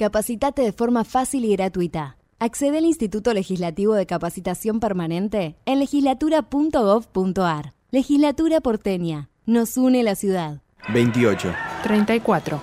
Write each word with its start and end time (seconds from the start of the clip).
Capacitate 0.00 0.62
de 0.62 0.72
forma 0.72 1.04
fácil 1.04 1.44
y 1.44 1.52
gratuita. 1.52 2.16
Accede 2.38 2.78
al 2.78 2.86
Instituto 2.86 3.34
Legislativo 3.34 3.92
de 3.92 4.06
Capacitación 4.06 4.80
Permanente 4.80 5.56
en 5.66 5.78
legislatura.gov.ar. 5.78 7.74
Legislatura 7.90 8.62
porteña. 8.62 9.28
Nos 9.44 9.76
une 9.76 10.02
la 10.02 10.14
ciudad. 10.14 10.62
28, 10.94 11.52
34, 11.82 12.62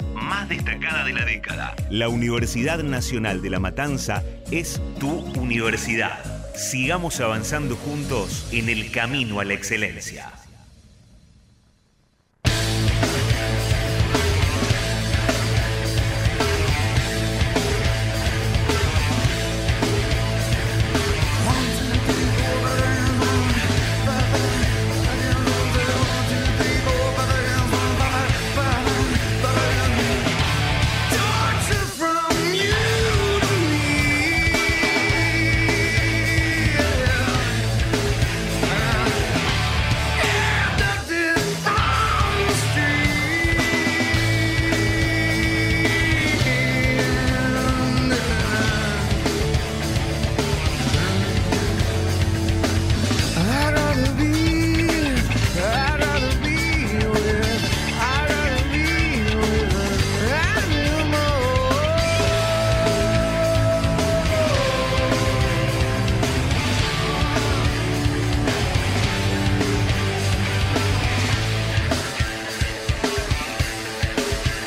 más 0.13 0.49
destacada 0.49 1.03
de 1.03 1.13
la 1.13 1.25
década. 1.25 1.75
La 1.89 2.09
Universidad 2.09 2.83
Nacional 2.83 3.41
de 3.41 3.49
La 3.49 3.59
Matanza 3.59 4.23
es 4.51 4.81
tu 4.99 5.09
universidad. 5.39 6.23
Sigamos 6.55 7.19
avanzando 7.19 7.75
juntos 7.75 8.47
en 8.51 8.69
el 8.69 8.91
camino 8.91 9.39
a 9.39 9.45
la 9.45 9.53
excelencia. 9.53 10.40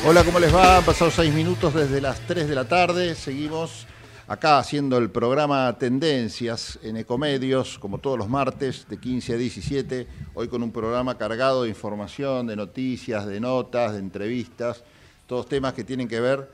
Hola, 0.07 0.23
¿cómo 0.23 0.39
les 0.39 0.53
va? 0.53 0.77
Han 0.77 0.85
pasado 0.85 1.09
seis 1.09 1.33
minutos 1.33 1.73
desde 1.73 1.99
las 1.99 2.19
3 2.27 2.47
de 2.47 2.53
la 2.53 2.67
tarde. 2.67 3.15
Seguimos 3.15 3.87
acá 4.27 4.59
haciendo 4.59 4.99
el 4.99 5.09
programa 5.09 5.75
Tendencias 5.79 6.77
en 6.83 6.97
Ecomedios, 6.97 7.79
como 7.79 7.97
todos 7.97 8.15
los 8.15 8.29
martes, 8.29 8.85
de 8.87 8.99
15 8.99 9.33
a 9.33 9.37
17. 9.37 10.07
Hoy 10.35 10.47
con 10.47 10.61
un 10.61 10.71
programa 10.71 11.17
cargado 11.17 11.63
de 11.63 11.69
información, 11.69 12.45
de 12.45 12.55
noticias, 12.55 13.25
de 13.25 13.39
notas, 13.39 13.93
de 13.93 13.99
entrevistas, 13.99 14.83
todos 15.25 15.47
temas 15.47 15.73
que 15.73 15.83
tienen 15.83 16.07
que 16.07 16.19
ver. 16.19 16.51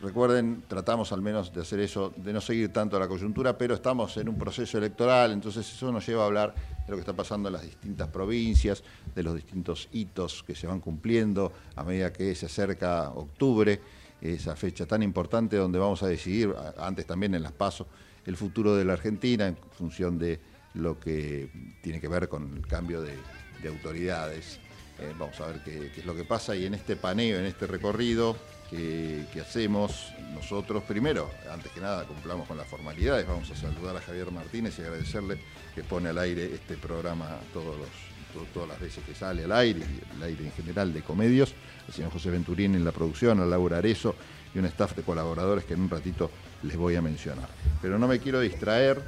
Recuerden, 0.00 0.62
tratamos 0.68 1.10
al 1.10 1.22
menos 1.22 1.52
de 1.52 1.60
hacer 1.60 1.80
eso, 1.80 2.12
de 2.16 2.32
no 2.32 2.40
seguir 2.40 2.72
tanto 2.72 3.00
la 3.00 3.08
coyuntura, 3.08 3.58
pero 3.58 3.74
estamos 3.74 4.16
en 4.16 4.28
un 4.28 4.38
proceso 4.38 4.78
electoral, 4.78 5.32
entonces 5.32 5.68
eso 5.68 5.90
nos 5.90 6.06
lleva 6.06 6.22
a 6.22 6.26
hablar 6.26 6.54
de 6.54 6.90
lo 6.90 6.94
que 6.94 7.00
está 7.00 7.14
pasando 7.14 7.48
en 7.48 7.54
las 7.54 7.62
distintas 7.62 8.06
provincias, 8.06 8.84
de 9.12 9.22
los 9.24 9.34
distintos 9.34 9.88
hitos 9.92 10.44
que 10.44 10.54
se 10.54 10.68
van 10.68 10.78
cumpliendo 10.78 11.52
a 11.74 11.82
medida 11.82 12.12
que 12.12 12.32
se 12.36 12.46
acerca 12.46 13.10
octubre, 13.10 13.80
esa 14.20 14.54
fecha 14.54 14.86
tan 14.86 15.02
importante 15.02 15.56
donde 15.56 15.80
vamos 15.80 16.04
a 16.04 16.06
decidir, 16.06 16.54
antes 16.78 17.04
también 17.04 17.34
en 17.34 17.42
las 17.42 17.52
pasos, 17.52 17.88
el 18.24 18.36
futuro 18.36 18.76
de 18.76 18.84
la 18.84 18.92
Argentina 18.92 19.48
en 19.48 19.56
función 19.72 20.16
de 20.16 20.38
lo 20.74 21.00
que 21.00 21.50
tiene 21.82 22.00
que 22.00 22.06
ver 22.06 22.28
con 22.28 22.56
el 22.56 22.66
cambio 22.68 23.02
de, 23.02 23.16
de 23.62 23.68
autoridades. 23.68 24.60
Eh, 25.00 25.12
vamos 25.18 25.40
a 25.40 25.46
ver 25.46 25.62
qué 25.64 25.92
es 25.96 26.06
lo 26.06 26.14
que 26.14 26.24
pasa 26.24 26.54
y 26.54 26.66
en 26.66 26.74
este 26.74 26.94
paneo, 26.94 27.38
en 27.38 27.46
este 27.46 27.66
recorrido 27.66 28.36
que, 28.70 29.24
que 29.32 29.40
hacemos 29.40 30.12
nosotros, 30.34 30.82
primero, 30.84 31.30
antes 31.50 31.72
que 31.72 31.80
nada, 31.80 32.04
cumplamos 32.04 32.46
con 32.46 32.56
las 32.56 32.66
formalidades. 32.66 33.26
Vamos 33.26 33.50
a 33.50 33.56
saludar 33.56 33.96
a 33.96 34.00
Javier 34.00 34.30
Martínez 34.30 34.78
y 34.78 34.82
agradecerle 34.82 35.38
que 35.74 35.82
pone 35.82 36.10
al 36.10 36.18
aire 36.18 36.52
este 36.54 36.76
programa 36.76 37.38
todos 37.52 37.78
los, 37.78 37.88
to- 38.34 38.46
todas 38.52 38.68
las 38.68 38.80
veces 38.80 39.02
que 39.04 39.14
sale 39.14 39.44
al 39.44 39.52
aire, 39.52 39.80
y 39.80 40.16
el 40.16 40.22
aire 40.22 40.44
en 40.44 40.52
general 40.52 40.92
de 40.92 41.02
comedios. 41.02 41.54
Al 41.86 41.94
señor 41.94 42.12
José 42.12 42.30
Venturín 42.30 42.74
en 42.74 42.84
la 42.84 42.92
producción, 42.92 43.40
a 43.40 43.46
Laura 43.46 43.78
Arezo 43.78 44.14
y 44.54 44.58
un 44.58 44.66
staff 44.66 44.94
de 44.94 45.02
colaboradores 45.02 45.64
que 45.64 45.74
en 45.74 45.80
un 45.80 45.90
ratito 45.90 46.30
les 46.62 46.76
voy 46.76 46.96
a 46.96 47.02
mencionar. 47.02 47.48
Pero 47.80 47.98
no 47.98 48.06
me 48.06 48.18
quiero 48.18 48.40
distraer 48.40 49.02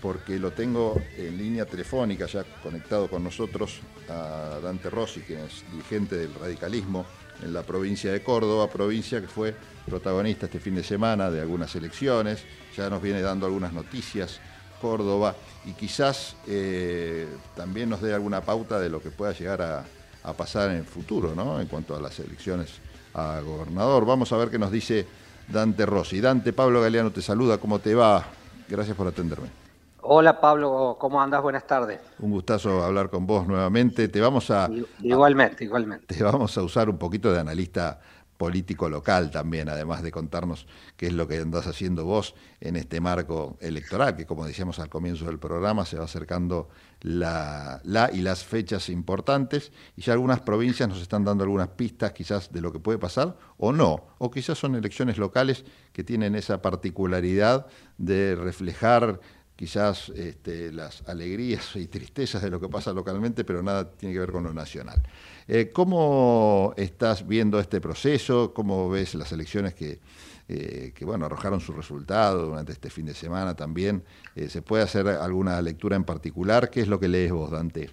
porque 0.00 0.38
lo 0.38 0.52
tengo 0.52 1.00
en 1.16 1.36
línea 1.36 1.66
telefónica 1.66 2.26
ya 2.26 2.44
conectado 2.62 3.08
con 3.08 3.24
nosotros 3.24 3.80
a 4.08 4.58
Dante 4.62 4.88
Rossi, 4.88 5.20
quien 5.20 5.40
es 5.40 5.64
dirigente 5.70 6.16
del 6.16 6.34
radicalismo 6.34 7.04
en 7.42 7.52
la 7.52 7.62
provincia 7.62 8.12
de 8.12 8.22
Córdoba, 8.22 8.68
provincia 8.68 9.20
que 9.20 9.28
fue 9.28 9.54
protagonista 9.86 10.46
este 10.46 10.60
fin 10.60 10.74
de 10.74 10.82
semana 10.82 11.30
de 11.30 11.40
algunas 11.40 11.74
elecciones, 11.76 12.44
ya 12.76 12.90
nos 12.90 13.00
viene 13.00 13.20
dando 13.20 13.46
algunas 13.46 13.72
noticias 13.72 14.40
Córdoba 14.80 15.34
y 15.64 15.72
quizás 15.72 16.36
eh, 16.46 17.26
también 17.56 17.88
nos 17.88 18.02
dé 18.02 18.12
alguna 18.12 18.42
pauta 18.42 18.78
de 18.78 18.88
lo 18.88 19.00
que 19.00 19.10
pueda 19.10 19.32
llegar 19.32 19.62
a, 19.62 19.84
a 20.22 20.32
pasar 20.32 20.70
en 20.70 20.78
el 20.78 20.84
futuro, 20.84 21.34
¿no? 21.34 21.60
En 21.60 21.66
cuanto 21.66 21.96
a 21.96 22.00
las 22.00 22.18
elecciones 22.18 22.68
a 23.14 23.40
gobernador. 23.40 24.04
Vamos 24.04 24.32
a 24.32 24.36
ver 24.36 24.50
qué 24.50 24.58
nos 24.58 24.70
dice 24.70 25.06
Dante 25.48 25.86
Rossi. 25.86 26.20
Dante, 26.20 26.52
Pablo 26.52 26.80
Galeano 26.80 27.10
te 27.10 27.22
saluda, 27.22 27.58
¿cómo 27.58 27.78
te 27.78 27.94
va? 27.94 28.26
Gracias 28.68 28.96
por 28.96 29.06
atenderme. 29.06 29.65
Hola 30.08 30.40
Pablo, 30.40 30.96
¿cómo 31.00 31.20
andas? 31.20 31.42
Buenas 31.42 31.66
tardes. 31.66 31.98
Un 32.20 32.30
gustazo 32.30 32.84
hablar 32.84 33.10
con 33.10 33.26
vos 33.26 33.44
nuevamente. 33.48 34.06
Te 34.06 34.20
vamos 34.20 34.52
a... 34.52 34.70
Igualmente, 35.02 35.64
igualmente. 35.64 36.14
Te 36.14 36.22
vamos 36.22 36.56
a 36.56 36.62
usar 36.62 36.88
un 36.88 36.96
poquito 36.96 37.32
de 37.32 37.40
analista 37.40 37.98
político 38.36 38.88
local 38.88 39.30
también, 39.30 39.68
además 39.68 40.02
de 40.02 40.12
contarnos 40.12 40.66
qué 40.96 41.06
es 41.06 41.12
lo 41.12 41.26
que 41.26 41.38
andás 41.38 41.66
haciendo 41.66 42.04
vos 42.04 42.34
en 42.60 42.76
este 42.76 43.00
marco 43.00 43.56
electoral, 43.60 44.14
que 44.14 44.26
como 44.26 44.46
decíamos 44.46 44.78
al 44.78 44.88
comienzo 44.88 45.24
del 45.24 45.38
programa, 45.38 45.84
se 45.84 45.98
va 45.98 46.04
acercando 46.04 46.68
la, 47.00 47.80
la 47.82 48.10
y 48.12 48.20
las 48.20 48.44
fechas 48.44 48.88
importantes 48.88 49.72
y 49.96 50.02
ya 50.02 50.12
algunas 50.12 50.40
provincias 50.40 50.88
nos 50.88 51.00
están 51.00 51.24
dando 51.24 51.44
algunas 51.44 51.68
pistas 51.68 52.12
quizás 52.12 52.52
de 52.52 52.60
lo 52.60 52.72
que 52.72 52.78
puede 52.78 52.98
pasar 52.98 53.36
o 53.56 53.72
no, 53.72 54.06
o 54.18 54.30
quizás 54.30 54.58
son 54.58 54.74
elecciones 54.74 55.18
locales 55.18 55.64
que 55.92 56.04
tienen 56.04 56.34
esa 56.34 56.60
particularidad 56.62 57.66
de 57.98 58.36
reflejar 58.36 59.20
quizás 59.56 60.10
este, 60.10 60.70
las 60.70 61.02
alegrías 61.08 61.74
y 61.76 61.86
tristezas 61.88 62.42
de 62.42 62.50
lo 62.50 62.60
que 62.60 62.68
pasa 62.68 62.92
localmente, 62.92 63.42
pero 63.42 63.62
nada 63.62 63.90
tiene 63.90 64.12
que 64.12 64.20
ver 64.20 64.30
con 64.30 64.44
lo 64.44 64.52
nacional. 64.52 65.02
Eh, 65.48 65.70
¿Cómo 65.72 66.74
estás 66.76 67.26
viendo 67.26 67.58
este 67.58 67.80
proceso? 67.80 68.52
¿Cómo 68.52 68.90
ves 68.90 69.14
las 69.14 69.32
elecciones 69.32 69.74
que, 69.74 70.00
eh, 70.48 70.92
que 70.94 71.04
bueno, 71.06 71.24
arrojaron 71.24 71.60
su 71.60 71.72
resultado 71.72 72.46
durante 72.46 72.72
este 72.72 72.90
fin 72.90 73.06
de 73.06 73.14
semana 73.14 73.56
también? 73.56 74.04
Eh, 74.34 74.48
¿Se 74.50 74.60
puede 74.60 74.82
hacer 74.84 75.08
alguna 75.08 75.60
lectura 75.62 75.96
en 75.96 76.04
particular? 76.04 76.68
¿Qué 76.68 76.82
es 76.82 76.88
lo 76.88 77.00
que 77.00 77.08
lees 77.08 77.32
vos, 77.32 77.50
Dante? 77.50 77.90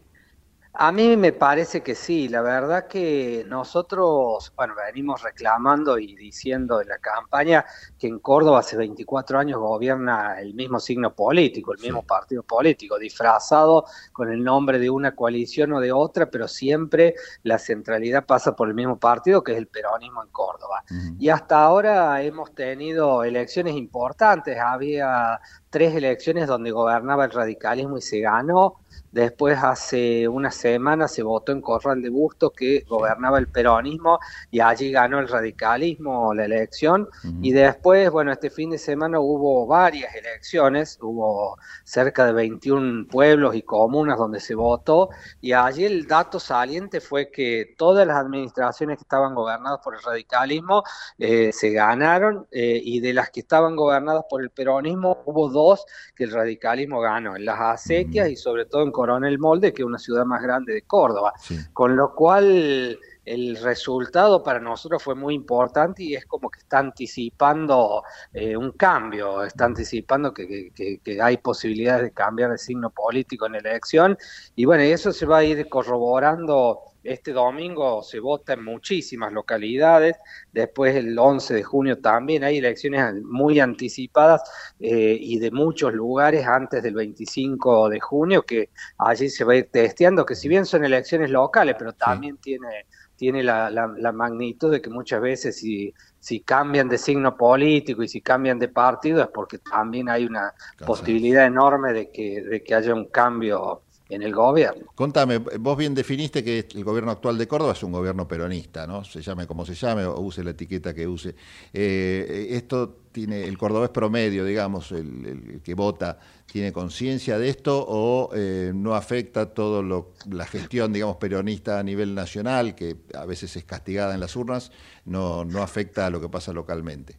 A 0.76 0.92
mí 0.92 1.16
me 1.18 1.34
parece 1.34 1.84
que 1.84 1.94
sí, 1.94 2.28
la 2.30 2.42
verdad 2.42 2.88
que 2.88 3.46
nosotros, 3.48 4.52
bueno, 4.56 4.74
venimos 4.74 5.22
reclamando 5.22 6.00
y 6.00 6.16
diciendo 6.16 6.82
en 6.82 6.88
la 6.88 6.98
campaña 6.98 7.64
que 8.00 8.08
en 8.08 8.18
Córdoba 8.18 8.60
hace 8.60 8.76
24 8.76 9.38
años 9.38 9.60
gobierna 9.60 10.42
el 10.42 10.56
mismo 10.56 10.80
signo 10.80 11.14
político, 11.14 11.74
el 11.74 11.80
mismo 11.80 12.02
partido 12.02 12.42
político, 12.42 12.98
disfrazado 12.98 13.86
con 14.12 14.32
el 14.32 14.44
nombre 14.44 14.80
de 14.80 14.90
una 14.90 15.16
coalición 15.16 15.74
o 15.74 15.80
de 15.80 15.92
otra, 15.92 16.32
pero 16.32 16.48
siempre 16.48 17.14
la 17.44 17.60
centralidad 17.60 18.26
pasa 18.26 18.56
por 18.56 18.68
el 18.68 18.74
mismo 18.74 18.98
partido 18.98 19.44
que 19.44 19.52
es 19.52 19.60
el 19.60 19.68
peronismo 19.68 20.24
en 20.24 20.30
Córdoba. 20.30 20.84
Y 21.20 21.30
hasta 21.30 21.64
ahora 21.64 22.20
hemos 22.24 22.56
tenido 22.56 23.24
elecciones 23.24 23.76
importantes, 23.76 24.58
había 24.60 25.40
tres 25.70 25.96
elecciones 25.96 26.48
donde 26.48 26.72
gobernaba 26.72 27.26
el 27.26 27.32
radicalismo 27.32 28.00
y 28.00 28.02
se 28.02 28.22
ganó, 28.22 28.80
Después, 29.14 29.60
hace 29.62 30.28
una 30.28 30.50
semana, 30.50 31.08
se 31.08 31.22
votó 31.22 31.52
en 31.52 31.62
Corral 31.62 32.02
de 32.02 32.10
Busto 32.10 32.50
que 32.50 32.84
gobernaba 32.90 33.38
el 33.38 33.48
peronismo 33.48 34.18
y 34.50 34.60
allí 34.60 34.92
ganó 34.92 35.20
el 35.20 35.28
radicalismo 35.28 36.34
la 36.34 36.46
elección. 36.46 37.08
Y 37.42 37.52
después, 37.52 38.10
bueno, 38.10 38.32
este 38.32 38.50
fin 38.50 38.72
de 38.72 38.80
semana 38.80 39.20
hubo 39.20 39.68
varias 39.68 40.16
elecciones, 40.16 40.98
hubo 41.00 41.58
cerca 41.84 42.26
de 42.26 42.34
21 42.34 43.08
pueblos 43.08 43.56
y 43.56 43.62
comunas 43.62 44.18
donde 44.18 44.40
se 44.40 44.56
votó. 44.56 45.10
Y 45.42 45.54
allí 45.54 45.86
el 45.86 46.08
dato 46.08 46.40
saliente 46.40 47.00
fue 47.00 47.30
que 47.30 47.76
todas 47.78 48.08
las 48.08 48.18
administraciones 48.18 48.98
que 48.98 49.04
estaban 49.04 49.36
gobernadas 49.36 49.80
por 49.84 49.94
el 49.94 50.02
radicalismo 50.02 50.84
eh, 51.20 51.52
se 51.52 51.70
ganaron 51.70 52.48
eh, 52.52 52.82
y 52.84 53.00
de 53.00 53.14
las 53.14 53.30
que 53.30 53.42
estaban 53.42 53.76
gobernadas 53.76 54.24
por 54.28 54.42
el 54.42 54.50
peronismo 54.50 55.22
hubo 55.26 55.50
dos 55.50 55.86
que 56.16 56.24
el 56.24 56.32
radicalismo 56.32 57.00
ganó, 57.00 57.36
en 57.36 57.46
las 57.46 57.60
acequias 57.60 58.30
y 58.30 58.36
sobre 58.36 58.66
todo 58.66 58.82
en 58.82 58.92
Coronel 59.04 59.38
Molde, 59.38 59.74
que 59.74 59.82
es 59.82 59.86
una 59.86 60.00
ciudad 60.00 60.24
más 60.24 60.42
grande 60.42 60.74
de 60.74 60.84
Córdoba. 60.84 61.34
Con 61.74 61.98
lo 61.98 62.16
cual 62.16 62.98
el 63.26 63.58
resultado 63.58 64.42
para 64.42 64.62
nosotros 64.62 65.04
fue 65.04 65.14
muy 65.14 65.36
importante 65.36 66.04
y 66.04 66.16
es 66.16 66.26
como 66.26 66.50
que 66.50 66.60
está 66.60 66.80
anticipando 66.80 68.04
eh, 68.32 68.56
un 68.56 68.72
cambio, 68.72 69.44
está 69.44 69.66
anticipando 69.66 70.34
que, 70.34 70.72
que, 70.74 71.22
hay 71.22 71.36
posibilidades 71.38 72.04
de 72.04 72.12
cambiar 72.12 72.52
de 72.52 72.58
signo 72.58 72.92
político 72.92 73.46
en 73.46 73.54
la 73.54 73.58
elección 73.60 74.18
y 74.56 74.64
bueno, 74.64 74.84
eso 74.84 75.12
se 75.12 75.26
va 75.26 75.40
a 75.40 75.44
ir 75.44 75.68
corroborando 75.68 76.80
este 77.04 77.34
domingo 77.34 78.02
se 78.02 78.20
vota 78.20 78.54
en 78.54 78.64
muchísimas 78.64 79.32
localidades, 79.34 80.16
después 80.52 80.96
el 80.96 81.18
11 81.18 81.54
de 81.54 81.64
junio 81.64 82.00
también 82.00 82.44
hay 82.44 82.58
elecciones 82.58 83.16
muy 83.24 83.60
anticipadas 83.60 84.42
eh, 84.80 85.18
y 85.20 85.38
de 85.40 85.52
muchos 85.52 85.94
lugares 85.94 86.46
antes 86.48 86.82
del 86.82 86.96
25 86.96 87.90
de 87.90 88.00
junio 88.00 88.44
que 88.44 88.70
allí 88.98 89.30
se 89.30 89.44
va 89.44 89.54
a 89.54 89.58
ir 89.58 89.70
testeando, 89.72 90.26
que 90.26 90.36
si 90.36 90.48
bien 90.48 90.66
son 90.66 90.86
elecciones 90.86 91.30
locales, 91.30 91.76
pero 91.78 91.94
también 91.94 92.38
tiene, 92.38 92.86
tiene 93.16 93.44
la, 93.44 93.70
la, 93.70 94.12
magnitud 94.12 94.72
de 94.72 94.82
que 94.82 94.90
muchas 94.90 95.22
veces 95.22 95.58
si, 95.58 95.94
si 96.20 96.42
cambian 96.42 96.88
de 96.88 96.98
signo 96.98 97.36
político 97.36 98.04
y 98.04 98.08
si 98.08 98.22
cambian 98.22 98.60
de 98.60 98.70
partido 98.70 99.22
es 99.22 99.28
porque 99.28 99.60
también 99.60 100.10
hay 100.10 100.26
una 100.26 100.54
posibilidad 100.86 101.46
enorme 101.46 101.94
de 101.94 102.12
que, 102.12 102.42
de 102.42 102.64
que 102.64 102.76
haya 102.76 102.94
un 102.94 103.06
cambio 103.06 103.82
en 104.14 104.24
el 104.24 104.34
gobierno. 104.34 104.86
Contame, 104.96 105.38
vos 105.38 105.78
bien 105.78 105.94
definiste 105.94 106.44
que 106.44 106.68
el 106.74 106.84
gobierno 106.84 107.12
actual 107.12 107.38
de 107.38 107.48
Córdoba 107.48 107.74
es 107.74 107.84
un 107.84 107.92
gobierno 107.92 108.28
peronista, 108.28 108.88
¿no? 108.88 109.04
Se 109.04 109.22
llame 109.22 109.48
como 109.48 109.66
se 109.66 109.76
llame 109.76 110.06
o 110.06 110.20
use 110.20 110.44
la 110.44 110.52
etiqueta 110.52 110.94
que 110.94 111.08
use. 111.08 111.36
Eh, 111.74 112.48
esto 112.52 113.04
tiene, 113.12 113.44
el 113.44 113.58
cordobés 113.58 113.90
promedio, 113.90 114.44
digamos, 114.46 114.92
el, 114.92 115.62
que 115.64 115.74
vota, 115.74 116.20
¿tiene 116.46 116.72
conciencia 116.72 117.38
de 117.38 117.50
esto 117.50 117.86
o 117.88 118.32
eh, 118.36 118.72
no 118.74 118.96
afecta 118.96 119.54
todo 119.54 119.82
lo, 119.82 120.14
la 120.30 120.46
gestión, 120.46 120.92
digamos, 120.94 121.18
peronista 121.18 121.80
a 121.80 121.84
nivel 121.84 122.16
nacional, 122.16 122.76
que 122.76 122.98
a 123.14 123.26
veces 123.26 123.56
es 123.56 123.64
castigada 123.64 124.14
en 124.14 124.20
las 124.20 124.36
urnas, 124.36 124.72
no, 125.06 125.46
no 125.46 125.62
afecta 125.62 126.08
a 126.08 126.10
lo 126.10 126.20
que 126.20 126.30
pasa 126.30 126.54
localmente? 126.54 127.18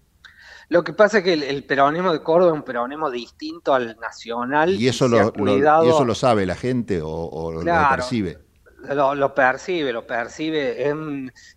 Lo 0.69 0.83
que 0.83 0.93
pasa 0.93 1.19
es 1.19 1.25
que 1.25 1.35
el, 1.35 1.65
peronismo 1.65 2.13
de 2.13 2.23
Córdoba 2.23 2.53
es 2.53 2.57
un 2.57 2.65
peronismo 2.65 3.11
distinto 3.11 3.75
al 3.75 3.97
nacional. 4.01 4.75
¿Y 4.75 4.89
eso, 4.89 5.09
lo, 5.09 5.33
¿y 5.37 5.89
eso 5.89 6.05
lo 6.05 6.15
sabe 6.15 6.47
la 6.47 6.55
gente 6.55 7.01
o, 7.03 7.53
lo 7.53 7.63
percibe? 7.65 8.39
Lo, 8.89 9.35
percibe, 9.35 9.93
lo 9.93 10.07
percibe. 10.07 10.93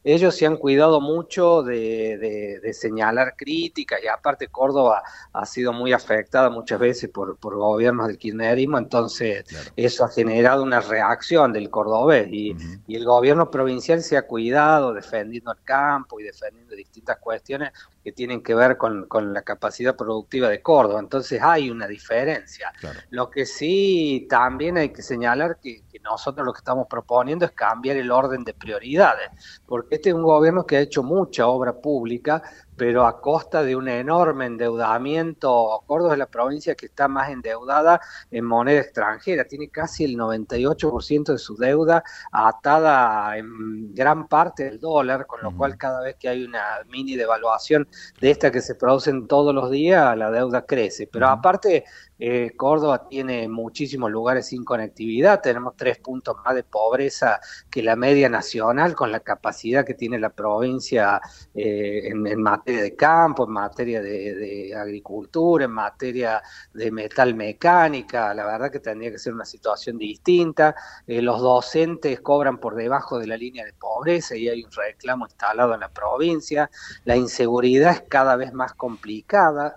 ellos 0.03 0.35
se 0.35 0.45
han 0.45 0.55
cuidado 0.55 1.01
mucho 1.01 1.61
de, 1.61 2.61
señalar 2.73 3.35
críticas 3.35 3.99
y 4.01 4.07
aparte 4.07 4.47
Córdoba 4.47 5.03
ha 5.33 5.45
sido 5.45 5.73
muy 5.73 5.91
afectada 5.91 6.49
muchas 6.49 6.79
veces 6.79 7.09
por, 7.09 7.37
gobiernos 7.41 8.07
del 8.07 8.17
kirchnerismo, 8.17 8.77
entonces 8.77 9.43
eso 9.75 10.05
ha 10.05 10.09
generado 10.09 10.63
una 10.63 10.79
reacción 10.79 11.51
del 11.51 11.69
cordobés 11.69 12.27
y, 12.31 12.55
y, 12.87 12.95
el 12.95 13.03
gobierno 13.03 13.51
provincial 13.51 14.01
se 14.01 14.15
ha 14.15 14.21
cuidado 14.21 14.93
defendiendo 14.93 15.51
el 15.51 15.61
campo 15.63 16.19
y 16.19 16.23
defendiendo 16.23 16.75
distintas 16.75 17.17
cuestiones 17.17 17.71
que 18.07 18.13
tienen 18.13 18.41
que 18.41 18.55
ver 18.55 18.77
con, 18.77 19.05
la 19.33 19.41
capacidad 19.41 19.93
productiva 19.97 20.47
de 20.47 20.61
Córdoba. 20.61 21.01
Entonces 21.01 21.41
hay 21.41 21.69
una 21.69 21.87
diferencia. 21.87 22.71
Lo 23.09 23.29
que 23.29 23.45
sí 23.45 24.27
también 24.29 24.77
hay 24.77 24.93
que 24.93 25.01
señalar 25.01 25.57
que, 25.61 25.83
que, 25.91 25.99
nosotros 25.99 26.45
lo 26.45 26.53
que 26.53 26.59
estamos 26.59 26.87
proponiendo 26.89 27.43
es 27.43 27.51
cambiar 27.51 27.97
el 27.97 28.09
orden 28.09 28.45
de 28.45 28.53
prioridades, 28.53 29.59
porque 29.65 29.95
este 29.95 30.11
es 30.11 30.15
un 30.15 30.23
gobierno 30.23 30.65
que 30.65 30.77
ha 30.77 30.79
hecho 30.79 31.03
mucha 31.03 31.47
obra 31.47 31.73
pública, 31.73 32.41
pero 32.77 33.05
a 33.05 33.19
costa 33.19 33.63
de 33.63 33.75
un 33.75 33.89
enorme 33.89 34.45
endeudamiento. 34.45 35.83
Córdoba 35.85 36.13
es 36.13 36.19
la 36.19 36.27
provincia 36.27 36.75
que 36.75 36.85
está 36.85 37.07
más 37.07 37.29
endeudada 37.29 37.99
en 38.31 38.45
moneda 38.45 38.81
extranjera, 38.81 39.45
tiene 39.45 39.69
casi 39.69 40.05
el 40.05 40.15
98% 40.15 41.33
de 41.33 41.37
su 41.37 41.57
deuda 41.57 42.03
atada 42.31 43.35
en 43.37 43.93
gran 43.93 44.27
parte 44.27 44.67
al 44.67 44.79
dólar, 44.79 45.25
con 45.25 45.41
lo 45.41 45.55
cual 45.55 45.77
cada 45.77 46.01
vez 46.01 46.15
que 46.17 46.29
hay 46.29 46.43
una 46.43 46.63
mini 46.87 47.15
devaluación 47.15 47.87
de 48.21 48.31
esta 48.31 48.51
que 48.51 48.61
se 48.61 48.75
producen 48.75 49.27
todos 49.27 49.53
los 49.53 49.71
días, 49.71 50.15
la 50.15 50.29
deuda 50.29 50.65
crece. 50.65 51.07
Pero 51.11 51.27
aparte, 51.27 51.85
eh, 52.19 52.53
Córdoba 52.55 53.07
tiene 53.07 53.47
muchísimos 53.47 54.09
lugares 54.09 54.47
sin 54.47 54.63
conectividad, 54.63 55.41
tenemos 55.41 55.75
tres 55.75 55.99
puntos 55.99 56.37
más 56.43 56.55
de 56.55 56.63
pobreza 56.63 57.39
que 57.69 57.83
la 57.83 57.95
media 57.95 58.27
nacional, 58.27 58.95
con 58.95 59.11
la 59.11 59.19
capacidad 59.19 59.85
que 59.85 59.93
tiene 59.93 60.17
la 60.19 60.31
provincia 60.31 61.21
eh, 61.53 62.07
en, 62.07 62.41
materia 62.41 62.81
de 62.81 62.95
campo, 62.95 63.45
en 63.45 63.51
materia 63.51 64.01
de, 64.01 64.73
agricultura, 64.75 65.65
en 65.65 65.71
materia 65.71 66.41
de 66.73 66.91
metal 66.91 67.35
mecánica. 67.35 68.33
La 68.33 68.45
verdad 68.45 68.71
que 68.71 68.79
tendría 68.79 69.11
que 69.11 69.19
ser 69.19 69.33
una 69.33 69.45
situación 69.45 69.97
distinta. 69.97 70.75
Eh, 71.05 71.21
los 71.21 71.39
docentes 71.41 72.19
cobran 72.21 72.57
por 72.57 72.75
debajo 72.75 73.19
de 73.19 73.27
la 73.27 73.37
línea 73.37 73.65
de 73.65 73.73
pobreza 73.73 74.35
y 74.35 74.49
hay 74.49 74.63
un 74.63 74.71
reclamo 74.71 75.25
instalado 75.25 75.73
en 75.75 75.81
la 75.81 75.89
provincia. 75.89 76.69
La 77.05 77.15
inseguridad 77.15 77.91
es 77.91 78.01
cada 78.09 78.35
vez 78.35 78.53
más 78.53 78.73
complicada. 78.73 79.75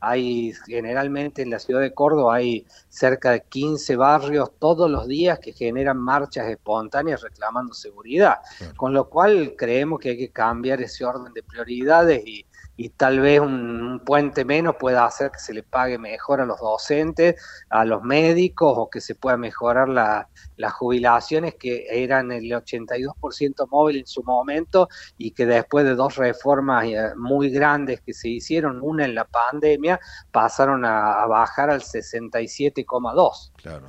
hay 0.00 0.52
generalmente 0.66 1.42
en 1.42 1.50
la 1.50 1.59
ciudad 1.60 1.80
de 1.80 1.94
Córdoba 1.94 2.36
hay 2.36 2.66
cerca 2.88 3.30
de 3.30 3.42
15 3.42 3.96
barrios 3.96 4.50
todos 4.58 4.90
los 4.90 5.06
días 5.06 5.38
que 5.38 5.52
generan 5.52 5.98
marchas 5.98 6.48
espontáneas 6.48 7.22
reclamando 7.22 7.72
seguridad, 7.74 8.38
con 8.76 8.92
lo 8.92 9.08
cual 9.08 9.54
creemos 9.56 10.00
que 10.00 10.10
hay 10.10 10.18
que 10.18 10.30
cambiar 10.30 10.80
ese 10.80 11.04
orden 11.04 11.32
de 11.32 11.42
prioridades 11.42 12.26
y 12.26 12.44
y 12.82 12.88
tal 12.88 13.20
vez 13.20 13.40
un, 13.40 14.00
puente 14.06 14.46
menos 14.46 14.76
pueda 14.76 15.04
hacer 15.04 15.30
que 15.30 15.38
se 15.38 15.52
le 15.52 15.62
pague 15.62 15.98
mejor 15.98 16.40
a 16.40 16.46
los 16.46 16.58
docentes, 16.60 17.34
a 17.68 17.84
los 17.84 18.02
médicos 18.02 18.72
o 18.74 18.88
que 18.88 19.02
se 19.02 19.14
pueda 19.14 19.36
mejorar 19.36 19.90
las 19.90 20.72
jubilaciones 20.72 21.56
que 21.56 21.84
eran 21.90 22.32
el 22.32 22.44
82% 22.44 23.68
móvil 23.68 23.98
en 23.98 24.06
su 24.06 24.22
momento 24.22 24.88
y 25.18 25.32
que 25.32 25.44
después 25.44 25.84
de 25.84 25.94
dos 25.94 26.16
reformas 26.16 26.86
eh, 26.86 27.10
muy 27.18 27.50
grandes 27.50 28.00
que 28.00 28.14
se 28.14 28.30
hicieron, 28.30 28.80
una 28.80 29.04
en 29.04 29.14
la 29.14 29.26
pandemia, 29.26 30.00
pasaron 30.32 30.86
a, 30.86 31.26
bajar 31.26 31.68
al 31.68 31.82
67,2. 31.82 33.52
Claro. 33.56 33.88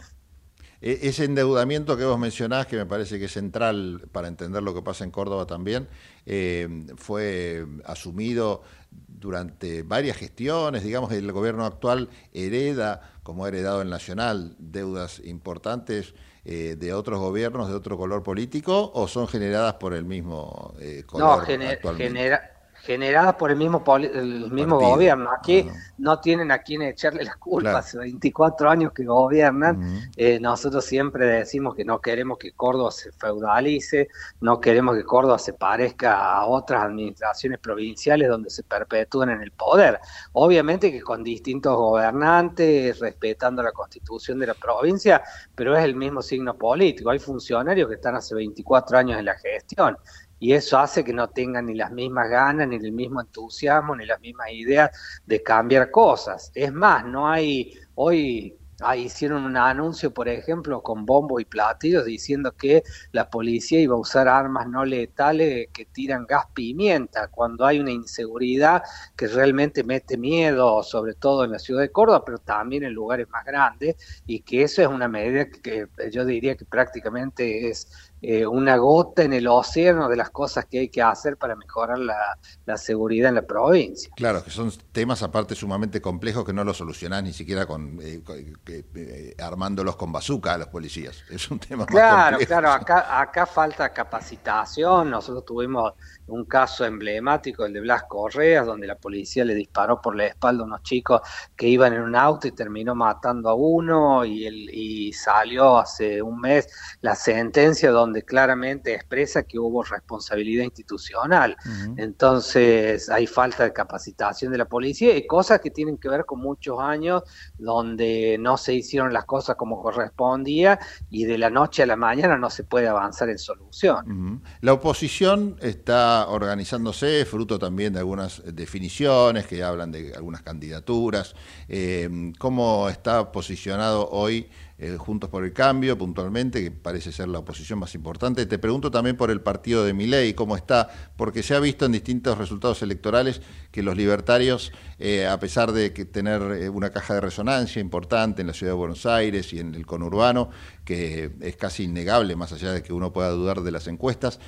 E, 0.81 1.00
ese 1.03 1.25
endeudamiento 1.25 1.95
que 1.95 2.03
vos 2.03 2.19
mencionás, 2.19 2.65
que 2.67 2.75
me 2.75 2.86
parece 2.86 3.19
que 3.19 3.25
es 3.25 3.31
central 3.31 4.10
para 4.12 4.27
entender 4.27 4.63
lo 4.63 4.74
que 4.74 4.81
pasa 4.81 5.05
en 5.05 5.12
Córdoba 5.12 5.45
también, 5.45 5.88
eh, 6.25 6.67
fue 6.98 7.65
asumido 7.86 8.63
durante 8.91 9.83
varias 9.83 10.17
gestiones, 10.17 10.83
digamos, 10.83 11.12
el 11.12 11.31
gobierno 11.31 11.65
actual 11.65 12.10
hereda, 12.33 13.13
como 13.24 13.45
ha 13.45 13.50
heredado 13.50 13.81
el 13.81 13.89
Nacional, 13.89 14.55
deudas 14.57 15.21
importantes 15.24 16.15
eh, 16.43 16.75
de 16.75 16.91
otros 16.91 17.19
gobiernos 17.19 17.69
de 17.69 17.75
otro 17.75 17.98
color 17.98 18.24
político 18.24 18.91
o 18.95 19.07
son 19.07 19.27
generadas 19.27 19.75
por 19.75 19.93
el 19.93 20.05
mismo 20.05 20.74
eh, 20.79 21.03
color 21.05 21.48
no, 21.83 21.95
genera 21.95 22.50
generadas 22.84 23.36
por 23.36 23.52
el 23.52 23.58
mismo 23.58 23.84
el 23.98 24.52
mismo 24.52 24.80
gobierno. 24.80 25.30
Aquí 25.32 25.70
no 25.98 26.20
tienen 26.20 26.52
a 26.52 26.60
quién 26.60 26.82
echarle 26.82 27.24
las 27.24 27.38
culpas, 27.38 27.76
hace 27.76 27.98
24 28.00 28.70
años 28.70 28.92
que 28.92 29.06
gobiernan. 29.06 30.10
Eh, 30.16 30.40
nosotros 30.40 30.84
siempre 30.86 31.28
decimos 31.28 31.76
que 31.76 31.86
no 31.86 32.00
queremos 32.00 32.38
que 32.38 32.54
Córdoba 32.54 32.92
se 32.92 33.12
feudalice, 33.12 34.08
no 34.42 34.60
queremos 34.60 34.96
que 34.96 35.04
Córdoba 35.04 35.38
se 35.38 35.54
parezca 35.54 36.34
a 36.34 36.46
otras 36.46 36.84
administraciones 36.84 37.60
provinciales 37.60 38.28
donde 38.28 38.50
se 38.50 38.64
perpetúan 38.64 39.30
en 39.30 39.42
el 39.42 39.52
poder. 39.52 40.00
Obviamente 40.34 40.92
que 40.92 41.02
con 41.02 41.24
distintos 41.24 41.76
gobernantes, 41.76 43.00
respetando 43.00 43.62
la 43.62 43.72
constitución 43.72 44.40
de 44.40 44.48
la 44.48 44.54
provincia, 44.56 45.22
pero 45.54 45.78
es 45.78 45.84
el 45.84 45.96
mismo 45.96 46.22
signo 46.22 46.56
político. 46.56 47.12
Hay 47.12 47.20
funcionarios 47.20 47.88
que 47.88 47.96
están 47.96 48.16
hace 48.16 48.34
24 48.34 48.98
años 48.98 49.20
en 49.20 49.26
la 49.26 49.36
gestión 49.36 49.98
y 50.41 50.53
eso 50.53 50.79
hace 50.79 51.03
que 51.03 51.13
no 51.13 51.29
tengan 51.29 51.67
ni 51.67 51.75
las 51.75 51.91
mismas 51.91 52.27
ganas, 52.27 52.67
ni 52.67 52.75
el 52.75 52.91
mismo 52.91 53.21
entusiasmo, 53.21 53.95
ni 53.95 54.07
las 54.07 54.19
mismas 54.19 54.48
ideas 54.51 54.89
de 55.24 55.43
cambiar 55.43 55.91
cosas. 55.91 56.51
Es 56.55 56.74
más, 56.74 57.05
no 57.05 57.29
hay, 57.29 57.77
hoy 57.93 58.57
hicieron 58.98 59.43
un 59.43 59.55
anuncio, 59.55 60.12
por 60.12 60.27
ejemplo, 60.27 60.81
con 60.81 61.05
bombo 61.05 61.39
y 61.39 61.45
platillos 61.45 62.05
diciendo 62.05 62.53
que 62.53 62.81
la 63.12 63.29
policía 63.29 63.79
iba 63.79 63.93
a 63.93 64.00
usar 64.00 64.27
armas 64.27 64.67
no 64.67 64.83
letales 64.83 65.67
que 65.71 65.86
tiran 65.86 66.25
gas 66.25 66.45
pimienta, 66.55 67.27
cuando 67.27 67.63
hay 67.63 67.79
una 67.79 67.91
inseguridad 67.91 68.81
que 69.15 69.27
realmente 69.27 69.83
mete 69.83 70.17
miedo, 70.17 70.81
sobre 70.81 71.13
todo 71.13 71.45
en 71.45 71.51
la 71.51 71.60
ciudad 71.60 71.81
de 71.81 71.91
Córdoba, 71.91 72.25
pero 72.25 72.39
también 72.39 72.83
en 72.83 72.93
lugares 72.93 73.29
más 73.29 73.45
grandes, 73.45 74.24
y 74.25 74.41
que 74.41 74.63
eso 74.63 74.81
es 74.81 74.88
una 74.88 75.07
medida 75.07 75.45
que 75.45 75.88
yo 76.12 76.25
diría 76.25 76.55
que 76.55 76.65
prácticamente 76.65 77.69
es 77.69 78.11
eh, 78.24 78.46
una 78.46 78.78
gota 78.78 79.24
en 79.24 79.34
el 79.34 79.48
océano 79.48 80.08
de 80.08 80.16
las 80.16 80.30
cosas 80.30 80.66
que 80.66 80.80
hay 80.80 80.90
que 80.90 81.01
hacer 81.01 81.38
para 81.38 81.56
mejorar 81.56 81.98
la, 81.98 82.38
seguridad 82.78 83.30
en 83.30 83.36
la 83.36 83.42
provincia. 83.42 84.12
Claro, 84.16 84.44
que 84.44 84.51
son 84.51 84.72
temas 84.92 85.24
aparte 85.24 85.56
sumamente 85.56 86.01
complejos 86.01 86.46
que 86.46 86.54
no 86.54 86.63
los 86.63 86.78
solucionás 86.78 87.24
ni 87.24 87.34
siquiera 87.34 87.66
con, 87.66 88.00
eh, 88.01 88.22
eh, 88.68 89.36
armándolos 89.40 89.96
con 89.96 90.12
bazuca 90.12 90.54
a 90.54 90.58
los 90.58 90.68
policías. 90.68 91.24
Es 91.32 91.50
un 91.50 91.60
tema 91.60 91.86
claro, 91.86 92.38
Claro, 92.46 92.72
acá, 92.72 93.20
acá 93.20 93.46
falta 93.46 93.92
capacitación. 93.92 95.10
Nosotros 95.10 95.44
tuvimos 95.46 95.94
un 96.34 96.46
caso 96.46 96.86
emblemático, 96.86 97.66
el 97.66 97.74
de 97.74 97.82
Blas 97.82 98.04
Correas, 98.04 98.66
donde 98.66 98.88
la 98.88 98.96
policía 98.96 99.46
le 99.46 99.56
disparó 99.56 100.02
por 100.02 100.16
la 100.16 100.26
espalda 100.26 100.64
a 100.64 100.66
unos 100.66 100.84
chicos 100.84 101.22
que 101.56 101.68
iban 101.68 101.94
en 101.94 102.02
un 102.02 102.16
auto 102.16 102.48
y 102.48 102.52
terminó 102.52 102.96
matando 102.96 103.50
a 103.50 103.56
uno 103.56 104.26
y, 104.26 104.46
el, 104.46 104.70
y 104.74 105.14
salió 105.14 105.78
hace 105.78 106.22
un 106.22 106.40
mes 106.40 106.68
la 107.02 107.16
sentencia 107.16 107.92
donde 107.92 108.24
claramente 108.24 108.94
expresa 108.94 109.44
que 109.44 109.60
hubo 109.60 109.84
responsabilidad 109.84 110.64
institucional. 110.64 111.56
Entonces 111.98 113.10
hay 113.10 113.28
falta 113.28 113.64
de 113.64 113.74
capacitación 113.74 114.52
de 114.52 114.58
la 114.58 114.66
policía 114.66 115.16
y 115.16 115.28
cosas 115.28 115.60
que 115.60 115.72
tienen 115.72 115.98
que 115.98 116.10
ver 116.10 116.26
con 116.26 116.40
muchos 116.40 116.80
años 116.80 117.24
donde 117.58 118.38
no 118.40 118.58
se 118.58 118.74
hicieron 118.74 119.14
las 119.14 119.26
cosas 119.26 119.56
como 119.56 119.82
correspondía 119.82 120.80
y 121.10 121.26
de 121.26 121.38
la 121.38 121.50
noche 121.50 121.84
a 121.84 121.86
la 121.86 121.96
mañana 121.96 122.38
no 122.38 122.50
se 122.50 122.64
puede 122.64 122.88
avanzar 122.88 123.30
en 123.30 123.38
solución. 123.38 124.42
La 124.62 124.74
oposición 124.74 125.58
está 125.62 126.21
organizándose, 126.28 127.25
fruto 127.25 127.58
también 127.60 127.94
de 127.94 128.00
algunas 128.00 128.42
definiciones 128.54 129.48
que 129.48 129.63
hablan 129.63 129.92
de 129.92 130.13
algunas 130.16 130.42
candidaturas. 130.42 131.36
Eh, 131.68 132.34
¿Cómo 132.38 132.90
está 132.90 133.32
posicionado 133.32 134.10
hoy? 134.10 134.50
Eh, 134.84 134.98
Juntos 134.98 135.30
por 135.30 135.44
el 135.44 135.54
Cambio, 135.54 135.96
puntualmente, 135.96 136.63
que 136.63 136.72
parece 136.72 137.12
ser 137.12 137.28
la 137.28 137.38
oposición 137.38 137.78
más 137.78 137.94
importante. 137.94 138.48
Te 138.48 138.58
pregunto 138.58 138.90
también 138.90 139.16
por 139.16 139.30
el 139.30 139.40
partido 139.40 139.86
de 139.86 139.94
Miley, 139.94 140.34
cómo 140.34 140.56
está, 140.56 140.90
porque 141.18 141.44
se 141.44 141.54
ha 141.54 141.60
visto 141.60 141.86
en 141.86 141.92
distintos 141.92 142.40
resultados 142.40 142.82
electorales 142.82 143.44
que 143.70 143.84
los 143.84 143.96
libertarios, 143.96 144.72
eh, 144.98 145.28
a 145.28 145.40
pesar 145.40 145.72
de 145.72 145.94
que 145.94 146.06
tener 146.06 146.42
eh, 146.54 146.68
una 146.68 146.90
caja 146.90 147.13
de 147.13 147.22
resonancia 147.22 147.80
importante 147.80 148.42
en 148.42 148.48
la 148.48 148.54
ciudad 148.54 148.72
de 148.72 148.78
Buenos 148.78 149.06
Aires 149.06 149.54
y 149.54 149.60
en 149.60 149.75
el 149.75 149.86
conurbano, 149.86 150.50
que 150.91 151.31
es 151.41 151.55
casi 151.55 151.83
innegable, 151.83 152.36
más 152.36 152.51
allá 152.51 152.74
de 152.74 152.83
que 152.83 152.91
uno 152.91 153.13
pueda 153.13 153.29
dudar 153.29 153.62
de 153.62 153.71
las 153.71 153.88
encuestas, 153.88 154.39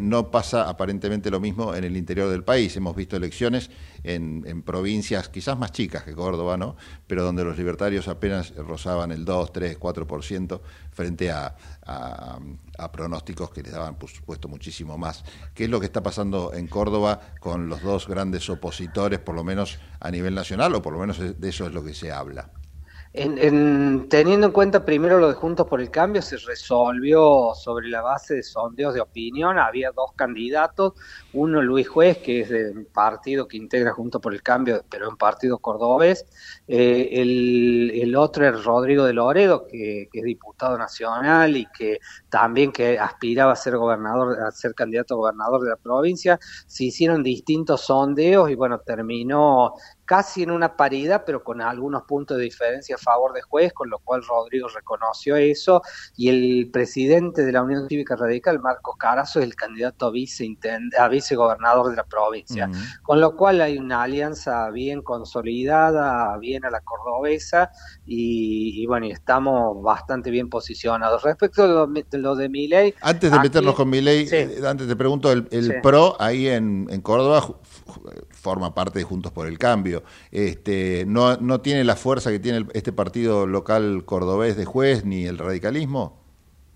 no 0.00 0.30
pasa 0.30 0.68
aparentemente 0.68 1.30
lo 1.30 1.40
mismo 1.40 1.74
en 1.74 1.84
el 1.84 1.96
interior 1.96 2.30
del 2.30 2.44
país. 2.44 2.76
Hemos 2.76 2.96
visto 2.96 3.16
elecciones 3.16 3.70
en, 4.02 4.62
provincias 4.62 5.28
quizás 5.28 5.58
más 5.58 5.72
chicas 5.72 6.04
que 6.04 6.14
Córdoba, 6.14 6.56
¿no? 6.56 6.76
pero 7.06 7.22
donde 7.22 7.44
los 7.44 7.58
libertarios 7.58 8.08
apenas 8.08 8.54
rozaban 8.56 9.12
el 9.12 9.24
2, 9.24 9.52
3, 9.52 9.78
4% 9.78 10.60
frente 10.90 11.30
a, 11.30 11.54
pronósticos 12.92 13.50
que 13.50 13.62
les 13.62 13.72
daban, 13.72 13.96
por 13.96 14.10
supuesto, 14.10 14.48
muchísimo 14.48 14.96
más. 14.96 15.24
¿Qué 15.54 15.64
es 15.64 15.70
lo 15.70 15.80
que 15.80 15.86
está 15.86 16.02
pasando 16.02 16.52
en 16.54 16.66
Córdoba 16.66 17.20
con 17.40 17.68
los 17.68 17.82
dos 17.82 18.08
grandes 18.08 18.48
opositores, 18.48 19.18
por 19.18 19.34
lo 19.34 19.44
menos 19.44 19.78
a 20.00 20.10
nivel 20.10 20.34
nacional, 20.34 20.74
o 20.74 20.82
por 20.82 20.92
lo 20.92 20.98
menos 20.98 21.18
de 21.18 21.48
eso 21.48 21.66
es 21.66 21.72
lo 21.72 21.84
que 21.84 21.94
se 21.94 22.10
habla? 22.10 22.50
En, 23.16 24.08
teniendo 24.08 24.48
en 24.48 24.52
cuenta 24.52 24.84
primero 24.84 25.20
lo 25.20 25.28
de 25.28 25.34
Juntos 25.34 25.68
por 25.68 25.80
el 25.80 25.88
Cambio, 25.88 26.20
se 26.20 26.36
resolvió 26.36 27.52
sobre 27.54 27.88
la 27.88 28.02
base 28.02 28.34
de 28.34 28.42
sondeos 28.42 28.92
de 28.92 29.00
opinión. 29.00 29.56
Había 29.56 29.92
dos 29.92 30.10
candidatos, 30.16 30.94
uno 31.34 31.60
Luis 31.60 31.88
Juez, 31.88 32.18
que 32.18 32.40
es 32.40 32.48
del 32.48 32.86
partido 32.86 33.46
que 33.46 33.56
integra 33.56 33.92
Juntos 33.92 34.20
por 34.20 34.32
el 34.32 34.42
Cambio, 34.42 34.84
pero 34.88 35.08
en 35.10 35.16
partido 35.16 35.58
cordobés. 35.58 36.24
Eh, 36.66 37.08
el, 37.12 38.14
otro 38.16 38.46
es 38.46 38.64
Rodrigo 38.64 39.04
de 39.04 39.12
Loredo, 39.12 39.66
que, 39.66 40.08
es 40.12 40.22
diputado 40.22 40.78
nacional 40.78 41.56
y 41.56 41.66
que 41.66 41.98
también 42.28 42.70
que 42.70 42.98
aspiraba 42.98 43.52
a 43.52 43.56
ser 43.56 43.76
gobernador, 43.76 44.40
a 44.40 44.50
ser 44.52 44.72
candidato 44.74 45.14
a 45.14 45.16
gobernador 45.16 45.62
de 45.62 45.70
la 45.70 45.76
provincia. 45.76 46.38
Se 46.66 46.84
hicieron 46.84 47.22
distintos 47.22 47.82
sondeos 47.82 48.50
y 48.50 48.54
bueno, 48.54 48.78
terminó 48.78 49.74
casi 50.04 50.42
en 50.42 50.50
una 50.50 50.76
paridad, 50.76 51.24
pero 51.24 51.42
con 51.42 51.60
algunos 51.60 52.04
puntos 52.04 52.36
de 52.36 52.44
diferencia 52.44 52.96
a 52.96 52.98
favor 52.98 53.32
de 53.32 53.42
juez, 53.42 53.72
con 53.72 53.90
lo 53.90 53.98
cual 53.98 54.22
Rodrigo 54.22 54.68
reconoció 54.68 55.36
eso, 55.36 55.82
y 56.16 56.28
el 56.28 56.70
presidente 56.70 57.44
de 57.44 57.52
la 57.52 57.62
Unión 57.62 57.88
Cívica 57.88 58.16
Radical, 58.16 58.60
Marcos 58.60 58.96
Carazo, 58.98 59.40
es 59.40 59.46
el 59.46 59.54
candidato 59.54 60.06
a, 60.06 60.10
vice 60.10 60.56
a 60.98 61.08
vicegobernador 61.24 61.90
de 61.90 61.96
la 61.96 62.04
provincia, 62.04 62.70
con 63.02 63.20
lo 63.20 63.34
cual 63.36 63.60
hay 63.60 63.78
una 63.78 64.02
alianza 64.02 64.70
bien 64.70 65.02
consolidada, 65.02 66.36
bien 66.38 66.64
a 66.64 66.70
la 66.70 66.80
cordobesa, 66.80 67.70
y, 68.04 68.86
bueno, 68.86 69.06
estamos 69.06 69.82
bastante 69.82 70.30
bien 70.30 70.50
posicionados. 70.50 71.22
Respecto 71.22 71.64
a 71.64 71.66
lo, 71.66 71.86
de, 71.86 72.04
lo 72.18 72.36
de 72.36 72.48
Miley... 72.48 72.94
Antes 73.00 73.32
de 73.32 73.38
meternos 73.38 73.74
con 73.74 73.88
Miley, 73.88 74.28
eh, 74.30 74.60
antes 74.66 74.86
te 74.86 74.96
pregunto, 74.96 75.32
el, 75.32 75.80
PRO 75.82 76.16
ahí 76.20 76.48
en, 76.48 76.86
en 76.90 77.00
Córdoba 77.00 77.42
forma 78.30 78.74
parte 78.74 78.98
de 78.98 79.04
Juntos 79.04 79.32
por 79.32 79.46
el 79.46 79.58
Cambio. 79.58 80.02
Este, 80.30 81.04
no, 81.06 81.36
¿No 81.38 81.60
tiene 81.60 81.84
la 81.84 81.96
fuerza 81.96 82.30
que 82.30 82.38
tiene 82.38 82.66
este 82.74 82.92
partido 82.92 83.46
local 83.46 84.04
cordobés 84.04 84.56
de 84.56 84.66
juez 84.66 85.04
ni 85.04 85.24
el 85.24 85.38
radicalismo? 85.38 86.23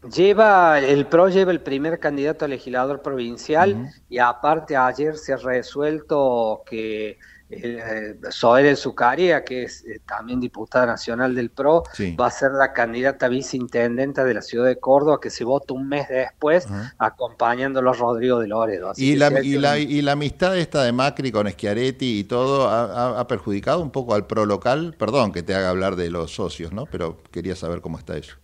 Lleva, 0.02 0.78
el 0.78 1.06
PRO 1.06 1.28
lleva 1.28 1.50
el 1.50 1.60
primer 1.60 1.98
candidato 1.98 2.44
a 2.44 2.48
legislador 2.48 3.02
provincial 3.02 3.90
y 4.08 4.18
aparte 4.18 4.76
ayer 4.76 5.16
se 5.16 5.32
ha 5.32 5.36
resuelto 5.36 6.62
que 6.64 7.18
eh, 7.50 8.14
Zoe 8.30 8.76
Zucaria, 8.76 9.42
que 9.42 9.62
es 9.62 9.82
eh, 9.84 10.00
también 10.06 10.38
diputada 10.38 10.84
nacional 10.84 11.34
del 11.34 11.50
PRO, 11.50 11.82
va 12.20 12.26
a 12.26 12.30
ser 12.30 12.52
la 12.52 12.72
candidata 12.72 13.28
viceintendenta 13.28 14.24
de 14.24 14.34
la 14.34 14.42
ciudad 14.42 14.66
de 14.66 14.78
Córdoba, 14.78 15.18
que 15.20 15.30
se 15.30 15.44
vota 15.44 15.72
un 15.72 15.88
mes 15.88 16.08
después, 16.08 16.66
acompañándolo 16.98 17.90
a 17.90 17.94
Rodrigo 17.94 18.38
de 18.38 18.48
Loredo. 18.48 18.92
¿Y 18.96 19.16
la, 19.16 19.40
y, 19.40 20.02
la, 20.02 20.12
amistad 20.12 20.58
esta 20.58 20.82
de 20.82 20.92
Macri 20.92 21.32
con 21.32 21.48
Schiaretti 21.48 22.20
y 22.20 22.24
todo 22.24 22.68
ha, 22.68 23.26
perjudicado 23.26 23.80
un 23.80 23.90
poco 23.90 24.14
al 24.14 24.26
PRO 24.26 24.44
local? 24.44 24.94
Perdón 24.98 25.32
que 25.32 25.42
te 25.42 25.54
haga 25.54 25.70
hablar 25.70 25.96
de 25.96 26.10
los 26.10 26.34
socios, 26.34 26.72
¿no? 26.72 26.84
Pero 26.86 27.16
quería 27.30 27.56
saber 27.56 27.80
cómo 27.80 27.98
está 27.98 28.16
eso. 28.16 28.36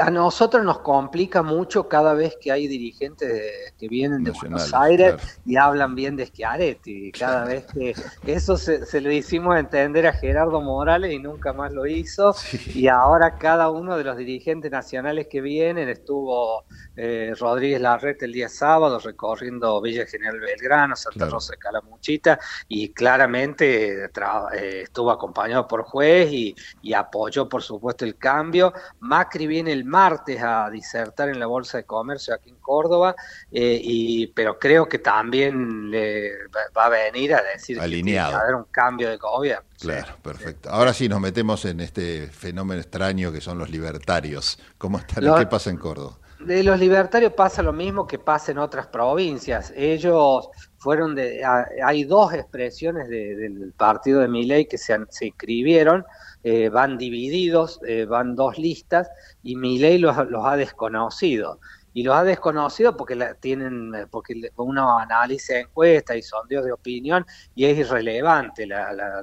A 0.00 0.10
nosotros 0.10 0.64
nos 0.64 0.78
complica 0.78 1.42
mucho 1.42 1.88
cada 1.88 2.14
vez 2.14 2.38
que 2.40 2.50
hay 2.50 2.66
dirigentes 2.66 3.74
que 3.78 3.86
vienen 3.86 4.24
de 4.24 4.30
Buenos 4.30 4.72
Aires 4.72 5.14
y 5.44 5.56
hablan 5.56 5.94
bien 5.94 6.16
de 6.16 6.24
Schiaretti. 6.24 7.12
Cada 7.12 7.44
vez 7.44 7.66
que 7.66 7.94
eso 8.24 8.56
se, 8.56 8.86
se, 8.86 9.02
lo 9.02 9.12
hicimos 9.12 9.58
entender 9.58 10.06
a 10.06 10.14
Gerardo 10.14 10.62
Morales 10.62 11.12
y 11.12 11.18
nunca 11.18 11.52
más 11.52 11.70
lo 11.70 11.86
hizo. 11.86 12.34
Y 12.74 12.88
ahora 12.88 13.36
cada 13.36 13.70
uno 13.70 13.98
de 13.98 14.04
los 14.04 14.16
dirigentes 14.16 14.70
nacionales 14.70 15.26
que 15.28 15.42
vienen 15.42 15.90
estuvo 15.90 16.64
eh, 17.02 17.34
Rodríguez 17.38 17.80
Larrete 17.80 18.24
el 18.24 18.32
día 18.32 18.48
sábado 18.48 18.98
recorriendo 18.98 19.80
Villa 19.80 20.06
General 20.06 20.38
Belgrano, 20.38 20.96
Santa 20.96 21.26
Rosa 21.26 21.52
de 21.52 21.58
Calamuchita 21.58 22.38
y 22.68 22.90
claramente 22.90 24.04
eh, 24.04 24.82
estuvo 24.82 25.10
acompañado 25.10 25.66
por 25.66 25.82
juez 25.84 26.30
y, 26.32 26.54
y 26.82 26.92
apoyó 26.92 27.48
por 27.48 27.62
supuesto 27.62 28.04
el 28.04 28.16
cambio 28.16 28.72
Macri 29.00 29.46
viene 29.46 29.72
el 29.72 29.84
martes 29.84 30.42
a 30.42 30.70
disertar 30.70 31.28
en 31.28 31.38
la 31.38 31.46
Bolsa 31.46 31.78
de 31.78 31.84
Comercio 31.84 32.34
aquí 32.34 32.50
en 32.50 32.56
Córdoba, 32.56 33.14
eh, 33.50 33.80
y, 33.82 34.26
pero 34.28 34.58
creo 34.58 34.88
que 34.88 34.98
también 34.98 35.90
le 35.90 36.30
va 36.76 36.86
a 36.86 36.88
venir 36.88 37.34
a 37.34 37.42
decir 37.42 37.78
que 37.78 38.16
va 38.16 38.22
a 38.22 38.40
haber 38.40 38.54
un 38.54 38.64
cambio 38.70 39.10
de 39.10 39.16
gobierno. 39.16 39.68
Claro, 39.80 40.16
perfecto. 40.22 40.70
Ahora 40.70 40.92
sí 40.92 41.08
nos 41.08 41.20
metemos 41.20 41.64
en 41.64 41.80
este 41.80 42.28
fenómeno 42.28 42.80
extraño 42.80 43.32
que 43.32 43.40
son 43.40 43.58
los 43.58 43.70
libertarios. 43.70 44.58
¿Cómo 44.78 44.98
está? 44.98 45.20
¿Qué 45.20 45.46
pasa 45.46 45.70
en 45.70 45.78
Córdoba? 45.78 46.18
De 46.46 46.62
los 46.62 46.78
libertarios 46.78 47.34
pasa 47.34 47.62
lo 47.62 47.72
mismo 47.72 48.06
que 48.06 48.18
pasa 48.18 48.52
en 48.52 48.58
otras 48.58 48.86
provincias. 48.86 49.72
Ellos 49.76 50.48
fueron 50.78 51.14
de, 51.14 51.42
hay 51.84 52.04
dos 52.04 52.32
expresiones 52.32 53.08
del 53.08 53.72
partido 53.76 54.20
de 54.20 54.28
Miley 54.28 54.66
que 54.66 54.78
se, 54.78 54.96
se 55.10 55.26
inscribieron 55.26 56.04
eh, 56.42 56.70
van 56.70 56.96
divididos, 56.96 57.80
eh, 57.86 58.06
van 58.06 58.34
dos 58.34 58.56
listas, 58.56 59.10
y 59.42 59.56
Milei 59.56 59.98
los, 59.98 60.16
los 60.30 60.46
ha 60.46 60.56
desconocido 60.56 61.60
y 61.92 62.02
los 62.02 62.14
ha 62.14 62.24
desconocido 62.24 62.96
porque 62.96 63.14
la, 63.14 63.34
tienen 63.34 63.92
porque 64.10 64.50
uno 64.56 64.98
analiza 64.98 65.58
encuestas 65.58 66.16
y 66.16 66.22
sondeos 66.22 66.64
de 66.64 66.72
opinión 66.72 67.26
y 67.54 67.64
es 67.64 67.78
irrelevante 67.78 68.66
la, 68.66 68.92
la, 68.92 69.22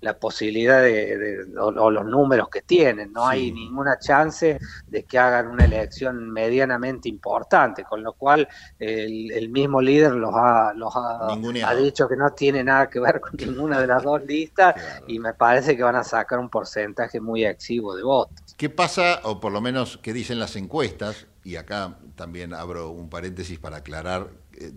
la, 0.00 0.18
posibilidad 0.18 0.82
de, 0.82 1.46
o, 1.58 1.90
los 1.90 2.04
números 2.04 2.48
que 2.48 2.62
tienen. 2.62 3.12
No 3.12 3.26
hay 3.26 3.52
ninguna 3.52 3.98
chance 3.98 4.58
de 4.86 5.02
que 5.04 5.18
hagan 5.18 5.48
una 5.48 5.64
elección 5.64 6.30
medianamente 6.30 7.08
importante 7.08 7.84
con 7.84 8.02
lo 8.02 8.12
cual 8.14 8.48
el, 8.78 9.30
el 9.32 9.48
mismo 9.48 9.80
líder 9.80 10.12
los 10.12 10.32
ha 10.34 10.72
los 10.74 10.94
ha, 10.96 11.32
ha, 11.32 11.74
dicho 11.74 12.08
que 12.08 12.16
no 12.16 12.30
tiene 12.30 12.64
nada 12.64 12.88
que 12.88 13.00
ver 13.00 13.20
con 13.20 13.32
ninguna 13.36 13.80
de 13.80 13.86
las 13.86 14.02
dos 14.02 14.24
listas 14.24 14.74
y 15.06 15.18
me 15.18 15.34
parece 15.34 15.76
que 15.76 15.82
van 15.82 15.96
a 15.96 16.04
sacar 16.04 16.38
un 16.38 16.48
porcentaje 16.48 17.20
muy 17.20 17.44
exiguo 17.44 17.94
de 17.94 18.02
votos. 18.02 18.54
¿Qué 18.56 18.70
pasa, 18.70 19.20
o 19.24 19.40
por 19.40 19.52
lo 19.52 19.60
menos 19.60 19.98
qué 20.02 20.12
dicen 20.12 20.38
las 20.38 20.56
encuestas? 20.56 21.26
Y 21.44 21.56
acá 21.56 21.98
también 22.14 22.54
abro 22.54 22.90
un 22.90 23.08
paréntesis 23.08 23.58
para 23.58 23.78
aclarar 23.78 24.30
eh, 24.54 24.72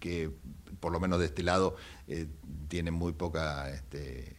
que 0.00 0.30
por 0.80 0.92
lo 0.92 1.00
menos 1.00 1.18
de 1.18 1.26
este 1.26 1.42
lado 1.42 1.76
eh, 2.06 2.26
tiene 2.68 2.90
muy 2.90 3.12
poca 3.12 3.70
este, 3.70 4.36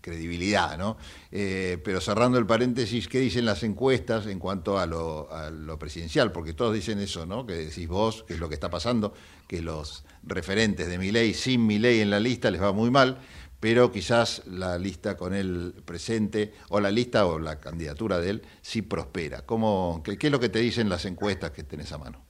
credibilidad, 0.00 0.76
¿no? 0.76 0.98
Eh, 1.30 1.78
pero 1.82 2.00
cerrando 2.00 2.38
el 2.38 2.46
paréntesis, 2.46 3.08
¿qué 3.08 3.20
dicen 3.20 3.44
las 3.46 3.62
encuestas 3.62 4.26
en 4.26 4.38
cuanto 4.38 4.78
a 4.78 4.86
lo, 4.86 5.32
a 5.32 5.50
lo, 5.50 5.78
presidencial? 5.78 6.32
Porque 6.32 6.52
todos 6.52 6.74
dicen 6.74 6.98
eso, 6.98 7.24
¿no? 7.24 7.46
Que 7.46 7.54
decís 7.54 7.88
vos, 7.88 8.24
que 8.24 8.34
es 8.34 8.40
lo 8.40 8.48
que 8.48 8.54
está 8.54 8.70
pasando, 8.70 9.14
que 9.46 9.62
los 9.62 10.04
referentes 10.24 10.88
de 10.88 10.98
mi 10.98 11.10
ley, 11.10 11.34
sin 11.34 11.66
mi 11.66 11.78
ley 11.78 12.00
en 12.00 12.10
la 12.10 12.20
lista, 12.20 12.50
les 12.50 12.60
va 12.60 12.72
muy 12.72 12.90
mal 12.90 13.18
pero 13.62 13.92
quizás 13.92 14.42
la 14.48 14.76
lista 14.76 15.16
con 15.16 15.32
él 15.32 15.72
presente, 15.84 16.52
o 16.70 16.80
la 16.80 16.90
lista 16.90 17.26
o 17.26 17.38
la 17.38 17.60
candidatura 17.60 18.18
de 18.18 18.30
él, 18.30 18.42
sí 18.60 18.82
prospera. 18.82 19.42
¿Cómo, 19.46 20.02
qué, 20.02 20.18
es 20.20 20.32
lo 20.32 20.40
que 20.40 20.48
te 20.48 20.58
dicen 20.58 20.88
las 20.88 21.04
encuestas 21.04 21.52
que 21.52 21.62
tenés 21.62 21.92
a 21.92 21.98
mano? 21.98 22.24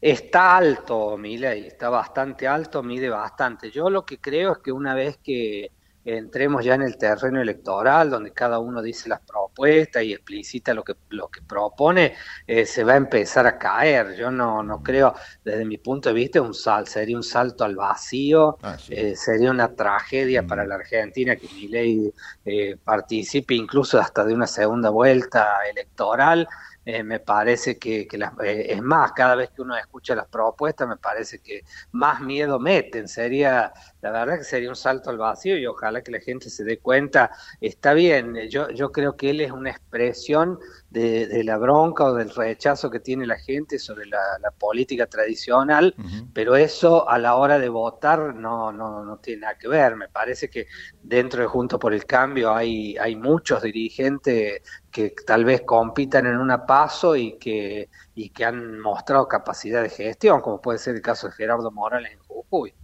Está 0.00 0.56
alto, 0.56 1.18
Milei, 1.18 1.66
está 1.66 1.90
bastante 1.90 2.48
alto, 2.48 2.82
mide 2.82 3.10
bastante. 3.10 3.70
Yo 3.70 3.90
lo 3.90 4.06
que 4.06 4.18
creo 4.18 4.52
es 4.52 4.58
que 4.60 4.72
una 4.72 4.94
vez 4.94 5.18
que 5.18 5.72
entremos 6.16 6.64
ya 6.64 6.74
en 6.74 6.82
el 6.82 6.96
terreno 6.96 7.40
electoral, 7.40 8.10
donde 8.10 8.32
cada 8.32 8.58
uno 8.58 8.80
dice 8.80 9.08
las 9.08 9.20
propuestas 9.20 10.02
y 10.02 10.12
explicita 10.12 10.72
lo 10.72 10.82
que, 10.82 10.94
lo 11.10 11.28
que 11.28 11.42
propone, 11.42 12.14
eh, 12.46 12.64
se 12.64 12.84
va 12.84 12.94
a 12.94 12.96
empezar 12.96 13.46
a 13.46 13.58
caer. 13.58 14.16
Yo 14.16 14.30
no, 14.30 14.62
no 14.62 14.82
creo, 14.82 15.14
desde 15.44 15.64
mi 15.64 15.78
punto 15.78 16.08
de 16.08 16.14
vista, 16.14 16.40
un 16.40 16.54
sal, 16.54 16.86
sería 16.86 17.16
un 17.16 17.22
salto 17.22 17.64
al 17.64 17.76
vacío, 17.76 18.58
ah, 18.62 18.76
eh, 18.88 19.14
sería 19.16 19.50
una 19.50 19.74
tragedia 19.74 20.46
para 20.46 20.64
mm. 20.64 20.68
la 20.68 20.74
Argentina 20.76 21.36
que 21.36 21.48
mi 21.48 22.12
eh, 22.44 22.76
participe 22.82 23.54
incluso 23.54 23.98
hasta 23.98 24.24
de 24.24 24.34
una 24.34 24.46
segunda 24.46 24.90
vuelta 24.90 25.58
electoral. 25.70 26.48
Eh, 26.90 27.02
me 27.04 27.20
parece 27.20 27.78
que, 27.78 28.08
eh, 28.44 28.66
es 28.70 28.80
más, 28.82 29.12
cada 29.12 29.34
vez 29.34 29.50
que 29.50 29.60
uno 29.60 29.76
escucha 29.76 30.14
las 30.14 30.26
propuestas, 30.26 30.88
me 30.88 30.96
parece 30.96 31.38
que 31.38 31.62
más 31.92 32.22
miedo 32.22 32.58
meten. 32.58 33.08
Sería, 33.08 33.74
la 34.00 34.10
verdad 34.10 34.38
que 34.38 34.44
sería 34.44 34.70
un 34.70 34.74
salto 34.76 35.10
al 35.10 35.18
vacío 35.18 35.58
y 35.58 35.66
ojalá 35.66 36.00
que 36.02 36.10
la 36.12 36.20
gente 36.20 36.48
se 36.48 36.64
dé 36.64 36.78
cuenta. 36.78 37.30
Está 37.60 37.92
bien, 37.92 38.34
yo, 38.48 38.70
yo 38.70 38.90
creo 38.90 39.16
que 39.18 39.28
él 39.30 39.42
es 39.42 39.52
una 39.52 39.68
expresión 39.70 40.58
de, 40.90 41.42
la 41.44 41.58
bronca 41.58 42.04
o 42.04 42.14
del 42.14 42.30
rechazo 42.30 42.90
que 42.90 43.00
tiene 43.00 43.26
la 43.26 43.36
gente 43.36 43.78
sobre 43.78 44.06
la, 44.06 44.18
política 44.58 45.06
tradicional, 45.06 45.94
pero 46.32 46.56
eso 46.56 47.08
a 47.08 47.18
la 47.18 47.36
hora 47.36 47.58
de 47.58 47.68
votar 47.68 48.34
no, 48.34 48.72
no, 48.72 49.04
no 49.04 49.18
tiene 49.18 49.42
nada 49.42 49.58
que 49.58 49.68
ver. 49.68 49.94
Me 49.94 50.08
parece 50.08 50.50
que 50.50 50.66
dentro 51.02 51.42
de 51.42 51.46
Junto 51.46 51.78
por 51.78 51.94
el 51.94 52.06
Cambio 52.06 52.52
hay, 52.52 52.96
hay 52.96 53.14
muchos 53.14 53.62
dirigentes 53.62 54.62
que 54.90 55.14
tal 55.26 55.44
vez 55.44 55.62
compitan 55.62 56.26
en 56.26 56.38
una 56.38 56.66
paso 56.66 57.14
y 57.14 57.38
que, 57.38 57.88
y 58.14 58.30
que 58.30 58.44
han 58.44 58.80
mostrado 58.80 59.28
capacidad 59.28 59.82
de 59.82 59.90
gestión, 59.90 60.40
como 60.40 60.60
puede 60.60 60.78
ser 60.78 60.96
el 60.96 61.02
caso 61.02 61.28
de 61.28 61.34
Gerardo 61.34 61.70
Morales 61.70 62.12
en 62.12 62.18
Jujuy. 62.20 62.74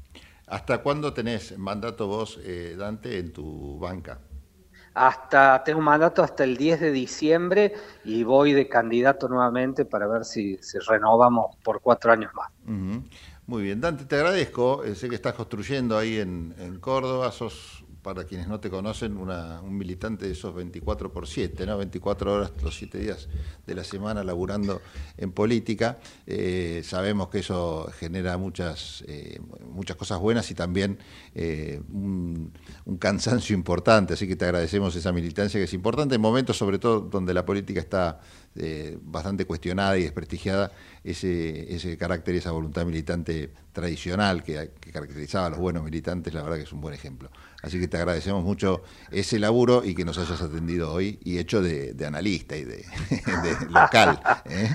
¿Hasta 0.46 0.78
cuándo 0.82 1.12
tenés 1.12 1.58
mandato 1.58 2.06
vos, 2.06 2.38
eh, 2.44 2.76
Dante, 2.78 3.18
en 3.18 3.32
tu 3.32 3.78
banca? 3.78 4.20
Hasta, 4.94 5.62
tengo 5.64 5.80
un 5.80 5.84
mandato 5.84 6.22
hasta 6.22 6.44
el 6.44 6.56
10 6.56 6.80
de 6.80 6.92
diciembre 6.92 7.74
y 8.04 8.22
voy 8.22 8.52
de 8.52 8.68
candidato 8.68 9.28
nuevamente 9.28 9.84
para 9.84 10.06
ver 10.06 10.24
si, 10.24 10.58
renovamos 10.88 11.56
por 11.62 11.80
cuatro 11.80 12.12
años 12.12 12.32
más. 12.34 12.50
Muy 13.46 13.62
bien, 13.62 13.80
Dante, 13.80 14.06
te 14.06 14.16
agradezco. 14.16 14.84
Eh, 14.84 14.94
sé 14.94 15.08
que 15.08 15.16
estás 15.16 15.34
construyendo 15.34 15.98
ahí 15.98 16.18
en, 16.18 16.54
en 16.58 16.80
Córdoba, 16.80 17.30
sos 17.30 17.83
para 18.04 18.24
quienes 18.24 18.46
no 18.46 18.60
te 18.60 18.68
conocen, 18.68 19.16
un 19.16 19.76
militante 19.76 20.26
de 20.26 20.32
esos 20.32 20.54
24 20.54 21.10
por 21.10 21.26
7, 21.26 21.66
¿no? 21.66 21.78
24 21.78 22.32
horas 22.34 22.52
los 22.62 22.76
7 22.76 22.98
días 22.98 23.28
de 23.66 23.74
la 23.74 23.82
semana 23.82 24.22
laburando 24.22 24.82
en 25.16 25.32
política. 25.32 25.98
Eh, 26.26 26.82
sabemos 26.84 27.30
que 27.30 27.38
eso 27.38 27.90
genera 27.98 28.36
muchas, 28.36 29.02
eh, 29.08 29.40
muchas 29.72 29.96
cosas 29.96 30.20
buenas 30.20 30.50
y 30.50 30.54
también 30.54 30.98
eh, 31.34 31.80
un, 31.92 32.52
cansancio 32.98 33.54
importante, 33.54 34.14
así 34.14 34.28
que 34.28 34.36
te 34.36 34.44
agradecemos 34.44 34.94
esa 34.94 35.10
militancia 35.10 35.58
que 35.58 35.64
es 35.64 35.72
importante 35.74 36.14
en 36.14 36.20
momentos 36.20 36.56
sobre 36.56 36.78
todo 36.78 37.00
donde 37.00 37.34
la 37.34 37.44
política 37.44 37.80
está 37.80 38.20
bastante 39.02 39.46
cuestionada 39.46 39.98
y 39.98 40.02
desprestigiada, 40.02 40.70
ese, 41.02 41.74
ese 41.74 41.96
carácter 41.98 42.36
y 42.36 42.38
esa 42.38 42.52
voluntad 42.52 42.86
militante 42.86 43.50
tradicional 43.74 44.42
que, 44.42 44.70
que 44.80 44.90
caracterizaba 44.90 45.46
a 45.46 45.50
los 45.50 45.58
buenos 45.58 45.82
militantes, 45.82 46.32
la 46.32 46.42
verdad 46.42 46.56
que 46.56 46.62
es 46.62 46.72
un 46.72 46.80
buen 46.80 46.94
ejemplo. 46.94 47.28
Así 47.64 47.80
que 47.80 47.88
te 47.88 47.96
agradecemos 47.96 48.44
mucho 48.44 48.82
ese 49.10 49.38
laburo 49.38 49.82
y 49.84 49.94
que 49.94 50.04
nos 50.04 50.18
hayas 50.18 50.40
atendido 50.42 50.92
hoy 50.92 51.18
y 51.24 51.38
hecho 51.38 51.62
de, 51.62 51.96
analista 52.06 52.56
y 52.56 52.64
de, 52.64 52.84
local. 53.70 54.20
¿eh? 54.50 54.70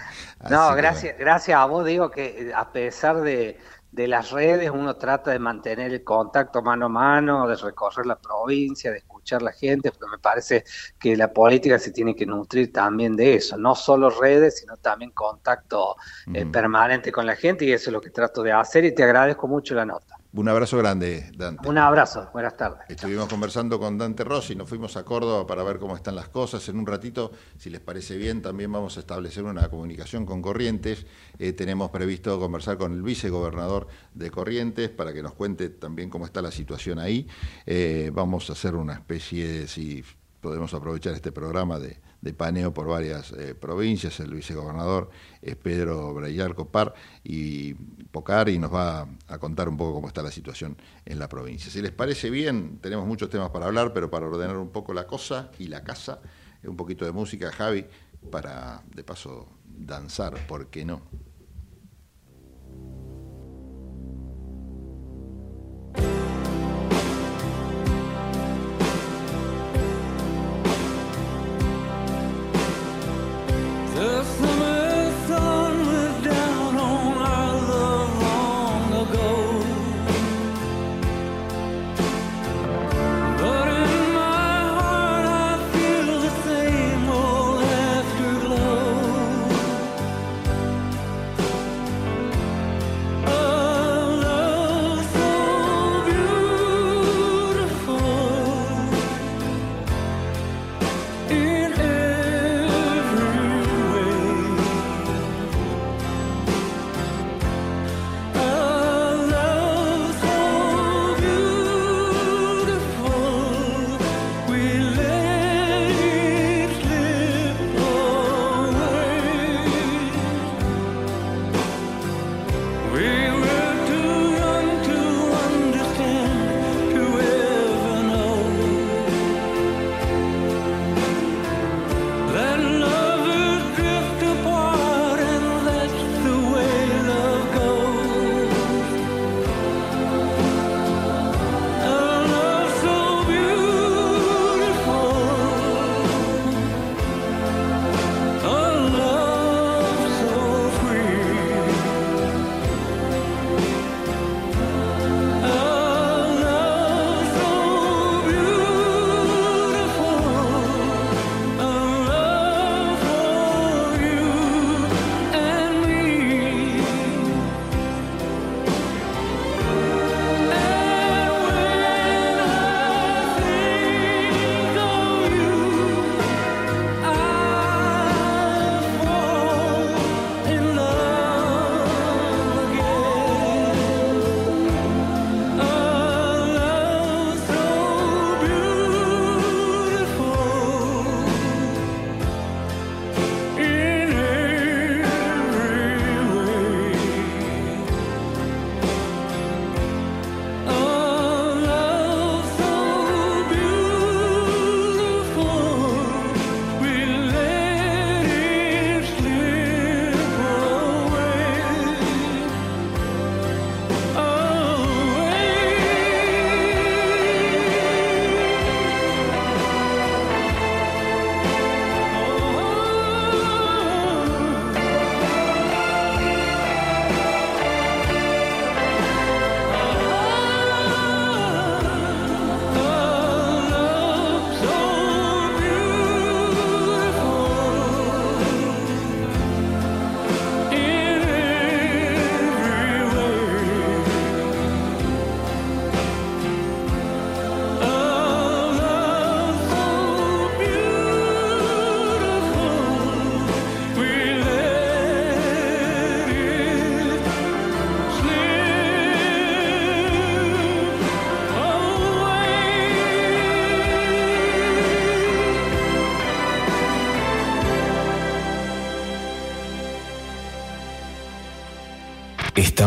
No, 0.49 0.73
gracias, 0.75 1.15
gracias 1.17 1.57
a 1.57 1.65
vos. 1.65 1.85
Digo 1.85 2.09
que 2.09 2.51
a 2.55 2.71
pesar 2.71 3.21
de, 3.21 3.59
las 3.91 4.31
redes 4.31 4.69
uno 4.69 4.95
trata 4.95 5.31
de 5.31 5.39
mantener 5.39 5.91
el 5.91 6.03
contacto 6.03 6.61
mano 6.61 6.85
a 6.85 6.89
mano, 6.89 7.47
de 7.47 7.55
recorrer 7.55 8.05
la 8.05 8.17
provincia, 8.17 8.91
de 8.91 8.99
escuchar 8.99 9.41
a 9.41 9.45
la 9.45 9.51
gente, 9.51 9.91
porque 9.91 10.11
me 10.11 10.19
parece 10.19 10.63
que 10.99 11.17
la 11.17 11.33
política 11.33 11.79
se 11.79 11.91
tiene 11.91 12.15
que 12.15 12.25
nutrir 12.25 12.71
también 12.71 13.15
de 13.15 13.35
eso, 13.35 13.57
no 13.57 13.75
solo 13.75 14.09
redes, 14.09 14.59
sino 14.59 14.77
también 14.77 15.11
contacto 15.11 15.95
eh, 16.33 16.45
permanente 16.45 17.11
con 17.11 17.25
la 17.25 17.35
gente 17.35 17.65
y 17.65 17.71
eso 17.71 17.89
es 17.89 17.93
lo 17.93 18.01
que 18.01 18.11
trato 18.11 18.43
de 18.43 18.51
hacer 18.51 18.85
y 18.85 18.93
te 18.93 19.03
agradezco 19.03 19.47
mucho 19.47 19.73
la 19.73 19.85
nota. 19.85 20.18
Un 20.31 20.47
abrazo 20.47 20.77
grande, 20.77 21.31
Dante. 21.35 21.67
Un 21.67 21.79
abrazo, 21.79 22.29
buenas 22.31 22.55
tardes. 22.55 22.81
Estuvimos 22.87 23.27
conversando 23.27 23.79
con 23.79 23.97
Dante 23.97 24.23
Rossi, 24.23 24.55
nos 24.55 24.69
fuimos 24.69 24.95
a 24.95 25.03
Córdoba 25.03 25.47
para 25.47 25.63
ver 25.63 25.79
cómo 25.79 25.95
están 25.95 26.15
las 26.15 26.29
cosas. 26.29 26.69
En 26.69 26.77
un 26.77 26.85
ratito, 26.85 27.31
si 27.57 27.71
les 27.71 27.81
parece 27.81 28.15
bien, 28.15 28.43
también 28.43 28.71
vamos 28.71 28.97
a 28.97 28.99
establecer 28.99 29.43
una 29.43 29.67
comunicación 29.69 30.27
con 30.27 30.43
Corrientes. 30.43 31.07
Eh, 31.39 31.53
tenemos 31.53 31.89
previsto 31.89 32.39
conversar 32.39 32.77
con 32.77 32.93
el 32.93 33.01
vicegobernador 33.01 33.87
de 34.13 34.29
Corrientes 34.29 34.89
para 34.89 35.13
que 35.13 35.23
nos 35.23 35.33
cuente 35.33 35.69
también 35.69 36.11
cómo 36.11 36.25
está 36.25 36.43
la 36.43 36.51
situación 36.51 36.99
ahí. 36.99 37.27
Eh, 37.65 38.11
vamos 38.13 38.51
a 38.51 38.53
hacer 38.53 38.75
una 38.75 38.93
especie 38.93 39.47
de, 39.47 39.67
si 39.67 40.03
podemos 40.41 40.75
aprovechar 40.75 41.15
este 41.15 41.31
programa 41.31 41.79
de, 41.79 41.97
de 42.21 42.33
paneo 42.33 42.73
por 42.73 42.87
varias 42.87 43.31
eh, 43.31 43.55
provincias. 43.55 44.19
El 44.19 44.33
vicegobernador 44.33 45.09
es 45.41 45.55
Pedro 45.55 46.13
Brayar 46.13 46.55
Copar 46.55 46.93
y 47.23 47.73
Pocar 47.73 48.49
y 48.49 48.59
nos 48.59 48.73
va 48.73 49.07
a 49.27 49.37
contar 49.37 49.69
un 49.69 49.77
poco 49.77 49.93
cómo 49.93 50.07
está 50.07 50.21
la 50.21 50.31
situación 50.31 50.77
en 51.05 51.19
la 51.19 51.29
provincia. 51.29 51.71
Si 51.71 51.81
les 51.81 51.91
parece 51.91 52.29
bien, 52.29 52.79
tenemos 52.81 53.05
muchos 53.05 53.29
temas 53.29 53.49
para 53.51 53.67
hablar, 53.67 53.93
pero 53.93 54.09
para 54.09 54.25
ordenar 54.27 54.57
un 54.57 54.69
poco 54.69 54.93
la 54.93 55.05
cosa 55.07 55.51
y 55.59 55.67
la 55.67 55.83
casa, 55.83 56.19
un 56.63 56.75
poquito 56.75 57.05
de 57.05 57.11
música, 57.11 57.51
Javi, 57.51 57.85
para 58.31 58.83
de 58.93 59.03
paso 59.03 59.47
danzar, 59.65 60.35
¿por 60.47 60.67
qué 60.67 60.83
no? 60.85 61.01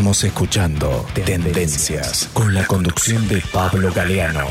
Estamos 0.02 0.24
escuchando 0.24 1.06
Tendencias 1.14 2.28
con 2.32 2.52
la 2.52 2.66
conducción 2.66 3.28
de 3.28 3.40
Pablo 3.52 3.92
Galeano. 3.92 4.48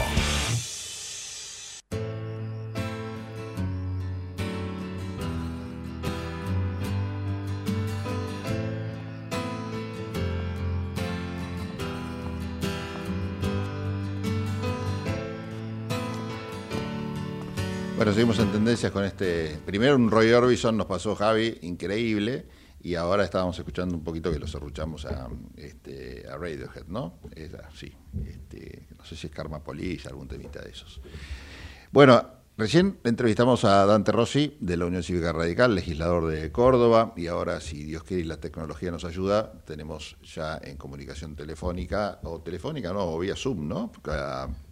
Bueno, 17.98 18.14
seguimos 18.14 18.40
en 18.40 18.54
tendencias 18.54 18.94
con 18.94 19.04
este. 19.04 19.60
Primero 19.66 19.98
un 19.98 20.10
Roy 20.10 20.32
Orbison 20.32 20.78
nos 20.78 20.88
pasó 20.88 21.14
Javi, 21.14 21.58
increíble. 21.64 22.46
Y 22.84 22.96
ahora 22.96 23.24
estábamos 23.24 23.58
escuchando 23.58 23.96
un 23.96 24.04
poquito 24.04 24.32
que 24.32 24.40
los 24.40 24.56
arruchamos 24.56 25.06
a, 25.06 25.30
este, 25.56 26.26
Radiohead, 26.28 26.88
¿no? 26.88 27.20
sí. 27.74 27.94
Este, 28.26 28.88
no 28.98 29.06
sé 29.06 29.16
si 29.16 29.28
es 29.28 29.34
Karma 29.34 29.64
Police, 29.64 30.08
algún 30.08 30.28
temita 30.28 30.62
de 30.62 30.72
esos. 30.72 31.00
Bueno, 31.92 32.42
Recién 32.58 33.00
entrevistamos 33.06 33.64
a 33.64 33.86
Dante 33.88 34.12
Rossi 34.12 34.56
de 34.60 34.78
la 34.78 34.86
Unión 34.86 35.02
Cívica 35.02 35.32
Radical, 35.32 35.74
legislador 35.74 36.28
de 36.28 36.52
Córdoba, 36.52 37.12
y 37.16 37.26
ahora, 37.26 37.60
si 37.60 37.86
Dios 37.86 38.04
quiere 38.04 38.22
y 38.22 38.26
la 38.26 38.38
tecnología 38.38 38.92
nos 38.92 39.04
ayuda, 39.04 39.52
tenemos 39.66 40.18
ya 40.22 40.60
en 40.62 40.78
comunicación 40.78 41.36
telefónica, 41.36 42.20
o 42.22 42.42
telefónica, 42.42 42.94
no, 42.94 43.06
o 43.06 43.18
vía 43.18 43.36
Zoom, 43.36 43.68
¿no? 43.68 43.92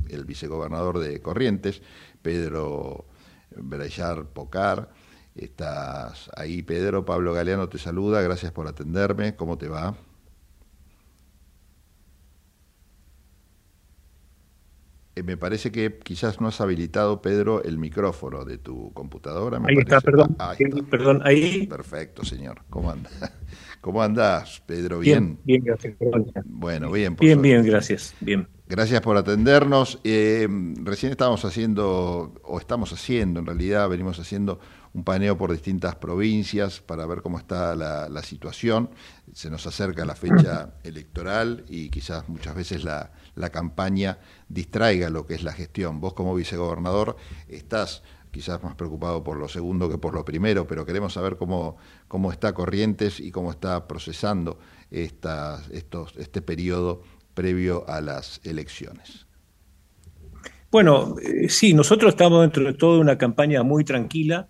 El 0.08 0.26
vicegobernador 0.26 1.00
de 1.00 1.20
Corrientes, 1.20 1.82
Pedro 2.22 3.06
Brayar 3.56 4.26
Pocar. 4.26 4.90
Estás 5.40 6.30
ahí, 6.36 6.62
Pedro. 6.64 7.06
Pablo 7.06 7.32
Galeano 7.34 7.70
te 7.70 7.78
saluda, 7.78 8.22
gracias 8.22 8.52
por 8.52 8.68
atenderme. 8.68 9.38
¿Cómo 9.38 9.58
te 9.58 9.70
va? 9.70 9.96
Eh, 15.16 15.24
me 15.24 15.38
parece 15.38 15.72
que 15.72 15.98
quizás 16.00 16.42
no 16.42 16.50
has 16.50 16.60
habilitado, 16.60 17.22
Pedro, 17.22 17.64
el 17.64 17.78
micrófono 17.78 18.44
de 18.44 18.58
tu 18.58 18.92
computadora. 18.92 19.62
ahí 19.66 19.78
está, 19.78 20.02
perdón. 20.02 20.36
Ah, 20.40 20.56
perdón, 20.90 21.22
ahí. 21.24 21.68
Perfecto, 21.68 22.26
señor. 22.26 22.64
¿Cómo 22.70 22.92
andas? 22.92 23.14
¿Cómo 23.80 24.04
andás, 24.04 24.62
Pedro? 24.66 25.00
¿Bien? 25.00 25.40
Bien, 25.46 25.64
gracias. 25.64 25.96
Bueno, 26.44 26.92
bien. 26.92 27.16
bien, 27.16 27.42
bien, 27.42 27.66
gracias. 27.66 28.14
Bien. 28.20 28.46
Gracias 28.68 29.00
por 29.00 29.16
atendernos. 29.16 30.02
Eh, 30.04 30.50
recién 30.84 31.14
estábamos 31.14 31.46
haciendo, 31.46 32.34
o 32.44 32.60
estamos 32.60 32.92
haciendo, 32.92 33.40
en 33.40 33.46
realidad 33.46 33.88
venimos 33.88 34.20
haciendo 34.20 34.60
un 34.94 35.04
paneo 35.04 35.38
por 35.38 35.52
distintas 35.52 35.96
provincias 35.96 36.80
para 36.80 37.06
ver 37.06 37.22
cómo 37.22 37.38
está 37.38 37.76
la, 37.76 38.10
la 38.10 38.24
situación. 38.24 38.90
Se 39.34 39.50
nos 39.50 39.66
acerca 39.68 40.06
la 40.06 40.16
fecha 40.16 40.74
electoral 40.84 41.66
y 41.68 41.90
quizás 41.90 42.28
muchas 42.30 42.56
veces 42.56 42.84
la, 42.84 43.12
la 43.36 43.50
campaña 43.50 44.20
distraiga 44.48 45.10
lo 45.10 45.26
que 45.26 45.36
es 45.36 45.44
la 45.44 45.54
gestión. 45.54 46.00
Vos 46.00 46.14
como 46.14 46.34
vicegobernador 46.36 47.18
estás 47.48 48.04
quizás 48.32 48.62
más 48.64 48.76
preocupado 48.76 49.24
por 49.24 49.38
lo 49.38 49.48
segundo 49.48 49.90
que 49.90 49.98
por 49.98 50.14
lo 50.14 50.24
primero, 50.26 50.68
pero 50.68 50.86
queremos 50.86 51.14
saber 51.14 51.38
cómo, 51.38 51.78
cómo 52.08 52.32
está 52.32 52.54
Corrientes 52.54 53.20
y 53.20 53.32
cómo 53.32 53.52
está 53.52 53.88
procesando 53.88 54.60
estas, 54.92 55.70
estos, 55.70 56.16
este 56.18 56.42
periodo 56.42 57.02
previo 57.34 57.86
a 57.88 58.02
las 58.02 58.42
elecciones. 58.44 59.26
Bueno, 60.72 61.16
eh, 61.22 61.50
sí, 61.50 61.74
nosotros 61.74 62.12
estamos 62.14 62.42
dentro 62.42 62.64
de 62.64 62.74
todo 62.74 63.00
una 63.00 63.18
campaña 63.18 63.64
muy 63.64 63.84
tranquila. 63.84 64.48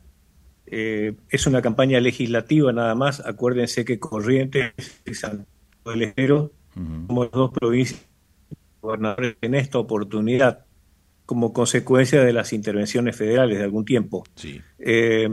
Eh, 0.72 1.16
es 1.30 1.48
una 1.48 1.62
campaña 1.62 2.00
legislativa 2.00 2.72
nada 2.72 2.96
más. 2.96 3.26
Acuérdense 3.26 3.86
que 3.86 4.00
Corrientes 4.00 4.74
y 5.06 5.14
Santiago 5.14 5.48
del 5.86 6.04
Estero 6.04 6.52
somos 6.74 7.32
dos 7.32 7.52
provincias 7.52 8.06
gobernadores 8.82 9.36
en 9.42 9.56
esta 9.56 9.80
oportunidad 9.80 10.66
como 11.26 11.54
consecuencia 11.54 12.24
de 12.24 12.34
las 12.34 12.54
intervenciones 12.54 13.16
federales 13.16 13.58
de 13.58 13.64
algún 13.64 13.86
tiempo. 13.86 14.24
Eh, 14.80 15.30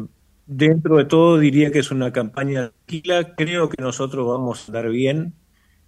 dentro 0.46 0.96
de 0.96 1.04
todo 1.04 1.38
diría 1.38 1.70
que 1.70 1.78
es 1.78 1.90
una 1.90 2.12
campaña 2.12 2.70
tranquila, 2.70 3.34
creo 3.34 3.68
que 3.68 3.82
nosotros 3.82 4.26
vamos 4.26 4.62
a 4.62 4.66
andar 4.66 4.90
bien, 4.90 5.34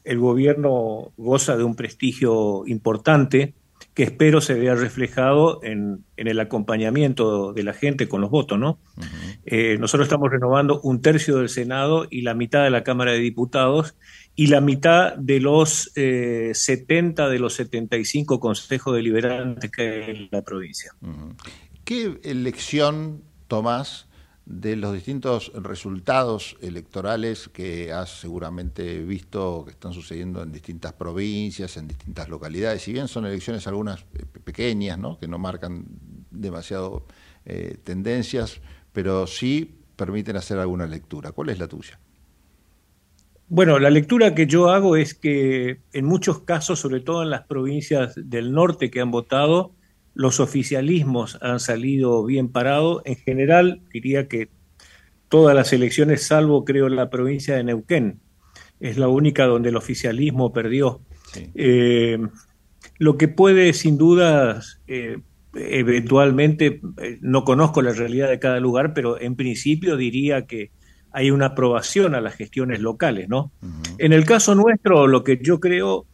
el 0.04 0.18
gobierno 0.18 1.12
goza 1.16 1.56
de 1.56 1.64
un 1.64 1.76
prestigio 1.76 2.66
importante 2.66 3.54
que 3.94 4.04
espero 4.04 4.40
se 4.40 4.54
vea 4.54 4.74
reflejado 4.74 5.60
en, 5.62 6.04
el 6.16 6.40
acompañamiento 6.40 7.52
de 7.52 7.62
la 7.64 7.72
gente 7.72 8.08
con 8.08 8.20
los 8.20 8.30
votos, 8.30 8.58
¿no? 8.58 8.78
Eh, 9.44 9.76
nosotros 9.78 10.06
estamos 10.06 10.30
renovando 10.30 10.80
un 10.82 11.02
tercio 11.02 11.38
del 11.38 11.48
Senado 11.48 12.06
y 12.08 12.22
la 12.22 12.34
mitad 12.34 12.64
de 12.64 12.70
la 12.70 12.84
Cámara 12.84 13.12
de 13.12 13.18
Diputados 13.18 13.96
y 14.36 14.46
la 14.46 14.60
mitad 14.60 15.16
de 15.16 15.40
los 15.40 15.90
70 15.94 17.26
eh, 17.26 17.30
de 17.30 17.38
los 17.38 17.54
75 17.54 18.38
consejos 18.38 18.94
deliberantes 18.94 19.70
que 19.70 19.82
hay 19.82 20.10
en 20.10 20.28
la 20.30 20.42
provincia. 20.42 20.92
¿Qué 21.84 22.20
elección 22.22 23.22
tomás 23.48 24.07
de 24.48 24.76
los 24.76 24.94
distintos 24.94 25.52
resultados 25.54 26.56
electorales 26.62 27.50
que 27.52 27.92
has 27.92 28.18
seguramente 28.20 29.00
visto 29.00 29.62
que 29.66 29.72
están 29.72 29.92
sucediendo 29.92 30.42
en 30.42 30.52
distintas 30.52 30.94
provincias, 30.94 31.76
en 31.76 31.86
distintas 31.86 32.30
localidades? 32.30 32.80
Si 32.80 32.94
bien 32.94 33.08
son 33.08 33.26
elecciones 33.26 33.66
algunas 33.66 34.04
pequeñas, 34.44 34.98
¿no? 34.98 35.18
que 35.18 35.28
no 35.28 35.38
marcan 35.38 35.84
demasiado 36.30 37.04
eh, 37.44 37.76
tendencias, 37.84 38.62
pero 38.92 39.26
sí 39.26 39.82
permiten 39.96 40.36
hacer 40.36 40.58
alguna 40.58 40.86
lectura. 40.86 41.32
¿Cuál 41.32 41.50
es 41.50 41.58
la 41.58 41.68
tuya? 41.68 42.00
Bueno, 43.48 43.78
la 43.78 43.90
lectura 43.90 44.34
que 44.34 44.46
yo 44.46 44.70
hago 44.70 44.96
es 44.96 45.12
que 45.12 45.82
en 45.92 46.04
muchos 46.06 46.40
casos, 46.40 46.80
sobre 46.80 47.00
todo 47.00 47.22
en 47.22 47.28
las 47.28 47.46
provincias 47.46 48.14
del 48.16 48.52
norte 48.52 48.90
que 48.90 49.02
han 49.02 49.10
votado, 49.10 49.72
los 50.18 50.40
oficialismos 50.40 51.38
han 51.42 51.60
salido 51.60 52.24
bien 52.24 52.48
parados. 52.48 53.02
En 53.04 53.14
general, 53.14 53.82
diría 53.92 54.26
que 54.26 54.48
todas 55.28 55.54
las 55.54 55.72
elecciones, 55.72 56.26
salvo 56.26 56.64
creo 56.64 56.88
la 56.88 57.08
provincia 57.08 57.54
de 57.54 57.62
Neuquén, 57.62 58.18
es 58.80 58.98
la 58.98 59.06
única 59.06 59.46
donde 59.46 59.68
el 59.68 59.76
oficialismo 59.76 60.52
perdió. 60.52 61.02
Eh, 61.54 62.18
lo 62.98 63.16
que 63.16 63.28
puede, 63.28 63.72
sin 63.74 63.96
duda, 63.96 64.60
eh, 64.88 65.18
eventualmente, 65.54 66.80
eh, 67.00 67.18
no 67.20 67.44
conozco 67.44 67.80
la 67.80 67.92
realidad 67.92 68.28
de 68.28 68.40
cada 68.40 68.58
lugar, 68.58 68.94
pero 68.94 69.20
en 69.20 69.36
principio 69.36 69.96
diría 69.96 70.46
que 70.46 70.72
hay 71.12 71.30
una 71.30 71.46
aprobación 71.46 72.16
a 72.16 72.20
las 72.20 72.34
gestiones 72.34 72.80
locales, 72.80 73.28
¿no? 73.28 73.52
En 73.98 74.12
el 74.12 74.24
caso 74.24 74.56
nuestro, 74.56 75.06
lo 75.06 75.22
que 75.22 75.38
yo 75.40 75.60
creo 75.60 76.06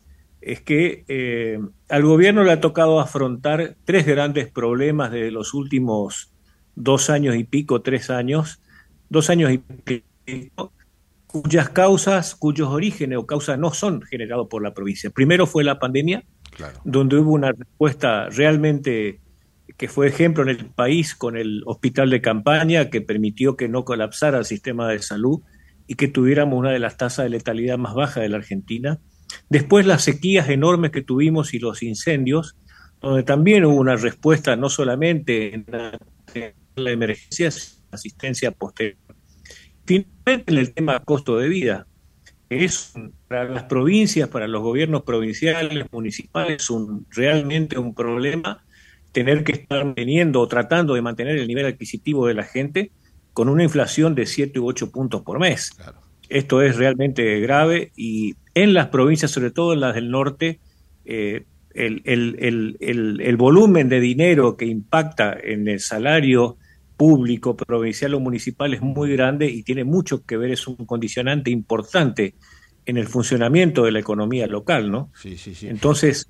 es 0.45 0.61
que 0.61 1.05
eh, 1.09 1.59
al 1.89 2.03
gobierno 2.03 2.45
le 2.45 2.53
ha 2.53 2.61
tocado 2.61 3.01
afrontar 3.01 3.77
tres 3.85 4.07
grandes 4.07 4.51
problemas 4.51 5.11
de 5.11 5.31
los 5.31 5.55
últimos 5.55 6.33
dos 6.75 7.09
años 7.09 7.37
y 7.37 7.45
pico, 7.45 7.81
tres 7.81 8.11
años, 8.11 8.61
dos 9.09 9.31
años 9.31 9.53
y 9.53 9.59
pico, 9.59 10.73
cuyas 11.27 11.71
causas, 11.71 12.35
cuyos 12.35 12.69
orígenes 12.69 13.19
o 13.19 13.27
causas 13.27 13.59
no 13.59 13.73
son 13.73 14.03
generados 14.03 14.49
por 14.49 14.63
la 14.63 14.75
provincia. 14.75 15.11
Primero 15.11 15.47
fue 15.47 15.65
la 15.65 15.79
pandemia, 15.79 16.25
donde 16.85 17.17
hubo 17.17 17.33
una 17.33 17.53
respuesta 17.53 18.29
realmente 18.29 19.21
que 19.79 19.89
fue 19.89 20.07
ejemplo 20.07 20.43
en 20.43 20.51
el 20.51 20.67
país 20.67 21.15
con 21.15 21.37
el 21.37 21.63
hospital 21.65 22.11
de 22.11 22.21
campaña 22.21 22.91
que 22.91 23.01
permitió 23.01 23.57
que 23.57 23.69
no 23.69 23.85
colapsara 23.85 24.39
el 24.39 24.45
sistema 24.45 24.89
de 24.89 24.99
salud 24.99 25.41
y 25.87 25.95
que 25.95 26.07
tuviéramos 26.07 26.59
una 26.59 26.71
de 26.71 26.79
las 26.79 26.97
tasas 26.99 27.25
de 27.25 27.31
letalidad 27.31 27.79
más 27.79 27.95
bajas 27.95 28.23
de 28.23 28.29
la 28.29 28.37
Argentina. 28.37 29.01
Después 29.49 29.87
las 29.87 30.05
sequías 30.05 30.49
enormes 30.49 30.91
que 30.91 31.03
tuvimos 31.03 31.55
y 31.55 31.59
los 31.59 31.83
incendios, 31.83 32.57
donde 33.01 33.23
también 33.23 33.65
hubo 33.65 33.77
una 33.77 33.97
respuesta 33.97 34.57
no 34.57 34.69
solamente 34.69 35.55
en 35.55 35.67
la, 35.69 35.99
emergencia, 36.77 37.51
sino 37.51 37.77
en 37.77 37.91
la 37.91 37.97
asistencia 37.97 38.51
posterior. 38.51 38.99
Finalmente, 39.85 40.53
en 40.53 40.59
el 40.59 40.73
tema 40.73 41.01
costo 41.01 41.37
de 41.37 41.49
vida, 41.49 41.87
es 42.49 42.93
para 43.29 43.45
las 43.45 43.65
provincias, 43.65 44.29
para 44.29 44.49
los 44.49 44.63
gobiernos 44.63 45.03
provinciales, 45.03 45.87
municipales, 45.93 46.71
un, 46.71 47.07
realmente 47.11 47.79
un 47.79 47.95
problema 47.95 48.65
tener 49.13 49.45
que 49.45 49.53
estar 49.53 49.85
manteniendo 49.85 50.41
o 50.41 50.49
tratando 50.49 50.95
de 50.95 51.03
mantener 51.03 51.39
el 51.39 51.47
nivel 51.47 51.67
adquisitivo 51.67 52.27
de 52.27 52.35
la 52.35 52.43
gente 52.43 52.91
con 53.33 53.49
una 53.49 53.63
inflación 53.63 54.15
de 54.15 54.27
7 54.27 54.59
u 54.59 54.67
8 54.67 54.91
puntos 54.91 55.23
por 55.23 55.39
mes. 55.39 55.71
Esto 56.29 56.63
es 56.63 56.77
realmente 56.77 57.41
grave 57.41 57.93
y 57.97 58.35
en 58.55 58.75
las 58.75 58.89
provincias, 58.89 59.31
sobre 59.31 59.51
todo 59.51 59.73
en 59.73 59.81
las 59.81 59.95
del 59.95 60.11
norte, 60.11 60.61
eh, 61.05 61.45
el, 61.75 62.03
el, 62.05 62.77
el, 62.81 63.21
el, 63.21 63.37
volumen 63.37 63.89
de 63.89 64.01
dinero 64.01 64.57
que 64.57 64.65
impacta 64.65 65.37
en 65.43 65.67
el 65.67 65.81
salario 65.81 66.57
público, 66.97 67.57
provincial 67.57 68.15
o 68.15 68.21
municipal 68.21 68.73
es 68.73 68.81
muy 68.81 69.13
grande 69.13 69.47
y 69.47 69.65
tiene 69.65 69.83
mucho 69.83 70.25
que 70.25 70.37
ver, 70.37 70.53
es 70.53 70.69
un 70.69 70.77
condicionante 70.87 71.51
importante 71.51 72.35
en 72.87 72.97
el 72.97 73.09
funcionamiento 73.09 73.85
de 73.85 73.93
la 73.93 73.99
economía 73.99 74.47
local, 74.47 74.91
¿no? 74.91 75.11
Sí, 75.21 75.37
sí, 75.37 75.55
sí. 75.55 75.67
Entonces, 75.67 76.29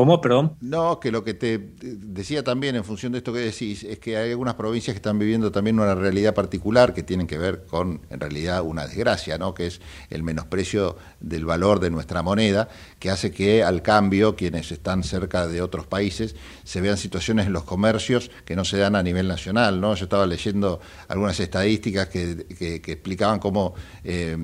¿Cómo, 0.00 0.18
perdón? 0.22 0.56
No, 0.62 0.98
que 0.98 1.10
lo 1.10 1.24
que 1.24 1.34
te 1.34 1.58
decía 1.58 2.42
también 2.42 2.74
en 2.74 2.84
función 2.84 3.12
de 3.12 3.18
esto 3.18 3.34
que 3.34 3.40
decís 3.40 3.84
es 3.84 3.98
que 3.98 4.16
hay 4.16 4.30
algunas 4.30 4.54
provincias 4.54 4.94
que 4.94 4.96
están 4.96 5.18
viviendo 5.18 5.52
también 5.52 5.78
una 5.78 5.94
realidad 5.94 6.32
particular 6.32 6.94
que 6.94 7.02
tienen 7.02 7.26
que 7.26 7.36
ver 7.36 7.66
con, 7.66 8.00
en 8.08 8.18
realidad, 8.18 8.62
una 8.62 8.86
desgracia, 8.86 9.36
¿no? 9.36 9.52
Que 9.52 9.66
es 9.66 9.82
el 10.08 10.22
menosprecio 10.22 10.96
del 11.20 11.44
valor 11.44 11.80
de 11.80 11.90
nuestra 11.90 12.22
moneda, 12.22 12.70
que 13.00 13.10
hace 13.10 13.32
que 13.32 13.64
al 13.64 13.82
cambio 13.82 14.36
quienes 14.36 14.70
están 14.70 15.02
cerca 15.02 15.48
de 15.48 15.60
otros 15.60 15.88
países 15.88 16.36
se 16.62 16.80
vean 16.80 16.96
situaciones 16.96 17.46
en 17.46 17.52
los 17.52 17.64
comercios 17.64 18.30
que 18.44 18.54
no 18.54 18.64
se 18.64 18.78
dan 18.78 18.94
a 18.94 19.02
nivel 19.02 19.26
nacional, 19.26 19.80
¿no? 19.80 19.96
Yo 19.96 20.04
estaba 20.04 20.26
leyendo 20.26 20.80
algunas 21.08 21.40
estadísticas 21.40 22.08
que, 22.08 22.46
explicaban 22.86 23.40
cómo 23.40 23.74
eh, 24.04 24.36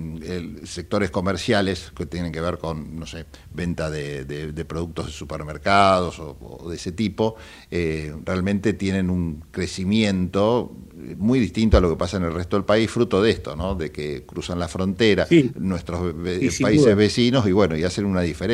sectores 0.64 1.10
comerciales 1.10 1.92
que 1.96 2.06
tienen 2.06 2.32
que 2.32 2.40
ver 2.40 2.58
con, 2.58 2.98
no 2.98 3.06
sé, 3.06 3.26
venta 3.52 3.90
de, 3.90 4.24
de 4.24 4.64
productos 4.64 5.06
de 5.06 5.12
supermercados 5.12 5.36
supermercados 5.36 6.18
o, 6.18 6.68
de 6.68 6.76
ese 6.76 6.92
tipo, 6.92 7.36
eh, 7.70 8.14
realmente 8.24 8.72
tienen 8.72 9.10
un 9.10 9.44
crecimiento 9.50 10.72
muy 11.18 11.38
distinto 11.38 11.76
a 11.76 11.80
lo 11.80 11.90
que 11.90 11.96
pasa 11.96 12.16
en 12.16 12.24
el 12.24 12.32
resto 12.32 12.56
del 12.56 12.64
país, 12.64 12.90
fruto 12.90 13.22
de 13.22 13.30
esto, 13.30 13.54
¿no? 13.54 13.74
De 13.74 13.92
que 13.92 14.24
cruzan 14.24 14.58
la 14.58 14.66
frontera 14.66 15.26
nuestros 15.56 16.14
países 16.60 16.96
vecinos 16.96 17.46
y 17.46 17.52
bueno, 17.52 17.76
y 17.76 17.84
hacen 17.84 18.06
una 18.06 18.22
diferencia. 18.22 18.45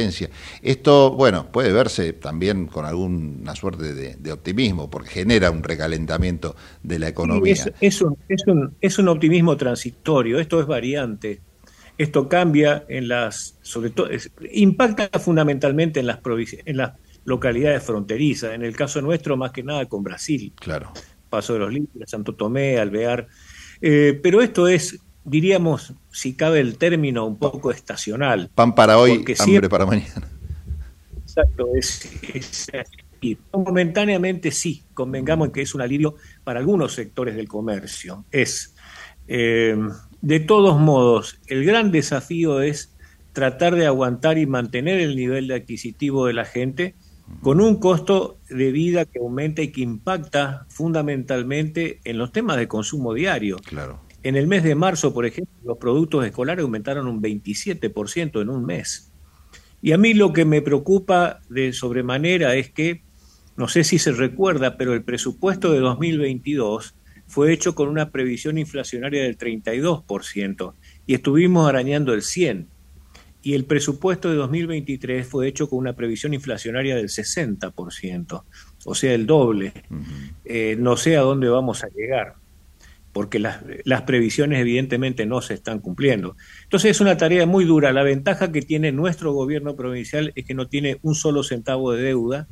Esto, 0.63 1.13
bueno, 1.13 1.51
puede 1.51 1.73
verse 1.73 2.13
también 2.13 2.67
con 2.67 2.85
alguna 2.85 3.55
suerte 3.55 3.95
de, 3.95 4.33
optimismo, 4.33 4.91
porque 4.91 5.11
genera 5.11 5.51
un 5.51 5.63
recalentamiento 5.63 6.57
de 6.83 6.99
la 6.99 7.09
economía. 7.09 7.55
es, 7.81 8.03
un, 8.03 8.17
es, 8.29 8.47
un, 8.47 8.75
es 8.81 8.99
un 8.99 9.09
optimismo 9.09 9.57
transitorio, 9.57 10.39
esto 10.39 10.61
es 10.61 10.67
variante. 10.67 11.41
Esto 11.99 12.29
cambia 12.29 12.85
en 12.89 13.07
las, 13.07 13.59
sobre 13.61 13.91
todo, 13.91 14.09
impacta 14.51 15.19
fundamentalmente 15.19 16.01
en 16.01 16.07
las 16.07 16.21
en 16.65 16.77
las 16.77 16.93
localidades 17.25 17.83
fronterizas. 17.83 18.55
En 18.55 18.63
el 18.63 18.75
caso 18.75 19.01
nuestro, 19.01 19.37
más 19.37 19.53
que 19.53 19.63
nada 19.63 19.87
con 19.87 20.03
Brasil. 20.03 20.53
Claro. 20.57 20.93
Paso 21.29 21.55
de 21.55 21.59
los 21.61 21.73
Libres, 21.73 22.11
Santo 22.11 22.35
Tomé, 22.35 22.79
Alvear. 22.79 23.29
Eh, 23.81 24.19
pero 24.23 24.41
esto 24.43 24.69
es, 24.69 24.99
diríamos, 25.25 25.95
si 26.11 26.35
cabe 26.35 26.61
el 26.61 26.79
término, 26.79 27.27
un 27.27 27.39
poco 27.39 27.71
estacional. 27.71 28.51
Pan 28.55 28.75
para 28.75 28.99
hoy, 28.99 29.25
hambre 29.39 29.69
para 29.69 29.87
mañana. 29.87 30.29
Exacto, 31.23 31.69
es, 31.75 32.71
y 33.23 33.39
momentáneamente 33.53 34.51
sí, 34.51 34.83
convengamos 34.93 35.49
en 35.49 35.53
que 35.53 35.63
es 35.63 35.75
un 35.75 35.81
alivio 35.81 36.17
para 36.45 36.61
algunos 36.61 36.93
sectores 36.93 37.37
del 37.37 37.49
comercio. 37.49 38.25
Es, 38.31 38.75
eh, 39.29 39.77
de 40.21 40.41
todos 40.41 40.79
modos, 40.79 41.39
el 41.47 41.65
gran 41.65 41.93
desafío 41.93 42.61
es 42.61 42.93
tratar 43.33 43.77
de 43.77 43.87
aguantar 43.87 44.39
y 44.39 44.47
mantener 44.47 45.01
el 45.01 45.17
nivel 45.17 45.49
de 45.49 45.55
adquisitivo 45.55 46.27
de 46.27 46.35
la 46.35 46.45
gente 46.45 46.95
con 47.41 47.61
un 47.61 47.77
costo 47.77 48.39
de 48.51 48.73
vida 48.73 49.05
que 49.07 49.21
aumenta 49.21 49.63
y 49.63 49.73
que 49.73 49.81
impacta 49.81 50.67
fundamentalmente 50.69 52.01
en 52.05 52.19
los 52.19 52.33
temas 52.33 52.57
de 52.59 52.69
consumo 52.69 53.15
diario. 53.15 53.57
Claro. 53.65 54.01
En 54.23 54.37
el 54.37 54.47
mes 54.47 54.63
de 54.63 54.75
marzo, 54.75 55.13
por 55.13 55.27
ejemplo, 55.27 55.55
los 55.65 55.79
productos 55.79 56.25
escolares 56.25 56.63
aumentaron 56.63 57.09
un 57.09 57.21
27% 57.21 58.41
en 58.41 58.49
un 58.49 58.65
mes. 58.65 59.13
Y 59.81 59.93
a 59.93 59.99
mí 59.99 60.15
lo 60.15 60.33
que 60.33 60.45
me 60.45 60.63
preocupa 60.63 61.41
de 61.49 61.73
sobremanera 61.73 62.55
es 62.55 62.71
que, 62.71 63.03
no 63.57 63.67
sé 63.67 63.83
si 63.83 63.99
se 63.99 64.13
recuerda, 64.13 64.77
pero 64.77 64.95
el 64.95 65.03
presupuesto 65.03 65.73
de 65.73 65.81
2022 65.81 66.95
fue 67.27 67.53
hecho 67.53 67.75
con 67.75 67.89
una 67.89 68.11
previsión 68.11 68.59
inflacionaria 68.59 69.23
del 69.23 69.39
32% 69.39 70.75
y 71.07 71.15
estuvimos 71.15 71.69
arañando 71.69 72.15
el 72.15 72.21
100% 72.21 72.67
y 73.43 73.55
el 73.55 73.65
presupuesto 73.65 74.31
de 74.31 74.37
2023 74.37 75.27
fue 75.27 75.49
hecho 75.49 75.69
con 75.69 75.81
una 75.81 75.95
previsión 75.95 76.33
inflacionaria 76.33 76.95
del 76.95 77.09
60%, 77.09 78.45
o 78.85 78.95
sea, 78.95 79.15
el 79.15 79.27
doble. 79.27 79.73
Eh, 80.45 80.77
no 80.79 80.97
sé 80.97 81.17
a 81.17 81.23
dónde 81.23 81.49
vamos 81.49 81.83
a 81.83 81.89
llegar, 81.89 82.37
porque 83.13 83.39
las, 83.39 83.63
las, 83.85 84.03
previsiones 84.03 84.61
evidentemente 84.61 85.27
no 85.27 85.43
se 85.43 85.55
están 85.55 85.81
cumpliendo. 85.81 86.37
Entonces 86.65 86.93
es 86.93 87.01
una 87.01 87.17
tarea 87.17 87.47
muy 87.47 87.65
dura. 87.65 87.93
La 87.93 88.03
ventaja 88.03 88.53
que 88.53 88.63
tiene 88.63 88.93
nuestro 88.93 89.33
gobierno 89.33 89.77
provincial 89.77 90.33
es 90.35 90.45
que 90.45 90.55
no 90.55 90.69
tiene 90.69 90.99
un 91.03 91.15
solo 91.15 91.43
centavo 91.43 91.93
de 91.93 92.03
deuda, 92.03 92.49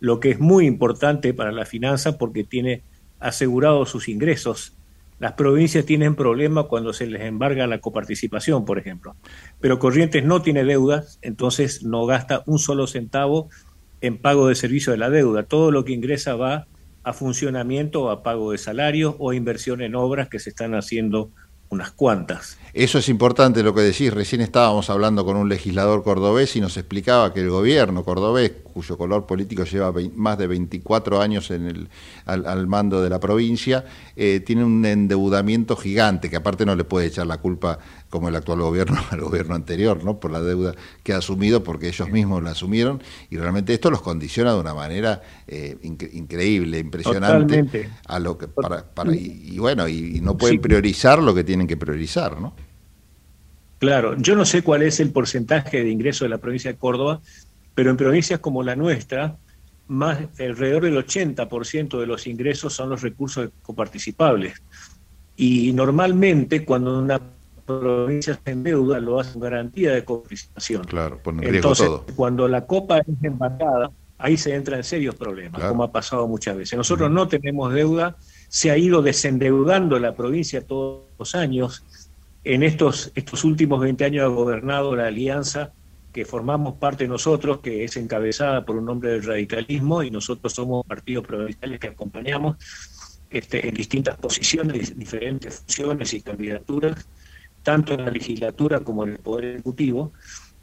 lo 0.00 0.20
que 0.20 0.30
es 0.30 0.40
muy 0.40 0.66
importante 0.66 1.32
para 1.32 1.52
la 1.52 1.64
finanza 1.64 2.18
porque 2.18 2.44
tiene 2.44 2.82
asegurado 3.20 3.86
sus 3.86 4.08
ingresos 4.08 4.76
las 5.22 5.34
provincias 5.34 5.86
tienen 5.86 6.16
problemas 6.16 6.66
cuando 6.66 6.92
se 6.92 7.06
les 7.06 7.22
embarga 7.22 7.68
la 7.68 7.78
coparticipación, 7.78 8.64
por 8.64 8.80
ejemplo. 8.80 9.14
Pero 9.60 9.78
Corrientes 9.78 10.24
no 10.24 10.42
tiene 10.42 10.64
deudas, 10.64 11.20
entonces 11.22 11.84
no 11.84 12.06
gasta 12.06 12.42
un 12.46 12.58
solo 12.58 12.88
centavo 12.88 13.48
en 14.00 14.18
pago 14.18 14.48
de 14.48 14.56
servicio 14.56 14.90
de 14.90 14.98
la 14.98 15.10
deuda. 15.10 15.44
Todo 15.44 15.70
lo 15.70 15.84
que 15.84 15.92
ingresa 15.92 16.34
va 16.34 16.66
a 17.04 17.12
funcionamiento, 17.12 18.10
a 18.10 18.22
pago 18.22 18.52
de 18.52 18.58
salarios 18.58 19.14
o 19.18 19.32
inversión 19.32 19.82
en 19.82 19.94
obras 19.94 20.28
que 20.28 20.38
se 20.38 20.50
están 20.50 20.74
haciendo 20.74 21.30
unas 21.72 21.90
cuantas. 21.90 22.58
Eso 22.74 22.98
es 22.98 23.08
importante 23.08 23.62
lo 23.62 23.74
que 23.74 23.80
decís. 23.80 24.12
Recién 24.12 24.42
estábamos 24.42 24.90
hablando 24.90 25.24
con 25.24 25.38
un 25.38 25.48
legislador 25.48 26.04
cordobés 26.04 26.54
y 26.54 26.60
nos 26.60 26.76
explicaba 26.76 27.32
que 27.32 27.40
el 27.40 27.48
gobierno 27.48 28.04
cordobés, 28.04 28.52
cuyo 28.62 28.98
color 28.98 29.26
político 29.26 29.64
lleva 29.64 29.90
más 30.14 30.36
de 30.36 30.46
24 30.46 31.22
años 31.22 31.50
en 31.50 31.66
el, 31.66 31.88
al, 32.26 32.66
mando 32.66 33.02
de 33.02 33.08
la 33.08 33.18
provincia, 33.18 33.86
eh, 34.16 34.40
tiene 34.40 34.64
un 34.64 34.84
endeudamiento 34.84 35.74
gigante, 35.74 36.28
que 36.28 36.36
aparte 36.36 36.66
no 36.66 36.76
le 36.76 36.84
puede 36.84 37.06
echar 37.06 37.26
la 37.26 37.38
culpa 37.38 37.78
como 38.12 38.28
el 38.28 38.36
actual 38.36 38.60
gobierno 38.60 39.00
al 39.10 39.22
gobierno 39.22 39.54
anterior, 39.54 40.04
¿no? 40.04 40.20
Por 40.20 40.30
la 40.30 40.42
deuda 40.42 40.74
que 41.02 41.14
ha 41.14 41.16
asumido, 41.16 41.64
porque 41.64 41.88
ellos 41.88 42.10
mismos 42.10 42.42
la 42.42 42.50
asumieron, 42.50 43.02
y 43.30 43.38
realmente 43.38 43.72
esto 43.72 43.90
los 43.90 44.02
condiciona 44.02 44.52
de 44.52 44.60
una 44.60 44.74
manera 44.74 45.22
eh, 45.48 45.78
increíble, 45.82 46.78
impresionante, 46.78 47.88
a 48.06 48.18
lo 48.18 48.36
que 48.36 48.48
para, 48.48 48.84
para 48.84 49.14
y, 49.14 49.58
bueno, 49.58 49.88
y, 49.88 50.20
no 50.20 50.36
pueden 50.36 50.60
priorizar 50.60 51.22
lo 51.22 51.34
que 51.34 51.42
tienen 51.42 51.66
que 51.66 51.78
priorizar, 51.78 52.38
¿no? 52.38 52.54
Claro, 53.78 54.14
yo 54.18 54.36
no 54.36 54.44
sé 54.44 54.62
cuál 54.62 54.82
es 54.82 55.00
el 55.00 55.10
porcentaje 55.10 55.82
de 55.82 55.90
ingreso 55.90 56.26
de 56.26 56.28
la 56.28 56.38
provincia 56.38 56.70
de 56.70 56.76
Córdoba, 56.76 57.22
pero 57.74 57.90
en 57.90 57.96
provincias 57.96 58.40
como 58.40 58.62
la 58.62 58.76
nuestra, 58.76 59.38
más 59.88 60.18
alrededor 60.38 60.84
del 60.84 60.98
80% 60.98 61.98
de 61.98 62.06
los 62.06 62.26
ingresos 62.26 62.74
son 62.74 62.90
los 62.90 63.00
recursos 63.00 63.48
coparticipables. 63.62 64.62
Y 65.34 65.72
normalmente 65.72 66.66
cuando 66.66 66.98
una 66.98 67.18
provincias 67.62 68.38
en 68.44 68.62
deuda 68.62 69.00
lo 69.00 69.20
hacen 69.20 69.40
garantía 69.40 69.92
de 69.92 70.04
coparticipación. 70.04 70.84
Claro, 70.84 71.20
Entonces, 71.40 71.88
cuando 72.16 72.48
la 72.48 72.66
copa 72.66 72.98
es 72.98 73.06
embarcada, 73.22 73.90
ahí 74.18 74.36
se 74.36 74.54
entra 74.54 74.76
en 74.76 74.84
serios 74.84 75.14
problemas, 75.14 75.62
como 75.62 75.82
ha 75.82 75.92
pasado 75.92 76.28
muchas 76.28 76.56
veces. 76.56 76.76
Nosotros 76.76 77.10
no 77.10 77.28
tenemos 77.28 77.72
deuda, 77.72 78.16
se 78.48 78.70
ha 78.70 78.78
ido 78.78 79.02
desendeudando 79.02 79.98
la 79.98 80.14
provincia 80.14 80.64
todos 80.64 81.02
los 81.18 81.34
años. 81.34 81.84
En 82.44 82.62
estos, 82.62 83.12
estos 83.14 83.44
últimos 83.44 83.80
20 83.80 84.04
años 84.04 84.24
ha 84.24 84.28
gobernado 84.28 84.94
la 84.94 85.06
alianza 85.06 85.72
que 86.12 86.24
formamos 86.24 86.74
parte 86.74 87.08
nosotros, 87.08 87.60
que 87.60 87.84
es 87.84 87.96
encabezada 87.96 88.64
por 88.64 88.76
un 88.76 88.88
hombre 88.88 89.12
del 89.12 89.24
radicalismo, 89.24 90.02
y 90.02 90.10
nosotros 90.10 90.52
somos 90.52 90.84
partidos 90.86 91.26
provinciales 91.26 91.80
que 91.80 91.88
acompañamos 91.88 92.56
este, 93.30 93.66
en 93.66 93.74
distintas 93.74 94.18
posiciones, 94.18 94.96
diferentes 94.96 95.60
funciones 95.60 96.12
y 96.12 96.20
candidaturas 96.20 97.08
tanto 97.62 97.94
en 97.94 98.04
la 98.04 98.10
legislatura 98.10 98.80
como 98.80 99.04
en 99.04 99.12
el 99.12 99.18
Poder 99.18 99.44
Ejecutivo, 99.46 100.12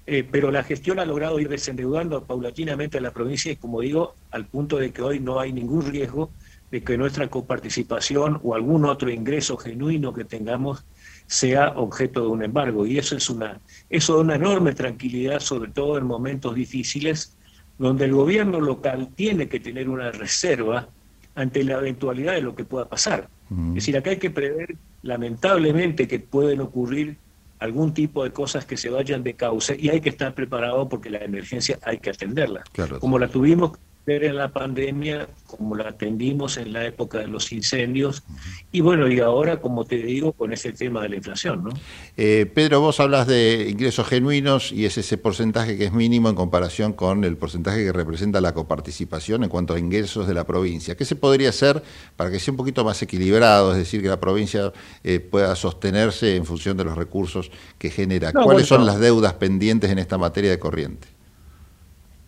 eh, 0.06 0.28
pero 0.30 0.50
la 0.52 0.64
gestión 0.64 1.00
ha 1.00 1.06
logrado 1.06 1.40
ir 1.40 1.50
desendeudando 1.50 2.24
paulatinamente 2.26 2.98
a 2.98 3.02
la 3.02 3.12
provincia 3.12 3.52
y, 3.52 3.58
como 3.58 3.82
digo, 3.82 4.16
al 4.32 4.48
punto 4.48 4.78
de 4.78 4.92
que 4.92 5.02
hoy 5.02 5.20
no 5.20 5.40
hay 5.40 5.54
ningún 5.54 5.86
riesgo 5.86 6.32
de 6.72 6.84
que 6.84 6.98
nuestra 6.98 7.30
coparticipación 7.30 8.40
o 8.44 8.56
algún 8.56 8.86
otro 8.86 9.10
ingreso 9.10 9.58
genuino 9.58 10.14
que 10.14 10.26
tengamos 10.26 10.84
sea 11.28 11.74
objeto 11.76 12.22
de 12.22 12.28
un 12.28 12.44
embargo. 12.44 12.88
Y 12.88 12.98
eso 12.98 13.16
es 13.16 13.30
una, 13.30 13.60
eso 13.90 14.20
una 14.20 14.36
enorme 14.36 14.74
tranquilidad, 14.74 15.40
sobre 15.40 15.72
todo 15.72 15.98
en 15.98 16.06
momentos 16.06 16.56
difíciles, 16.56 17.38
donde 17.78 18.06
el 18.06 18.14
gobierno 18.14 18.60
local 18.60 19.10
tiene 19.16 19.48
que 19.48 19.60
tener 19.60 19.90
una 19.90 20.12
reserva 20.12 20.90
ante 21.36 21.64
la 21.64 21.78
eventualidad 21.78 22.34
de 22.34 22.42
lo 22.42 22.56
que 22.56 22.66
pueda 22.66 22.90
pasar. 22.90 23.30
Es 23.50 23.74
decir, 23.76 23.98
acá 23.98 24.12
hay 24.12 24.18
que 24.18 24.30
prever 24.30 24.76
lamentablemente 25.02 26.08
que 26.08 26.20
pueden 26.20 26.62
ocurrir 26.62 27.18
algún 27.60 27.94
tipo 27.94 28.24
de 28.24 28.32
cosas 28.32 28.66
que 28.66 28.78
se 28.78 28.90
vayan 28.90 29.24
de 29.24 29.34
causa 29.34 29.74
y 29.78 29.90
hay 29.90 30.02
que 30.02 30.10
estar 30.10 30.34
preparado 30.34 30.88
porque 30.88 31.10
la 31.10 31.20
emergencia 31.20 31.78
hay 31.84 31.98
que 31.98 32.10
atenderla. 32.10 32.64
Como 33.00 33.20
la 33.20 33.28
tuvimos 33.28 33.78
en 34.12 34.36
la 34.36 34.50
pandemia, 34.50 35.28
como 35.48 35.76
la 35.76 35.90
atendimos 35.90 36.58
en 36.58 36.74
la 36.74 36.86
época 36.86 37.20
de 37.20 37.28
los 37.28 37.52
incendios, 37.52 38.24
y 38.72 38.82
bueno, 38.82 39.08
y 39.08 39.20
ahora, 39.20 39.62
como 39.62 39.86
te 39.86 39.98
digo, 39.98 40.34
con 40.34 40.54
ese 40.54 40.74
tema 40.74 41.02
de 41.02 41.10
la 41.10 41.16
inflación. 41.18 41.64
¿no? 41.64 41.72
Eh, 42.18 42.50
Pedro, 42.54 42.82
vos 42.82 43.00
hablas 43.00 43.28
de 43.28 43.68
ingresos 43.70 44.08
genuinos 44.08 44.72
y 44.72 44.86
es 44.86 44.98
ese 44.98 45.18
porcentaje 45.18 45.78
que 45.78 45.86
es 45.86 45.94
mínimo 45.94 46.30
en 46.30 46.36
comparación 46.36 46.94
con 46.94 47.24
el 47.24 47.38
porcentaje 47.38 47.84
que 47.84 47.92
representa 47.92 48.42
la 48.42 48.54
coparticipación 48.54 49.44
en 49.44 49.50
cuanto 49.50 49.74
a 49.74 49.80
ingresos 49.80 50.28
de 50.28 50.34
la 50.34 50.46
provincia. 50.46 50.96
¿Qué 50.96 51.06
se 51.06 51.16
podría 51.16 51.50
hacer 51.50 51.84
para 52.16 52.32
que 52.32 52.40
sea 52.40 52.52
un 52.52 52.58
poquito 52.58 52.84
más 52.84 53.02
equilibrado, 53.02 53.72
es 53.72 53.78
decir, 53.78 54.02
que 54.02 54.08
la 54.08 54.20
provincia 54.20 54.72
eh, 55.04 55.20
pueda 55.20 55.56
sostenerse 55.56 56.36
en 56.36 56.46
función 56.46 56.78
de 56.78 56.84
los 56.84 56.98
recursos 56.98 57.52
que 57.78 57.90
genera? 57.90 58.34
¿Cuáles 58.34 58.68
son 58.68 58.86
las 58.86 59.00
deudas 59.00 59.34
pendientes 59.34 59.92
en 59.92 60.00
esta 60.00 60.18
materia 60.18 60.50
de 60.50 60.60
corriente? 60.60 61.19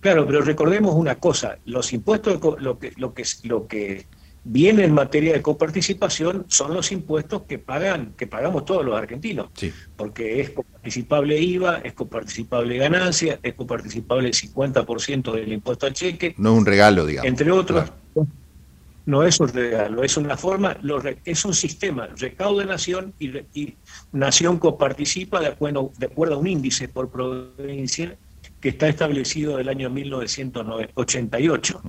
Claro, 0.01 0.25
pero 0.25 0.41
recordemos 0.41 0.95
una 0.95 1.15
cosa, 1.15 1.57
los 1.65 1.93
impuestos, 1.93 2.39
lo 2.59 2.79
que, 2.79 2.91
lo 2.97 3.13
que, 3.13 3.23
lo 3.43 3.67
que 3.67 4.07
viene 4.43 4.83
en 4.83 4.93
materia 4.93 5.33
de 5.33 5.43
coparticipación 5.43 6.45
son 6.47 6.73
los 6.73 6.91
impuestos 6.91 7.43
que 7.43 7.59
pagan, 7.59 8.13
que 8.17 8.25
pagamos 8.25 8.65
todos 8.65 8.83
los 8.83 8.97
argentinos. 8.97 9.49
Porque 9.95 10.41
es 10.41 10.49
coparticipable 10.49 11.39
IVA, 11.39 11.77
es 11.83 11.93
coparticipable 11.93 12.77
ganancia, 12.77 13.39
es 13.43 13.53
coparticipable 13.53 14.29
el 14.29 14.33
50% 14.33 15.31
del 15.33 15.53
impuesto 15.53 15.85
al 15.85 15.93
cheque. 15.93 16.33
No 16.37 16.53
es 16.53 16.57
un 16.57 16.65
regalo, 16.65 17.05
digamos. 17.05 17.29
Entre 17.29 17.51
otros. 17.51 17.91
No 19.05 19.23
es 19.23 19.39
un 19.39 19.49
regalo, 19.49 20.03
es 20.03 20.17
una 20.17 20.37
forma, 20.37 20.77
es 21.25 21.43
un 21.43 21.55
sistema, 21.55 22.07
recaude 22.17 22.65
nación 22.65 23.13
y, 23.19 23.35
y 23.53 23.75
nación 24.11 24.59
coparticipa 24.59 25.39
de 25.39 25.47
acuerdo, 25.47 25.91
de 25.97 26.05
acuerdo 26.05 26.35
a 26.35 26.37
un 26.37 26.45
índice 26.47 26.87
por 26.87 27.09
provincia 27.09 28.15
que 28.61 28.69
está 28.69 28.87
establecido 28.87 29.57
del 29.57 29.67
año 29.69 29.89
1988, 29.89 31.81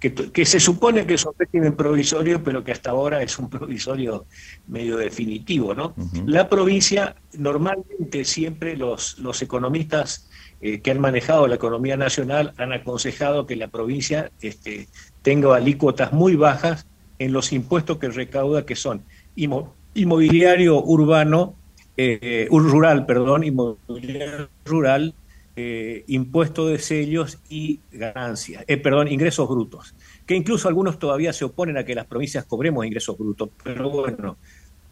que, 0.00 0.14
que, 0.14 0.46
se 0.46 0.58
supone 0.58 1.06
que 1.06 1.14
es 1.14 1.24
un 1.26 1.34
régimen 1.38 1.76
provisorio, 1.76 2.42
pero 2.42 2.64
que 2.64 2.72
hasta 2.72 2.90
ahora 2.90 3.22
es 3.22 3.38
un 3.38 3.50
provisorio 3.50 4.24
medio 4.66 4.96
definitivo. 4.96 5.74
¿no? 5.74 5.94
La 6.26 6.48
provincia, 6.48 7.14
normalmente 7.34 8.24
siempre 8.24 8.74
los, 8.74 9.18
los 9.18 9.42
economistas 9.42 10.30
eh, 10.62 10.80
que 10.80 10.90
han 10.90 11.00
manejado 11.00 11.46
la 11.46 11.56
economía 11.56 11.98
nacional 11.98 12.54
han 12.56 12.72
aconsejado 12.72 13.46
que 13.46 13.54
la 13.54 13.68
provincia 13.68 14.30
este, 14.40 14.88
tenga 15.20 15.54
alícuotas 15.54 16.12
muy 16.14 16.36
bajas 16.36 16.86
en 17.18 17.34
los 17.34 17.52
impuestos 17.52 17.98
que 17.98 18.08
recauda, 18.08 18.64
que 18.64 18.76
son 18.76 19.02
inmobiliario 19.36 20.82
urbano, 20.82 21.54
eh, 21.98 22.48
rural, 22.50 23.04
perdón, 23.04 23.44
inmobiliario 23.44 24.48
rural, 24.64 25.14
eh, 25.56 26.04
impuesto 26.08 26.66
de 26.66 26.78
sellos 26.78 27.38
y 27.48 27.80
ganancias, 27.92 28.64
eh, 28.66 28.76
perdón, 28.76 29.08
ingresos 29.08 29.48
brutos, 29.48 29.94
que 30.26 30.34
incluso 30.34 30.68
algunos 30.68 30.98
todavía 30.98 31.32
se 31.32 31.44
oponen 31.44 31.76
a 31.76 31.84
que 31.84 31.94
las 31.94 32.06
provincias 32.06 32.44
cobremos 32.44 32.84
ingresos 32.84 33.16
brutos, 33.16 33.50
pero 33.62 33.88
bueno, 33.90 34.36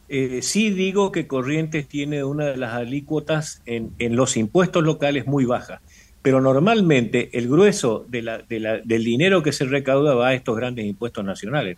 eh, 0.08 0.40
sí 0.42 0.70
digo 0.70 1.10
que 1.10 1.26
Corrientes 1.26 1.88
tiene 1.88 2.22
una 2.22 2.46
de 2.46 2.56
las 2.56 2.74
alícuotas 2.74 3.62
en, 3.66 3.92
en 3.98 4.14
los 4.14 4.36
impuestos 4.36 4.84
locales 4.84 5.26
muy 5.26 5.44
baja 5.44 5.80
pero 6.22 6.40
normalmente 6.40 7.36
el 7.36 7.48
grueso 7.48 8.06
de 8.08 8.22
la, 8.22 8.38
del 8.38 9.04
dinero 9.04 9.42
que 9.42 9.52
se 9.52 9.64
recauda 9.64 10.14
va 10.14 10.28
a 10.28 10.34
estos 10.34 10.56
grandes 10.56 10.86
impuestos 10.86 11.24
nacionales. 11.24 11.76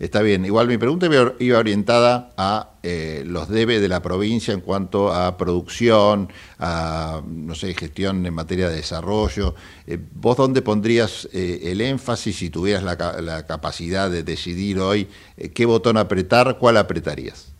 Está 0.00 0.22
bien. 0.22 0.44
Igual 0.44 0.66
mi 0.66 0.76
pregunta 0.76 1.08
iba 1.38 1.58
orientada 1.58 2.32
a 2.36 2.70
eh, 2.82 3.22
los 3.24 3.48
debes 3.48 3.80
de 3.80 3.88
la 3.88 4.02
provincia 4.02 4.52
en 4.52 4.60
cuanto 4.60 5.12
a 5.12 5.36
producción, 5.36 6.28
a, 6.58 7.22
no 7.24 7.54
sé, 7.54 7.74
gestión 7.74 8.26
en 8.26 8.34
materia 8.34 8.68
de 8.68 8.76
desarrollo. 8.76 9.54
Eh, 9.86 9.98
¿Vos 10.14 10.36
dónde 10.36 10.62
pondrías 10.62 11.28
eh, 11.32 11.60
el 11.70 11.80
énfasis 11.80 12.36
si 12.36 12.50
tuvieras 12.50 12.82
la, 12.82 12.96
la 13.22 13.46
capacidad 13.46 14.10
de 14.10 14.24
decidir 14.24 14.80
hoy 14.80 15.06
qué 15.54 15.64
botón 15.64 15.96
apretar, 15.96 16.58
cuál 16.58 16.76
apretarías? 16.76 17.52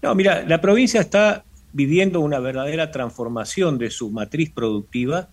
No, 0.00 0.14
mira, 0.14 0.44
la 0.46 0.60
provincia 0.60 1.00
está 1.00 1.44
viviendo 1.72 2.20
una 2.20 2.38
verdadera 2.38 2.90
transformación 2.90 3.78
de 3.78 3.90
su 3.90 4.10
matriz 4.10 4.50
productiva, 4.50 5.28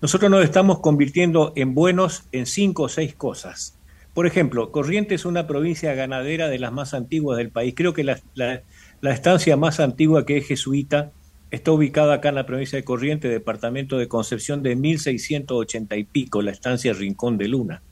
nosotros 0.00 0.30
nos 0.30 0.44
estamos 0.44 0.80
convirtiendo 0.80 1.52
en 1.56 1.74
buenos 1.74 2.24
en 2.32 2.46
cinco 2.46 2.84
o 2.84 2.88
seis 2.88 3.14
cosas. 3.14 3.78
Por 4.14 4.26
ejemplo, 4.26 4.72
Corrientes 4.72 5.20
es 5.20 5.24
una 5.24 5.46
provincia 5.46 5.94
ganadera 5.94 6.48
de 6.48 6.58
las 6.58 6.72
más 6.72 6.94
antiguas 6.94 7.38
del 7.38 7.50
país. 7.50 7.74
Creo 7.76 7.94
que 7.94 8.02
la, 8.02 8.62
estancia 9.02 9.56
más 9.56 9.78
antigua 9.78 10.26
que 10.26 10.38
es 10.38 10.46
jesuita 10.46 11.12
está 11.50 11.72
ubicada 11.72 12.14
acá 12.14 12.30
en 12.30 12.34
la 12.34 12.46
provincia 12.46 12.76
de 12.76 12.84
Corrientes, 12.84 13.30
departamento 13.30 13.98
de 13.98 14.08
Concepción 14.08 14.62
de 14.62 14.74
1680 14.74 15.96
y 15.96 16.04
pico, 16.04 16.42
la 16.42 16.50
estancia 16.50 16.92
Rincón 16.92 17.38
de 17.38 17.48
Luna. 17.48 17.82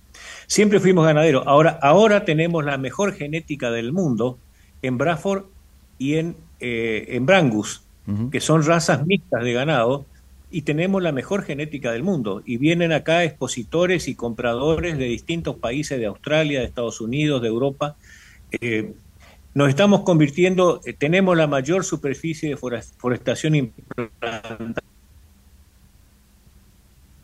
Siempre 0.46 0.80
fuimos 0.80 1.06
ganaderos. 1.06 1.44
Ahora, 1.46 1.78
ahora 1.82 2.24
tenemos 2.24 2.64
la 2.64 2.78
mejor 2.78 3.12
genética 3.14 3.70
del 3.70 3.92
mundo 3.92 4.38
en 4.82 4.98
Braford 4.98 5.44
y 5.98 6.16
en 6.16 6.36
eh, 6.60 7.06
en 7.08 7.26
Brangus, 7.26 7.82
que 8.32 8.40
son 8.40 8.64
razas 8.64 9.06
mixtas 9.06 9.44
de 9.44 9.52
ganado, 9.52 10.06
y 10.50 10.62
tenemos 10.62 11.02
la 11.02 11.12
mejor 11.12 11.42
genética 11.42 11.92
del 11.92 12.02
mundo. 12.02 12.42
Y 12.46 12.56
vienen 12.56 12.92
acá 12.92 13.22
expositores 13.24 14.08
y 14.08 14.14
compradores 14.14 14.96
de 14.96 15.04
distintos 15.04 15.56
países 15.56 15.98
de 15.98 16.06
Australia, 16.06 16.60
de 16.60 16.66
Estados 16.66 17.02
Unidos, 17.02 17.42
de 17.42 17.48
Europa. 17.48 17.96
Eh, 18.60 18.94
nos 19.54 19.68
estamos 19.68 20.02
convirtiendo, 20.02 20.80
eh, 20.86 20.94
tenemos 20.94 21.36
la 21.36 21.46
mayor 21.46 21.84
superficie 21.84 22.50
de 22.50 22.56
forestación 22.56 23.56
implantada. 23.56 24.82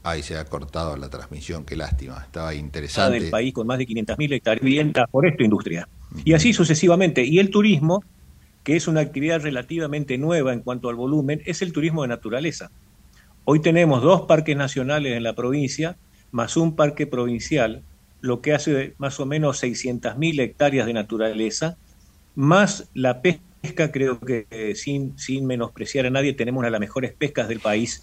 Ahí 0.03 0.23
se 0.23 0.37
ha 0.37 0.45
cortado 0.45 0.99
la 0.99 1.09
transmisión, 1.09 1.65
qué 1.65 1.77
lástima, 1.77 2.23
estaba 2.23 2.55
interesante. 2.55 3.21
Del 3.21 3.31
país 3.31 3.55
con 3.55 3.67
más 3.67 3.79
de 3.79 3.87
500.000 3.87 4.33
hectáreas 4.35 5.09
por 5.11 5.27
esta 5.27 5.43
industria. 5.43 5.89
Y 6.27 6.35
así 6.35 6.53
sucesivamente. 6.53 7.25
Y 7.25 7.39
el 7.39 7.49
turismo, 7.49 8.05
que 8.65 8.77
es 8.77 8.89
una 8.89 9.01
actividad 9.01 9.43
relativamente 9.43 10.19
nueva 10.19 10.53
en 10.53 10.61
cuanto 10.61 10.89
al 10.89 10.97
volumen, 10.97 11.43
es 11.45 11.63
el 11.63 11.73
turismo 11.73 12.03
de 12.03 12.09
naturaleza. 12.09 12.71
Hoy 13.45 13.61
tenemos 13.61 14.03
dos 14.03 14.23
parques 14.23 14.57
nacionales 14.57 15.17
en 15.17 15.23
la 15.23 15.35
provincia, 15.35 15.97
más 16.33 16.57
un 16.57 16.75
parque 16.75 17.07
provincial, 17.07 17.83
lo 18.23 18.41
que 18.41 18.55
hace 18.55 18.95
más 18.97 19.21
o 19.21 19.27
menos 19.27 19.63
600.000 19.63 20.41
hectáreas 20.41 20.87
de 20.87 20.95
naturaleza, 20.95 21.77
más 22.35 22.89
la 22.95 23.21
pesca, 23.21 23.93
creo 23.93 24.19
que 24.19 24.47
eh, 24.51 24.75
sin, 24.75 25.17
sin 25.19 25.47
menospreciar 25.47 26.07
a 26.07 26.11
nadie, 26.11 26.33
tenemos 26.33 26.61
una 26.61 26.69
de 26.69 26.73
las 26.73 26.81
mejores 26.81 27.13
pescas 27.13 27.49
del 27.49 27.61
país, 27.61 28.03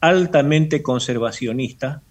altamente 0.00 0.82
conservacionista, 0.82 2.02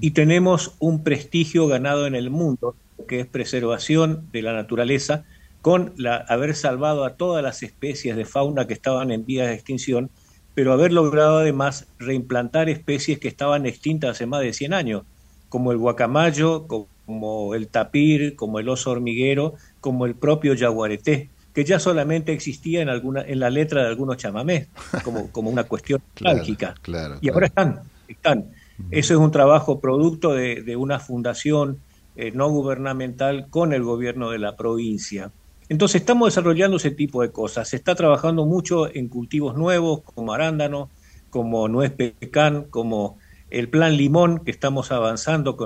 y 0.00 0.12
tenemos 0.12 0.74
un 0.78 1.04
prestigio 1.04 1.66
ganado 1.66 2.06
en 2.06 2.14
el 2.14 2.30
mundo, 2.30 2.74
que 3.06 3.20
es 3.20 3.26
preservación 3.26 4.26
de 4.32 4.42
la 4.42 4.54
naturaleza, 4.54 5.24
con 5.62 5.92
la, 5.96 6.16
haber 6.16 6.54
salvado 6.54 7.04
a 7.04 7.14
todas 7.14 7.42
las 7.42 7.62
especies 7.62 8.16
de 8.16 8.24
fauna 8.24 8.66
que 8.66 8.74
estaban 8.74 9.10
en 9.10 9.26
vías 9.26 9.48
de 9.48 9.54
extinción, 9.54 10.10
pero 10.54 10.72
haber 10.72 10.92
logrado 10.92 11.38
además 11.38 11.86
reimplantar 11.98 12.68
especies 12.68 13.18
que 13.18 13.28
estaban 13.28 13.66
extintas 13.66 14.10
hace 14.10 14.26
más 14.26 14.40
de 14.40 14.52
100 14.52 14.74
años, 14.74 15.02
como 15.48 15.72
el 15.72 15.78
guacamayo, 15.78 16.66
como 16.66 17.54
el 17.54 17.68
tapir, 17.68 18.36
como 18.36 18.58
el 18.58 18.68
oso 18.68 18.90
hormiguero, 18.90 19.54
como 19.80 20.06
el 20.06 20.14
propio 20.14 20.54
yaguareté, 20.54 21.28
que 21.52 21.64
ya 21.64 21.80
solamente 21.80 22.32
existía 22.32 22.80
en 22.80 22.88
alguna 22.88 23.22
en 23.22 23.40
la 23.40 23.50
letra 23.50 23.82
de 23.82 23.88
algunos 23.88 24.16
chamamés, 24.16 24.68
como, 25.04 25.30
como 25.32 25.50
una 25.50 25.64
cuestión 25.64 26.00
trágica. 26.14 26.74
y 27.20 27.28
ahora 27.28 27.46
están, 27.46 27.80
están. 28.08 28.46
Eso 28.90 29.14
es 29.14 29.20
un 29.20 29.30
trabajo 29.30 29.78
producto 29.80 30.32
de, 30.32 30.76
una 30.76 31.00
fundación 31.00 31.78
eh, 32.16 32.32
no 32.32 32.48
gubernamental 32.48 33.48
con 33.50 33.72
el 33.72 33.82
gobierno 33.82 34.30
de 34.30 34.38
la 34.38 34.56
provincia. 34.56 35.30
Entonces 35.70 36.00
estamos 36.00 36.26
desarrollando 36.26 36.78
ese 36.78 36.90
tipo 36.90 37.22
de 37.22 37.30
cosas. 37.30 37.68
Se 37.68 37.76
está 37.76 37.94
trabajando 37.94 38.44
mucho 38.44 38.92
en 38.92 39.06
cultivos 39.06 39.56
nuevos 39.56 40.02
como 40.02 40.32
arándano, 40.32 40.90
como 41.30 41.68
nuez 41.68 41.92
pecan, 41.92 42.64
como 42.64 43.18
el 43.50 43.68
plan 43.68 43.96
limón 43.96 44.40
que 44.44 44.50
estamos 44.50 44.90
avanzando, 44.90 45.56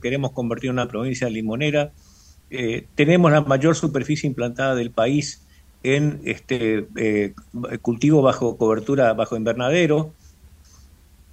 queremos 0.00 0.32
convertir 0.32 0.70
en 0.70 0.76
una 0.76 0.88
provincia 0.88 1.28
limonera. 1.28 1.92
Eh, 2.48 2.86
tenemos 2.94 3.30
la 3.30 3.42
mayor 3.42 3.76
superficie 3.76 4.26
implantada 4.26 4.74
del 4.74 4.92
país 4.92 5.46
en 5.82 6.22
este 6.24 6.86
eh, 6.96 7.34
cultivo 7.82 8.22
bajo 8.22 8.56
cobertura, 8.56 9.12
bajo 9.12 9.36
invernadero, 9.36 10.14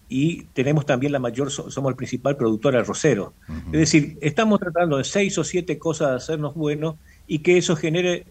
y 0.09 0.43
tenemos 0.53 0.85
también 0.85 1.13
la 1.13 1.19
mayor, 1.19 1.49
somos 1.49 1.89
el 1.89 1.95
principal 1.95 2.35
productor 2.35 2.75
arrocero. 2.75 3.33
Es 3.71 3.79
decir, 3.79 4.17
estamos 4.21 4.59
tratando 4.59 4.97
de 4.97 5.05
seis 5.05 5.37
o 5.37 5.45
siete 5.45 5.79
cosas 5.79 6.09
de 6.09 6.15
hacernos 6.17 6.55
buenos 6.55 6.95
y 7.27 7.39
que 7.39 7.57
eso 7.57 7.75
genere 7.75 8.25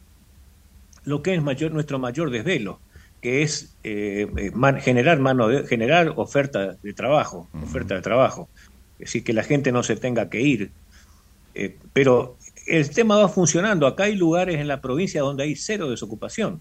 lo 1.04 1.22
que 1.22 1.34
es 1.34 1.42
mayor, 1.42 1.72
nuestro 1.72 1.98
mayor 1.98 2.30
desvelo, 2.30 2.80
que 3.20 3.42
es 3.42 3.76
eh, 3.84 4.26
eh, 4.36 4.52
generar 4.80 5.20
mano 5.20 5.48
de, 5.48 5.66
generar 5.66 6.12
oferta 6.16 6.76
de 6.82 6.92
trabajo, 6.92 7.48
oferta 7.62 7.94
de 7.94 8.02
trabajo, 8.02 8.48
es 8.98 9.06
decir, 9.06 9.24
que 9.24 9.32
la 9.32 9.42
gente 9.42 9.72
no 9.72 9.82
se 9.82 9.96
tenga 9.96 10.28
que 10.28 10.40
ir. 10.40 10.70
Eh, 11.54 11.76
pero 11.92 12.36
el 12.66 12.90
tema 12.90 13.16
va 13.16 13.28
funcionando. 13.28 13.86
Acá 13.86 14.04
hay 14.04 14.16
lugares 14.16 14.56
en 14.56 14.68
la 14.68 14.80
provincia 14.80 15.22
donde 15.22 15.44
hay 15.44 15.54
cero 15.54 15.88
desocupación. 15.90 16.60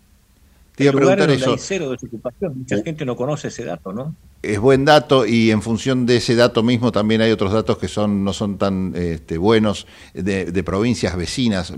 Te 0.76 0.84
iba 0.84 0.92
a 0.92 0.96
preguntar 0.96 1.30
eso. 1.30 1.52
Hay 1.52 1.58
cero 1.58 1.90
desocupación. 1.92 2.60
Mucha 2.60 2.82
gente 2.84 3.06
no 3.06 3.16
conoce 3.16 3.48
ese 3.48 3.64
dato, 3.64 3.94
¿no? 3.94 4.16
Es 4.42 4.60
buen 4.60 4.86
dato 4.86 5.26
y 5.26 5.52
en 5.52 5.62
función 5.62 6.06
de 6.06 6.18
ese 6.18 6.36
dato 6.36 6.62
mismo 6.64 6.92
también 6.92 7.22
hay 7.22 7.32
otros 7.32 7.52
datos 7.52 7.78
que 7.78 7.88
son 7.88 8.24
no 8.24 8.34
son 8.34 8.58
tan 8.58 8.94
este, 8.96 9.38
buenos 9.38 9.88
de, 10.14 10.64
provincias 10.64 11.16
vecinas. 11.16 11.74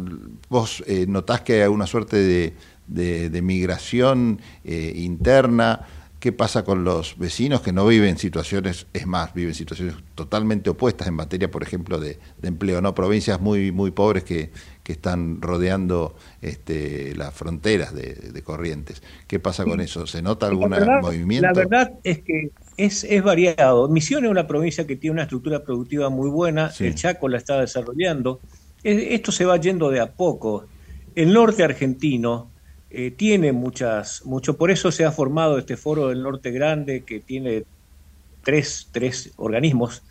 ¿Vos 0.49 0.83
eh, 0.87 1.05
notás 1.07 1.41
que 1.41 1.63
hay 1.63 1.69
una 1.69 1.87
suerte 1.87 2.17
de, 2.17 2.53
de, 2.87 3.41
migración 3.41 4.41
eh, 4.63 4.93
interna? 4.95 5.85
¿Qué 6.19 6.31
pasa 6.31 6.65
con 6.65 6.83
los 6.83 7.17
vecinos 7.19 7.61
que 7.61 7.71
no 7.71 7.85
viven 7.85 8.17
situaciones, 8.17 8.87
es 8.91 9.05
más, 9.05 9.35
viven 9.35 9.53
situaciones 9.53 9.95
totalmente 10.15 10.71
opuestas 10.71 11.07
en 11.07 11.13
materia, 11.13 11.51
por 11.51 11.61
ejemplo, 11.61 11.99
de, 11.99 12.19
empleo, 12.41 12.81
¿no? 12.81 12.95
Provincias 12.95 13.39
muy, 13.39 13.71
muy 13.71 13.91
pobres 13.91 14.23
que, 14.23 14.49
que 14.87 14.93
están 14.93 15.41
rodeando 15.41 16.15
este, 16.41 17.13
las 17.17 17.33
fronteras 17.33 17.93
de, 17.93 18.41
Corrientes. 18.41 19.03
¿Qué 19.27 19.37
pasa 19.37 19.65
con 19.65 19.81
eso? 19.81 20.07
¿Se 20.07 20.21
nota 20.21 20.47
algún 20.47 20.73
movimiento? 21.01 21.45
La 21.45 21.51
verdad 21.51 21.99
es 22.05 22.19
que 22.19 22.51
es, 22.77 23.03
es 23.03 23.21
variado. 23.21 23.89
Misiones 23.89 24.29
es 24.29 24.31
una 24.31 24.47
provincia 24.47 24.87
que 24.87 24.95
tiene 24.95 25.15
una 25.15 25.23
estructura 25.23 25.61
productiva 25.61 26.09
muy 26.09 26.29
buena, 26.29 26.71
el 26.79 26.95
Chaco 26.95 27.27
la 27.27 27.37
está 27.37 27.59
desarrollando. 27.59 28.39
Esto 28.81 29.33
se 29.33 29.43
va 29.43 29.57
yendo 29.57 29.89
de 29.89 29.99
a 29.99 30.13
poco. 30.13 30.67
El 31.15 31.33
norte 31.33 31.65
argentino 31.65 32.49
eh, 32.89 33.11
tiene 33.11 33.51
muchas, 33.51 34.25
mucho, 34.25 34.55
por 34.55 34.71
eso 34.71 34.93
se 34.93 35.03
ha 35.03 35.11
formado 35.11 35.57
este 35.57 35.75
foro 35.75 36.07
del 36.07 36.23
norte 36.23 36.51
grande 36.51 37.01
que 37.01 37.19
tiene 37.19 37.65
tres, 38.41 38.87
tres 38.93 39.33
organismos 39.35 40.01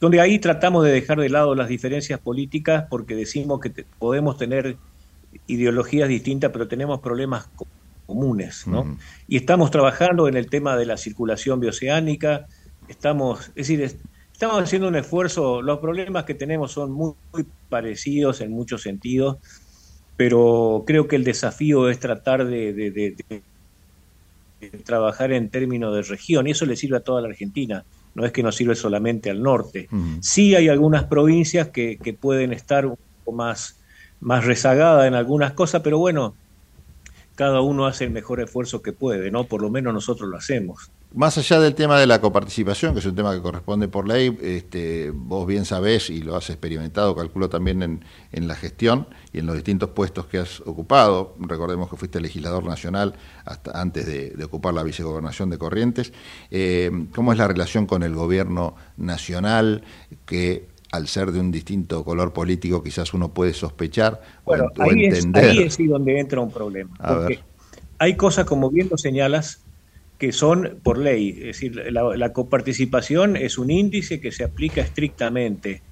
donde 0.00 0.20
ahí 0.20 0.38
tratamos 0.38 0.84
de 0.84 0.92
dejar 0.92 1.18
de 1.18 1.28
lado 1.28 1.54
las 1.54 1.68
diferencias 1.68 2.20
políticas 2.20 2.86
porque 2.90 3.14
decimos 3.14 3.60
que 3.60 3.70
podemos 3.98 4.36
tener 4.36 4.76
ideologías 5.46 6.08
distintas, 6.08 6.50
pero 6.50 6.68
tenemos 6.68 7.00
problemas 7.00 7.48
comunes, 8.06 8.66
¿no? 8.66 8.96
Y 9.28 9.36
estamos 9.36 9.70
trabajando 9.70 10.28
en 10.28 10.36
el 10.36 10.48
tema 10.48 10.76
de 10.76 10.86
la 10.86 10.96
circulación 10.96 11.60
bioceánica, 11.60 12.46
estamos, 12.88 13.48
es 13.48 13.68
decir, 13.68 13.96
estamos 14.32 14.62
haciendo 14.62 14.88
un 14.88 14.96
esfuerzo, 14.96 15.62
los 15.62 15.78
problemas 15.78 16.24
que 16.24 16.34
tenemos 16.34 16.72
son 16.72 16.92
muy, 16.92 17.14
parecidos 17.68 18.40
en 18.40 18.52
muchos 18.52 18.82
sentidos, 18.82 19.38
pero 20.16 20.84
creo 20.86 21.08
que 21.08 21.16
el 21.16 21.24
desafío 21.24 21.90
es 21.90 21.98
tratar 21.98 22.46
de, 22.46 23.14
trabajar 24.84 25.32
en 25.32 25.50
términos 25.50 25.94
de 25.94 26.02
región, 26.02 26.46
y 26.46 26.52
eso 26.52 26.64
le 26.64 26.76
sirve 26.76 26.98
a 26.98 27.00
toda 27.00 27.22
la 27.22 27.28
Argentina, 27.28 27.84
no 28.16 28.24
es 28.24 28.32
que 28.32 28.42
nos 28.42 28.56
sirve 28.56 28.74
solamente 28.74 29.28
al 29.30 29.42
norte. 29.42 29.88
Sí 30.20 30.54
hay 30.54 30.68
algunas 30.68 31.04
provincias 31.04 31.68
que, 31.68 31.98
que 32.02 32.14
pueden 32.14 32.54
estar 32.54 32.86
un 32.86 32.96
poco 32.96 33.36
más, 33.36 33.78
más 34.20 34.46
rezagadas 34.46 35.06
en 35.06 35.14
algunas 35.14 35.52
cosas, 35.52 35.82
pero 35.82 35.98
bueno, 35.98 36.34
cada 37.34 37.60
uno 37.60 37.86
hace 37.86 38.04
el 38.04 38.10
mejor 38.10 38.40
esfuerzo 38.40 38.80
que 38.80 38.92
puede, 38.92 39.30
¿no? 39.30 39.44
Por 39.44 39.60
lo 39.60 39.68
menos 39.68 39.92
nosotros 39.92 40.30
lo 40.30 40.38
hacemos. 40.38 40.90
Más 41.16 41.38
allá 41.38 41.58
del 41.60 41.74
tema 41.74 41.98
de 41.98 42.06
la 42.06 42.20
coparticipación, 42.20 42.92
que 42.92 42.98
es 42.98 43.06
un 43.06 43.14
tema 43.14 43.34
que 43.34 43.40
corresponde 43.40 43.88
por 43.88 44.06
ley, 44.06 44.36
este, 44.42 45.10
vos 45.14 45.46
bien 45.46 45.64
sabés 45.64 46.10
y 46.10 46.20
lo 46.20 46.36
has 46.36 46.50
experimentado, 46.50 47.16
calculo 47.16 47.48
también 47.48 48.02
en, 48.32 48.46
la 48.46 48.54
gestión 48.54 49.08
y 49.32 49.38
en 49.38 49.46
los 49.46 49.54
distintos 49.54 49.88
puestos 49.88 50.26
que 50.26 50.36
has 50.36 50.60
ocupado. 50.60 51.34
Recordemos 51.40 51.88
que 51.88 51.96
fuiste 51.96 52.20
legislador 52.20 52.64
nacional 52.64 53.14
hasta 53.46 53.80
antes 53.80 54.04
de, 54.04 54.44
ocupar 54.44 54.74
la 54.74 54.82
vicegobernación 54.82 55.48
de 55.48 55.56
Corrientes. 55.56 56.12
Eh, 56.50 56.90
¿Cómo 57.14 57.32
es 57.32 57.38
la 57.38 57.48
relación 57.48 57.86
con 57.86 58.02
el 58.02 58.14
gobierno 58.14 58.76
nacional 58.98 59.84
que 60.26 60.68
al 60.92 61.08
ser 61.08 61.32
de 61.32 61.40
un 61.40 61.50
distinto 61.50 62.04
color 62.04 62.34
político, 62.34 62.82
quizás 62.82 63.14
uno 63.14 63.32
puede 63.32 63.54
sospechar 63.54 64.20
o, 64.44 64.54
entender. 64.54 65.44
ahí 65.44 65.62
es 65.62 65.78
donde 65.78 66.20
entra 66.20 66.42
un 66.42 66.50
problema. 66.50 66.94
porque 66.98 67.40
hay 67.98 68.16
cosas, 68.16 68.44
como 68.44 68.70
bien 68.70 68.88
lo 68.90 68.98
señalas, 68.98 69.65
que 70.18 70.32
son 70.32 70.78
por 70.82 70.98
ley. 70.98 71.30
Es 71.38 71.44
decir, 71.46 71.76
la, 71.90 72.32
coparticipación 72.32 73.36
es 73.36 73.58
un 73.58 73.70
índice 73.70 74.20
que 74.20 74.32
se 74.32 74.44
aplica 74.44 74.80
estrictamente. 74.80 75.82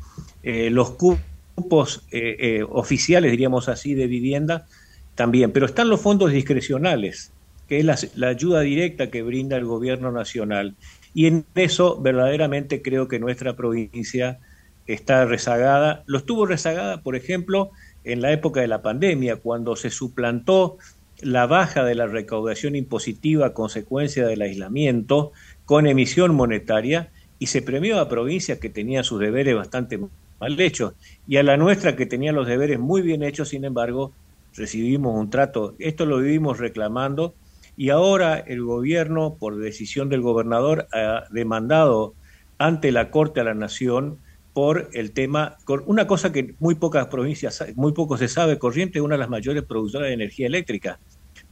Eh, 0.43 0.71
los 0.71 0.91
cupos 0.93 2.05
eh, 2.11 2.37
eh, 2.39 2.65
oficiales, 2.69 3.31
diríamos 3.31 3.69
así, 3.69 3.95
de 3.95 4.07
vivienda 4.07 4.67
también. 5.15 5.53
Pero 5.53 5.67
están 5.67 5.89
los 5.89 6.01
fondos 6.01 6.33
discrecionales, 6.33 7.33
que 7.69 7.79
es 7.79 7.85
la, 7.85 7.99
la 8.15 8.29
ayuda 8.29 8.61
directa 8.61 9.11
que 9.11 9.23
brinda 9.23 9.57
el 9.57 9.65
gobierno 9.65 10.11
nacional. 10.11 10.75
Y 11.13 11.27
en 11.27 11.45
eso 11.55 12.01
verdaderamente 12.01 12.83
creo 12.83 13.09
que 13.09 13.19
nuestra 13.19 13.57
provincia 13.57 14.39
está 14.87 15.25
rezagada. 15.27 16.03
Lo 16.07 16.19
estuvo 16.19 16.47
rezagada, 16.47 17.03
por 17.03 17.15
ejemplo, 17.15 17.71
en 18.05 18.21
la 18.21 18.33
época 18.33 18.61
de 18.61 18.69
la 18.69 18.83
pandemia, 18.83 19.37
cuando 19.37 19.77
se 19.77 19.91
suplantó 19.91 20.79
la 21.25 21.47
baja 21.47 21.85
de 21.85 21.95
la 21.95 22.07
recaudación 22.07 22.77
impositiva 22.77 23.47
a 23.47 23.55
consecuencia 23.55 24.27
del 24.27 24.43
aislamiento 24.43 25.33
con 25.65 25.87
emisión 25.87 26.35
monetaria 26.35 27.11
y 27.39 27.47
se 27.47 27.63
premió 27.63 27.99
a 27.99 28.09
provincias 28.09 28.59
que 28.59 28.69
tenían 28.69 29.05
sus 29.05 29.21
deberes 29.21 29.57
bastante 29.57 29.99
mal 29.99 30.61
hechos 30.61 30.93
y 31.27 31.39
a 31.39 31.43
la 31.43 31.57
nuestra 31.57 31.97
que 31.97 32.07
tenía 32.07 32.33
los 32.33 32.47
deberes 32.47 32.79
muy 32.79 33.01
bien 33.01 33.23
hechos, 33.23 33.49
sin 33.49 33.65
embargo, 33.65 34.13
recibimos 34.55 35.19
un 35.19 35.31
trato. 35.31 35.75
Esto 35.79 36.05
lo 36.05 36.19
vivimos 36.19 36.59
reclamando 36.59 37.35
y 37.77 37.89
ahora 37.89 38.39
el 38.39 38.63
gobierno, 38.63 39.37
por 39.39 39.57
decisión 39.57 40.11
del 40.11 40.21
gobernador, 40.21 40.87
ha 40.93 41.25
demandado 41.31 42.15
ante 42.59 42.93
la 42.93 43.11
Corte 43.11 43.41
a 43.41 43.45
la 43.45 43.55
Nación 43.55 44.19
por 44.53 44.89
el 44.93 45.11
tema, 45.11 45.57
una 45.87 46.07
cosa 46.07 46.31
que 46.31 46.55
muy 46.61 46.77
pocas 46.77 47.09
provincias, 47.09 47.65
muy 47.75 47.93
poco 47.93 48.17
se 48.17 48.29
sabe, 48.29 48.59
Corrientes 48.59 48.97
es 48.97 49.03
una 49.03 49.17
de 49.17 49.19
las 49.19 49.29
mayores 49.29 49.65
productoras 49.65 50.09
de 50.09 50.15
energía 50.15 50.47
eléctrica, 50.47 51.01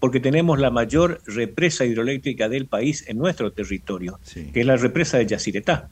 porque 0.02 0.18
tenemos 0.18 0.58
la 0.58 0.72
mayor 0.72 1.20
represa 1.26 1.84
hidroeléctrica 1.84 2.48
del 2.48 2.66
país 2.66 3.04
en 3.06 3.18
nuestro 3.18 3.52
territorio, 3.52 4.18
que 4.52 4.60
es 4.60 4.66
la 4.66 4.76
represa 4.76 5.16
de 5.16 5.26
Yacyretá. 5.26 5.90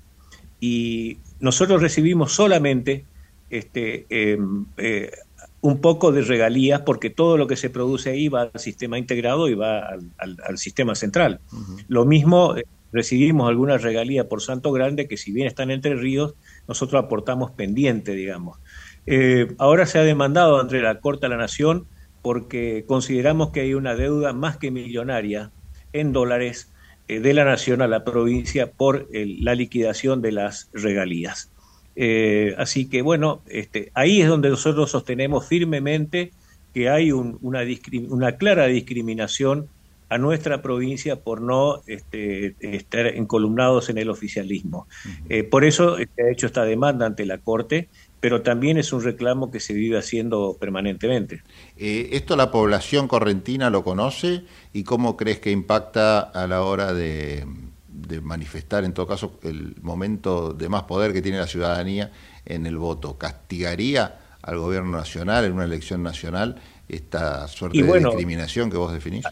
Y 0.59 1.19
nosotros 1.39 1.81
recibimos 1.81 2.33
solamente 2.33 3.05
este, 3.51 4.07
em, 4.11 4.67
eh, 4.79 5.13
un 5.61 5.81
poco 5.81 6.11
de 6.11 6.23
regalías 6.23 6.81
porque 6.81 7.11
todo 7.11 7.37
lo 7.37 7.47
que 7.47 7.55
se 7.55 7.71
produce 7.71 8.11
ahí 8.11 8.27
va 8.27 8.51
al 8.53 8.61
sistema 8.61 8.99
integrado 8.99 9.49
y 9.49 9.55
va 9.55 9.97
al, 10.19 10.59
sistema 10.59 10.97
central. 10.97 11.39
Lo 11.87 12.05
mismo 12.05 12.57
eh, 12.57 12.65
recibimos 12.93 13.49
alguna 13.49 13.79
regalía 13.79 14.29
por 14.29 14.43
Santo 14.43 14.73
Grande 14.73 15.07
que 15.07 15.19
si 15.19 15.31
bien 15.31 15.47
están 15.47 15.71
entre 15.71 15.95
ríos, 15.95 16.35
nosotros 16.67 17.05
aportamos 17.05 17.53
pendiente, 17.53 18.11
digamos. 18.17 18.59
Eh, 19.07 19.55
ahora 19.59 19.87
se 19.87 20.01
ha 20.01 20.03
demandado 20.03 20.61
entre 20.61 20.83
la 20.83 20.99
Corte 20.99 21.27
de 21.27 21.31
la 21.31 21.37
Nación 21.37 21.87
porque 22.23 22.85
consideramos 22.87 23.51
que 23.51 23.61
hay 23.61 23.75
una 23.75 23.95
deuda 23.95 24.33
más 24.33 24.57
que 24.57 24.71
millonaria 24.71 25.51
en 25.93 26.13
dólares 26.13 26.71
eh, 27.09 27.21
de 27.21 27.35
la 27.35 27.45
Nación 27.45 27.83
a 27.83 27.89
la 27.89 28.05
provincia 28.05 28.71
por 28.71 29.09
la 29.13 29.55
liquidación 29.55 30.23
de 30.23 30.33
las 30.33 30.69
regalías. 30.73 31.51
Eh, 31.97 32.55
así 32.57 32.89
que 32.89 33.03
bueno, 33.03 33.43
este, 33.47 33.91
ahí 33.95 34.23
es 34.23 34.29
donde 34.29 34.49
nosotros 34.49 34.91
sostenemos 34.91 35.47
firmemente 35.47 36.31
que 36.73 36.89
hay 36.89 37.13
una, 37.13 37.61
una 38.09 38.33
clara 38.37 38.67
discriminación 38.67 39.69
a 40.11 40.19
nuestra 40.19 40.61
provincia 40.61 41.17
por 41.17 41.41
no 41.41 41.83
este, 41.87 42.57
estar 42.61 43.07
encolumnados 43.07 43.91
en 43.91 43.99
el 43.99 44.11
oficialismo. 44.11 44.89
Eh, 45.29 45.45
por 45.45 45.65
eso 45.65 45.97
se 45.97 46.23
ha 46.23 46.31
hecho 46.31 46.47
esta 46.47 46.65
demanda 46.65 47.07
ante 47.07 47.25
la 47.25 47.39
Corte, 47.39 47.89
pero 48.21 48.43
también 48.43 48.77
es 48.77 48.93
un 48.93 49.03
reclamo 49.03 49.51
que 49.51 49.61
se 49.61 49.73
vive 49.73 49.99
haciendo 49.99 50.57
permanentemente. 50.61 51.43
Eh, 51.77 52.11
¿Esto 52.13 52.37
la 52.37 52.51
población 52.51 53.09
correntina 53.09 53.71
lo 53.71 53.83
conoce 53.83 54.45
y 54.73 54.85
cómo 54.85 55.17
crees 55.17 55.41
que 55.41 55.51
impacta 55.51 56.21
a 56.21 56.47
la 56.47 56.63
hora 56.63 56.93
de, 56.93 57.47
de 57.89 58.21
manifestar, 58.21 58.85
en 58.85 58.93
todo 58.93 59.07
caso, 59.07 59.39
el 59.43 59.75
momento 59.81 60.53
de 60.53 60.69
más 60.69 60.83
poder 60.85 61.13
que 61.13 61.23
tiene 61.23 61.39
la 61.39 61.47
ciudadanía 61.47 62.13
en 62.45 62.67
el 62.67 62.77
voto? 62.77 63.17
¿Castigaría 63.17 64.19
al 64.43 64.59
gobierno 64.59 64.91
nacional 64.91 65.45
en 65.45 65.53
una 65.53 65.65
elección 65.65 66.03
nacional 66.03 66.61
esta 66.89 67.47
suerte 67.49 67.83
de 67.83 67.99
discriminación 67.99 68.71
que 68.71 68.77
vos 68.77 68.93
definís? 68.93 69.25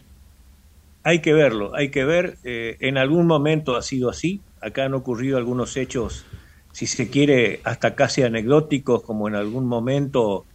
Hay 1.03 1.21
que 1.21 1.33
verlo, 1.33 1.75
hay 1.75 1.89
que 1.91 2.05
ver. 2.05 2.37
Eh, 2.43 2.77
en 2.79 2.97
algún 2.97 3.27
momento 3.27 3.75
ha 3.75 3.81
sido 3.81 4.09
así. 4.09 4.41
Acá 4.61 4.85
han 4.85 4.93
ocurrido 4.93 5.37
algunos 5.37 5.77
hechos, 5.77 6.25
si 6.71 6.87
se 6.87 7.09
quiere, 7.09 7.61
hasta 7.63 7.95
casi 7.95 8.23
anecdóticos, 8.23 9.03
como 9.03 9.27
en 9.27 9.35
algún 9.35 9.65
momento 9.65 10.45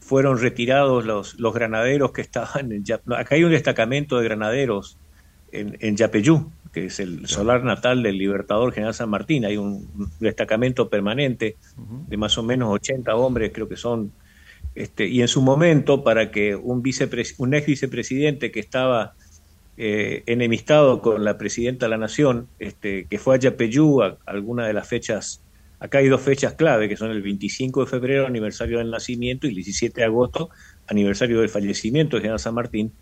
fueron 0.00 0.38
retirados 0.38 1.04
los, 1.04 1.38
los 1.38 1.52
granaderos 1.52 2.12
que 2.12 2.22
estaban 2.22 2.72
en 2.72 2.84
Acá 3.14 3.34
hay 3.34 3.44
un 3.44 3.50
destacamento 3.50 4.18
de 4.18 4.24
granaderos 4.24 4.96
en, 5.52 5.76
en 5.80 5.96
Yapeyú, 5.96 6.50
que 6.72 6.86
es 6.86 7.00
el 7.00 7.26
solar 7.26 7.64
natal 7.64 8.02
del 8.02 8.18
Libertador 8.18 8.72
General 8.72 8.94
San 8.94 9.10
Martín. 9.10 9.44
Hay 9.44 9.56
un 9.56 9.88
destacamento 10.20 10.88
permanente 10.88 11.56
de 12.08 12.16
más 12.16 12.38
o 12.38 12.42
menos 12.42 12.70
80 12.70 13.14
hombres, 13.14 13.50
creo 13.52 13.68
que 13.68 13.76
son. 13.76 14.12
Este, 14.74 15.06
y 15.06 15.22
en 15.22 15.28
su 15.28 15.42
momento, 15.42 16.04
para 16.04 16.30
que 16.30 16.54
un, 16.54 16.82
un 17.38 17.54
ex 17.54 17.66
vicepresidente 17.66 18.50
que 18.50 18.60
estaba 18.60 19.14
eh, 19.76 20.22
enemistado 20.26 21.00
con 21.02 21.24
la 21.24 21.38
presidenta 21.38 21.86
de 21.86 21.90
la 21.90 21.98
Nación, 21.98 22.48
este, 22.58 23.06
que 23.06 23.18
fue 23.18 23.36
a 23.36 23.38
Yapeyú 23.38 24.02
a, 24.02 24.18
alguna 24.26 24.66
de 24.66 24.72
las 24.72 24.88
fechas, 24.88 25.42
acá 25.80 25.98
hay 25.98 26.08
dos 26.08 26.20
fechas 26.20 26.54
clave, 26.54 26.88
que 26.88 26.96
son 26.96 27.10
el 27.10 27.22
25 27.22 27.84
de 27.84 27.90
febrero, 27.90 28.26
aniversario 28.26 28.78
del 28.78 28.90
nacimiento, 28.90 29.46
y 29.46 29.50
el 29.50 29.56
17 29.56 30.00
de 30.00 30.04
agosto, 30.04 30.50
aniversario 30.86 31.40
del 31.40 31.48
fallecimiento 31.48 32.16
de 32.16 32.22
General 32.22 32.40
San 32.40 32.54
Martín, 32.54 32.92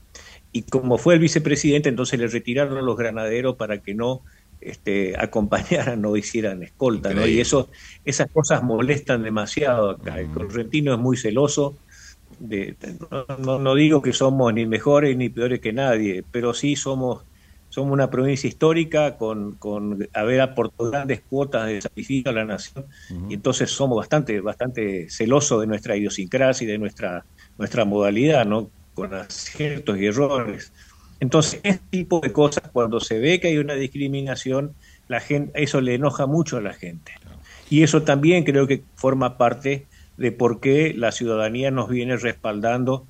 y 0.53 0.63
como 0.63 0.99
fue 0.99 1.15
el 1.15 1.21
vicepresidente, 1.21 1.89
entonces 1.89 2.19
le 2.19 2.29
retiraron 2.29 2.79
a 2.79 2.83
los 2.83 2.97
granaderos 2.97 3.57
para 3.57 3.83
que 3.83 3.95
no 3.95 4.23
este, 4.61 5.15
acompañaran, 5.19 6.01
no 6.01 6.17
hicieran 6.17 6.63
escolta, 6.63 7.13
¿no? 7.13 7.27
Y 7.27 7.41
eso, 7.41 7.69
esas 8.05 8.31
cosas 8.31 8.63
molestan 8.63 9.23
demasiado 9.23 9.91
acá. 9.91 10.19
El 10.19 10.29
correntino 10.29 10.95
es 10.95 10.99
muy 10.99 11.17
celoso, 11.17 11.77
no, 13.39 13.59
no, 13.59 13.75
digo 13.75 14.03
que 14.03 14.13
somos 14.13 14.53
ni 14.53 14.67
mejores 14.67 15.17
ni 15.17 15.29
peores 15.29 15.61
que 15.61 15.73
nadie, 15.73 16.23
pero 16.31 16.53
sí 16.53 16.77
somos, 16.77 17.23
somos 17.77 17.93
una 17.93 18.09
provincia 18.09 18.49
histórica 18.49 19.19
con, 19.19 19.57
con 19.57 20.09
haber 20.15 20.41
aportado 20.41 20.91
grandes 20.91 21.21
cuotas 21.21 21.67
de 21.67 21.83
sacrificio 21.83 22.31
a 22.31 22.35
la 22.35 22.47
nación 22.47 22.87
y 23.29 23.35
entonces 23.35 23.71
somos 23.71 23.99
bastante, 23.99 24.41
bastante 24.41 25.11
celosos 25.11 25.61
de 25.61 25.67
nuestra 25.67 25.95
idiosincrasia 25.95 26.65
y 26.65 26.69
de 26.69 26.79
nuestra, 26.79 27.27
nuestra 27.59 27.85
modalidad, 27.85 28.47
¿no? 28.47 28.71
con 28.95 29.13
aciertos 29.13 29.99
y 29.99 30.07
errores. 30.07 30.73
Entonces, 31.21 31.61
este 31.65 31.85
tipo 31.91 32.21
de 32.21 32.33
cosas, 32.33 32.63
cuando 32.73 32.99
se 32.99 33.19
ve 33.19 33.41
que 33.41 33.49
hay 33.49 33.59
una 33.59 33.75
discriminación, 33.75 34.75
la 35.07 35.21
gente, 35.21 35.63
eso 35.63 35.83
le 35.83 35.97
enoja 35.97 36.25
mucho 36.25 36.57
a 36.57 36.63
la 36.63 36.73
gente. 36.73 37.13
Y 37.69 37.83
eso 37.83 38.05
también 38.05 38.45
creo 38.45 38.67
que 38.67 38.85
forma 38.95 39.37
parte 39.37 39.85
de 40.17 40.33
por 40.33 40.61
qué 40.61 40.95
la 40.97 41.13
ciudadanía 41.13 41.71
nos 41.71 41.91
viene 41.91 42.17
respaldando 42.17 43.07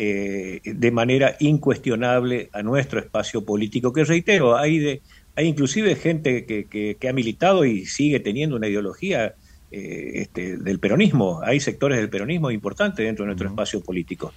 eh, 0.00 0.60
de 0.64 0.90
manera 0.92 1.34
incuestionable 1.40 2.50
a 2.52 2.62
nuestro 2.62 3.00
espacio 3.00 3.44
político, 3.44 3.92
que 3.92 4.04
reitero, 4.04 4.56
hay, 4.56 4.78
de, 4.78 5.02
hay 5.34 5.48
inclusive 5.48 5.96
gente 5.96 6.46
que, 6.46 6.66
que, 6.96 7.08
ha 7.08 7.12
militado 7.12 7.64
y 7.64 7.84
sigue 7.84 8.20
teniendo 8.20 8.54
una 8.54 8.68
ideología 8.68 9.34
eh, 9.72 10.12
este, 10.14 10.56
del 10.56 10.78
peronismo, 10.78 11.40
hay 11.42 11.58
sectores 11.58 11.98
del 11.98 12.10
peronismo 12.10 12.52
importantes 12.52 13.04
dentro 13.04 13.24
de 13.24 13.30
nuestro 13.30 13.48
espacio 13.48 13.80
político, 13.80 14.32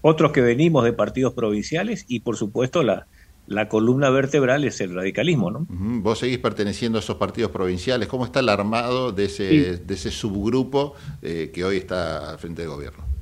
otros 0.00 0.32
que 0.32 0.40
venimos 0.40 0.82
de 0.82 0.94
partidos 0.94 1.34
provinciales 1.34 2.06
y 2.08 2.20
por 2.20 2.38
supuesto 2.38 2.82
la, 2.82 3.06
la 3.48 3.68
columna 3.68 4.08
vertebral 4.08 4.64
es 4.64 4.80
el 4.80 4.94
radicalismo. 4.94 5.50
¿no? 5.50 5.66
Vos 5.68 6.20
seguís 6.20 6.38
perteneciendo 6.38 6.96
a 6.96 7.00
esos 7.00 7.16
partidos 7.16 7.50
provinciales. 7.50 8.08
¿Cómo 8.08 8.24
está 8.24 8.40
el 8.40 8.48
armado 8.48 9.12
de 9.12 9.26
ese, 9.26 9.76
de 9.76 9.94
ese 9.94 10.10
subgrupo 10.10 10.94
eh, 11.20 11.50
que 11.52 11.64
hoy 11.64 11.76
está 11.76 12.30
al 12.30 12.38
frente 12.38 12.62
del 12.62 12.70
gobierno? 12.70 13.15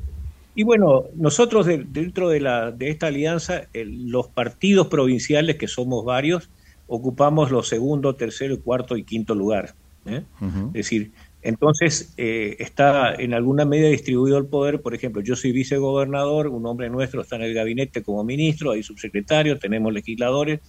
Y 0.54 0.62
bueno, 0.62 1.04
nosotros 1.16 1.66
dentro 1.66 2.28
de, 2.28 2.40
la, 2.40 2.70
de 2.70 2.90
esta 2.90 3.08
alianza, 3.08 3.68
los 3.72 4.28
partidos 4.28 4.86
provinciales, 4.86 5.56
que 5.56 5.66
somos 5.66 6.04
varios, 6.04 6.48
ocupamos 6.86 7.50
los 7.50 7.68
segundo, 7.68 8.14
tercero, 8.14 8.60
cuarto 8.60 8.96
y 8.96 9.04
quinto 9.04 9.34
lugar. 9.34 9.74
¿eh? 10.06 10.22
Es 10.68 10.72
decir, 10.72 11.12
entonces 11.42 12.14
eh, 12.16 12.56
está 12.58 13.14
en 13.14 13.34
alguna 13.34 13.64
medida 13.64 13.88
distribuido 13.88 14.38
el 14.38 14.46
poder. 14.46 14.80
Por 14.80 14.94
ejemplo, 14.94 15.22
yo 15.22 15.36
soy 15.36 15.52
vicegobernador, 15.52 16.48
un 16.48 16.66
hombre 16.66 16.88
nuestro 16.88 17.22
está 17.22 17.36
en 17.36 17.42
el 17.42 17.54
gabinete 17.54 18.02
como 18.02 18.24
ministro, 18.24 18.72
hay 18.72 18.82
subsecretarios, 18.82 19.60
tenemos 19.60 19.92
legisladores. 19.92 20.60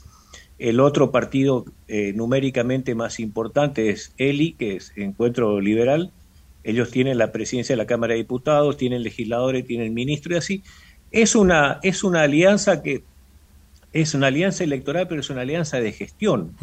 El 0.57 0.79
otro 0.79 1.11
partido 1.11 1.65
eh, 1.87 2.13
numéricamente 2.13 2.95
más 2.95 3.19
importante 3.19 3.89
es 3.89 4.13
ELI, 4.17 4.53
que 4.53 4.77
es 4.77 4.93
Encuentro 4.95 5.59
Liberal, 5.59 6.11
ellos 6.65 6.89
tienen 6.89 7.19
la 7.19 7.31
presidencia 7.31 7.73
de 7.73 7.77
la 7.77 7.85
Cámara 7.85 8.13
de 8.13 8.17
Diputados, 8.17 8.75
tienen 8.75 9.03
legisladores, 9.03 9.67
tienen 9.67 9.93
ministro 9.93 10.33
y 10.33 10.37
así. 10.37 10.63
Es 11.11 11.35
una, 11.35 11.79
es 11.83 12.03
una 12.03 12.23
alianza 12.23 12.81
que 12.81 13.03
es 13.93 14.15
una 14.15 14.27
alianza 14.27 14.63
electoral, 14.63 15.07
pero 15.07 15.21
es 15.21 15.29
una 15.29 15.41
alianza 15.41 15.79
de 15.79 15.91
gestión. 15.91 16.57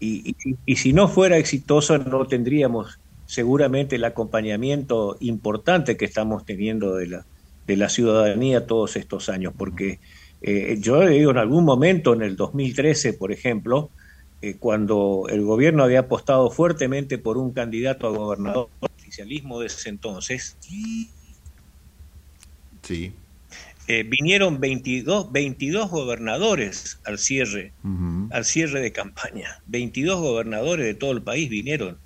y, 0.00 0.34
y, 0.64 0.76
si 0.76 0.92
no 0.94 1.06
fuera 1.06 1.36
exitoso, 1.36 1.98
no 1.98 2.26
tendríamos 2.26 2.98
seguramente 3.26 3.96
el 3.96 4.04
acompañamiento 4.04 5.18
importante 5.20 5.98
que 5.98 6.06
estamos 6.06 6.46
teniendo 6.46 6.96
de 6.96 7.06
la, 7.08 7.26
de 7.66 7.76
la 7.76 7.90
ciudadanía 7.90 8.66
todos 8.66 8.96
estos 8.96 9.28
años, 9.28 9.52
porque 9.56 10.00
eh, 10.40 10.78
yo 10.80 11.06
digo 11.06 11.30
en 11.30 11.38
algún 11.38 11.64
momento, 11.64 12.14
en 12.14 12.22
el 12.22 12.36
2013, 12.36 13.12
por 13.12 13.32
ejemplo, 13.32 13.90
eh, 14.40 14.56
cuando 14.58 15.26
el 15.28 15.42
gobierno 15.42 15.84
había 15.84 16.00
apostado 16.00 16.50
fuertemente 16.50 17.18
por 17.18 17.36
un 17.36 17.52
candidato 17.52 18.06
a 18.06 18.10
gobernador 18.10 18.68
oficialismo 19.06 19.60
de 19.60 19.68
ese 19.68 19.88
entonces, 19.88 20.56
sí. 20.60 21.10
Eh, 23.88 24.02
vinieron 24.02 24.58
22, 24.58 25.30
22 25.30 25.90
gobernadores 25.90 26.98
al 27.04 27.18
cierre, 27.18 27.72
al 28.30 28.44
cierre 28.44 28.80
de 28.80 28.90
campaña. 28.90 29.62
22 29.66 30.20
gobernadores 30.20 30.86
de 30.86 30.94
todo 30.94 31.12
el 31.12 31.22
país 31.22 31.48
vinieron. 31.48 31.98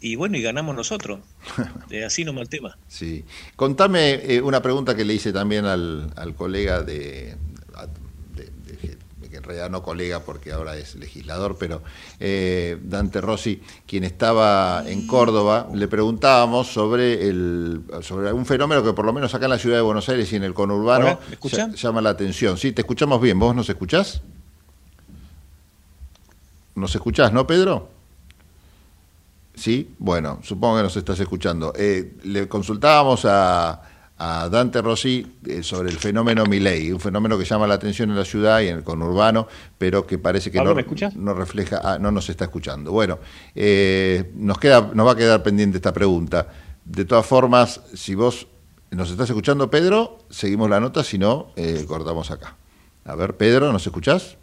Y 0.00 0.16
bueno, 0.16 0.36
y 0.36 0.42
ganamos 0.42 0.74
nosotros. 0.74 1.20
Eh, 1.90 2.04
así 2.04 2.24
nomás 2.24 2.42
el 2.42 2.48
tema. 2.48 2.78
Sí. 2.88 3.24
Contame 3.54 4.14
eh, 4.14 4.40
una 4.40 4.62
pregunta 4.62 4.96
que 4.96 5.04
le 5.04 5.12
hice 5.12 5.30
también 5.30 5.66
al, 5.66 6.10
al 6.16 6.34
colega 6.34 6.82
de, 6.82 7.36
realidad 9.52 9.70
no 9.70 9.82
colega 9.82 10.20
porque 10.20 10.52
ahora 10.52 10.76
es 10.76 10.94
legislador, 10.94 11.56
pero 11.58 11.82
eh, 12.18 12.78
Dante 12.82 13.20
Rossi, 13.20 13.62
quien 13.86 14.04
estaba 14.04 14.84
en 14.86 15.06
Córdoba, 15.06 15.68
le 15.74 15.88
preguntábamos 15.88 16.68
sobre, 16.68 17.28
el, 17.28 17.82
sobre 18.00 18.28
algún 18.28 18.46
fenómeno 18.46 18.82
que 18.82 18.92
por 18.92 19.04
lo 19.04 19.12
menos 19.12 19.34
acá 19.34 19.46
en 19.46 19.50
la 19.50 19.58
ciudad 19.58 19.76
de 19.76 19.82
Buenos 19.82 20.08
Aires 20.08 20.32
y 20.32 20.36
en 20.36 20.44
el 20.44 20.54
conurbano 20.54 21.18
llama 21.74 22.00
la 22.00 22.10
atención. 22.10 22.56
Sí, 22.56 22.72
te 22.72 22.82
escuchamos 22.82 23.20
bien. 23.20 23.38
¿Vos 23.38 23.54
nos 23.54 23.68
escuchás? 23.68 24.22
¿Nos 26.74 26.94
escuchás, 26.94 27.32
no, 27.32 27.46
Pedro? 27.46 27.88
Sí, 29.54 29.94
bueno, 29.98 30.40
supongo 30.42 30.78
que 30.78 30.82
nos 30.84 30.96
estás 30.96 31.20
escuchando. 31.20 31.74
Eh, 31.76 32.14
le 32.24 32.48
consultábamos 32.48 33.24
a 33.26 33.82
a 34.24 34.48
Dante 34.48 34.80
Rossi 34.80 35.38
eh, 35.44 35.64
sobre 35.64 35.90
el 35.90 35.98
fenómeno 35.98 36.44
Milei, 36.46 36.92
un 36.92 37.00
fenómeno 37.00 37.36
que 37.36 37.44
llama 37.44 37.66
la 37.66 37.74
atención 37.74 38.08
en 38.10 38.16
la 38.16 38.24
ciudad 38.24 38.60
y 38.60 38.68
en 38.68 38.76
el 38.76 38.84
conurbano, 38.84 39.48
pero 39.76 40.06
que 40.06 40.16
parece 40.16 40.52
que 40.52 40.58
no, 40.58 40.72
no, 41.16 41.34
refleja, 41.34 41.80
ah, 41.82 41.98
no 41.98 42.12
nos 42.12 42.30
está 42.30 42.44
escuchando. 42.44 42.92
Bueno, 42.92 43.18
eh, 43.56 44.30
nos, 44.36 44.58
queda, 44.58 44.92
nos 44.94 45.04
va 45.08 45.12
a 45.12 45.16
quedar 45.16 45.42
pendiente 45.42 45.78
esta 45.78 45.92
pregunta. 45.92 46.46
De 46.84 47.04
todas 47.04 47.26
formas, 47.26 47.80
si 47.94 48.14
vos 48.14 48.46
nos 48.92 49.10
estás 49.10 49.28
escuchando, 49.28 49.68
Pedro, 49.68 50.18
seguimos 50.30 50.70
la 50.70 50.78
nota, 50.78 51.02
si 51.02 51.18
no, 51.18 51.48
eh, 51.56 51.84
cortamos 51.88 52.30
acá. 52.30 52.56
A 53.04 53.16
ver, 53.16 53.36
Pedro, 53.36 53.72
¿nos 53.72 53.84
escuchás? 53.84 54.36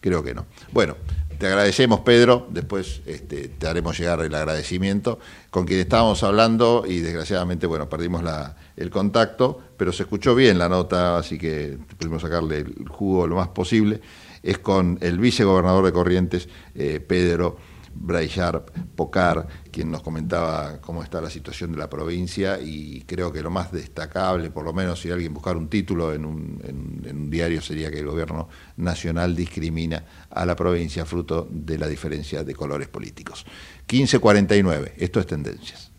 Creo 0.00 0.22
que 0.22 0.34
no. 0.34 0.46
Bueno, 0.72 0.96
te 1.38 1.46
agradecemos, 1.46 2.00
Pedro. 2.00 2.46
Después 2.50 3.02
este, 3.06 3.48
te 3.48 3.66
haremos 3.66 3.98
llegar 3.98 4.20
el 4.20 4.34
agradecimiento. 4.34 5.18
Con 5.50 5.66
quien 5.66 5.80
estábamos 5.80 6.22
hablando 6.22 6.84
y 6.86 7.00
desgraciadamente, 7.00 7.66
bueno, 7.66 7.88
perdimos 7.88 8.22
el 8.76 8.90
contacto, 8.90 9.60
pero 9.76 9.92
se 9.92 10.04
escuchó 10.04 10.34
bien 10.34 10.58
la 10.58 10.68
nota, 10.68 11.18
así 11.18 11.38
que 11.38 11.78
pudimos 11.98 12.22
sacarle 12.22 12.58
el 12.58 12.88
jugo 12.88 13.26
lo 13.26 13.36
más 13.36 13.48
posible. 13.48 14.00
Es 14.42 14.58
con 14.58 14.98
el 15.02 15.18
vicegobernador 15.18 15.84
de 15.84 15.92
Corrientes, 15.92 16.48
eh, 16.74 17.00
Pedro 17.00 17.58
Braillard 18.00 18.62
Pocar, 18.94 19.46
quien 19.70 19.90
nos 19.90 20.02
comentaba 20.02 20.80
cómo 20.80 21.02
está 21.02 21.20
la 21.20 21.28
situación 21.28 21.72
de 21.72 21.78
la 21.78 21.90
provincia 21.90 22.58
y 22.60 23.02
creo 23.02 23.32
que 23.32 23.42
lo 23.42 23.50
más 23.50 23.72
destacable, 23.72 24.50
por 24.50 24.64
lo 24.64 24.72
menos 24.72 25.00
si 25.00 25.10
alguien 25.10 25.34
buscar 25.34 25.56
un 25.56 25.68
título 25.68 26.14
en 26.14 26.24
un, 26.24 26.60
en 27.04 27.16
un 27.16 27.30
diario, 27.30 27.60
sería 27.60 27.90
que 27.90 27.98
el 27.98 28.06
gobierno 28.06 28.48
nacional 28.76 29.36
discrimina 29.36 30.04
a 30.30 30.46
la 30.46 30.56
provincia 30.56 31.04
fruto 31.04 31.46
de 31.50 31.78
la 31.78 31.88
diferencia 31.88 32.42
de 32.42 32.54
colores 32.54 32.88
políticos. 32.88 33.44
1549, 33.90 34.94
esto 34.96 35.20
es 35.20 35.26
Tendencias. 35.26 35.92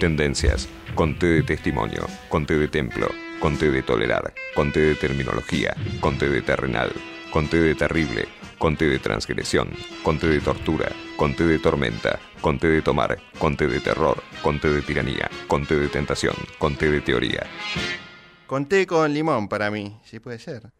Tendencias, 0.00 0.68
conté 0.94 1.26
de 1.26 1.42
testimonio, 1.42 2.06
conté 2.28 2.58
de 2.58 2.68
templo, 2.68 3.08
conté 3.40 3.70
de 3.70 3.82
tolerar, 3.82 4.32
conté 4.54 4.80
de 4.80 4.94
terminología, 4.94 5.74
conté 6.00 6.28
de 6.28 6.42
terrenal, 6.42 6.92
conté 7.30 7.60
de 7.60 7.74
terrible 7.74 8.26
conté 8.58 8.88
de 8.88 8.98
transgresión, 8.98 9.68
conté 10.02 10.28
de 10.28 10.40
tortura, 10.40 10.90
conté 11.16 11.44
de 11.44 11.58
tormenta, 11.58 12.18
conté 12.40 12.68
de 12.68 12.82
tomar, 12.82 13.18
conté 13.38 13.66
de 13.66 13.80
terror, 13.80 14.22
conté 14.42 14.68
de 14.70 14.82
tiranía, 14.82 15.28
conté 15.48 15.76
de 15.76 15.88
tentación, 15.88 16.36
conté 16.58 16.90
de 16.90 17.00
teoría. 17.00 17.46
Conté 18.46 18.86
con 18.86 19.12
limón 19.12 19.48
para 19.48 19.70
mí, 19.70 19.96
si 20.04 20.20
puede 20.20 20.38
ser. 20.38 20.70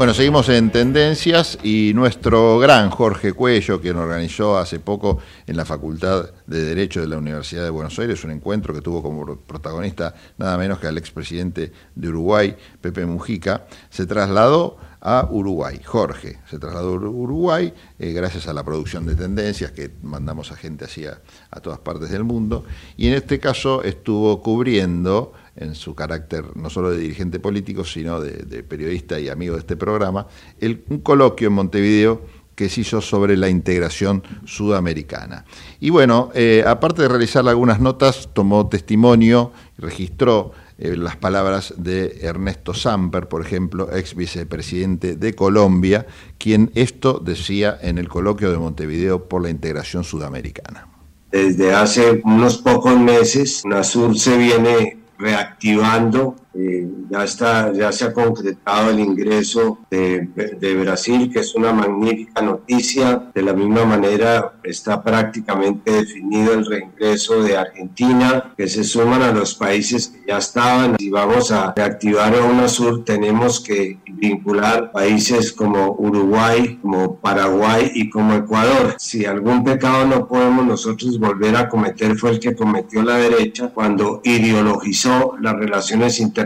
Bueno, 0.00 0.14
seguimos 0.14 0.48
en 0.48 0.70
tendencias 0.70 1.58
y 1.62 1.92
nuestro 1.94 2.58
gran 2.58 2.88
Jorge 2.88 3.34
Cuello, 3.34 3.82
quien 3.82 3.98
organizó 3.98 4.56
hace 4.56 4.80
poco 4.80 5.18
en 5.46 5.58
la 5.58 5.66
Facultad 5.66 6.30
de 6.46 6.64
Derecho 6.64 7.02
de 7.02 7.06
la 7.06 7.18
Universidad 7.18 7.64
de 7.64 7.68
Buenos 7.68 7.98
Aires 7.98 8.24
un 8.24 8.30
encuentro 8.30 8.72
que 8.72 8.80
tuvo 8.80 9.02
como 9.02 9.36
protagonista 9.36 10.14
nada 10.38 10.56
menos 10.56 10.78
que 10.78 10.86
al 10.86 10.96
expresidente 10.96 11.70
de 11.94 12.08
Uruguay, 12.08 12.56
Pepe 12.80 13.04
Mujica, 13.04 13.66
se 13.90 14.06
trasladó 14.06 14.78
a 15.02 15.28
Uruguay. 15.30 15.82
Jorge 15.84 16.38
se 16.48 16.58
trasladó 16.58 16.94
a 16.94 17.10
Uruguay 17.10 17.74
eh, 17.98 18.12
gracias 18.12 18.48
a 18.48 18.54
la 18.54 18.64
producción 18.64 19.04
de 19.04 19.16
tendencias 19.16 19.70
que 19.72 19.90
mandamos 20.02 20.50
a 20.50 20.56
gente 20.56 20.86
hacia 20.86 21.20
a 21.50 21.60
todas 21.60 21.78
partes 21.78 22.08
del 22.08 22.24
mundo 22.24 22.64
y 22.96 23.08
en 23.08 23.14
este 23.14 23.38
caso 23.38 23.82
estuvo 23.82 24.42
cubriendo 24.42 25.34
en 25.60 25.74
su 25.74 25.94
carácter 25.94 26.56
no 26.56 26.70
solo 26.70 26.90
de 26.90 26.98
dirigente 26.98 27.38
político, 27.38 27.84
sino 27.84 28.20
de, 28.20 28.62
periodista 28.62 29.20
y 29.20 29.28
amigo 29.28 29.54
de 29.54 29.60
este 29.60 29.76
programa, 29.76 30.26
el, 30.58 30.84
un 30.88 31.00
coloquio 31.00 31.48
en 31.48 31.54
Montevideo 31.54 32.22
que 32.54 32.68
se 32.68 32.82
hizo 32.82 33.00
sobre 33.00 33.36
la 33.36 33.48
integración 33.48 34.22
sudamericana. 34.44 35.46
Y 35.80 35.90
bueno, 35.90 36.30
eh, 36.34 36.62
aparte 36.66 37.02
de 37.02 37.08
realizar 37.08 37.48
algunas 37.48 37.80
notas, 37.80 38.28
tomó 38.34 38.68
testimonio, 38.68 39.52
registró 39.78 40.52
eh, 40.76 40.96
las 40.96 41.16
palabras 41.16 41.74
de 41.78 42.18
Ernesto 42.22 42.74
Samper, 42.74 43.28
por 43.28 43.40
ejemplo, 43.40 43.94
ex 43.94 44.14
vicepresidente 44.14 45.16
de 45.16 45.34
Colombia, 45.34 46.06
quien 46.36 46.70
esto 46.74 47.18
decía 47.18 47.78
en 47.80 47.96
el 47.96 48.08
coloquio 48.08 48.50
de 48.50 48.58
Montevideo 48.58 49.26
por 49.26 49.42
la 49.42 49.50
integración 49.50 50.04
sudamericana. 50.04 50.86
Desde 51.30 51.72
hace 51.72 52.20
unos 52.24 52.58
pocos 52.58 52.98
meses, 52.98 53.62
UNASUR 53.64 54.18
se 54.18 54.36
viene 54.36 54.99
reactivando 55.20 56.34
eh, 56.52 56.88
ya, 57.08 57.24
está, 57.24 57.72
ya 57.72 57.92
se 57.92 58.06
ha 58.06 58.12
concretado 58.12 58.90
el 58.90 58.98
ingreso 58.98 59.78
de, 59.88 60.28
de, 60.58 60.74
Brasil, 60.74 61.30
que 61.32 61.40
es 61.40 61.54
una 61.54 61.72
magnífica 61.72 62.42
noticia. 62.42 63.30
De 63.32 63.42
la 63.42 63.52
misma 63.52 63.84
manera 63.84 64.54
está 64.64 65.02
prácticamente 65.02 65.92
definido 65.92 66.52
el 66.54 66.66
reingreso 66.66 67.42
de 67.42 67.56
Argentina, 67.56 68.52
que 68.56 68.68
se 68.68 68.82
suman 68.82 69.22
a 69.22 69.32
los 69.32 69.54
países 69.54 70.08
que 70.08 70.26
ya 70.26 70.38
estaban. 70.38 70.96
Si 70.98 71.08
vamos 71.08 71.52
a 71.52 71.72
reactivar 71.74 72.34
a 72.34 72.44
UNASUR, 72.44 73.04
tenemos 73.04 73.60
que 73.60 73.98
vincular 74.12 74.90
países 74.90 75.52
como 75.52 75.94
Uruguay, 75.98 76.78
como 76.82 77.16
Paraguay 77.16 77.92
y 77.94 78.10
como 78.10 78.34
Ecuador. 78.34 78.96
Si 78.98 79.24
algún 79.24 79.62
pecado 79.62 80.04
no 80.04 80.26
podemos 80.26 80.66
nosotros 80.66 81.18
volver 81.18 81.54
a 81.56 81.68
cometer 81.68 82.16
fue 82.16 82.30
el 82.30 82.40
que 82.40 82.56
cometió 82.56 83.02
la 83.02 83.16
derecha 83.16 83.68
cuando 83.68 84.20
ideologizó 84.24 85.36
las 85.40 85.54
relaciones 85.54 86.18
internacionales. 86.18 86.39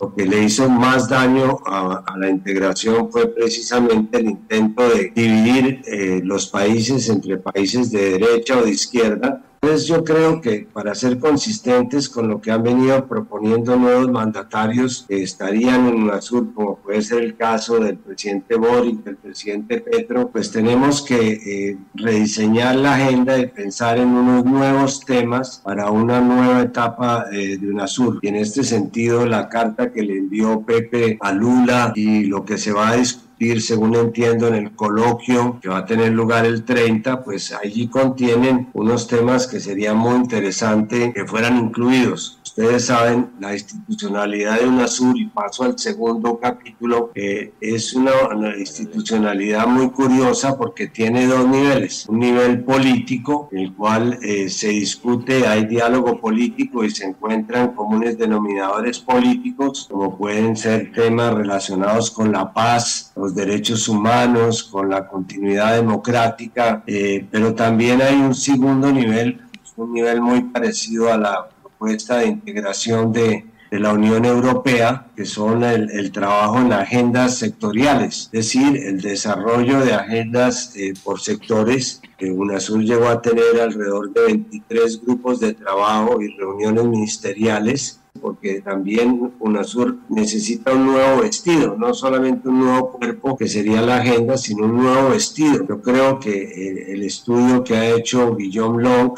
Lo 0.00 0.14
que 0.14 0.26
le 0.26 0.42
hizo 0.42 0.68
más 0.68 1.08
daño 1.08 1.58
a, 1.66 2.04
la 2.16 2.28
integración 2.28 3.10
fue 3.10 3.28
precisamente 3.28 4.18
el 4.18 4.30
intento 4.30 4.88
de 4.88 5.12
dividir 5.14 5.82
eh, 5.86 6.20
los 6.22 6.48
países 6.48 7.08
entre 7.08 7.38
países 7.38 7.90
de 7.90 8.18
derecha 8.18 8.58
o 8.58 8.62
de 8.62 8.70
izquierda 8.70 9.42
entonces 9.60 9.88
yo 9.88 10.04
creo 10.04 10.40
que 10.40 10.68
para 10.72 10.94
ser 10.94 11.18
consistentes 11.18 12.08
con 12.08 12.28
lo 12.28 12.40
que 12.40 12.52
han 12.52 12.62
venido 12.62 13.06
proponiendo 13.06 13.76
nuevos 13.76 14.08
mandatarios 14.10 15.04
que 15.08 15.22
estarían 15.22 15.88
en 15.88 15.94
UNASUR, 15.96 16.54
como 16.54 16.76
puede 16.76 17.02
ser 17.02 17.24
el 17.24 17.36
caso 17.36 17.80
del 17.80 17.98
presidente 17.98 18.54
Boric, 18.54 19.02
del 19.02 19.16
presidente 19.16 19.80
Petro, 19.80 20.30
pues 20.30 20.52
tenemos 20.52 21.02
que 21.02 21.32
eh, 21.32 21.78
rediseñar 21.94 22.76
la 22.76 22.94
agenda 22.94 23.36
y 23.36 23.46
pensar 23.46 23.98
en 23.98 24.08
unos 24.08 24.44
nuevos 24.44 25.04
temas 25.04 25.60
para 25.64 25.90
una 25.90 26.20
nueva 26.20 26.62
etapa 26.62 27.26
eh, 27.32 27.58
de 27.58 27.68
UNASUR. 27.68 28.20
Y 28.22 28.28
en 28.28 28.36
este 28.36 28.62
sentido, 28.62 29.26
la 29.26 29.48
carta 29.48 29.92
que 29.92 30.02
le 30.02 30.18
envió 30.18 30.62
Pepe 30.62 31.18
a 31.20 31.32
Lula 31.32 31.92
y 31.96 32.24
lo 32.24 32.44
que 32.44 32.58
se 32.58 32.72
va 32.72 32.90
a 32.90 32.96
discutir 32.96 33.27
según 33.60 33.94
entiendo, 33.96 34.48
en 34.48 34.54
el 34.54 34.72
coloquio 34.72 35.58
que 35.60 35.68
va 35.68 35.78
a 35.78 35.86
tener 35.86 36.12
lugar 36.12 36.44
el 36.44 36.64
30, 36.64 37.22
pues 37.22 37.52
allí 37.52 37.88
contienen 37.88 38.68
unos 38.72 39.06
temas 39.06 39.46
que 39.46 39.60
sería 39.60 39.94
muy 39.94 40.16
interesante 40.16 41.12
que 41.14 41.26
fueran 41.26 41.56
incluidos. 41.58 42.37
Ustedes 42.58 42.86
saben, 42.86 43.30
la 43.38 43.54
institucionalidad 43.54 44.58
de 44.58 44.66
UNASUR, 44.66 45.16
y 45.16 45.26
paso 45.26 45.62
al 45.62 45.78
segundo 45.78 46.40
capítulo, 46.40 47.12
que 47.14 47.52
es 47.60 47.94
una, 47.94 48.10
institucionalidad 48.58 49.68
muy 49.68 49.90
curiosa 49.90 50.58
porque 50.58 50.88
tiene 50.88 51.28
dos 51.28 51.46
niveles. 51.46 52.06
Un 52.08 52.18
nivel 52.18 52.64
político, 52.64 53.48
en 53.52 53.58
el 53.58 53.74
cual 53.76 54.18
eh, 54.22 54.48
se 54.48 54.70
discute, 54.70 55.46
hay 55.46 55.66
diálogo 55.66 56.20
político 56.20 56.82
y 56.82 56.90
se 56.90 57.04
encuentran 57.04 57.76
comunes 57.76 58.18
denominadores 58.18 58.98
políticos, 58.98 59.86
como 59.88 60.18
pueden 60.18 60.56
ser 60.56 60.90
temas 60.90 61.34
relacionados 61.34 62.10
con 62.10 62.32
la 62.32 62.52
paz, 62.52 63.12
los 63.14 63.36
derechos 63.36 63.88
humanos, 63.88 64.64
con 64.64 64.90
la 64.90 65.06
continuidad 65.06 65.76
democrática, 65.76 66.82
eh, 66.88 67.24
pero 67.30 67.54
también 67.54 68.02
hay 68.02 68.16
un 68.16 68.34
segundo 68.34 68.90
nivel, 68.90 69.42
un 69.76 69.92
nivel 69.92 70.20
muy 70.20 70.42
parecido 70.42 71.12
a 71.12 71.16
la 71.16 71.48
propuesta 71.78 72.18
de 72.18 72.26
integración 72.26 73.12
de, 73.12 73.44
de 73.70 73.78
la 73.78 73.92
Unión 73.92 74.24
Europea, 74.24 75.06
que 75.14 75.24
son 75.24 75.62
el, 75.62 76.10
trabajo 76.10 76.58
en 76.58 76.72
agendas 76.72 77.38
sectoriales, 77.38 78.24
es 78.24 78.30
decir, 78.32 78.76
el 78.76 79.00
desarrollo 79.00 79.80
de 79.80 79.94
agendas 79.94 80.74
eh, 80.76 80.94
por 81.04 81.20
sectores. 81.20 82.02
que 82.18 82.32
UNASUR 82.32 82.82
llegó 82.82 83.08
a 83.08 83.22
tener 83.22 83.60
alrededor 83.60 84.12
de 84.12 84.22
23 84.22 85.02
grupos 85.04 85.38
de 85.38 85.54
trabajo 85.54 86.20
y 86.20 86.36
reuniones 86.36 86.84
ministeriales 86.84 88.00
porque 88.20 88.60
también 88.60 89.32
UNASUR 89.38 89.98
necesita 90.08 90.72
un 90.72 90.86
nuevo 90.86 91.22
vestido, 91.22 91.76
no 91.76 91.94
solamente 91.94 92.48
un 92.48 92.60
nuevo 92.60 92.92
cuerpo 92.92 93.36
que 93.36 93.48
sería 93.48 93.82
la 93.82 93.98
agenda, 93.98 94.36
sino 94.36 94.66
un 94.66 94.76
nuevo 94.76 95.10
vestido. 95.10 95.66
Yo 95.68 95.80
creo 95.80 96.18
que 96.18 96.92
el, 96.92 97.02
estudio 97.02 97.64
que 97.64 97.74
ha 97.74 97.96
hecho 97.96 98.36
Guillaume 98.36 98.82
Long 98.82 99.12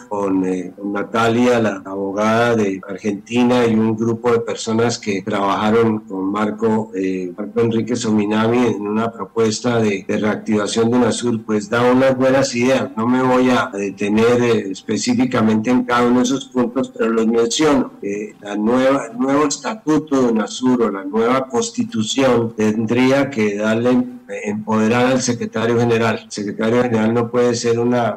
eh, 0.46 0.72
con, 0.76 0.92
Natalia, 0.92 1.60
la 1.60 1.82
abogada 1.84 2.54
de 2.54 2.80
Argentina, 2.88 3.66
y 3.66 3.74
un 3.74 3.96
grupo 3.96 4.30
de 4.32 4.40
personas 4.40 4.98
que 4.98 5.22
trabajaron 5.22 6.00
con 6.00 6.30
Marco, 6.30 6.92
eh, 6.94 7.32
Marco 7.36 7.60
Enrique 7.60 7.96
Sominami 7.96 8.66
en 8.66 8.86
una 8.86 9.10
propuesta 9.10 9.80
de, 9.80 10.04
reactivación 10.08 10.90
de 10.90 10.98
UNASUR, 10.98 11.42
pues 11.44 11.68
da 11.68 11.90
unas 11.90 12.16
buenas 12.16 12.54
ideas. 12.54 12.90
No 12.96 13.06
me 13.06 13.22
voy 13.22 13.50
a 13.50 13.70
detener 13.72 14.42
eh, 14.42 14.70
específicamente 14.70 15.70
en 15.70 15.84
cada 15.84 16.06
uno 16.06 16.18
de 16.18 16.24
esos 16.24 16.46
puntos, 16.46 16.92
pero 16.96 17.10
los 17.10 17.26
menciono. 17.26 17.92
la 18.40 18.56
nueva 18.56 18.89
el 18.90 19.18
nuevo 19.18 19.46
estatuto 19.46 20.20
de 20.20 20.32
UNASUR 20.32 20.82
o 20.82 20.90
la 20.90 21.04
nueva 21.04 21.48
constitución 21.48 22.54
tendría 22.56 23.30
que 23.30 23.56
darle 23.56 24.04
empoderar 24.44 25.06
al 25.06 25.22
secretario 25.22 25.78
general. 25.78 26.20
El 26.24 26.30
secretario 26.30 26.82
general 26.82 27.14
no 27.14 27.30
puede 27.30 27.54
ser 27.54 27.78
una 27.78 28.16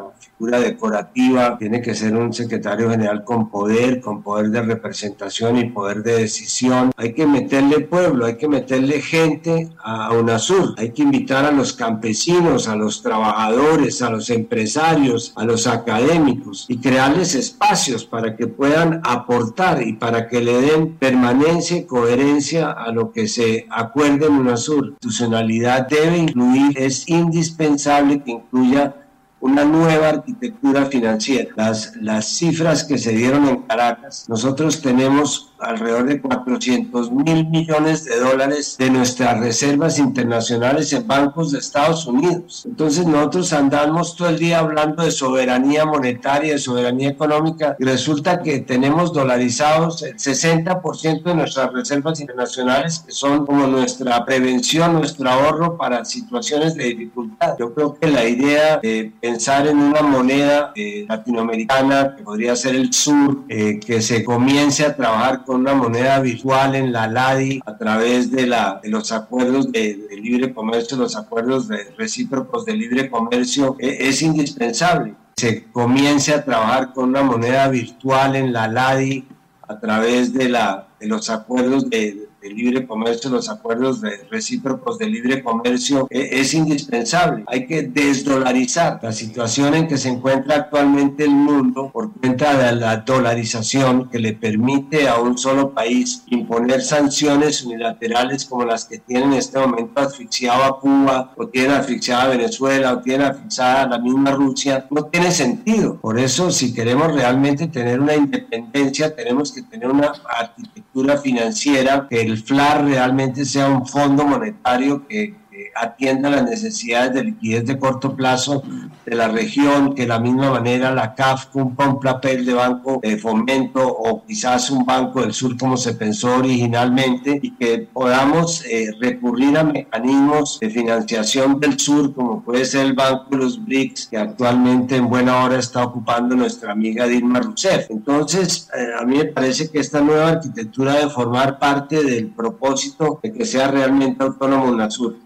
decorativa, 0.51 1.57
tiene 1.57 1.81
que 1.81 1.95
ser 1.95 2.15
un 2.15 2.33
secretario 2.33 2.89
general 2.89 3.23
con 3.23 3.49
poder, 3.49 4.01
con 4.01 4.21
poder 4.21 4.49
de 4.49 4.61
representación 4.61 5.57
y 5.57 5.65
poder 5.65 6.03
de 6.03 6.19
decisión. 6.19 6.91
Hay 6.97 7.13
que 7.13 7.25
meterle 7.25 7.81
pueblo, 7.81 8.25
hay 8.25 8.35
que 8.35 8.47
meterle 8.47 9.01
gente 9.01 9.69
a 9.83 10.11
UNASUR, 10.13 10.75
hay 10.77 10.91
que 10.91 11.03
invitar 11.03 11.45
a 11.45 11.51
los 11.51 11.73
campesinos, 11.73 12.67
a 12.67 12.75
los 12.75 13.01
trabajadores, 13.01 14.01
a 14.01 14.09
los 14.09 14.29
empresarios, 14.29 15.33
a 15.35 15.45
los 15.45 15.67
académicos 15.67 16.65
y 16.67 16.77
crearles 16.77 17.35
espacios 17.35 18.05
para 18.05 18.35
que 18.35 18.47
puedan 18.47 19.01
aportar 19.03 19.81
y 19.85 19.93
para 19.93 20.27
que 20.27 20.41
le 20.41 20.61
den 20.61 20.95
permanencia 20.95 21.77
y 21.77 21.85
coherencia 21.85 22.71
a 22.71 22.91
lo 22.91 23.11
que 23.11 23.27
se 23.27 23.65
acuerde 23.69 24.25
en 24.27 24.33
UNASUR. 24.33 24.83
La 24.83 24.89
institucionalidad 24.91 25.87
debe 25.87 26.17
incluir, 26.17 26.77
es 26.77 27.07
indispensable 27.09 28.23
que 28.23 28.31
incluya 28.31 28.95
una 29.43 29.65
nueva 29.65 30.07
arquitectura 30.07 30.85
financiera. 30.85 31.51
Las, 31.57 31.97
las 31.97 32.25
cifras 32.27 32.85
que 32.85 32.97
se 32.97 33.11
dieron 33.11 33.45
en 33.49 33.57
Caracas, 33.63 34.25
nosotros 34.29 34.81
tenemos 34.81 35.52
alrededor 35.63 36.05
de 36.05 36.21
400 36.21 37.11
mil 37.11 37.47
millones 37.49 38.05
de 38.05 38.19
dólares 38.19 38.75
de 38.77 38.89
nuestras 38.89 39.39
reservas 39.39 39.99
internacionales 39.99 40.91
en 40.93 41.07
bancos 41.07 41.51
de 41.51 41.59
Estados 41.59 42.05
Unidos. 42.05 42.63
Entonces 42.65 43.05
nosotros 43.05 43.53
andamos 43.53 44.15
todo 44.15 44.29
el 44.29 44.39
día 44.39 44.59
hablando 44.59 45.03
de 45.03 45.11
soberanía 45.11 45.85
monetaria, 45.85 46.53
de 46.53 46.59
soberanía 46.59 47.09
económica 47.09 47.75
y 47.79 47.83
resulta 47.85 48.41
que 48.41 48.59
tenemos 48.59 49.13
dolarizados 49.13 50.03
el 50.03 50.15
60% 50.15 51.23
de 51.23 51.35
nuestras 51.35 51.71
reservas 51.71 52.19
internacionales 52.19 53.03
que 53.05 53.11
son 53.11 53.45
como 53.45 53.67
nuestra 53.67 54.23
prevención, 54.25 54.93
nuestro 54.93 55.29
ahorro 55.29 55.77
para 55.77 56.05
situaciones 56.05 56.75
de 56.75 56.85
dificultad. 56.85 57.55
Yo 57.59 57.73
creo 57.73 57.93
que 57.95 58.07
la 58.07 58.25
idea 58.25 58.77
de 58.77 59.11
pensar 59.19 59.67
en 59.67 59.77
una 59.77 60.01
moneda 60.01 60.71
eh, 60.75 61.05
latinoamericana 61.07 62.15
que 62.15 62.23
podría 62.23 62.55
ser 62.55 62.75
el 62.75 62.93
sur, 62.93 63.43
eh, 63.49 63.79
que 63.79 64.01
se 64.01 64.23
comience 64.23 64.85
a 64.85 64.95
trabajar 64.95 65.43
con 65.45 65.52
una 65.53 65.73
moneda 65.73 66.19
virtual 66.19 66.75
en 66.75 66.91
la 66.91 67.07
LADI 67.07 67.61
a 67.65 67.77
través 67.77 68.31
de, 68.31 68.47
la, 68.47 68.79
de 68.81 68.89
los 68.89 69.11
acuerdos 69.11 69.71
de, 69.71 70.07
libre 70.21 70.53
comercio, 70.53 70.97
los 70.97 71.15
acuerdos 71.15 71.67
de 71.67 71.93
recíprocos 71.97 72.65
de 72.65 72.73
libre 72.73 73.09
comercio, 73.09 73.75
e, 73.79 74.09
es 74.09 74.21
indispensable. 74.21 75.15
Se 75.37 75.65
comience 75.71 76.33
a 76.33 76.43
trabajar 76.43 76.93
con 76.93 77.09
una 77.09 77.23
moneda 77.23 77.67
virtual 77.67 78.35
en 78.35 78.53
la 78.53 78.67
LADI 78.67 79.25
a 79.67 79.79
través 79.79 80.33
de, 80.33 80.49
la, 80.49 80.87
de 80.99 81.07
los 81.07 81.29
acuerdos 81.29 81.89
de, 81.89 82.22
de 82.43 82.49
libre 82.49 82.85
comercio, 82.85 83.29
los 83.29 83.49
acuerdos 83.49 84.01
de 84.01 84.17
recíprocos 84.29 84.97
de 84.97 85.07
libre 85.07 85.41
comercio, 85.41 86.07
e, 86.09 86.41
es 86.41 86.53
indispensable. 86.53 87.45
Hay 87.47 87.65
que 87.65 87.83
desdolarizar 87.83 88.99
la 89.01 89.13
situación 89.13 89.73
en 89.73 89.87
que 89.87 89.97
se 89.97 90.09
encuentra 90.09 90.55
actualmente 90.55 91.23
el 91.23 91.31
mundo 91.31 91.89
por 91.93 92.11
cuenta 92.13 92.57
de 92.57 92.75
la 92.75 92.97
dolarización 92.97 94.09
que 94.09 94.19
le 94.19 94.33
permite 94.33 95.07
a 95.07 95.19
un 95.19 95.37
solo 95.37 95.73
país 95.73 96.23
imponer 96.27 96.81
sanciones 96.81 97.63
unilaterales 97.63 98.45
como 98.45 98.65
las 98.65 98.85
que 98.85 98.99
tiene 98.99 99.25
en 99.25 99.33
este 99.33 99.59
momento 99.59 100.01
asfixiado 100.01 100.63
a 100.63 100.79
Cuba 100.79 101.33
o 101.37 101.47
tiene 101.47 101.73
asfixiada 101.73 102.23
a 102.23 102.27
Venezuela 102.27 102.93
o 102.93 103.01
tiene 103.01 103.23
asfixiada 103.23 103.83
a 103.83 103.87
la 103.87 103.99
misma 103.99 104.31
Rusia, 104.31 104.85
no 104.91 105.05
tiene 105.05 105.31
sentido. 105.31 105.97
Por 106.01 106.19
eso, 106.19 106.51
si 106.51 106.73
queremos 106.73 107.13
realmente 107.13 107.67
tener 107.67 108.01
una 108.01 108.15
independencia, 108.15 109.15
tenemos 109.15 109.53
que 109.53 109.61
tener 109.61 109.89
una 109.89 110.11
arquitectura 110.37 111.17
financiera 111.17 112.07
que 112.09 112.32
el 112.33 112.41
FLAR 112.41 112.83
realmente 112.83 113.45
sea 113.45 113.67
un 113.67 113.85
fondo 113.85 114.25
monetario 114.25 115.07
que, 115.07 115.35
atienda 115.75 116.29
las 116.29 116.43
necesidades 116.43 117.13
de 117.13 117.23
liquidez 117.25 117.65
de 117.65 117.79
corto 117.79 118.15
plazo 118.15 118.63
de 119.05 119.15
la 119.15 119.27
región, 119.27 119.93
que 119.95 120.03
de 120.03 120.07
la 120.07 120.19
misma 120.19 120.51
manera 120.51 120.93
la 120.93 121.15
CAF 121.15 121.47
cumpla 121.47 121.89
un 121.89 121.99
papel 121.99 122.45
de 122.45 122.53
banco 122.53 122.99
de 123.01 123.17
fomento 123.17 123.85
o 123.85 124.23
quizás 124.25 124.69
un 124.69 124.85
banco 124.85 125.21
del 125.21 125.33
sur 125.33 125.57
como 125.57 125.77
se 125.77 125.93
pensó 125.93 126.37
originalmente 126.37 127.39
y 127.41 127.51
que 127.51 127.87
podamos 127.91 128.63
eh, 128.65 128.91
recurrir 128.99 129.57
a 129.57 129.63
mecanismos 129.63 130.59
de 130.59 130.69
financiación 130.69 131.59
del 131.59 131.79
sur 131.79 132.13
como 132.13 132.41
puede 132.43 132.65
ser 132.65 132.85
el 132.85 132.93
Banco 132.93 133.27
de 133.31 133.37
los 133.37 133.63
BRICS 133.63 134.07
que 134.07 134.17
actualmente 134.17 134.95
en 134.95 135.09
buena 135.09 135.43
hora 135.43 135.59
está 135.59 135.83
ocupando 135.83 136.35
nuestra 136.35 136.71
amiga 136.71 137.05
Dilma 137.05 137.39
Rousseff. 137.39 137.89
Entonces, 137.89 138.69
eh, 138.77 138.87
a 138.99 139.05
mí 139.05 139.17
me 139.17 139.25
parece 139.25 139.69
que 139.69 139.79
esta 139.79 140.01
nueva 140.01 140.29
arquitectura 140.29 140.95
debe 140.95 141.09
formar 141.09 141.59
parte 141.59 142.03
del 142.03 142.27
propósito 142.27 143.19
de 143.21 143.31
que 143.31 143.45
sea 143.45 143.69
realmente 143.69 144.23
autónomo 144.23 144.65
UNASUR. 144.65 145.17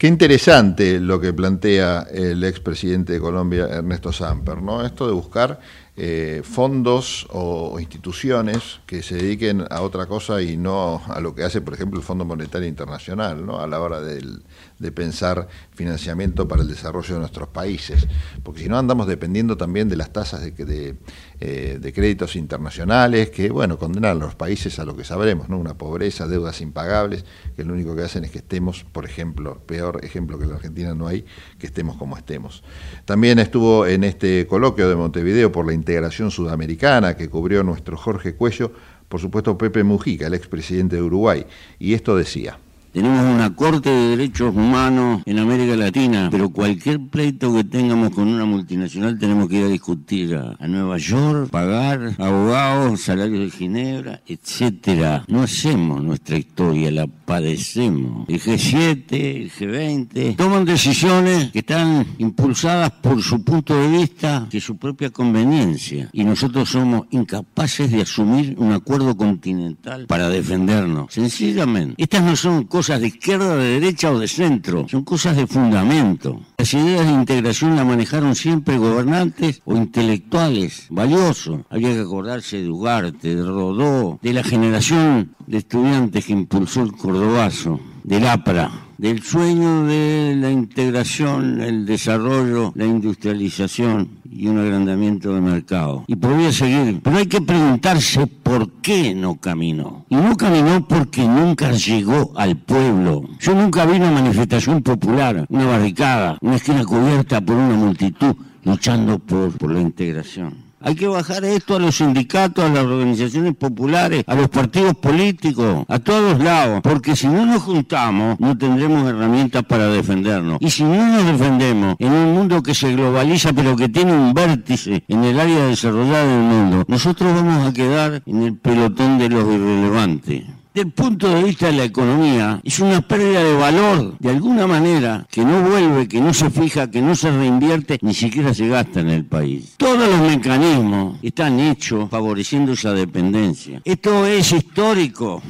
Qué 0.00 0.06
interesante 0.06 0.98
lo 0.98 1.20
que 1.20 1.34
plantea 1.34 2.06
el 2.10 2.42
expresidente 2.44 3.12
de 3.12 3.20
Colombia, 3.20 3.66
Ernesto 3.66 4.10
Samper, 4.14 4.62
¿no? 4.62 4.82
Esto 4.82 5.06
de 5.06 5.12
buscar 5.12 5.60
eh, 5.94 6.40
fondos 6.42 7.26
o 7.28 7.78
instituciones 7.78 8.80
que 8.86 9.02
se 9.02 9.16
dediquen 9.16 9.66
a 9.68 9.82
otra 9.82 10.06
cosa 10.06 10.40
y 10.40 10.56
no 10.56 11.02
a 11.06 11.20
lo 11.20 11.34
que 11.34 11.44
hace, 11.44 11.60
por 11.60 11.74
ejemplo, 11.74 12.00
el 12.00 12.06
Fondo 12.06 12.24
Monetario 12.24 12.66
Internacional, 12.66 13.44
¿no? 13.44 13.60
a 13.60 13.66
la 13.66 13.78
hora 13.78 14.00
del, 14.00 14.42
de 14.80 14.90
pensar 14.90 15.46
financiamiento 15.72 16.48
para 16.48 16.62
el 16.62 16.68
desarrollo 16.68 17.14
de 17.14 17.20
nuestros 17.20 17.48
países, 17.48 18.08
porque 18.42 18.62
si 18.62 18.68
no 18.68 18.78
andamos 18.78 19.06
dependiendo 19.06 19.56
también 19.56 19.88
de 19.88 19.96
las 19.96 20.12
tasas 20.12 20.40
de, 20.40 20.96
eh, 21.38 21.78
de 21.80 21.92
créditos 21.92 22.34
internacionales 22.34 23.30
que, 23.30 23.50
bueno, 23.50 23.78
condenan 23.78 24.12
a 24.12 24.14
los 24.14 24.34
países 24.34 24.78
a 24.78 24.84
lo 24.84 24.96
que 24.96 25.04
sabremos, 25.04 25.48
¿no? 25.48 25.58
una 25.58 25.74
pobreza, 25.74 26.26
deudas 26.26 26.62
impagables, 26.62 27.26
que 27.54 27.62
lo 27.62 27.74
único 27.74 27.94
que 27.94 28.02
hacen 28.02 28.24
es 28.24 28.30
que 28.30 28.38
estemos, 28.38 28.84
por 28.84 29.04
ejemplo, 29.04 29.60
peor 29.66 30.02
ejemplo 30.02 30.38
que 30.38 30.46
la 30.46 30.54
Argentina 30.54 30.94
no 30.94 31.06
hay, 31.06 31.26
que 31.58 31.66
estemos 31.66 31.96
como 31.96 32.16
estemos. 32.16 32.64
También 33.04 33.38
estuvo 33.38 33.86
en 33.86 34.02
este 34.04 34.46
coloquio 34.46 34.88
de 34.88 34.96
Montevideo 34.96 35.52
por 35.52 35.66
la 35.66 35.74
integración 35.74 36.30
sudamericana 36.30 37.16
que 37.16 37.28
cubrió 37.28 37.62
nuestro 37.62 37.98
Jorge 37.98 38.34
Cuello, 38.34 38.72
por 39.08 39.20
supuesto 39.20 39.58
Pepe 39.58 39.84
Mujica, 39.84 40.26
el 40.26 40.34
expresidente 40.34 40.96
de 40.96 41.02
Uruguay, 41.02 41.44
y 41.78 41.92
esto 41.92 42.16
decía. 42.16 42.58
Tenemos 42.92 43.24
una 43.24 43.54
Corte 43.54 43.88
de 43.88 44.16
Derechos 44.16 44.52
Humanos 44.52 45.22
en 45.24 45.38
América 45.38 45.76
Latina, 45.76 46.28
pero 46.28 46.50
cualquier 46.50 46.98
pleito 46.98 47.54
que 47.54 47.62
tengamos 47.62 48.10
con 48.10 48.26
una 48.26 48.44
multinacional 48.44 49.16
tenemos 49.16 49.48
que 49.48 49.58
ir 49.58 49.64
a 49.64 49.68
discutir 49.68 50.34
a, 50.34 50.66
Nueva 50.66 50.98
York, 50.98 51.50
pagar 51.50 52.16
abogados, 52.18 53.02
salarios 53.02 53.40
de 53.44 53.50
Ginebra, 53.50 54.22
etcétera. 54.26 55.24
No 55.28 55.42
hacemos 55.42 56.02
nuestra 56.02 56.36
historia, 56.36 56.90
la 56.90 57.06
padecemos. 57.06 58.28
El 58.28 58.40
G7, 58.40 59.12
el 59.12 59.52
G20, 59.52 60.36
toman 60.36 60.64
decisiones 60.64 61.52
que 61.52 61.60
están 61.60 62.04
impulsadas 62.18 62.90
por 62.90 63.22
su 63.22 63.44
punto 63.44 63.76
de 63.76 63.88
vista, 63.88 64.48
que 64.50 64.60
su 64.60 64.76
propia 64.76 65.10
conveniencia. 65.10 66.08
Y 66.12 66.24
nosotros 66.24 66.68
somos 66.68 67.06
incapaces 67.10 67.90
de 67.92 68.02
asumir 68.02 68.56
un 68.58 68.72
acuerdo 68.72 69.16
continental 69.16 70.06
para 70.06 70.28
defendernos. 70.28 71.12
Sencillamente, 71.12 71.94
estas 72.02 72.24
no 72.24 72.34
son 72.34 72.64
cosas 72.64 72.79
cosas 72.80 73.02
de 73.02 73.08
izquierda, 73.08 73.56
de 73.56 73.78
derecha 73.78 74.10
o 74.10 74.18
de 74.18 74.26
centro, 74.26 74.88
son 74.88 75.04
cosas 75.04 75.36
de 75.36 75.46
fundamento. 75.46 76.40
Las 76.56 76.72
ideas 76.72 77.04
de 77.04 77.12
integración 77.12 77.76
las 77.76 77.84
manejaron 77.84 78.34
siempre 78.34 78.78
gobernantes 78.78 79.60
o 79.66 79.76
intelectuales, 79.76 80.86
valiosos. 80.88 81.60
Había 81.68 81.92
que 81.92 82.00
acordarse 82.00 82.62
de 82.62 82.70
Ugarte, 82.70 83.36
de 83.36 83.42
Rodó, 83.42 84.18
de 84.22 84.32
la 84.32 84.42
generación 84.42 85.34
de 85.46 85.58
estudiantes 85.58 86.24
que 86.24 86.32
impulsó 86.32 86.80
el 86.80 86.92
cordobazo, 86.92 87.78
del 88.02 88.26
APRA 88.26 88.89
del 89.00 89.22
sueño 89.22 89.86
de 89.86 90.36
la 90.36 90.50
integración, 90.50 91.62
el 91.62 91.86
desarrollo, 91.86 92.70
la 92.74 92.84
industrialización 92.84 94.10
y 94.30 94.46
un 94.46 94.58
agrandamiento 94.58 95.34
de 95.34 95.40
mercado. 95.40 96.04
Y 96.06 96.16
podría 96.16 96.52
seguir, 96.52 97.00
pero 97.02 97.16
hay 97.16 97.26
que 97.26 97.40
preguntarse 97.40 98.26
por 98.26 98.70
qué 98.82 99.14
no 99.14 99.36
caminó. 99.36 100.04
Y 100.10 100.16
no 100.16 100.36
caminó 100.36 100.86
porque 100.86 101.26
nunca 101.26 101.72
llegó 101.72 102.32
al 102.36 102.58
pueblo. 102.58 103.24
Yo 103.40 103.54
nunca 103.54 103.86
vi 103.86 103.96
una 103.96 104.10
manifestación 104.10 104.82
popular, 104.82 105.46
una 105.48 105.64
barricada, 105.64 106.36
una 106.42 106.56
esquina 106.56 106.84
cubierta 106.84 107.40
por 107.40 107.56
una 107.56 107.76
multitud 107.76 108.36
luchando 108.64 109.18
por, 109.18 109.56
por 109.56 109.70
la 109.72 109.80
integración. 109.80 110.69
Hay 110.82 110.94
que 110.94 111.06
bajar 111.06 111.44
esto 111.44 111.76
a 111.76 111.78
los 111.78 111.96
sindicatos, 111.96 112.64
a 112.64 112.68
las 112.68 112.84
organizaciones 112.84 113.54
populares, 113.54 114.24
a 114.26 114.34
los 114.34 114.48
partidos 114.48 114.94
políticos, 114.96 115.84
a 115.88 115.98
todos 115.98 116.38
lados, 116.42 116.80
porque 116.82 117.14
si 117.14 117.26
no 117.26 117.44
nos 117.44 117.62
juntamos 117.62 118.40
no 118.40 118.56
tendremos 118.56 119.08
herramientas 119.08 119.62
para 119.64 119.88
defendernos. 119.88 120.56
Y 120.60 120.70
si 120.70 120.82
no 120.84 121.06
nos 121.06 121.26
defendemos 121.26 121.96
en 121.98 122.12
un 122.12 122.34
mundo 122.34 122.62
que 122.62 122.74
se 122.74 122.92
globaliza 122.94 123.52
pero 123.52 123.76
que 123.76 123.88
tiene 123.88 124.12
un 124.12 124.32
vértice 124.32 125.04
en 125.06 125.24
el 125.24 125.38
área 125.38 125.66
desarrollada 125.66 126.24
del 126.24 126.42
mundo, 126.42 126.84
nosotros 126.88 127.34
vamos 127.34 127.66
a 127.66 127.72
quedar 127.72 128.22
en 128.24 128.42
el 128.42 128.56
pelotón 128.56 129.18
de 129.18 129.28
los 129.28 129.44
irrelevantes 129.44 130.44
del 130.74 130.92
punto 130.92 131.28
de 131.28 131.42
vista 131.42 131.66
de 131.66 131.72
la 131.72 131.84
economía, 131.84 132.60
es 132.62 132.78
una 132.78 133.00
pérdida 133.00 133.42
de 133.42 133.54
valor, 133.54 134.16
de 134.18 134.30
alguna 134.30 134.66
manera, 134.66 135.26
que 135.30 135.44
no 135.44 135.62
vuelve, 135.62 136.08
que 136.08 136.20
no 136.20 136.32
se 136.32 136.50
fija, 136.50 136.90
que 136.90 137.02
no 137.02 137.14
se 137.14 137.30
reinvierte, 137.30 137.98
ni 138.02 138.14
siquiera 138.14 138.54
se 138.54 138.68
gasta 138.68 139.00
en 139.00 139.08
el 139.08 139.24
país. 139.24 139.74
Todos 139.76 140.08
los 140.08 140.20
mecanismos 140.20 141.18
están 141.22 141.58
hechos 141.60 142.08
favoreciendo 142.10 142.72
esa 142.72 142.92
dependencia. 142.92 143.80
Esto 143.84 144.26
es 144.26 144.52
histórico 144.52 145.42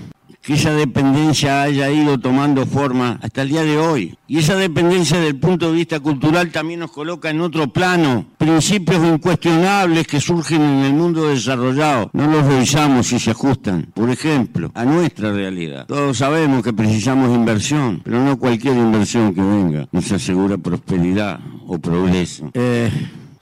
que 0.50 0.56
esa 0.56 0.72
dependencia 0.72 1.62
haya 1.62 1.88
ido 1.92 2.18
tomando 2.18 2.66
forma 2.66 3.20
hasta 3.22 3.42
el 3.42 3.50
día 3.50 3.62
de 3.62 3.78
hoy. 3.78 4.16
Y 4.26 4.38
esa 4.38 4.56
dependencia 4.56 5.16
desde 5.18 5.30
el 5.30 5.38
punto 5.38 5.70
de 5.70 5.76
vista 5.76 6.00
cultural 6.00 6.50
también 6.50 6.80
nos 6.80 6.90
coloca 6.90 7.30
en 7.30 7.40
otro 7.40 7.72
plano. 7.72 8.26
Principios 8.36 9.06
incuestionables 9.06 10.08
que 10.08 10.20
surgen 10.20 10.60
en 10.60 10.84
el 10.86 10.92
mundo 10.92 11.28
desarrollado. 11.28 12.10
No 12.14 12.26
los 12.26 12.44
revisamos 12.44 13.12
y 13.12 13.20
se 13.20 13.30
ajustan, 13.30 13.92
por 13.94 14.10
ejemplo, 14.10 14.72
a 14.74 14.84
nuestra 14.84 15.30
realidad. 15.30 15.86
Todos 15.86 16.18
sabemos 16.18 16.64
que 16.64 16.72
precisamos 16.72 17.32
inversión, 17.32 18.00
pero 18.02 18.18
no 18.18 18.36
cualquier 18.36 18.76
inversión 18.76 19.32
que 19.32 19.42
venga 19.42 19.86
nos 19.92 20.10
asegura 20.10 20.58
prosperidad 20.58 21.38
o 21.68 21.78
progreso. 21.78 22.50
Eh, 22.54 22.90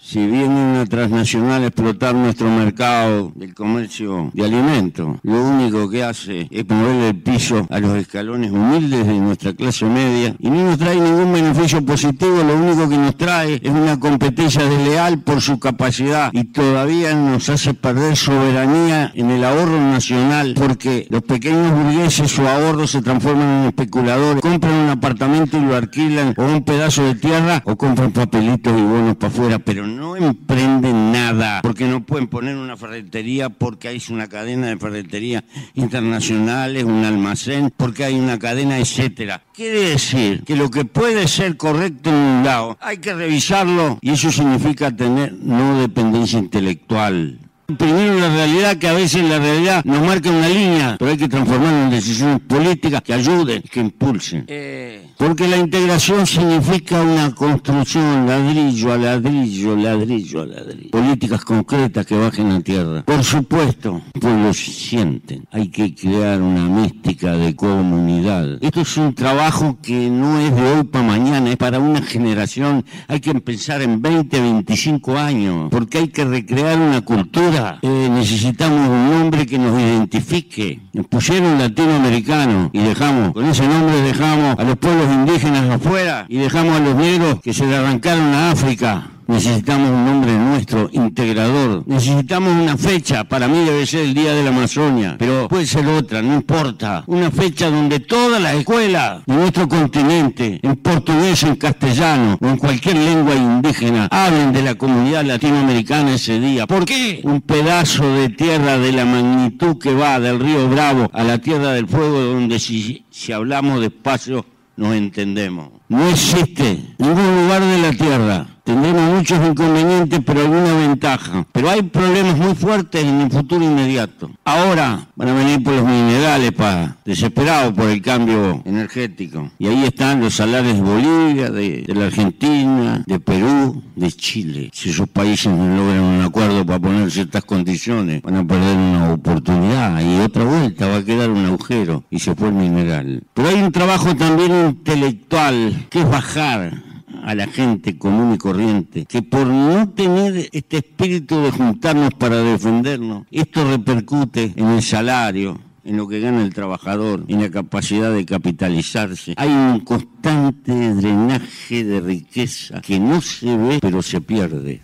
si 0.08 0.26
viene 0.26 0.46
una 0.48 0.86
transnacional 0.86 1.64
a 1.64 1.66
explotar 1.66 2.14
nuestro 2.14 2.48
mercado 2.48 3.30
del 3.34 3.52
comercio 3.52 4.30
de 4.32 4.42
alimentos, 4.42 5.18
lo 5.22 5.44
único 5.44 5.90
que 5.90 6.02
hace 6.02 6.48
es 6.50 6.66
moverle 6.66 7.10
el 7.10 7.16
piso 7.20 7.66
a 7.68 7.78
los 7.78 7.94
escalones 7.94 8.50
humildes 8.50 9.06
de 9.06 9.20
nuestra 9.20 9.52
clase 9.52 9.84
media 9.84 10.34
y 10.38 10.48
no 10.48 10.64
nos 10.64 10.78
trae 10.78 10.98
ningún 10.98 11.30
beneficio 11.30 11.84
positivo, 11.84 12.42
lo 12.42 12.56
único 12.56 12.88
que 12.88 12.96
nos 12.96 13.18
trae 13.18 13.60
es 13.62 13.70
una 13.70 14.00
competencia 14.00 14.64
desleal 14.64 15.20
por 15.20 15.42
su 15.42 15.58
capacidad 15.58 16.30
y 16.32 16.44
todavía 16.44 17.14
nos 17.14 17.50
hace 17.50 17.74
perder 17.74 18.16
soberanía 18.16 19.12
en 19.14 19.30
el 19.30 19.44
ahorro 19.44 19.78
nacional 19.78 20.54
porque 20.56 21.06
los 21.10 21.20
pequeños 21.20 21.70
burgueses 21.70 22.30
su 22.30 22.48
ahorro 22.48 22.86
se 22.86 23.02
transforman 23.02 23.60
en 23.60 23.66
especuladores, 23.66 24.40
compran 24.40 24.72
un 24.72 24.88
apartamento 24.88 25.58
y 25.58 25.66
lo 25.66 25.76
alquilan 25.76 26.32
o 26.38 26.44
un 26.46 26.64
pedazo 26.64 27.04
de 27.04 27.14
tierra 27.14 27.62
o 27.66 27.76
compran 27.76 28.12
papelitos 28.12 28.72
y 28.72 28.82
bonos 28.82 29.16
para 29.16 29.34
afuera, 29.34 29.58
pero 29.58 29.86
no 29.86 29.97
no 29.98 30.16
emprenden 30.16 31.12
nada, 31.12 31.60
porque 31.62 31.86
no 31.86 32.04
pueden 32.04 32.28
poner 32.28 32.56
una 32.56 32.76
ferretería, 32.76 33.48
porque 33.50 33.88
hay 33.88 34.02
una 34.10 34.28
cadena 34.28 34.68
de 34.68 34.76
ferretería 34.76 35.44
internacionales, 35.74 36.84
un 36.84 37.04
almacén, 37.04 37.72
porque 37.76 38.04
hay 38.04 38.14
una 38.14 38.38
cadena, 38.38 38.78
etcétera. 38.78 39.42
Quiere 39.52 39.90
decir 39.90 40.44
que 40.44 40.56
lo 40.56 40.70
que 40.70 40.84
puede 40.84 41.26
ser 41.26 41.56
correcto 41.56 42.10
en 42.10 42.16
un 42.16 42.44
lado, 42.44 42.78
hay 42.80 42.98
que 42.98 43.12
revisarlo 43.12 43.98
y 44.00 44.10
eso 44.10 44.30
significa 44.30 44.94
tener 44.94 45.32
no 45.32 45.80
dependencia 45.80 46.38
intelectual. 46.38 47.40
Primero 47.76 48.18
la 48.18 48.30
realidad 48.30 48.78
que 48.78 48.88
a 48.88 48.94
veces 48.94 49.22
la 49.28 49.38
realidad 49.38 49.84
nos 49.84 50.00
marca 50.00 50.30
una 50.30 50.48
línea, 50.48 50.96
pero 50.98 51.10
hay 51.10 51.18
que 51.18 51.28
transformarlo 51.28 51.82
en 51.82 51.90
decisiones 51.90 52.40
políticas 52.40 53.02
que 53.02 53.12
ayuden, 53.12 53.60
que 53.60 53.80
impulsen. 53.80 54.46
Eh, 54.48 55.08
porque 55.18 55.46
la 55.46 55.58
integración 55.58 56.26
significa 56.26 57.02
una 57.02 57.34
construcción 57.34 58.26
ladrillo 58.26 58.90
a 58.94 58.96
ladrillo, 58.96 59.76
ladrillo 59.76 60.40
a 60.40 60.46
ladrillo. 60.46 60.90
Políticas 60.92 61.44
concretas 61.44 62.06
que 62.06 62.16
bajen 62.16 62.52
a 62.52 62.60
tierra. 62.62 63.02
Por 63.02 63.22
supuesto, 63.22 64.00
pueblos 64.18 64.56
sienten. 64.56 65.44
Hay 65.50 65.68
que 65.68 65.94
crear 65.94 66.40
una 66.40 66.64
mística 66.64 67.36
de 67.36 67.54
comunidad. 67.54 68.62
Esto 68.62 68.80
es 68.80 68.96
un 68.96 69.14
trabajo 69.14 69.76
que 69.82 70.08
no 70.08 70.38
es 70.38 70.56
de 70.56 70.62
hoy 70.62 70.84
para 70.84 71.04
mañana, 71.04 71.50
es 71.50 71.58
para 71.58 71.80
una 71.80 72.00
generación. 72.00 72.86
Hay 73.08 73.20
que 73.20 73.34
pensar 73.34 73.82
en 73.82 74.00
20, 74.00 74.40
25 74.40 75.18
años, 75.18 75.68
porque 75.70 75.98
hay 75.98 76.08
que 76.08 76.24
recrear 76.24 76.78
una 76.78 77.02
cultura. 77.02 77.57
Eh, 77.82 78.08
necesitamos 78.10 78.88
un 78.88 79.10
nombre 79.10 79.46
que 79.46 79.58
nos 79.58 79.78
identifique. 79.78 80.80
Nos 80.92 81.06
pusieron 81.06 81.58
latinoamericano 81.58 82.70
y 82.72 82.80
dejamos, 82.80 83.32
con 83.32 83.46
ese 83.46 83.66
nombre 83.66 84.00
dejamos 84.02 84.58
a 84.58 84.64
los 84.64 84.76
pueblos 84.76 85.06
indígenas 85.12 85.68
afuera 85.70 86.26
y 86.28 86.38
dejamos 86.38 86.76
a 86.76 86.80
los 86.80 86.94
negros 86.94 87.40
que 87.40 87.52
se 87.52 87.66
le 87.66 87.76
arrancaron 87.76 88.34
a 88.34 88.52
África 88.52 89.10
Necesitamos 89.28 89.90
un 89.90 90.06
nombre 90.06 90.32
nuestro, 90.32 90.88
integrador. 90.90 91.84
Necesitamos 91.86 92.50
una 92.50 92.78
fecha. 92.78 93.24
Para 93.24 93.46
mí 93.46 93.62
debe 93.62 93.84
ser 93.84 94.06
el 94.06 94.14
Día 94.14 94.32
de 94.32 94.42
la 94.42 94.48
Amazonia. 94.48 95.16
Pero 95.18 95.48
puede 95.48 95.66
ser 95.66 95.86
otra, 95.86 96.22
no 96.22 96.34
importa. 96.34 97.04
Una 97.06 97.30
fecha 97.30 97.68
donde 97.70 98.00
todas 98.00 98.40
las 98.40 98.54
escuelas 98.54 99.22
de 99.26 99.34
nuestro 99.34 99.68
continente, 99.68 100.58
en 100.62 100.76
portugués, 100.76 101.42
en 101.42 101.56
castellano 101.56 102.38
o 102.40 102.46
en 102.48 102.56
cualquier 102.56 102.96
lengua 102.96 103.34
indígena, 103.34 104.08
hablen 104.10 104.50
de 104.50 104.62
la 104.62 104.76
comunidad 104.76 105.26
latinoamericana 105.26 106.14
ese 106.14 106.40
día. 106.40 106.66
¿Por 106.66 106.86
qué? 106.86 107.20
Un 107.22 107.42
pedazo 107.42 108.10
de 108.14 108.30
tierra 108.30 108.78
de 108.78 108.92
la 108.92 109.04
magnitud 109.04 109.78
que 109.78 109.92
va 109.92 110.18
del 110.18 110.40
río 110.40 110.70
Bravo 110.70 111.10
a 111.12 111.22
la 111.22 111.36
Tierra 111.36 111.72
del 111.72 111.86
Fuego, 111.86 112.18
donde 112.20 112.58
si, 112.58 113.04
si 113.10 113.32
hablamos 113.32 113.82
despacio 113.82 114.46
nos 114.76 114.94
entendemos. 114.94 115.77
No 115.88 116.08
existe 116.08 116.94
ningún 116.98 117.42
lugar 117.42 117.62
de 117.62 117.78
la 117.78 117.92
Tierra 117.92 118.46
Tendremos 118.68 119.16
muchos 119.16 119.38
inconvenientes, 119.48 120.20
pero 120.26 120.42
alguna 120.42 120.74
ventaja. 120.74 121.46
Pero 121.52 121.70
hay 121.70 121.80
problemas 121.84 122.36
muy 122.36 122.54
fuertes 122.54 123.02
en 123.02 123.22
el 123.22 123.30
futuro 123.30 123.64
inmediato. 123.64 124.30
Ahora 124.44 125.08
van 125.16 125.28
a 125.30 125.32
venir 125.32 125.62
por 125.62 125.72
los 125.72 125.86
minerales, 125.86 126.52
para 126.52 126.98
desesperados 127.02 127.72
por 127.72 127.88
el 127.88 128.02
cambio 128.02 128.60
energético. 128.66 129.50
Y 129.58 129.68
ahí 129.68 129.84
están 129.84 130.20
los 130.20 130.34
salarios 130.34 130.74
de 130.74 130.82
Bolivia, 130.82 131.48
de, 131.48 131.84
de 131.86 131.94
la 131.94 132.08
Argentina, 132.08 133.02
de 133.06 133.18
Perú, 133.18 133.82
de 133.96 134.12
Chile. 134.12 134.68
Si 134.74 134.90
esos 134.90 135.08
países 135.08 135.50
no 135.50 135.74
logran 135.74 136.02
un 136.02 136.20
acuerdo 136.20 136.66
para 136.66 136.78
poner 136.78 137.10
ciertas 137.10 137.44
condiciones, 137.44 138.20
van 138.20 138.36
a 138.36 138.46
perder 138.46 138.76
una 138.76 139.14
oportunidad 139.14 139.98
y 140.02 140.20
otra 140.20 140.44
vuelta 140.44 140.88
va 140.88 140.96
a 140.96 141.04
quedar 141.04 141.30
un 141.30 141.46
agujero 141.46 142.04
y 142.10 142.18
se 142.18 142.34
fue 142.34 142.48
el 142.48 142.54
mineral. 142.54 143.22
Pero 143.32 143.48
hay 143.48 143.62
un 143.62 143.72
trabajo 143.72 144.14
también 144.14 144.54
intelectual, 144.54 145.77
que 145.86 146.00
es 146.00 146.10
bajar 146.10 146.82
a 147.24 147.34
la 147.34 147.46
gente 147.46 147.98
común 147.98 148.34
y 148.34 148.38
corriente, 148.38 149.06
que 149.06 149.22
por 149.22 149.46
no 149.46 149.88
tener 149.90 150.48
este 150.52 150.78
espíritu 150.78 151.40
de 151.42 151.50
juntarnos 151.50 152.14
para 152.14 152.36
defendernos, 152.38 153.26
esto 153.30 153.68
repercute 153.68 154.52
en 154.56 154.68
el 154.68 154.82
salario, 154.82 155.58
en 155.84 155.96
lo 155.96 156.06
que 156.06 156.20
gana 156.20 156.42
el 156.42 156.54
trabajador, 156.54 157.24
en 157.28 157.42
la 157.42 157.50
capacidad 157.50 158.12
de 158.12 158.24
capitalizarse. 158.24 159.34
Hay 159.36 159.48
un 159.48 159.80
constante 159.80 160.94
drenaje 160.94 161.84
de 161.84 162.00
riqueza 162.00 162.80
que 162.80 162.98
no 163.00 163.20
se 163.20 163.56
ve, 163.56 163.78
pero 163.80 164.02
se 164.02 164.20
pierde. 164.20 164.82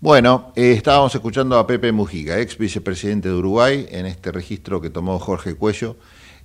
Bueno, 0.00 0.52
eh, 0.54 0.72
estábamos 0.72 1.14
escuchando 1.14 1.58
a 1.58 1.66
Pepe 1.66 1.90
Mujica, 1.92 2.38
ex 2.38 2.56
vicepresidente 2.56 3.28
de 3.28 3.34
Uruguay, 3.34 3.86
en 3.90 4.06
este 4.06 4.30
registro 4.30 4.80
que 4.80 4.90
tomó 4.90 5.18
Jorge 5.18 5.56
Cuello 5.56 5.96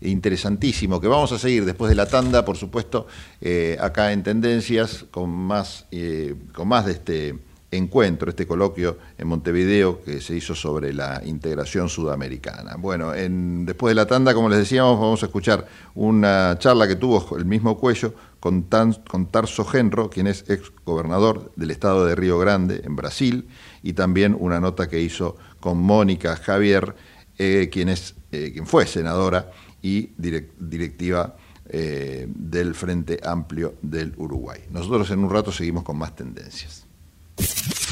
interesantísimo 0.10 1.00
que 1.00 1.08
vamos 1.08 1.32
a 1.32 1.40
seguir 1.40 1.66
después 1.66 1.90
de 1.90 1.96
la 1.96 2.06
tanda, 2.06 2.46
por 2.46 2.58
supuesto, 2.58 3.08
eh, 3.42 3.78
acá 3.80 4.12
en 4.12 4.24
Tendencias, 4.24 5.06
con 5.12 5.30
más, 5.30 5.86
eh, 5.92 6.36
con 6.54 6.68
más 6.68 6.86
de 6.86 6.92
este 6.94 7.36
encuentro, 7.72 8.30
este 8.30 8.46
coloquio 8.46 8.98
en 9.18 9.28
Montevideo 9.28 10.04
que 10.04 10.22
se 10.22 10.36
hizo 10.36 10.54
sobre 10.54 10.94
la 10.94 11.22
integración 11.26 11.90
sudamericana. 11.90 12.76
Bueno, 12.78 13.16
en, 13.16 13.66
después 13.66 13.92
de 13.92 13.96
la 13.96 14.06
tanda, 14.06 14.34
como 14.34 14.50
les 14.50 14.60
decíamos, 14.60 15.00
vamos 15.00 15.24
a 15.24 15.26
escuchar 15.26 15.68
una 15.96 16.56
charla 16.60 16.88
que 16.88 16.96
tuvo 16.96 17.36
el 17.38 17.46
mismo 17.46 17.78
Cuello 17.78 18.14
con, 18.40 18.68
con 19.08 19.26
Tarso 19.28 19.66
Genro, 19.66 20.10
quien 20.10 20.28
es 20.28 20.46
ex 20.50 20.72
gobernador 20.86 21.52
del 21.56 21.72
estado 21.72 22.06
de 22.06 22.16
Río 22.16 22.38
Grande, 22.38 22.82
en 22.84 22.96
Brasil, 22.96 23.48
y 23.82 23.94
también 23.94 24.36
una 24.40 24.60
nota 24.60 24.88
que 24.88 25.02
hizo 25.02 25.38
con 25.60 25.80
Mónica 25.80 26.36
Javier, 26.36 26.96
eh, 27.40 27.70
quien, 27.72 27.90
es, 27.90 28.16
quien 28.30 28.68
fue 28.68 28.86
senadora 28.86 29.50
y 29.84 30.10
directiva 30.18 31.36
eh, 31.70 32.26
del 32.28 32.74
Frente 32.74 33.20
Amplio 33.24 33.76
del 33.82 34.14
Uruguay. 34.18 34.62
Nosotros 34.72 35.12
en 35.12 35.20
un 35.20 35.30
rato 35.30 35.52
seguimos 35.52 35.84
con 35.84 35.98
más 35.98 36.16
tendencias. 36.16 36.88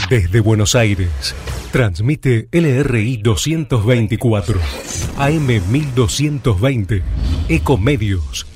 Desde 0.09 0.39
Buenos 0.39 0.75
Aires, 0.75 1.35
transmite 1.71 2.47
LRI 2.51 3.17
224, 3.17 4.59
AM 5.17 5.47
1220, 5.71 7.03
Ecomedios 7.49 8.47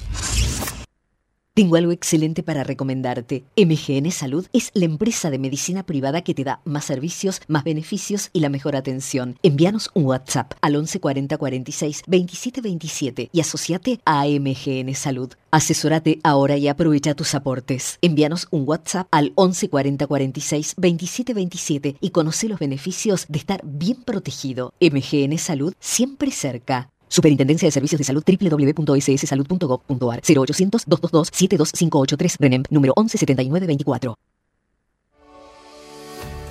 tengo 1.56 1.78
algo 1.78 1.93
excelente 1.93 2.43
para 2.43 2.66
recomendarte. 2.66 3.45
MGN 3.56 4.12
Salud 4.12 4.45
es 4.51 4.72
la 4.74 4.84
empresa 4.84 5.30
de 5.30 5.39
medicina 5.39 5.84
privada 5.84 6.22
que 6.22 6.34
te 6.34 6.43
da 6.43 6.60
más 6.66 6.84
servicios, 6.84 7.41
más 7.47 7.64
beneficios 7.64 8.30
y 8.34 8.41
la 8.41 8.49
mejor 8.49 8.76
atención. 8.76 9.39
Envíanos 9.41 9.89
un 9.93 10.03
WhatsApp 10.03 10.51
al 10.62 10.76
11 10.76 10.99
40 10.99 11.38
46 11.38 12.03
27 12.08 12.60
27 12.62 13.30
y 13.32 13.39
asociate 13.39 14.01
a 14.03 14.26
MGN 14.26 14.93
Salud. 14.95 15.32
Asesórate 15.49 16.20
ahora 16.24 16.58
y 16.58 16.68
aprovecha 16.68 17.16
tus 17.16 17.34
aportes. 17.34 17.99
Envíanos 18.01 18.49
un 18.51 18.68
WhatsApp 18.68 19.08
al 19.12 19.32
11 19.36 19.70
40 19.70 20.08
46 20.08 20.74
27 20.76 21.34
27 21.34 21.95
y 22.01 22.10
conoce 22.10 22.49
los 22.49 22.60
beneficios 22.60 23.28
de 23.30 23.39
estar 23.39 23.62
bien 23.64 24.03
protegido. 24.03 24.74
MGN 24.82 25.38
Salud 25.38 25.74
siempre 25.80 26.32
cerca. 26.32 26.91
Superintendencia 27.16 27.68
de 27.68 27.72
Servicios 27.72 27.97
de 27.97 28.03
Salud 28.03 28.24
www.sssalud.gov.ar 28.28 30.22
0800-222-72583 30.22 32.36
RENEM 32.39 32.63
número 32.70 32.93
117924. 32.97 34.18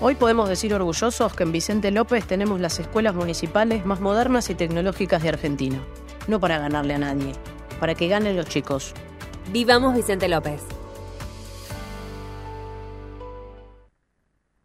Hoy 0.01 0.15
podemos 0.15 0.49
decir 0.49 0.73
orgullosos 0.73 1.35
que 1.35 1.43
en 1.43 1.53
Vicente 1.53 1.91
López 1.91 2.27
tenemos 2.27 2.61
las 2.61 2.79
escuelas 2.79 3.15
municipales 3.15 3.85
más 3.85 4.01
modernas 4.01 4.49
y 4.49 4.55
tecnológicas 4.55 5.23
de 5.23 5.29
Argentina. 5.29 5.85
No 6.29 6.41
para 6.41 6.59
ganarle 6.59 6.95
a 6.95 6.99
nadie, 6.99 7.35
para 7.79 7.95
que 7.95 8.09
ganen 8.09 8.35
los 8.35 8.47
chicos. 8.47 8.95
Vivamos 9.53 9.95
Vicente 9.95 10.29
López. 10.29 10.63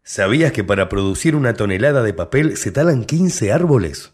¿Sabías 0.03 0.53
que 0.53 0.63
para 0.63 0.87
producir 0.87 1.35
una 1.35 1.55
tonelada 1.55 2.03
de 2.03 2.13
papel 2.13 2.55
se 2.55 2.71
talan 2.71 3.03
15 3.03 3.51
árboles? 3.51 4.13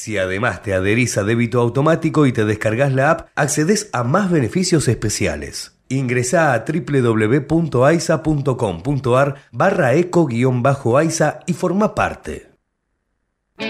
Si 0.00 0.16
además 0.16 0.62
te 0.62 0.72
adherís 0.72 1.18
a 1.18 1.24
débito 1.24 1.60
automático 1.60 2.24
y 2.24 2.32
te 2.32 2.46
descargas 2.46 2.94
la 2.94 3.10
app, 3.10 3.28
accedes 3.34 3.90
a 3.92 4.02
más 4.02 4.30
beneficios 4.30 4.88
especiales. 4.88 5.78
Ingresa 5.90 6.54
a 6.54 6.64
www.aisa.com.ar 6.64 9.34
barra 9.52 9.92
eco-aisa 9.92 11.40
y 11.46 11.52
forma 11.52 11.94
parte. 11.94 12.48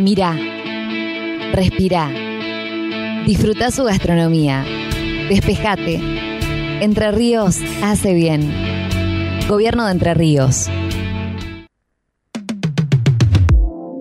Mira, 0.01 0.37
respira, 1.53 2.09
disfruta 3.27 3.73
su 3.73 3.83
gastronomía, 3.83 4.65
despejate. 5.29 6.01
Entre 6.81 7.11
Ríos 7.11 7.59
hace 7.83 8.15
bien. 8.15 8.55
Gobierno 9.49 9.85
de 9.85 9.91
Entre 9.91 10.15
Ríos. 10.15 10.71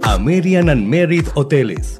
American 0.03 0.69
and 0.69 0.86
Merit 0.86 1.25
Hoteles 1.34 1.99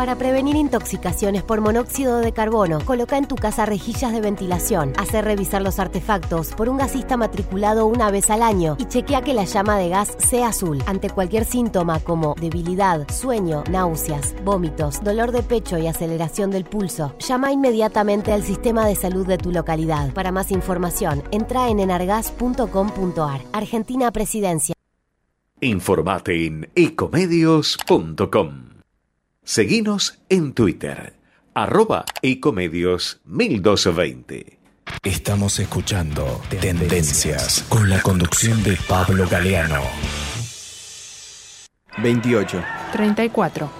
Para 0.00 0.16
prevenir 0.16 0.56
intoxicaciones 0.56 1.42
por 1.42 1.60
monóxido 1.60 2.20
de 2.20 2.32
carbono, 2.32 2.80
coloca 2.86 3.18
en 3.18 3.28
tu 3.28 3.36
casa 3.36 3.66
rejillas 3.66 4.14
de 4.14 4.22
ventilación, 4.22 4.94
hacer 4.96 5.26
revisar 5.26 5.60
los 5.60 5.78
artefactos 5.78 6.52
por 6.52 6.70
un 6.70 6.78
gasista 6.78 7.18
matriculado 7.18 7.84
una 7.84 8.10
vez 8.10 8.30
al 8.30 8.40
año 8.40 8.78
y 8.78 8.86
chequea 8.86 9.20
que 9.20 9.34
la 9.34 9.44
llama 9.44 9.76
de 9.76 9.90
gas 9.90 10.16
sea 10.16 10.48
azul. 10.48 10.82
Ante 10.86 11.10
cualquier 11.10 11.44
síntoma 11.44 12.00
como 12.00 12.34
debilidad, 12.40 13.06
sueño, 13.10 13.62
náuseas, 13.68 14.34
vómitos, 14.42 15.04
dolor 15.04 15.32
de 15.32 15.42
pecho 15.42 15.76
y 15.76 15.86
aceleración 15.86 16.50
del 16.50 16.64
pulso, 16.64 17.14
llama 17.18 17.52
inmediatamente 17.52 18.32
al 18.32 18.42
sistema 18.42 18.86
de 18.86 18.94
salud 18.94 19.26
de 19.26 19.36
tu 19.36 19.52
localidad. 19.52 20.14
Para 20.14 20.32
más 20.32 20.50
información, 20.50 21.22
entra 21.30 21.68
en 21.68 21.78
enargas.com.ar. 21.78 23.42
Argentina 23.52 24.10
Presidencia. 24.12 24.74
Informate 25.60 26.46
en 26.46 26.70
ecomedios.com. 26.74 28.69
Seguinos 29.44 30.20
en 30.28 30.52
Twitter, 30.52 31.14
arroba 31.54 32.04
ecomedios 32.22 33.20
1220. 33.24 34.58
Estamos 35.02 35.58
escuchando 35.58 36.40
Tendencias 36.60 37.64
con 37.68 37.88
la 37.88 38.00
conducción 38.02 38.62
de 38.62 38.76
Pablo 38.86 39.26
Galeano. 39.28 39.82
28. 41.98 42.62
34. 42.92 43.79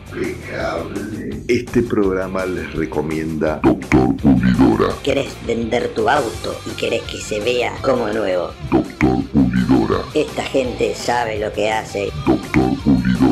impecable. 0.13 1.43
Este 1.47 1.81
programa 1.81 2.45
les 2.45 2.73
recomienda 2.73 3.59
Doctor 3.63 4.15
Pulidora. 4.17 4.93
¿Querés 5.03 5.33
vender 5.45 5.89
tu 5.89 6.09
auto 6.09 6.55
y 6.65 6.71
querés 6.71 7.01
que 7.03 7.17
se 7.17 7.39
vea 7.39 7.73
como 7.81 8.07
nuevo? 8.07 8.51
Doctor 8.71 9.23
Pulidora. 9.31 10.03
Esta 10.13 10.43
gente 10.43 10.93
sabe 10.95 11.39
lo 11.39 11.51
que 11.53 11.71
hace. 11.71 12.11
Doctor 12.25 12.71
Pulidora. 12.83 13.30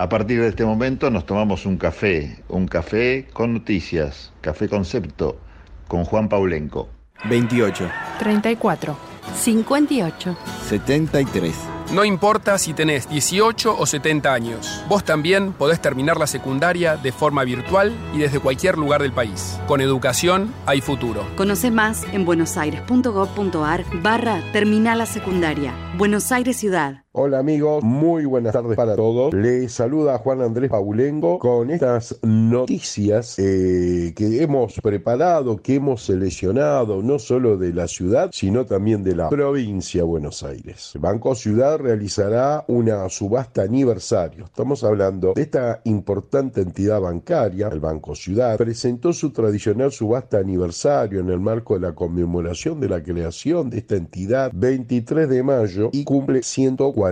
A 0.00 0.08
partir 0.08 0.40
de 0.40 0.46
este 0.46 0.64
momento 0.64 1.10
nos 1.10 1.26
tomamos 1.26 1.66
un 1.66 1.76
café, 1.76 2.44
un 2.48 2.68
café 2.68 3.26
con 3.32 3.52
noticias, 3.52 4.32
café 4.40 4.68
concepto, 4.68 5.40
con 5.88 6.04
Juan 6.04 6.28
Paulenco. 6.28 6.88
28. 7.28 7.90
34. 8.20 8.96
58. 9.34 10.38
73. 10.68 11.54
No 11.92 12.04
importa 12.04 12.58
si 12.58 12.74
tenés 12.74 13.08
18 13.08 13.76
o 13.76 13.86
70 13.86 14.32
años, 14.32 14.84
vos 14.88 15.02
también 15.02 15.52
podés 15.52 15.80
terminar 15.80 16.16
la 16.16 16.28
secundaria 16.28 16.96
de 16.96 17.10
forma 17.10 17.42
virtual 17.42 17.92
y 18.14 18.18
desde 18.18 18.38
cualquier 18.38 18.78
lugar 18.78 19.02
del 19.02 19.12
país. 19.12 19.58
Con 19.66 19.80
educación 19.80 20.54
hay 20.64 20.80
futuro. 20.80 21.26
Conoce 21.34 21.72
más 21.72 22.04
en 22.12 22.24
buenosaires.gov.ar 22.24 23.84
barra 24.00 24.42
Terminal 24.52 24.98
la 24.98 25.06
Secundaria. 25.06 25.74
Buenos 25.96 26.30
Aires 26.30 26.56
Ciudad. 26.56 27.02
Hola 27.20 27.40
amigos, 27.40 27.82
muy 27.82 28.26
buenas 28.26 28.52
tardes 28.52 28.76
para 28.76 28.94
todos. 28.94 29.34
Les 29.34 29.72
saluda 29.72 30.18
Juan 30.18 30.40
Andrés 30.40 30.70
Paulengo 30.70 31.40
con 31.40 31.68
estas 31.68 32.16
noticias 32.22 33.40
eh, 33.40 34.12
que 34.14 34.40
hemos 34.40 34.80
preparado, 34.80 35.56
que 35.56 35.74
hemos 35.74 36.04
seleccionado, 36.04 37.02
no 37.02 37.18
solo 37.18 37.56
de 37.56 37.72
la 37.72 37.88
ciudad, 37.88 38.30
sino 38.32 38.66
también 38.66 39.02
de 39.02 39.16
la 39.16 39.28
provincia 39.30 40.02
de 40.02 40.06
Buenos 40.06 40.44
Aires. 40.44 40.92
Banco 41.00 41.34
Ciudad 41.34 41.80
realizará 41.80 42.64
una 42.68 43.08
subasta 43.08 43.62
aniversario. 43.62 44.44
Estamos 44.44 44.84
hablando 44.84 45.32
de 45.34 45.42
esta 45.42 45.80
importante 45.86 46.60
entidad 46.60 47.00
bancaria, 47.00 47.66
el 47.66 47.80
Banco 47.80 48.14
Ciudad, 48.14 48.56
presentó 48.58 49.12
su 49.12 49.32
tradicional 49.32 49.90
subasta 49.90 50.38
aniversario 50.38 51.18
en 51.18 51.30
el 51.30 51.40
marco 51.40 51.74
de 51.74 51.80
la 51.80 51.96
conmemoración 51.96 52.78
de 52.78 52.88
la 52.90 53.02
creación 53.02 53.70
de 53.70 53.78
esta 53.78 53.96
entidad 53.96 54.52
23 54.54 55.28
de 55.28 55.42
mayo 55.42 55.90
y 55.92 56.04
cumple 56.04 56.44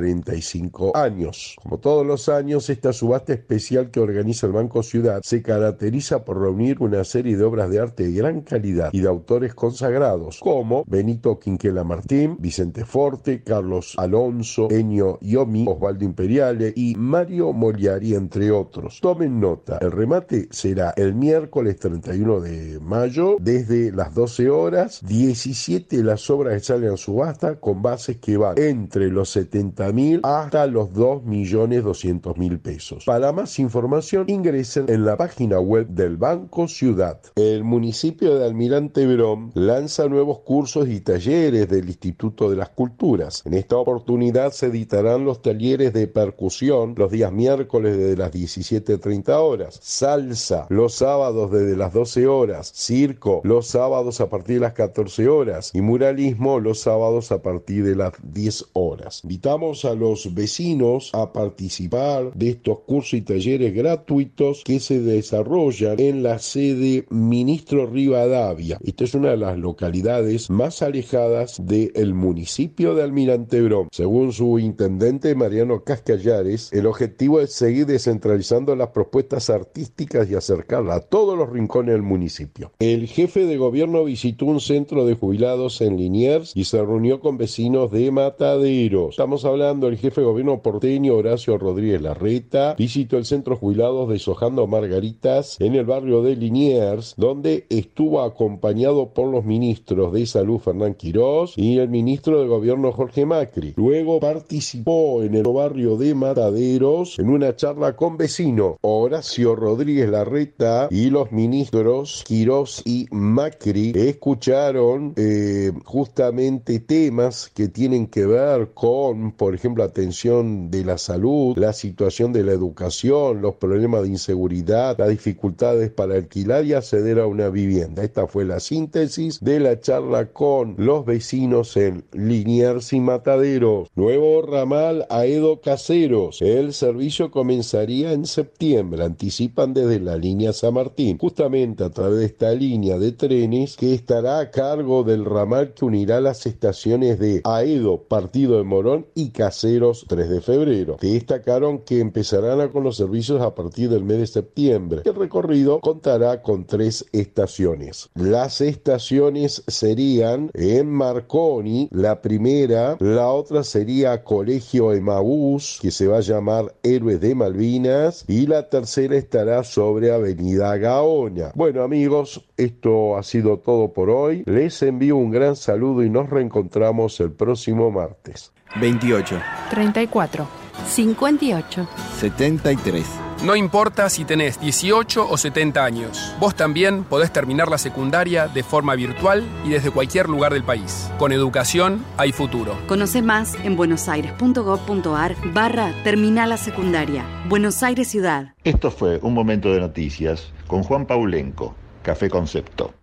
145 0.00 0.96
años. 0.96 1.56
Como 1.62 1.78
todos 1.78 2.06
los 2.06 2.28
años, 2.28 2.68
esta 2.70 2.92
subasta 2.92 3.32
especial 3.32 3.90
que 3.90 4.00
organiza 4.00 4.46
el 4.46 4.52
Banco 4.52 4.82
Ciudad 4.82 5.20
se 5.22 5.42
caracteriza 5.42 6.24
por 6.24 6.40
reunir 6.40 6.78
una 6.80 7.04
serie 7.04 7.36
de 7.36 7.44
obras 7.44 7.70
de 7.70 7.80
arte 7.80 8.04
de 8.04 8.12
gran 8.12 8.40
calidad 8.42 8.90
y 8.92 9.00
de 9.00 9.08
autores 9.08 9.54
consagrados 9.54 10.40
como 10.40 10.84
Benito 10.86 11.38
Quinquela 11.38 11.84
Martín, 11.84 12.36
Vicente 12.38 12.84
Forte, 12.84 13.42
Carlos 13.42 13.94
Alonso, 13.98 14.68
Enio 14.70 15.18
Iomi, 15.20 15.66
Osvaldo 15.68 16.04
Imperiale 16.04 16.72
y 16.74 16.94
Mario 16.96 17.52
Moliari, 17.52 18.14
entre 18.14 18.50
otros. 18.50 19.00
Tomen 19.00 19.40
nota, 19.40 19.78
el 19.80 19.92
remate 19.92 20.48
será 20.50 20.92
el 20.96 21.14
miércoles 21.14 21.76
31 21.78 22.40
de 22.40 22.80
mayo 22.80 23.36
desde 23.40 23.92
las 23.92 24.14
12 24.14 24.50
horas, 24.50 25.00
17 25.06 26.02
las 26.02 26.28
obras 26.30 26.54
que 26.54 26.60
salen 26.60 26.92
a 26.92 26.96
subasta 26.96 27.56
con 27.60 27.82
bases 27.82 28.18
que 28.18 28.36
van 28.36 28.58
entre 28.58 29.08
los 29.08 29.30
70 29.30 29.75
mil 29.92 30.20
hasta 30.22 30.66
los 30.66 30.92
2 30.92 31.24
millones 31.24 31.84
200 31.84 32.36
mil 32.36 32.58
pesos. 32.58 33.04
Para 33.04 33.32
más 33.32 33.58
información 33.58 34.24
ingresen 34.28 34.86
en 34.88 35.04
la 35.04 35.16
página 35.16 35.60
web 35.60 35.88
del 35.88 36.16
Banco 36.16 36.66
Ciudad. 36.68 37.20
El 37.36 37.64
municipio 37.64 38.38
de 38.38 38.46
Almirante 38.46 39.06
Verón 39.06 39.52
lanza 39.54 40.08
nuevos 40.08 40.40
cursos 40.40 40.88
y 40.88 41.00
talleres 41.00 41.68
del 41.68 41.86
Instituto 41.86 42.50
de 42.50 42.56
las 42.56 42.70
Culturas. 42.70 43.42
En 43.44 43.54
esta 43.54 43.76
oportunidad 43.76 44.52
se 44.52 44.66
editarán 44.66 45.24
los 45.24 45.42
talleres 45.42 45.92
de 45.92 46.06
percusión 46.06 46.94
los 46.96 47.10
días 47.10 47.32
miércoles 47.32 47.96
desde 47.96 48.16
las 48.16 48.32
17.30 48.32 49.28
horas, 49.38 49.78
salsa 49.82 50.66
los 50.70 50.94
sábados 50.94 51.50
desde 51.50 51.76
las 51.76 51.92
12 51.92 52.26
horas, 52.26 52.72
circo 52.74 53.40
los 53.44 53.66
sábados 53.66 54.20
a 54.20 54.28
partir 54.28 54.56
de 54.56 54.60
las 54.62 54.72
14 54.72 55.28
horas 55.28 55.70
y 55.74 55.80
muralismo 55.80 56.60
los 56.60 56.80
sábados 56.80 57.32
a 57.32 57.42
partir 57.42 57.84
de 57.84 57.96
las 57.96 58.12
10 58.22 58.66
horas. 58.72 59.20
Invitamos 59.24 59.65
a 59.66 59.94
los 59.94 60.32
vecinos 60.32 61.10
a 61.12 61.32
participar 61.32 62.32
de 62.34 62.50
estos 62.50 62.78
cursos 62.86 63.14
y 63.14 63.22
talleres 63.22 63.74
gratuitos 63.74 64.62
que 64.64 64.78
se 64.78 65.00
desarrollan 65.00 65.98
en 65.98 66.22
la 66.22 66.38
sede 66.38 67.04
Ministro 67.10 67.86
Rivadavia. 67.86 68.78
Esta 68.84 69.02
es 69.02 69.14
una 69.14 69.30
de 69.30 69.38
las 69.38 69.58
localidades 69.58 70.50
más 70.50 70.82
alejadas 70.82 71.60
del 71.66 72.14
municipio 72.14 72.94
de 72.94 73.02
Almirante 73.02 73.60
Brón. 73.60 73.88
Según 73.90 74.32
su 74.32 74.60
intendente 74.60 75.34
Mariano 75.34 75.82
Cascallares, 75.82 76.72
el 76.72 76.86
objetivo 76.86 77.40
es 77.40 77.52
seguir 77.52 77.86
descentralizando 77.86 78.76
las 78.76 78.90
propuestas 78.90 79.50
artísticas 79.50 80.30
y 80.30 80.36
acercarla 80.36 80.94
a 80.94 81.00
todos 81.00 81.36
los 81.36 81.50
rincones 81.50 81.94
del 81.94 82.02
municipio. 82.02 82.70
El 82.78 83.08
jefe 83.08 83.46
de 83.46 83.56
gobierno 83.56 84.04
visitó 84.04 84.46
un 84.46 84.60
centro 84.60 85.04
de 85.06 85.14
jubilados 85.14 85.80
en 85.80 85.96
Liniers 85.96 86.52
y 86.54 86.64
se 86.64 86.78
reunió 86.78 87.18
con 87.18 87.36
vecinos 87.36 87.90
de 87.90 88.12
Mataderos. 88.12 89.10
Estamos 89.10 89.44
hablando 89.44 89.55
del 89.56 89.96
jefe 89.96 90.20
de 90.20 90.26
gobierno 90.26 90.60
porteño 90.60 91.14
Horacio 91.14 91.56
Rodríguez 91.56 92.02
Larreta, 92.02 92.74
visitó 92.76 93.16
el 93.16 93.24
centro 93.24 93.56
jubilados 93.56 94.06
de 94.10 94.18
Sojando 94.18 94.66
Margaritas 94.66 95.58
en 95.60 95.74
el 95.74 95.86
barrio 95.86 96.22
de 96.22 96.36
Liniers, 96.36 97.14
donde 97.16 97.64
estuvo 97.70 98.20
acompañado 98.20 99.14
por 99.14 99.30
los 99.30 99.46
ministros 99.46 100.12
de 100.12 100.26
Salud 100.26 100.58
Fernán 100.58 100.92
Quirós 100.92 101.54
y 101.56 101.78
el 101.78 101.88
ministro 101.88 102.42
de 102.42 102.48
Gobierno 102.48 102.92
Jorge 102.92 103.24
Macri. 103.24 103.72
Luego 103.76 104.20
participó 104.20 105.22
en 105.22 105.34
el 105.34 105.44
barrio 105.44 105.96
de 105.96 106.14
Mataderos 106.14 107.18
en 107.18 107.30
una 107.30 107.56
charla 107.56 107.96
con 107.96 108.18
vecino 108.18 108.76
Horacio 108.82 109.56
Rodríguez 109.56 110.10
Larreta 110.10 110.88
y 110.90 111.08
los 111.08 111.32
ministros 111.32 112.22
Quirós 112.26 112.82
y 112.84 113.06
Macri 113.10 113.92
escucharon 113.96 115.14
eh, 115.16 115.72
justamente 115.86 116.78
temas 116.80 117.50
que 117.54 117.68
tienen 117.68 118.06
que 118.06 118.26
ver 118.26 118.72
con, 118.74 119.32
por 119.46 119.54
ejemplo, 119.54 119.84
atención 119.84 120.72
de 120.72 120.84
la 120.84 120.98
salud, 120.98 121.56
la 121.56 121.72
situación 121.72 122.32
de 122.32 122.42
la 122.42 122.50
educación, 122.50 123.42
los 123.42 123.54
problemas 123.54 124.02
de 124.02 124.08
inseguridad, 124.08 124.98
las 124.98 125.08
dificultades 125.08 125.88
para 125.88 126.16
alquilar 126.16 126.64
y 126.64 126.72
acceder 126.72 127.20
a 127.20 127.28
una 127.28 127.48
vivienda. 127.48 128.02
Esta 128.02 128.26
fue 128.26 128.44
la 128.44 128.58
síntesis 128.58 129.38
de 129.38 129.60
la 129.60 129.80
charla 129.80 130.32
con 130.32 130.74
los 130.78 131.04
vecinos 131.04 131.76
en 131.76 132.02
Liniers 132.12 132.92
y 132.92 132.98
Mataderos. 132.98 133.88
Nuevo 133.94 134.42
ramal 134.42 135.06
a 135.10 135.26
Edo 135.26 135.60
Caseros. 135.60 136.42
El 136.42 136.72
servicio 136.72 137.30
comenzaría 137.30 138.10
en 138.10 138.26
septiembre, 138.26 139.04
anticipan 139.04 139.74
desde 139.74 140.00
la 140.00 140.16
línea 140.16 140.52
San 140.52 140.74
Martín, 140.74 141.18
justamente 141.18 141.84
a 141.84 141.90
través 141.90 142.18
de 142.18 142.24
esta 142.24 142.52
línea 142.52 142.98
de 142.98 143.12
trenes 143.12 143.76
que 143.76 143.94
estará 143.94 144.40
a 144.40 144.50
cargo 144.50 145.04
del 145.04 145.24
ramal 145.24 145.72
que 145.72 145.84
unirá 145.84 146.20
las 146.20 146.46
estaciones 146.46 147.20
de 147.20 147.42
Aedo, 147.44 148.02
Partido 148.08 148.56
de 148.56 148.64
Morón 148.64 149.06
y 149.14 149.35
Caseros 149.36 150.06
3 150.08 150.30
de 150.30 150.40
febrero. 150.40 150.96
Destacaron 150.98 151.80
que 151.80 152.00
empezarán 152.00 152.70
con 152.70 152.84
los 152.84 152.96
servicios 152.96 153.42
a 153.42 153.54
partir 153.54 153.90
del 153.90 154.02
mes 154.02 154.18
de 154.18 154.26
septiembre. 154.26 155.02
El 155.04 155.14
recorrido 155.14 155.78
contará 155.80 156.40
con 156.40 156.64
tres 156.64 157.04
estaciones. 157.12 158.08
Las 158.14 158.62
estaciones 158.62 159.62
serían 159.66 160.50
en 160.54 160.90
Marconi, 160.90 161.88
la 161.92 162.22
primera, 162.22 162.96
la 162.98 163.28
otra 163.28 163.62
sería 163.62 164.24
Colegio 164.24 164.94
Emaús, 164.94 165.80
que 165.82 165.90
se 165.90 166.06
va 166.06 166.16
a 166.16 166.20
llamar 166.20 166.74
Héroes 166.82 167.20
de 167.20 167.34
Malvinas, 167.34 168.24
y 168.28 168.46
la 168.46 168.70
tercera 168.70 169.16
estará 169.16 169.64
sobre 169.64 170.12
Avenida 170.12 170.78
Gaona. 170.78 171.52
Bueno 171.54 171.82
amigos, 171.82 172.42
esto 172.56 173.18
ha 173.18 173.22
sido 173.22 173.58
todo 173.58 173.92
por 173.92 174.08
hoy. 174.08 174.44
Les 174.46 174.82
envío 174.82 175.18
un 175.18 175.30
gran 175.30 175.56
saludo 175.56 176.02
y 176.02 176.08
nos 176.08 176.30
reencontramos 176.30 177.20
el 177.20 177.32
próximo 177.32 177.90
martes. 177.90 178.55
28, 178.74 179.40
34, 179.70 180.48
58. 180.86 181.88
73. 182.18 183.06
No 183.44 183.54
importa 183.54 184.08
si 184.08 184.24
tenés 184.24 184.58
18 184.58 185.28
o 185.28 185.36
70 185.36 185.84
años, 185.84 186.34
vos 186.40 186.54
también 186.54 187.04
podés 187.04 187.30
terminar 187.32 187.68
la 187.68 187.78
secundaria 187.78 188.48
de 188.48 188.62
forma 188.62 188.94
virtual 188.94 189.44
y 189.64 189.70
desde 189.70 189.90
cualquier 189.90 190.28
lugar 190.28 190.52
del 190.54 190.64
país. 190.64 191.10
Con 191.18 191.32
educación 191.32 192.02
hay 192.16 192.32
futuro. 192.32 192.78
Conoce 192.86 193.20
más 193.20 193.54
en 193.62 193.76
buenosaires.gov.ar 193.76 195.36
barra 195.52 195.92
Terminal 196.02 196.48
la 196.48 196.56
Secundaria. 196.56 197.24
Buenos 197.48 197.82
Aires 197.82 198.08
Ciudad. 198.08 198.54
Esto 198.64 198.90
fue 198.90 199.18
un 199.22 199.34
momento 199.34 199.72
de 199.72 199.80
noticias 199.80 200.50
con 200.66 200.82
Juan 200.82 201.06
Paulenco, 201.06 201.74
Café 202.02 202.30
Concepto. 202.30 202.94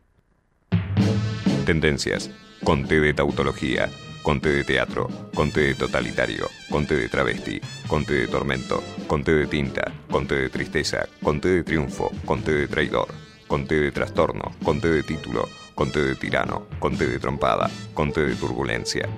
Tendencias. 1.65 2.31
Conté 2.63 2.99
de 2.99 3.13
tautología. 3.13 3.89
Conté 4.23 4.53
de 4.53 4.63
teatro. 4.63 5.09
Conté 5.35 5.67
de 5.67 5.75
totalitario. 5.75 6.49
Conté 6.69 6.95
de 6.95 7.09
travesti. 7.09 7.59
Conté 7.89 8.13
de 8.21 8.27
tormento. 8.27 8.81
Conté 9.05 9.33
de 9.33 9.47
tinta. 9.47 9.91
Conté 10.09 10.35
de 10.35 10.49
tristeza. 10.49 11.09
Conté 11.21 11.49
de 11.49 11.63
triunfo. 11.63 12.09
Conté 12.25 12.53
de 12.53 12.67
traidor. 12.69 13.09
Conté 13.49 13.81
de 13.81 13.91
trastorno. 13.91 14.55
Conté 14.63 14.87
de 14.87 15.03
título. 15.03 15.49
Conté 15.75 15.99
de 16.05 16.15
tirano. 16.15 16.67
Conté 16.79 17.05
de 17.05 17.19
trompada. 17.19 17.69
Conté 17.93 18.21
de 18.21 18.35
turbulencia. 18.35 19.09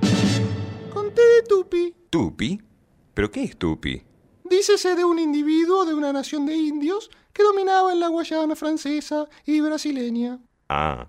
Conté 0.92 1.22
de 1.22 1.44
tupi. 1.48 1.94
¿Tupi? 2.10 2.60
¿Pero 3.14 3.30
qué 3.30 3.44
es 3.44 3.58
tupi? 3.58 4.02
Dícese 4.44 4.96
de 4.96 5.06
un 5.06 5.20
individuo 5.20 5.86
de 5.86 5.94
una 5.94 6.14
nación 6.14 6.48
de 6.48 6.56
indios 6.56 7.12
que 7.32 7.44
dominaba 7.44 7.94
en 7.94 8.00
la 8.00 8.08
Guayana 8.08 8.56
francesa 8.56 9.28
y 9.46 9.62
brasileña. 9.62 10.40
Ah. 10.68 11.08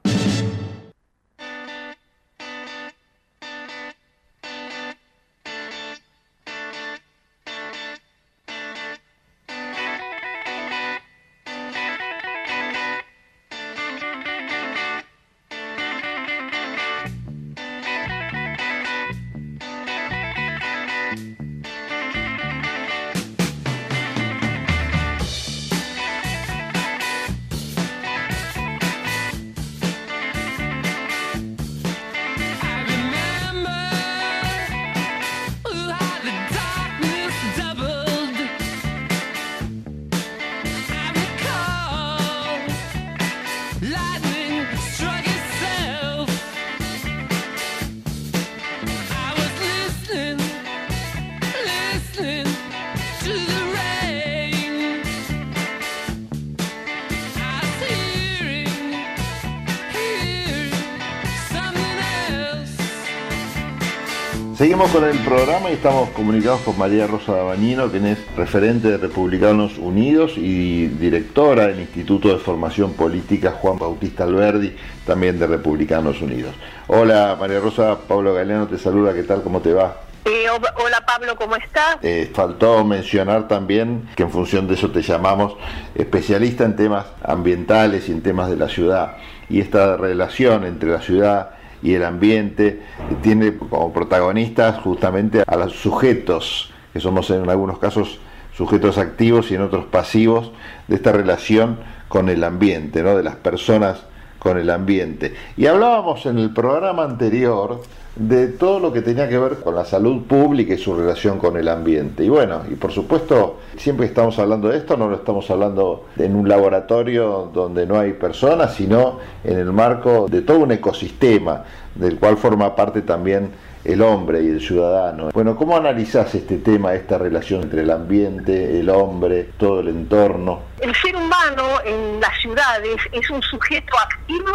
Seguimos 64.76 65.00
con 65.00 65.08
el 65.08 65.18
programa 65.20 65.70
y 65.70 65.72
estamos 65.72 66.10
comunicados 66.10 66.60
con 66.60 66.76
María 66.76 67.06
Rosa 67.06 67.32
Dabañino, 67.34 67.90
quien 67.90 68.04
es 68.04 68.18
referente 68.36 68.90
de 68.90 68.98
Republicanos 68.98 69.78
Unidos 69.78 70.34
y 70.36 70.88
directora 70.88 71.68
del 71.68 71.80
Instituto 71.80 72.28
de 72.28 72.36
Formación 72.36 72.92
Política 72.92 73.52
Juan 73.52 73.78
Bautista 73.78 74.24
Alberdi, 74.24 74.76
también 75.06 75.38
de 75.38 75.46
Republicanos 75.46 76.20
Unidos. 76.20 76.54
Hola 76.88 77.38
María 77.40 77.58
Rosa, 77.58 77.96
Pablo 78.06 78.34
Galeano 78.34 78.68
te 78.68 78.76
saluda, 78.76 79.14
¿qué 79.14 79.22
tal? 79.22 79.42
¿Cómo 79.42 79.62
te 79.62 79.72
va? 79.72 79.96
Eh, 80.26 80.44
hola 80.50 81.02
Pablo, 81.06 81.36
¿cómo 81.36 81.56
estás? 81.56 81.96
Eh, 82.02 82.30
faltó 82.34 82.84
mencionar 82.84 83.48
también 83.48 84.06
que 84.14 84.24
en 84.24 84.30
función 84.30 84.68
de 84.68 84.74
eso 84.74 84.90
te 84.90 85.00
llamamos 85.00 85.56
especialista 85.94 86.64
en 86.64 86.76
temas 86.76 87.06
ambientales 87.22 88.10
y 88.10 88.12
en 88.12 88.20
temas 88.20 88.50
de 88.50 88.56
la 88.56 88.68
ciudad 88.68 89.16
y 89.48 89.60
esta 89.60 89.96
relación 89.96 90.64
entre 90.64 90.90
la 90.90 91.00
ciudad 91.00 91.55
y 91.86 91.94
el 91.94 92.04
ambiente 92.04 92.82
tiene 93.22 93.56
como 93.56 93.92
protagonistas 93.92 94.80
justamente 94.80 95.44
a 95.46 95.54
los 95.56 95.72
sujetos, 95.72 96.72
que 96.92 96.98
somos 96.98 97.30
en 97.30 97.48
algunos 97.48 97.78
casos 97.78 98.18
sujetos 98.56 98.98
activos 98.98 99.52
y 99.52 99.54
en 99.54 99.62
otros 99.62 99.84
pasivos 99.84 100.50
de 100.88 100.96
esta 100.96 101.12
relación 101.12 101.78
con 102.08 102.28
el 102.28 102.42
ambiente, 102.42 103.04
¿no? 103.04 103.16
de 103.16 103.22
las 103.22 103.36
personas 103.36 104.02
con 104.40 104.58
el 104.58 104.68
ambiente. 104.70 105.36
Y 105.56 105.66
hablábamos 105.66 106.26
en 106.26 106.38
el 106.38 106.52
programa 106.52 107.04
anterior 107.04 107.80
de 108.16 108.48
todo 108.48 108.80
lo 108.80 108.92
que 108.92 109.02
tenía 109.02 109.28
que 109.28 109.38
ver 109.38 109.60
con 109.60 109.74
la 109.74 109.84
salud 109.84 110.22
pública 110.24 110.72
y 110.72 110.78
su 110.78 110.96
relación 110.96 111.38
con 111.38 111.56
el 111.56 111.68
ambiente. 111.68 112.24
Y 112.24 112.30
bueno, 112.30 112.62
y 112.70 112.74
por 112.74 112.90
supuesto, 112.90 113.58
siempre 113.76 114.06
que 114.06 114.10
estamos 114.10 114.38
hablando 114.38 114.68
de 114.68 114.78
esto, 114.78 114.96
no 114.96 115.08
lo 115.08 115.16
estamos 115.16 115.50
hablando 115.50 116.06
en 116.16 116.34
un 116.34 116.48
laboratorio 116.48 117.50
donde 117.52 117.86
no 117.86 117.98
hay 117.98 118.14
personas, 118.14 118.74
sino 118.74 119.18
en 119.44 119.58
el 119.58 119.72
marco 119.72 120.26
de 120.28 120.40
todo 120.40 120.60
un 120.60 120.72
ecosistema 120.72 121.64
del 121.94 122.18
cual 122.18 122.38
forma 122.38 122.74
parte 122.74 123.02
también 123.02 123.50
el 123.84 124.02
hombre 124.02 124.42
y 124.42 124.48
el 124.48 124.60
ciudadano. 124.60 125.28
Bueno, 125.32 125.54
¿cómo 125.54 125.76
analizás 125.76 126.34
este 126.34 126.56
tema, 126.56 126.94
esta 126.94 127.18
relación 127.18 127.62
entre 127.62 127.82
el 127.82 127.90
ambiente, 127.90 128.80
el 128.80 128.88
hombre, 128.88 129.50
todo 129.58 129.80
el 129.80 129.88
entorno? 129.88 130.60
El 130.80 130.94
ser 130.96 131.14
humano 131.14 131.80
en 131.84 132.20
las 132.20 132.36
ciudades 132.40 132.96
es 133.12 133.30
un 133.30 133.42
sujeto 133.42 133.96
activo 133.98 134.52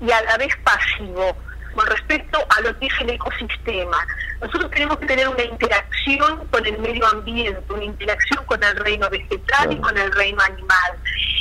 y 0.00 0.10
a 0.10 0.22
la 0.22 0.36
vez 0.38 0.52
pasivo 0.64 1.36
con 1.74 1.86
respecto 1.86 2.38
a 2.56 2.60
lo 2.60 2.78
que 2.78 2.86
es 2.86 2.92
el 3.00 3.10
ecosistema. 3.10 4.06
Nosotros 4.40 4.70
tenemos 4.70 4.98
que 4.98 5.06
tener 5.06 5.28
una 5.28 5.42
interacción 5.42 6.46
con 6.48 6.66
el 6.66 6.78
medio 6.78 7.06
ambiente, 7.06 7.72
una 7.72 7.84
interacción 7.84 8.44
con 8.46 8.62
el 8.62 8.76
reino 8.76 9.08
vegetal 9.10 9.72
y 9.72 9.76
con 9.76 9.96
el 9.96 10.12
reino 10.12 10.42
animal. 10.42 10.92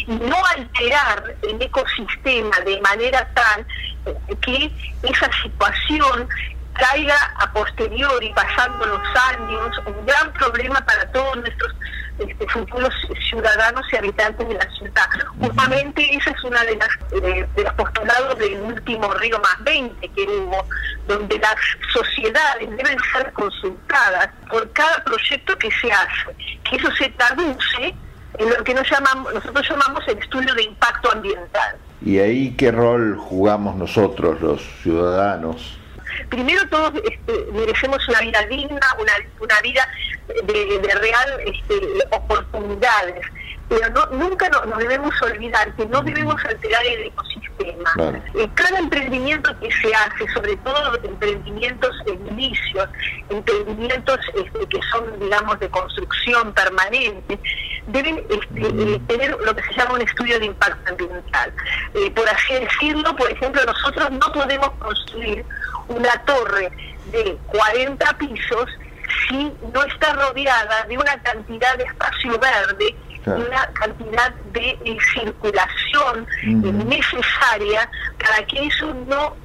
Y 0.08 0.16
no 0.16 0.38
alterar 0.58 1.36
el 1.42 1.62
ecosistema 1.62 2.60
de 2.62 2.82
manera 2.82 3.28
tal 3.34 3.66
que 4.42 4.72
esa 5.04 5.30
situación 5.42 6.28
traiga 6.78 7.16
a 7.40 7.52
posteriori, 7.52 8.34
pasando 8.34 8.86
los 8.86 9.02
años, 9.32 9.78
un 9.86 10.06
gran 10.06 10.34
problema 10.34 10.82
para 10.86 11.10
todos 11.12 11.38
nuestros 11.38 11.74
este, 12.20 12.48
futuros 12.48 12.94
ciudadanos 13.30 13.86
y 13.92 13.96
habitantes 13.98 14.48
de 14.48 14.54
la 14.54 14.70
ciudad. 14.72 15.10
Justamente 15.40 16.16
esa 16.16 16.32
es 16.32 16.44
una 16.44 16.64
de 16.64 16.76
las 16.76 16.90
de, 17.10 17.64
los 17.64 17.74
postulados 17.74 18.38
del 18.38 18.62
último 18.62 19.14
Río 19.16 19.40
Más 19.40 19.64
20 19.64 20.08
que 20.10 20.22
hubo, 20.24 20.66
donde 21.08 21.40
las 21.40 21.56
sociedades 21.92 22.70
deben 22.70 22.98
ser 23.12 23.34
consultadas 23.34 24.30
por 24.50 24.72
cada 24.74 25.04
proyecto 25.04 25.58
que 25.58 25.70
se 25.72 25.92
hace, 25.92 26.36
que 26.70 26.76
eso 26.76 26.92
se 26.96 27.10
traduce 27.10 27.96
en 28.38 28.50
lo 28.50 28.64
que 28.64 28.74
nos 28.74 28.90
llamamos, 28.90 29.34
nosotros 29.34 29.68
llamamos 29.70 30.04
el 30.08 30.18
estudio 30.18 30.54
de 30.56 30.64
impacto 30.64 31.12
ambiental. 31.12 31.76
¿Y 32.04 32.20
ahí 32.20 32.56
qué 32.58 32.72
rol 32.72 33.18
jugamos 33.18 33.76
nosotros, 33.76 34.42
los 34.42 34.62
ciudadanos? 34.82 35.80
Primero 36.30 36.68
todos 36.70 36.94
este, 36.96 37.52
merecemos 37.52 38.08
una 38.08 38.22
vida 38.22 38.46
digna, 38.48 38.88
una, 39.00 39.14
una 39.40 39.62
vida 39.62 39.88
de, 40.28 40.94
real 40.96 41.40
este, 41.46 41.76
oportunidades 42.12 43.26
pero 43.74 43.90
no, 43.90 44.06
nunca 44.18 44.50
nos 44.50 44.78
debemos 44.78 45.20
olvidar 45.22 45.74
que 45.76 45.86
no 45.88 46.02
debemos 46.02 46.36
alterar 46.46 46.86
el 46.86 47.08
ecosistema. 47.08 48.22
Eh, 48.36 48.48
cada 48.54 48.80
emprendimiento 48.80 49.58
que 49.60 49.72
se 49.72 49.94
hace, 49.96 50.32
sobre 50.34 50.56
todo 50.58 50.92
los 50.92 51.04
emprendimientos 51.04 51.96
edilicios, 52.06 52.90
emprendimientos 53.30 54.20
este, 54.36 54.68
que 54.68 54.80
son, 54.92 55.20
digamos, 55.20 55.60
de 55.60 55.70
construcción 55.70 56.54
permanente, 56.54 57.40
deben 57.88 58.24
este, 58.30 58.62
eh, 58.62 59.02
tener 59.08 59.38
lo 59.40 59.56
que 59.56 59.64
se 59.64 59.74
llama 59.74 59.94
un 59.94 60.02
estudio 60.02 60.40
de 60.40 60.46
impacto 60.46 60.92
ambiental. 60.92 61.54
Eh, 61.96 62.12
por 62.12 62.30
así 62.30 62.54
decirlo, 62.54 63.16
por 63.16 63.32
ejemplo, 63.32 63.62
nosotros 63.66 64.12
no 64.12 64.32
podemos 64.34 64.70
construir 64.80 65.46
una 65.88 66.12
torre 66.26 66.72
de 67.12 67.38
40 67.48 68.18
pisos 68.18 68.70
si 69.28 69.52
no 69.74 69.84
está 69.84 70.14
rodeada 70.14 70.86
de 70.86 70.98
una 70.98 71.22
cantidad 71.22 71.78
de 71.78 71.84
espacio 71.84 72.40
verde 72.40 72.96
una 73.26 73.68
cantidad 73.74 74.34
de 74.52 74.78
eh, 74.86 74.98
circulación 75.14 76.28
necesaria 76.88 77.90
para 78.20 78.46
que 78.46 78.68
eso 78.68 78.94
no 79.08 79.36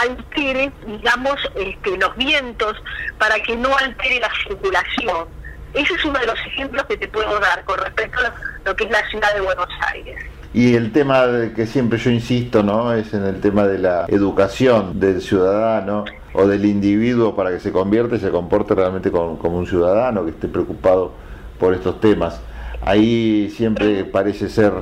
altere, 0.00 0.72
digamos, 0.86 1.36
este, 1.54 1.96
los 1.96 2.16
vientos, 2.16 2.76
para 3.18 3.38
que 3.40 3.56
no 3.56 3.76
altere 3.76 4.20
la 4.20 4.30
circulación. 4.46 5.28
Ese 5.72 5.94
es 5.94 6.04
uno 6.04 6.18
de 6.18 6.26
los 6.26 6.38
ejemplos 6.46 6.84
que 6.84 6.96
te 6.96 7.08
puedo 7.08 7.38
dar 7.40 7.64
con 7.64 7.78
respecto 7.78 8.18
a 8.20 8.32
lo, 8.64 8.76
que 8.76 8.84
es 8.84 8.90
la 8.90 9.08
ciudad 9.08 9.34
de 9.34 9.40
Buenos 9.40 9.68
Aires. 9.92 10.16
Y 10.52 10.76
el 10.76 10.92
tema 10.92 11.26
que 11.54 11.66
siempre 11.66 11.98
yo 11.98 12.10
insisto, 12.10 12.62
¿no? 12.62 12.92
Es 12.92 13.12
en 13.12 13.24
el 13.24 13.40
tema 13.40 13.66
de 13.66 13.78
la 13.78 14.04
educación 14.06 15.00
del 15.00 15.20
ciudadano 15.20 16.04
o 16.32 16.46
del 16.46 16.64
individuo 16.64 17.34
para 17.34 17.50
que 17.50 17.58
se 17.58 17.72
convierta 17.72 18.14
y 18.14 18.20
se 18.20 18.30
comporte 18.30 18.72
realmente 18.74 19.10
como 19.10 19.58
un 19.58 19.66
ciudadano 19.66 20.24
que 20.24 20.30
esté 20.30 20.46
preocupado 20.46 21.12
por 21.58 21.74
estos 21.74 22.00
temas. 22.00 22.40
Ahí 22.84 23.50
siempre 23.56 24.04
parece 24.04 24.48
ser, 24.48 24.72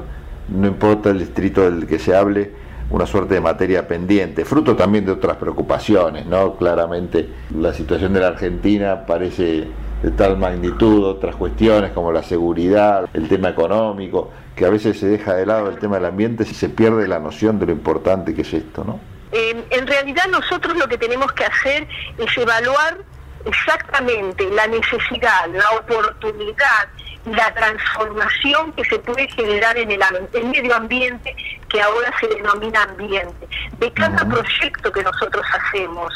no 0.48 0.66
importa 0.66 1.10
el 1.10 1.20
distrito 1.20 1.62
del 1.62 1.86
que 1.86 1.98
se 1.98 2.16
hable, 2.16 2.50
una 2.90 3.06
suerte 3.06 3.34
de 3.34 3.40
materia 3.40 3.88
pendiente, 3.88 4.44
fruto 4.44 4.76
también 4.76 5.06
de 5.06 5.12
otras 5.12 5.36
preocupaciones, 5.36 6.26
¿no? 6.26 6.56
Claramente 6.56 7.28
la 7.56 7.72
situación 7.72 8.12
de 8.12 8.20
la 8.20 8.28
Argentina 8.28 9.06
parece 9.06 9.68
de 10.02 10.10
tal 10.10 10.36
magnitud, 10.36 11.04
otras 11.04 11.36
cuestiones 11.36 11.92
como 11.92 12.12
la 12.12 12.22
seguridad, 12.22 13.08
el 13.14 13.28
tema 13.28 13.50
económico, 13.50 14.30
que 14.56 14.66
a 14.66 14.70
veces 14.70 14.98
se 14.98 15.06
deja 15.06 15.34
de 15.34 15.46
lado 15.46 15.70
el 15.70 15.78
tema 15.78 15.96
del 15.96 16.06
ambiente 16.06 16.42
y 16.42 16.54
se 16.54 16.68
pierde 16.68 17.06
la 17.06 17.20
noción 17.20 17.58
de 17.60 17.66
lo 17.66 17.72
importante 17.72 18.34
que 18.34 18.42
es 18.42 18.52
esto, 18.52 18.84
¿no? 18.84 19.00
en 19.32 19.86
realidad 19.86 20.24
nosotros 20.30 20.76
lo 20.76 20.86
que 20.88 20.98
tenemos 20.98 21.32
que 21.32 21.44
hacer 21.44 21.88
es 22.18 22.36
evaluar 22.36 22.98
exactamente 23.44 24.48
la 24.50 24.66
necesidad, 24.66 25.46
la 25.48 25.70
oportunidad 25.78 26.88
la 27.26 27.52
transformación 27.54 28.72
que 28.72 28.84
se 28.84 28.98
puede 28.98 29.28
generar 29.28 29.76
en 29.76 29.90
el, 29.90 30.00
medio 30.44 30.74
ambiente 30.74 31.34
que 31.68 31.80
ahora 31.80 32.12
se 32.20 32.26
denomina 32.28 32.82
ambiente, 32.82 33.48
de 33.78 33.92
cada 33.92 34.28
proyecto 34.28 34.92
que 34.92 35.02
nosotros 35.02 35.44
hacemos, 35.52 36.12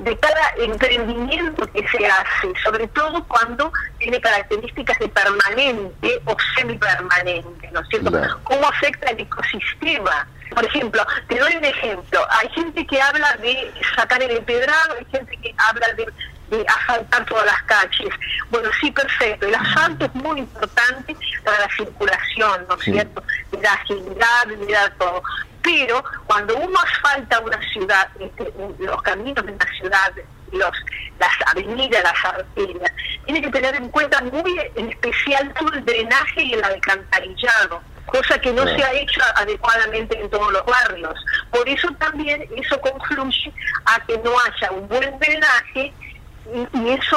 de 0.00 0.16
cada 0.18 0.50
emprendimiento 0.58 1.66
que 1.72 1.86
se 1.88 2.06
hace, 2.06 2.52
sobre 2.64 2.88
todo 2.88 3.24
cuando 3.28 3.72
tiene 3.98 4.20
características 4.20 4.98
de 4.98 5.08
permanente 5.08 6.20
o 6.24 6.36
semipermanente, 6.56 7.70
¿no 7.72 7.80
es 7.80 7.88
cierto? 7.88 8.10
¿Cómo 8.42 8.68
afecta 8.68 9.10
el 9.10 9.20
ecosistema? 9.20 10.26
Por 10.54 10.64
ejemplo, 10.64 11.06
te 11.28 11.38
doy 11.38 11.56
un 11.56 11.64
ejemplo, 11.64 12.26
hay 12.30 12.48
gente 12.50 12.86
que 12.86 13.00
habla 13.00 13.36
de 13.36 13.72
sacar 13.96 14.22
el 14.22 14.30
empedrado, 14.30 14.94
hay 14.98 15.06
gente 15.10 15.36
que 15.36 15.54
habla 15.58 15.92
de 15.94 16.06
de 16.50 16.64
asfaltar 16.66 17.24
todas 17.26 17.46
las 17.46 17.62
calles. 17.62 18.08
Bueno, 18.50 18.70
sí, 18.80 18.90
perfecto. 18.90 19.46
El 19.46 19.54
asfalto 19.54 20.06
es 20.06 20.14
muy 20.14 20.40
importante 20.40 21.16
para 21.44 21.60
la 21.60 21.68
circulación, 21.76 22.66
¿no 22.68 22.74
es 22.76 22.84
cierto? 22.84 23.22
Le 23.52 23.60
da 23.60 23.72
agilidad, 23.74 24.46
le 24.46 24.72
da 24.72 24.90
todo. 24.98 25.22
Pero 25.62 26.02
cuando 26.26 26.56
uno 26.56 26.78
asfalta 26.80 27.40
una 27.40 27.60
ciudad, 27.72 28.08
este, 28.18 28.52
los 28.78 29.02
caminos 29.02 29.44
de 29.44 29.52
una 29.52 29.66
ciudad, 29.78 30.12
los, 30.52 30.72
las 31.18 31.32
avenidas, 31.46 32.02
las 32.02 32.24
arterias, 32.24 32.92
tiene 33.24 33.42
que 33.42 33.50
tener 33.50 33.74
en 33.74 33.88
cuenta 33.90 34.22
muy 34.22 34.58
en 34.74 34.88
especial 34.90 35.52
todo 35.58 35.72
el 35.74 35.84
drenaje 35.84 36.42
y 36.42 36.54
el 36.54 36.64
alcantarillado 36.64 37.82
cosa 38.08 38.38
que 38.38 38.52
no 38.52 38.66
se 38.66 38.82
ha 38.82 38.92
hecho 38.92 39.20
adecuadamente 39.36 40.20
en 40.20 40.28
todos 40.30 40.52
los 40.52 40.64
barrios. 40.64 41.14
Por 41.50 41.68
eso 41.68 41.88
también 41.98 42.44
eso 42.56 42.80
concluye 42.80 43.52
a 43.84 44.00
que 44.06 44.18
no 44.18 44.32
haya 44.40 44.72
un 44.72 44.88
buen 44.88 45.18
drenaje 45.18 45.92
y, 46.54 46.88
eso 46.88 47.16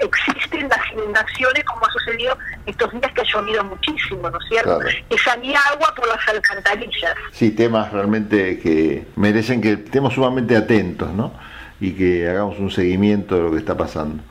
existen 0.00 0.68
las 0.68 0.80
inundaciones 0.92 1.64
como 1.64 1.86
ha 1.86 1.90
sucedido 1.92 2.36
estos 2.66 2.90
días 2.92 3.12
que 3.12 3.20
ha 3.20 3.24
llovido 3.24 3.64
muchísimo, 3.64 4.28
¿no 4.28 4.38
es 4.38 4.48
cierto? 4.48 4.78
Que 5.08 5.18
salía 5.18 5.60
agua 5.72 5.94
por 5.94 6.08
las 6.08 6.28
alcantarillas. 6.28 7.14
Sí, 7.32 7.52
temas 7.52 7.92
realmente 7.92 8.58
que 8.58 9.06
merecen 9.14 9.60
que 9.60 9.72
estemos 9.74 10.14
sumamente 10.14 10.56
atentos, 10.56 11.12
¿no? 11.12 11.32
Y 11.80 11.92
que 11.92 12.28
hagamos 12.28 12.58
un 12.58 12.70
seguimiento 12.70 13.36
de 13.36 13.42
lo 13.42 13.50
que 13.52 13.58
está 13.58 13.76
pasando. 13.76 14.22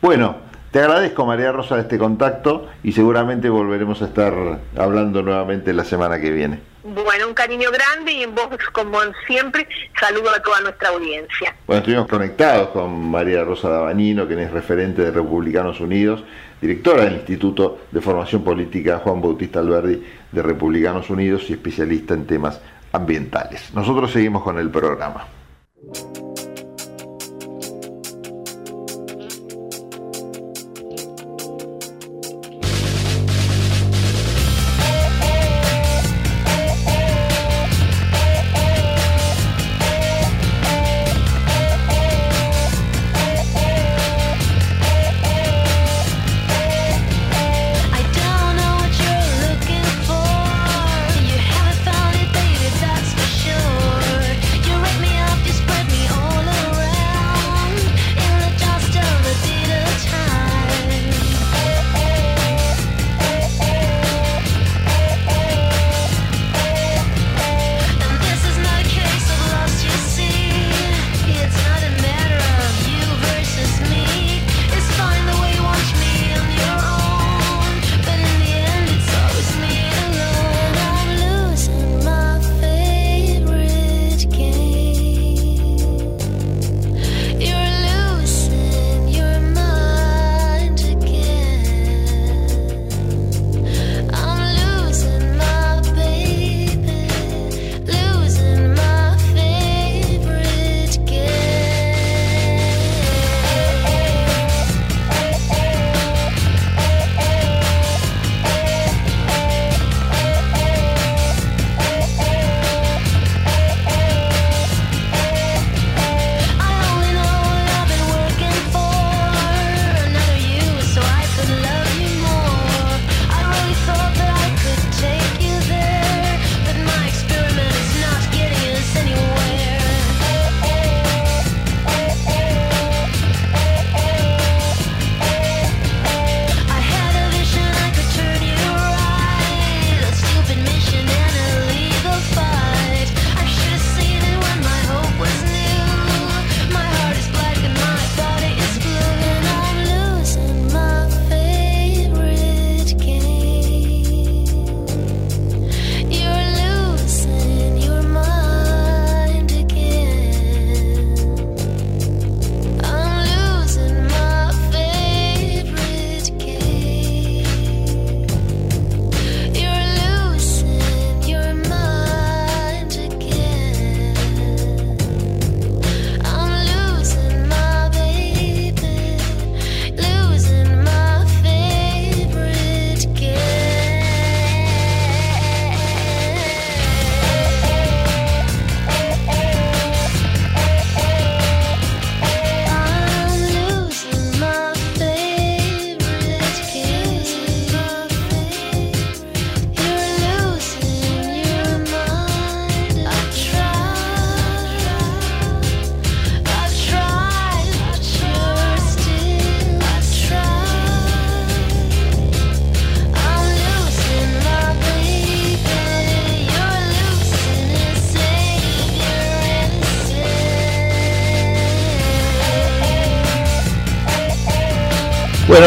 Bueno, 0.00 0.38
te 0.76 0.82
agradezco 0.82 1.24
María 1.24 1.52
Rosa 1.52 1.80
este 1.80 1.96
contacto 1.96 2.68
y 2.82 2.92
seguramente 2.92 3.48
volveremos 3.48 4.02
a 4.02 4.04
estar 4.04 4.34
hablando 4.76 5.22
nuevamente 5.22 5.72
la 5.72 5.84
semana 5.84 6.20
que 6.20 6.30
viene. 6.30 6.60
Bueno, 6.84 7.28
un 7.28 7.32
cariño 7.32 7.70
grande 7.70 8.12
y 8.12 8.22
en 8.22 8.34
vos, 8.34 8.48
como 8.72 8.98
siempre, 9.26 9.66
saludo 9.98 10.28
a 10.28 10.42
toda 10.42 10.60
nuestra 10.60 10.90
audiencia. 10.90 11.56
Bueno, 11.66 11.78
estuvimos 11.78 12.06
conectados 12.06 12.68
con 12.68 13.10
María 13.10 13.42
Rosa 13.42 13.70
Dabañino, 13.70 14.26
quien 14.26 14.40
es 14.40 14.50
referente 14.50 15.00
de 15.00 15.12
Republicanos 15.12 15.80
Unidos, 15.80 16.22
directora 16.60 17.04
del 17.04 17.14
Instituto 17.14 17.78
de 17.90 18.02
Formación 18.02 18.44
Política 18.44 18.98
Juan 18.98 19.22
Bautista 19.22 19.60
Alberdi 19.60 20.06
de 20.30 20.42
Republicanos 20.42 21.08
Unidos 21.08 21.48
y 21.48 21.54
especialista 21.54 22.12
en 22.12 22.26
temas 22.26 22.60
ambientales. 22.92 23.72
Nosotros 23.72 24.12
seguimos 24.12 24.42
con 24.42 24.58
el 24.58 24.68
programa. 24.68 25.26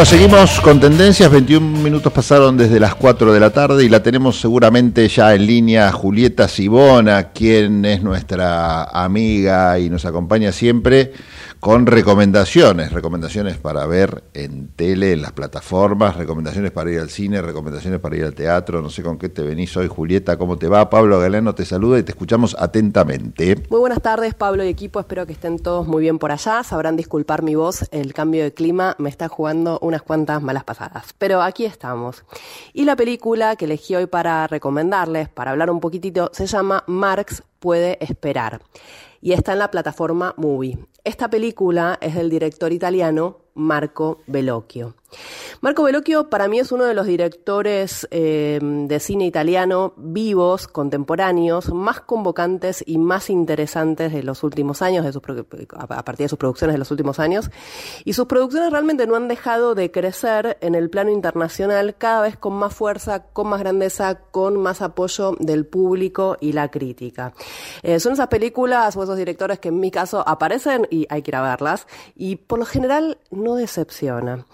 Seguimos 0.06 0.62
con 0.62 0.80
tendencias. 0.80 1.30
21 1.30 1.82
minutos 1.82 2.14
pasaron 2.14 2.56
desde 2.56 2.80
las 2.80 2.96
4 2.96 3.34
de 3.34 3.40
la 3.40 3.50
tarde 3.50 3.84
y 3.84 3.90
la 3.90 4.02
tenemos 4.02 4.40
seguramente 4.40 5.06
ya 5.10 5.36
en 5.36 5.46
línea 5.46 5.92
Julieta 5.92 6.48
Sibona, 6.48 7.32
quien 7.32 7.84
es 7.84 8.02
nuestra 8.02 8.86
amiga 8.86 9.78
y 9.78 9.90
nos 9.90 10.06
acompaña 10.06 10.54
siempre 10.54 11.12
con 11.60 11.86
recomendaciones, 11.86 12.94
recomendaciones 12.94 13.58
para 13.58 13.86
ver 13.86 14.24
en 14.34 14.70
tele, 14.70 15.12
en 15.12 15.22
las 15.22 15.34
plataformas, 15.34 16.16
recomendaciones 16.16 16.72
para 16.72 16.90
ir 16.90 17.00
al 17.00 17.10
cine, 17.10 17.42
recomendaciones 17.42 18.00
para 18.00 18.16
ir 18.16 18.24
al 18.24 18.34
teatro, 18.34 18.82
no 18.82 18.90
sé 18.90 19.04
con 19.04 19.18
qué 19.18 19.28
te 19.28 19.42
venís 19.42 19.76
hoy, 19.76 19.90
Julieta, 19.90 20.38
¿cómo 20.38 20.58
te 20.58 20.70
va? 20.70 20.90
Pablo 20.90 21.20
Galeno 21.20 21.54
te 21.54 21.66
saluda 21.66 22.00
y 22.00 22.04
te 22.04 22.12
escuchamos 22.12 22.56
atentamente. 22.58 23.62
Muy 23.70 23.82
buenas 23.82 24.02
tardes, 24.02 24.34
Pablo 24.34 24.64
y 24.64 24.70
equipo, 24.70 25.02
espero 25.02 25.26
que 25.26 25.34
estén 25.34 25.60
todos 25.60 25.86
muy 25.86 26.02
bien 26.02 26.18
por 26.18 26.32
allá, 26.32 26.64
sabrán 26.64 26.96
disculpar 26.96 27.44
mi 27.44 27.56
voz, 27.56 27.90
el 27.92 28.14
cambio 28.14 28.44
de 28.44 28.54
clima 28.54 28.96
me 28.98 29.10
está 29.10 29.28
jugando 29.28 29.80
unas 29.82 30.02
cuantas 30.02 30.42
malas 30.42 30.64
pasadas, 30.64 31.14
pero 31.18 31.42
aquí 31.42 31.66
estamos. 31.66 32.24
Y 32.74 32.86
la 32.86 32.96
película 32.96 33.58
que 33.58 33.66
elegí 33.66 33.96
hoy 33.96 34.06
para 34.06 34.48
recomendarles, 34.48 35.28
para 35.28 35.52
hablar 35.52 35.72
un 35.72 35.82
poquitito, 35.82 36.30
se 36.34 36.48
llama 36.48 36.86
Marx 36.88 37.44
puede 37.60 38.02
esperar 38.04 38.62
y 39.22 39.34
está 39.34 39.54
en 39.54 39.60
la 39.60 39.72
plataforma 39.72 40.34
Movie. 40.38 40.78
Esta 41.04 41.30
película 41.30 41.98
es 42.02 42.16
del 42.16 42.30
director 42.30 42.72
italiano 42.74 43.38
Marco 43.56 44.20
Bellocchio. 44.28 44.96
Marco 45.62 45.84
Bellocchio 45.84 46.30
para 46.30 46.48
mí 46.48 46.60
es 46.60 46.72
uno 46.72 46.86
de 46.86 46.94
los 46.94 47.06
directores 47.06 48.08
eh, 48.12 48.60
de 48.62 49.00
cine 49.00 49.26
italiano 49.26 49.94
vivos, 49.98 50.68
contemporáneos, 50.68 51.74
más 51.74 52.02
convocantes 52.02 52.84
y 52.86 52.98
más 52.98 53.30
interesantes 53.30 54.14
de 54.14 54.24
los 54.24 54.44
últimos 54.44 54.82
años, 54.82 55.06
de 55.06 55.12
sus, 55.12 55.22
a 55.76 55.88
partir 56.04 56.26
de 56.26 56.30
sus 56.30 56.40
producciones 56.40 56.74
de 56.74 56.80
los 56.80 56.92
últimos 56.92 57.20
años. 57.20 57.50
Y 58.06 58.14
sus 58.14 58.26
producciones 58.26 58.72
realmente 58.72 59.06
no 59.08 59.16
han 59.16 59.28
dejado 59.28 59.76
de 59.76 59.92
crecer 59.92 60.58
en 60.62 60.76
el 60.76 60.90
plano 60.90 61.12
internacional 61.12 61.96
cada 61.98 62.22
vez 62.22 62.38
con 62.38 62.54
más 62.54 62.74
fuerza, 62.74 63.24
con 63.34 63.48
más 63.48 63.60
grandeza, 63.60 64.20
con 64.32 64.58
más 64.58 64.82
apoyo 64.82 65.36
del 65.40 65.66
público 65.66 66.38
y 66.40 66.54
la 66.54 66.70
crítica. 66.70 67.34
Eh, 67.84 68.00
son 68.00 68.14
esas 68.14 68.28
películas 68.28 68.96
o 68.96 69.04
esos 69.04 69.18
directores 69.18 69.60
que 69.60 69.70
en 69.70 69.80
mi 69.80 69.92
caso 69.92 70.24
aparecen 70.28 70.88
y 70.90 71.06
hay 71.10 71.22
que 71.22 71.32
ir 71.32 71.36
a 71.36 71.42
verlas 71.42 71.88
y 72.16 72.38
por 72.38 72.60
lo 72.60 72.66
general 72.66 73.18
no 73.32 73.56
decepciona. 73.56 74.46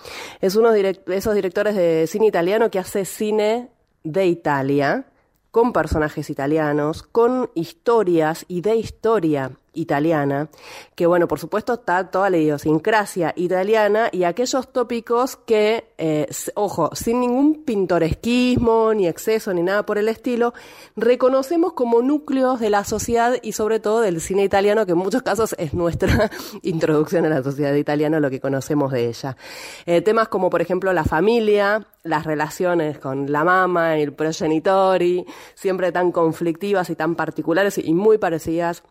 Es 0.45 0.55
uno 0.55 0.71
de 0.71 1.01
esos 1.07 1.33
directores 1.33 1.75
de 1.75 2.05
cine 2.05 2.27
italiano 2.27 2.69
que 2.69 2.77
hace 2.77 3.03
cine 3.05 3.71
de 4.03 4.27
Italia, 4.27 5.07
con 5.49 5.73
personajes 5.73 6.29
italianos, 6.29 7.01
con 7.01 7.49
historias 7.55 8.45
y 8.47 8.61
de 8.61 8.75
historia 8.75 9.57
italiana, 9.75 10.49
que 10.95 11.05
bueno, 11.05 11.27
por 11.27 11.39
supuesto 11.39 11.73
está 11.73 12.09
toda 12.09 12.29
la 12.29 12.37
idiosincrasia 12.37 13.33
italiana 13.35 14.09
y 14.11 14.23
aquellos 14.23 14.71
tópicos 14.71 15.35
que, 15.35 15.91
eh, 15.97 16.27
ojo, 16.55 16.89
sin 16.93 17.19
ningún 17.19 17.63
pintoresquismo, 17.63 18.93
ni 18.93 19.07
exceso, 19.07 19.53
ni 19.53 19.61
nada 19.61 19.85
por 19.85 19.97
el 19.97 20.07
estilo, 20.07 20.53
reconocemos 20.95 21.73
como 21.73 22.01
núcleos 22.01 22.59
de 22.59 22.69
la 22.69 22.83
sociedad 22.83 23.35
y 23.41 23.51
sobre 23.51 23.79
todo 23.79 24.01
del 24.01 24.21
cine 24.21 24.43
italiano, 24.43 24.85
que 24.85 24.93
en 24.93 24.97
muchos 24.97 25.21
casos 25.21 25.55
es 25.57 25.73
nuestra 25.73 26.29
introducción 26.63 27.25
a 27.25 27.29
la 27.29 27.43
sociedad 27.43 27.73
italiana, 27.73 28.19
lo 28.19 28.29
que 28.29 28.39
conocemos 28.39 28.91
de 28.91 29.07
ella. 29.07 29.37
Eh, 29.85 30.01
temas 30.01 30.27
como, 30.27 30.49
por 30.49 30.61
ejemplo, 30.61 30.93
la 30.93 31.03
familia, 31.03 31.85
las 32.03 32.23
relaciones 32.23 32.99
con 32.99 33.31
la 33.31 33.43
mamá 33.43 33.97
el 33.97 34.13
progenitori, 34.13 35.25
siempre 35.55 35.91
tan 35.91 36.11
conflictivas 36.11 36.89
y 36.89 36.95
tan 36.95 37.15
particulares 37.15 37.77
y 37.77 37.93
muy 37.93 38.17
parecidas 38.17 38.83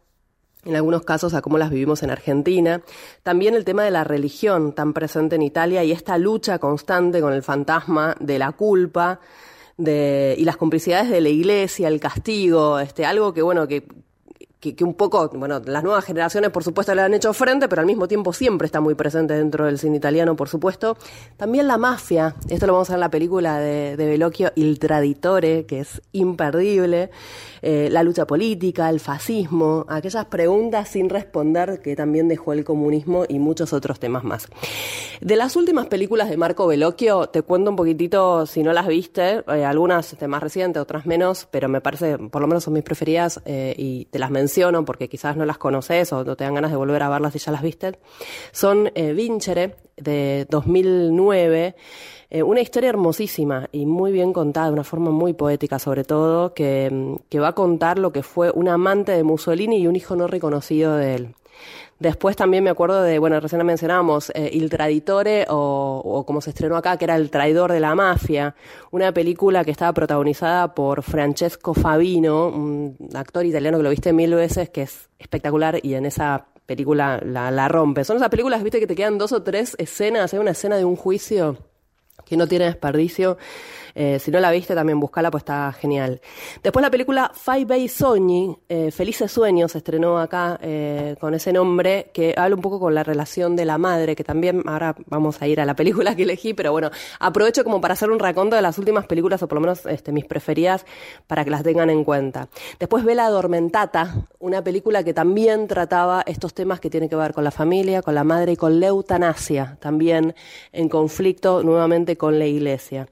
en 0.64 0.76
algunos 0.76 1.02
casos 1.02 1.34
a 1.34 1.42
cómo 1.42 1.58
las 1.58 1.70
vivimos 1.70 2.02
en 2.02 2.10
Argentina. 2.10 2.82
También 3.22 3.54
el 3.54 3.64
tema 3.64 3.84
de 3.84 3.90
la 3.90 4.04
religión 4.04 4.72
tan 4.74 4.92
presente 4.92 5.36
en 5.36 5.42
Italia 5.42 5.84
y 5.84 5.92
esta 5.92 6.18
lucha 6.18 6.58
constante 6.58 7.20
con 7.20 7.32
el 7.32 7.42
fantasma 7.42 8.14
de 8.20 8.38
la 8.38 8.52
culpa 8.52 9.20
y 9.76 10.44
las 10.44 10.56
complicidades 10.56 11.10
de 11.10 11.20
la 11.20 11.28
iglesia, 11.28 11.88
el 11.88 11.98
castigo, 11.98 12.78
este, 12.78 13.04
algo 13.04 13.34
que 13.34 13.42
bueno, 13.42 13.66
que, 13.66 13.86
que, 14.72 14.84
un 14.84 14.94
poco, 14.94 15.28
bueno, 15.34 15.60
las 15.64 15.84
nuevas 15.84 16.04
generaciones 16.04 16.50
por 16.50 16.64
supuesto 16.64 16.94
le 16.94 17.02
han 17.02 17.14
hecho 17.14 17.32
frente, 17.32 17.68
pero 17.68 17.80
al 17.80 17.86
mismo 17.86 18.08
tiempo 18.08 18.32
siempre 18.32 18.66
está 18.66 18.80
muy 18.80 18.94
presente 18.94 19.34
dentro 19.34 19.66
del 19.66 19.78
cine 19.78 19.96
italiano, 19.96 20.36
por 20.36 20.48
supuesto. 20.48 20.96
También 21.36 21.68
la 21.68 21.76
mafia, 21.76 22.34
esto 22.48 22.66
lo 22.66 22.72
vamos 22.72 22.90
a 22.90 22.92
ver 22.92 22.98
en 22.98 23.00
la 23.00 23.10
película 23.10 23.58
de, 23.58 23.96
de 23.96 24.06
Bellocchio, 24.06 24.52
Il 24.54 24.78
Traditore, 24.78 25.66
que 25.66 25.80
es 25.80 26.00
imperdible. 26.12 27.10
Eh, 27.66 27.88
la 27.90 28.02
lucha 28.02 28.26
política, 28.26 28.90
el 28.90 29.00
fascismo, 29.00 29.86
aquellas 29.88 30.26
preguntas 30.26 30.88
sin 30.88 31.08
responder 31.08 31.80
que 31.82 31.96
también 31.96 32.28
dejó 32.28 32.52
el 32.52 32.62
comunismo 32.62 33.24
y 33.26 33.38
muchos 33.38 33.72
otros 33.72 33.98
temas 33.98 34.22
más. 34.22 34.48
De 35.22 35.34
las 35.34 35.56
últimas 35.56 35.86
películas 35.86 36.28
de 36.28 36.36
Marco 36.36 36.66
Bellocchio, 36.66 37.28
te 37.28 37.40
cuento 37.40 37.70
un 37.70 37.76
poquitito, 37.76 38.44
si 38.44 38.62
no 38.62 38.74
las 38.74 38.86
viste, 38.86 39.42
eh, 39.48 39.64
algunas 39.64 40.12
este, 40.12 40.28
más 40.28 40.42
recientes, 40.42 40.82
otras 40.82 41.06
menos, 41.06 41.48
pero 41.50 41.70
me 41.70 41.80
parece, 41.80 42.18
por 42.18 42.42
lo 42.42 42.48
menos 42.48 42.64
son 42.64 42.74
mis 42.74 42.82
preferidas 42.82 43.40
eh, 43.46 43.74
y 43.78 44.04
te 44.06 44.18
las 44.18 44.30
menciono 44.30 44.53
porque 44.84 45.08
quizás 45.08 45.36
no 45.36 45.44
las 45.44 45.58
conoces 45.58 46.12
o 46.12 46.24
no 46.24 46.36
te 46.36 46.44
dan 46.44 46.54
ganas 46.54 46.70
de 46.70 46.76
volver 46.76 47.02
a 47.02 47.08
verlas 47.08 47.32
si 47.32 47.38
ya 47.38 47.52
las 47.52 47.62
viste. 47.62 47.98
Son 48.52 48.90
Vincere, 48.94 49.76
de 49.96 50.46
2009. 50.50 51.74
Eh, 52.30 52.42
una 52.42 52.60
historia 52.60 52.88
hermosísima 52.88 53.68
y 53.70 53.86
muy 53.86 54.12
bien 54.12 54.32
contada, 54.32 54.66
de 54.66 54.72
una 54.72 54.84
forma 54.84 55.10
muy 55.10 55.34
poética 55.34 55.78
sobre 55.78 56.04
todo, 56.04 56.54
que, 56.54 57.16
que 57.28 57.40
va 57.40 57.48
a 57.48 57.52
contar 57.54 57.98
lo 57.98 58.12
que 58.12 58.22
fue 58.22 58.50
un 58.50 58.68
amante 58.68 59.12
de 59.12 59.22
Mussolini 59.22 59.78
y 59.78 59.86
un 59.86 59.96
hijo 59.96 60.16
no 60.16 60.26
reconocido 60.26 60.96
de 60.96 61.14
él. 61.14 61.34
Después 61.98 62.36
también 62.36 62.64
me 62.64 62.70
acuerdo 62.70 63.02
de, 63.02 63.18
bueno, 63.18 63.38
recién 63.40 63.64
mencionábamos 63.64 64.30
eh, 64.34 64.50
Il 64.52 64.68
Traditore 64.68 65.46
o, 65.48 66.02
o, 66.04 66.26
como 66.26 66.40
se 66.40 66.50
estrenó 66.50 66.76
acá, 66.76 66.96
que 66.96 67.04
era 67.04 67.16
El 67.16 67.30
Traidor 67.30 67.72
de 67.72 67.80
la 67.80 67.94
Mafia, 67.94 68.54
una 68.90 69.12
película 69.12 69.64
que 69.64 69.70
estaba 69.70 69.92
protagonizada 69.92 70.74
por 70.74 71.02
Francesco 71.02 71.72
Fabino, 71.72 72.48
un 72.48 72.96
actor 73.14 73.46
italiano 73.46 73.78
que 73.78 73.84
lo 73.84 73.90
viste 73.90 74.12
mil 74.12 74.34
veces, 74.34 74.70
que 74.70 74.82
es 74.82 75.08
espectacular 75.18 75.78
y 75.82 75.94
en 75.94 76.06
esa 76.06 76.46
película 76.66 77.20
la, 77.24 77.50
la 77.50 77.68
rompe. 77.68 78.04
Son 78.04 78.16
esas 78.16 78.28
películas, 78.28 78.62
viste, 78.62 78.80
que 78.80 78.86
te 78.86 78.96
quedan 78.96 79.16
dos 79.16 79.32
o 79.32 79.42
tres 79.42 79.76
escenas, 79.78 80.32
hay 80.34 80.40
una 80.40 80.50
escena 80.50 80.76
de 80.76 80.84
un 80.84 80.96
juicio 80.96 81.58
que 82.24 82.36
no 82.36 82.46
tiene 82.46 82.64
desperdicio. 82.64 83.38
Eh, 83.94 84.18
si 84.18 84.30
no 84.30 84.40
la 84.40 84.50
viste, 84.50 84.74
también 84.74 84.98
buscala, 84.98 85.30
pues 85.30 85.42
está 85.42 85.72
genial. 85.72 86.20
Después 86.62 86.82
la 86.82 86.90
película 86.90 87.30
Five 87.34 87.64
Bay 87.64 87.88
Sogni, 87.88 88.56
eh, 88.68 88.90
Felices 88.90 89.30
Sueños, 89.30 89.72
se 89.72 89.78
estrenó 89.78 90.18
acá 90.18 90.58
eh, 90.62 91.16
con 91.20 91.34
ese 91.34 91.52
nombre, 91.52 92.10
que 92.12 92.34
habla 92.36 92.56
un 92.56 92.62
poco 92.62 92.80
con 92.80 92.94
la 92.94 93.04
relación 93.04 93.56
de 93.56 93.64
la 93.64 93.78
madre, 93.78 94.16
que 94.16 94.24
también 94.24 94.62
ahora 94.66 94.96
vamos 95.06 95.40
a 95.40 95.46
ir 95.46 95.60
a 95.60 95.64
la 95.64 95.74
película 95.76 96.16
que 96.16 96.24
elegí, 96.24 96.54
pero 96.54 96.72
bueno, 96.72 96.90
aprovecho 97.20 97.64
como 97.64 97.80
para 97.80 97.94
hacer 97.94 98.10
un 98.10 98.18
raconto 98.18 98.56
de 98.56 98.62
las 98.62 98.78
últimas 98.78 99.06
películas, 99.06 99.42
o 99.42 99.48
por 99.48 99.56
lo 99.56 99.60
menos 99.60 99.86
este, 99.86 100.12
mis 100.12 100.24
preferidas, 100.24 100.84
para 101.26 101.44
que 101.44 101.50
las 101.50 101.62
tengan 101.62 101.90
en 101.90 102.04
cuenta. 102.04 102.48
Después 102.78 103.04
Vela 103.04 103.26
Adormentata, 103.26 104.26
una 104.40 104.62
película 104.62 105.04
que 105.04 105.14
también 105.14 105.68
trataba 105.68 106.22
estos 106.26 106.54
temas 106.54 106.80
que 106.80 106.90
tienen 106.90 107.08
que 107.08 107.16
ver 107.16 107.32
con 107.32 107.44
la 107.44 107.50
familia, 107.50 108.02
con 108.02 108.14
la 108.14 108.24
madre 108.24 108.52
y 108.52 108.56
con 108.56 108.80
la 108.80 108.88
eutanasia, 108.88 109.78
también 109.80 110.34
en 110.72 110.88
conflicto 110.88 111.62
nuevamente 111.62 112.16
con 112.16 112.38
la 112.38 112.46
iglesia. 112.46 113.08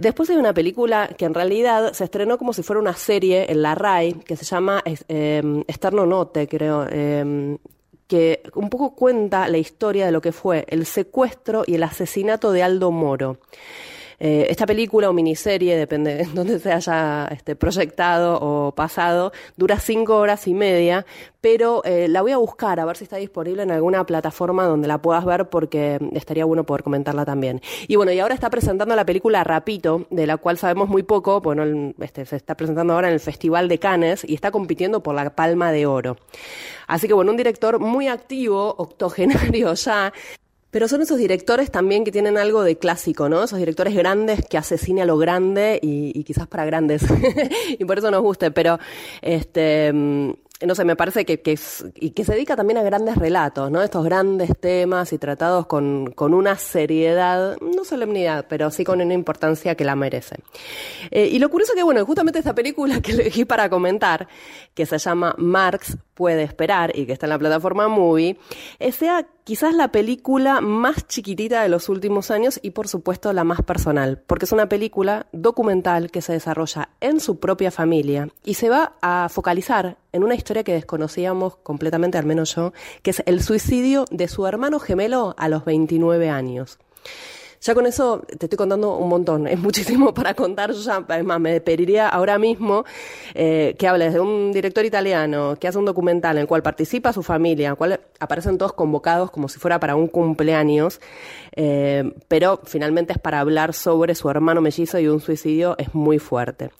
Después 0.00 0.28
hay 0.30 0.36
una 0.36 0.52
película 0.52 1.08
que 1.16 1.24
en 1.24 1.34
realidad 1.34 1.92
se 1.92 2.04
estrenó 2.04 2.38
como 2.38 2.52
si 2.52 2.62
fuera 2.62 2.80
una 2.80 2.94
serie 2.94 3.50
en 3.50 3.62
la 3.62 3.74
RAI, 3.74 4.14
que 4.14 4.36
se 4.36 4.44
llama 4.44 4.82
eh, 4.84 5.42
Esterno 5.66 6.06
Note, 6.06 6.46
creo, 6.48 6.86
eh, 6.90 7.56
que 8.06 8.42
un 8.54 8.70
poco 8.70 8.94
cuenta 8.94 9.48
la 9.48 9.58
historia 9.58 10.06
de 10.06 10.12
lo 10.12 10.20
que 10.20 10.32
fue 10.32 10.64
el 10.68 10.86
secuestro 10.86 11.62
y 11.66 11.74
el 11.74 11.82
asesinato 11.82 12.50
de 12.52 12.62
Aldo 12.62 12.90
Moro. 12.90 13.38
Eh, 14.20 14.46
esta 14.50 14.66
película 14.66 15.08
o 15.08 15.12
miniserie, 15.12 15.76
depende 15.76 16.14
de 16.16 16.24
dónde 16.34 16.58
se 16.58 16.72
haya 16.72 17.28
este, 17.30 17.54
proyectado 17.54 18.38
o 18.40 18.72
pasado, 18.72 19.32
dura 19.56 19.78
cinco 19.78 20.16
horas 20.16 20.48
y 20.48 20.54
media, 20.54 21.06
pero 21.40 21.84
eh, 21.84 22.08
la 22.08 22.22
voy 22.22 22.32
a 22.32 22.36
buscar 22.36 22.80
a 22.80 22.84
ver 22.84 22.96
si 22.96 23.04
está 23.04 23.16
disponible 23.16 23.62
en 23.62 23.70
alguna 23.70 24.04
plataforma 24.04 24.64
donde 24.64 24.88
la 24.88 24.98
puedas 25.00 25.24
ver 25.24 25.48
porque 25.48 25.98
estaría 26.12 26.44
bueno 26.44 26.64
poder 26.64 26.82
comentarla 26.82 27.24
también. 27.24 27.60
Y 27.86 27.96
bueno, 27.96 28.10
y 28.10 28.18
ahora 28.18 28.34
está 28.34 28.50
presentando 28.50 28.96
la 28.96 29.06
película 29.06 29.44
Rapito, 29.44 30.06
de 30.10 30.26
la 30.26 30.36
cual 30.36 30.58
sabemos 30.58 30.88
muy 30.88 31.04
poco, 31.04 31.40
bueno, 31.40 31.92
este, 32.00 32.26
se 32.26 32.36
está 32.36 32.56
presentando 32.56 32.94
ahora 32.94 33.08
en 33.08 33.14
el 33.14 33.20
Festival 33.20 33.68
de 33.68 33.78
Cannes 33.78 34.24
y 34.24 34.34
está 34.34 34.50
compitiendo 34.50 35.02
por 35.02 35.14
la 35.14 35.30
Palma 35.30 35.70
de 35.70 35.86
Oro. 35.86 36.16
Así 36.88 37.06
que 37.06 37.14
bueno, 37.14 37.30
un 37.30 37.36
director 37.36 37.78
muy 37.78 38.08
activo, 38.08 38.74
octogenario 38.78 39.74
ya, 39.74 40.12
pero 40.70 40.88
son 40.88 41.02
esos 41.02 41.18
directores 41.18 41.70
también 41.70 42.04
que 42.04 42.12
tienen 42.12 42.38
algo 42.38 42.62
de 42.62 42.76
clásico, 42.76 43.28
¿no? 43.28 43.44
Esos 43.44 43.58
directores 43.58 43.94
grandes 43.94 44.44
que 44.46 44.58
hace 44.58 44.78
cine 44.78 45.02
a 45.02 45.06
lo 45.06 45.18
grande 45.18 45.78
y, 45.82 46.18
y 46.18 46.24
quizás 46.24 46.46
para 46.46 46.64
grandes. 46.64 47.02
y 47.78 47.84
por 47.84 47.98
eso 47.98 48.10
nos 48.10 48.22
guste, 48.22 48.50
pero 48.50 48.78
este 49.22 49.92
no 50.66 50.74
sé, 50.74 50.84
me 50.84 50.96
parece 50.96 51.24
que, 51.24 51.40
que, 51.40 51.56
y 51.94 52.10
que 52.10 52.24
se 52.24 52.32
dedica 52.32 52.56
también 52.56 52.78
a 52.78 52.82
grandes 52.82 53.16
relatos, 53.16 53.70
¿no? 53.70 53.80
Estos 53.80 54.04
grandes 54.04 54.58
temas 54.58 55.12
y 55.12 55.18
tratados 55.18 55.66
con, 55.66 56.10
con 56.12 56.34
una 56.34 56.56
seriedad, 56.56 57.56
no 57.60 57.84
solemnidad, 57.84 58.46
pero 58.48 58.70
sí 58.70 58.82
con 58.82 59.00
una 59.00 59.14
importancia 59.14 59.76
que 59.76 59.84
la 59.84 59.94
merece. 59.94 60.36
Eh, 61.12 61.28
y 61.30 61.38
lo 61.38 61.48
curioso 61.48 61.74
que, 61.74 61.84
bueno, 61.84 62.04
justamente 62.04 62.40
esta 62.40 62.54
película 62.56 63.00
que 63.02 63.12
elegí 63.12 63.44
para 63.44 63.70
comentar, 63.70 64.26
que 64.74 64.84
se 64.84 64.98
llama 64.98 65.34
Marx 65.38 65.96
puede 66.18 66.42
esperar 66.42 66.90
y 66.98 67.06
que 67.06 67.12
está 67.12 67.26
en 67.26 67.30
la 67.30 67.38
plataforma 67.38 67.86
Movie, 67.86 68.40
eh, 68.80 68.90
sea 68.90 69.24
quizás 69.44 69.72
la 69.72 69.92
película 69.92 70.60
más 70.60 71.06
chiquitita 71.06 71.62
de 71.62 71.68
los 71.68 71.88
últimos 71.88 72.32
años 72.32 72.58
y 72.60 72.72
por 72.72 72.88
supuesto 72.88 73.32
la 73.32 73.44
más 73.44 73.62
personal, 73.62 74.20
porque 74.26 74.44
es 74.44 74.50
una 74.50 74.68
película 74.68 75.28
documental 75.30 76.10
que 76.10 76.20
se 76.20 76.32
desarrolla 76.32 76.88
en 77.00 77.20
su 77.20 77.38
propia 77.38 77.70
familia 77.70 78.30
y 78.44 78.54
se 78.54 78.68
va 78.68 78.94
a 79.00 79.28
focalizar 79.30 79.96
en 80.10 80.24
una 80.24 80.34
historia 80.34 80.64
que 80.64 80.72
desconocíamos 80.72 81.54
completamente, 81.58 82.18
al 82.18 82.26
menos 82.26 82.52
yo, 82.56 82.72
que 83.02 83.12
es 83.12 83.22
el 83.24 83.40
suicidio 83.40 84.04
de 84.10 84.26
su 84.26 84.44
hermano 84.44 84.80
gemelo 84.80 85.36
a 85.38 85.48
los 85.48 85.64
29 85.64 86.30
años. 86.30 86.80
Ya 87.68 87.74
con 87.74 87.84
eso 87.84 88.22
te 88.26 88.46
estoy 88.46 88.56
contando 88.56 88.96
un 88.96 89.10
montón, 89.10 89.46
es 89.46 89.58
muchísimo 89.58 90.14
para 90.14 90.32
contar. 90.32 90.72
Yo 90.72 90.80
ya, 90.80 91.04
además, 91.06 91.38
me 91.38 91.60
pediría 91.60 92.08
ahora 92.08 92.38
mismo 92.38 92.86
eh, 93.34 93.76
que 93.78 93.86
hables 93.86 94.14
de 94.14 94.20
un 94.20 94.52
director 94.52 94.86
italiano 94.86 95.54
que 95.60 95.68
hace 95.68 95.76
un 95.76 95.84
documental 95.84 96.38
en 96.38 96.40
el 96.40 96.46
cual 96.46 96.62
participa 96.62 97.12
su 97.12 97.22
familia, 97.22 97.66
en 97.66 97.72
el 97.72 97.76
cual 97.76 98.00
aparecen 98.20 98.56
todos 98.56 98.72
convocados 98.72 99.30
como 99.30 99.50
si 99.50 99.58
fuera 99.58 99.78
para 99.78 99.96
un 99.96 100.08
cumpleaños, 100.08 100.98
eh, 101.60 102.14
pero 102.28 102.60
finalmente 102.62 103.12
es 103.12 103.18
para 103.18 103.40
hablar 103.40 103.74
sobre 103.74 104.14
su 104.14 104.30
hermano 104.30 104.60
mellizo 104.60 105.00
y 105.00 105.08
un 105.08 105.18
suicidio 105.18 105.74
es 105.76 105.92
muy 105.92 106.20
fuerte. 106.20 106.70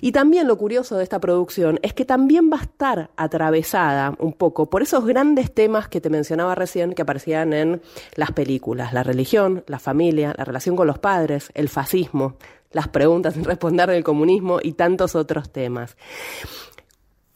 Y 0.00 0.12
también 0.12 0.46
lo 0.46 0.56
curioso 0.56 0.96
de 0.96 1.02
esta 1.02 1.18
producción 1.18 1.80
es 1.82 1.94
que 1.94 2.04
también 2.04 2.48
va 2.48 2.58
a 2.58 2.62
estar 2.62 3.10
atravesada 3.16 4.14
un 4.20 4.32
poco 4.32 4.70
por 4.70 4.82
esos 4.82 5.04
grandes 5.04 5.52
temas 5.52 5.88
que 5.88 6.00
te 6.00 6.10
mencionaba 6.10 6.54
recién 6.54 6.92
que 6.92 7.02
aparecían 7.02 7.52
en 7.52 7.82
las 8.14 8.30
películas, 8.30 8.92
la 8.92 9.02
religión, 9.02 9.64
la 9.66 9.80
familia, 9.80 10.32
la 10.38 10.44
relación 10.44 10.76
con 10.76 10.86
los 10.86 11.00
padres, 11.00 11.50
el 11.54 11.68
fascismo, 11.68 12.36
las 12.70 12.86
preguntas 12.86 13.34
sin 13.34 13.42
responder 13.42 13.90
del 13.90 14.04
comunismo 14.04 14.60
y 14.62 14.74
tantos 14.74 15.16
otros 15.16 15.50
temas. 15.50 15.96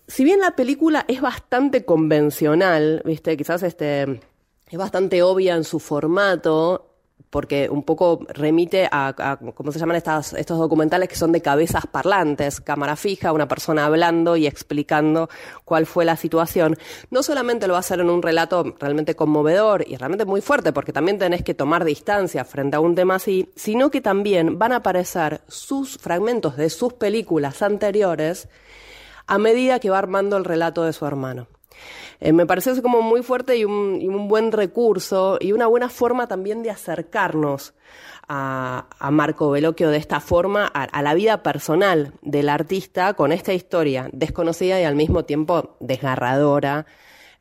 Si 0.07 0.23
bien 0.23 0.39
la 0.39 0.55
película 0.55 1.05
es 1.09 1.21
bastante 1.21 1.85
convencional, 1.85 3.03
¿viste? 3.05 3.37
Quizás 3.37 3.65
este 3.65 4.21
es 4.71 4.79
bastante 4.79 5.23
obvia 5.23 5.55
en 5.55 5.65
su 5.65 5.79
formato, 5.79 6.95
porque 7.35 7.69
un 7.69 7.83
poco 7.83 8.21
remite 8.29 8.89
a, 8.91 9.37
¿cómo 9.57 9.73
se 9.73 9.81
llaman 9.81 9.97
estas, 9.97 10.35
estos 10.35 10.57
documentales 10.57 11.09
que 11.09 11.17
son 11.17 11.33
de 11.33 11.43
cabezas 11.43 11.85
parlantes, 11.85 12.61
cámara 12.61 12.95
fija, 12.95 13.33
una 13.33 13.49
persona 13.49 13.87
hablando 13.87 14.37
y 14.37 14.47
explicando 14.47 15.29
cuál 15.65 15.85
fue 15.85 16.05
la 16.05 16.17
situación. 16.17 16.77
No 17.11 17.25
solamente 17.25 17.67
lo 17.67 17.73
va 17.73 17.79
a 17.79 17.81
hacer 17.81 17.99
en 17.99 18.09
un 18.09 18.23
relato 18.23 18.77
realmente 18.79 19.17
conmovedor 19.17 19.85
y 19.85 19.97
realmente 19.97 20.25
muy 20.25 20.43
fuerte, 20.43 20.73
porque 20.73 20.93
también 20.93 21.19
tenés 21.19 21.43
que 21.43 21.55
tomar 21.55 21.85
distancia 21.85 22.45
frente 22.45 22.77
a 22.77 22.81
un 22.81 22.95
tema 22.95 23.17
así, 23.17 23.51
sino 23.57 23.91
que 23.91 24.01
también 24.01 24.57
van 24.57 24.71
a 24.71 24.77
aparecer 24.77 25.41
sus 25.49 25.99
fragmentos 25.99 26.57
de 26.57 26.71
sus 26.71 26.93
películas 26.93 27.63
anteriores 27.63 28.49
a 29.27 29.39
medida 29.39 29.81
que 29.81 29.91
va 29.91 29.99
armando 29.99 30.37
el 30.37 30.45
relato 30.45 30.85
de 30.85 30.93
su 30.93 31.05
hermano. 31.05 31.49
Eh, 32.21 32.33
me 32.33 32.47
pareció 32.47 32.81
como 32.83 33.03
muy 33.03 33.23
fuerte 33.23 33.57
y 33.57 33.65
un, 33.65 34.29
buen 34.29 34.53
recurso 34.53 35.39
y 35.41 35.53
una 35.53 35.67
buena 35.67 35.89
forma 35.89 36.27
también 36.27 36.63
de 36.63 36.71
acercarnos 36.71 37.75
a, 38.29 38.87
Marco 39.11 39.51
Veloquio 39.51 39.91
de 39.91 39.99
esta 39.99 40.21
forma 40.21 40.67
a, 40.67 41.03
la 41.03 41.15
vida 41.15 41.43
personal 41.43 42.13
del 42.23 42.49
artista 42.49 43.15
con 43.15 43.33
esta 43.33 43.53
historia 43.53 44.09
desconocida 44.13 44.81
y 44.81 44.85
al 44.85 44.95
mismo 44.95 45.25
tiempo 45.25 45.77
desgarradora 45.81 46.87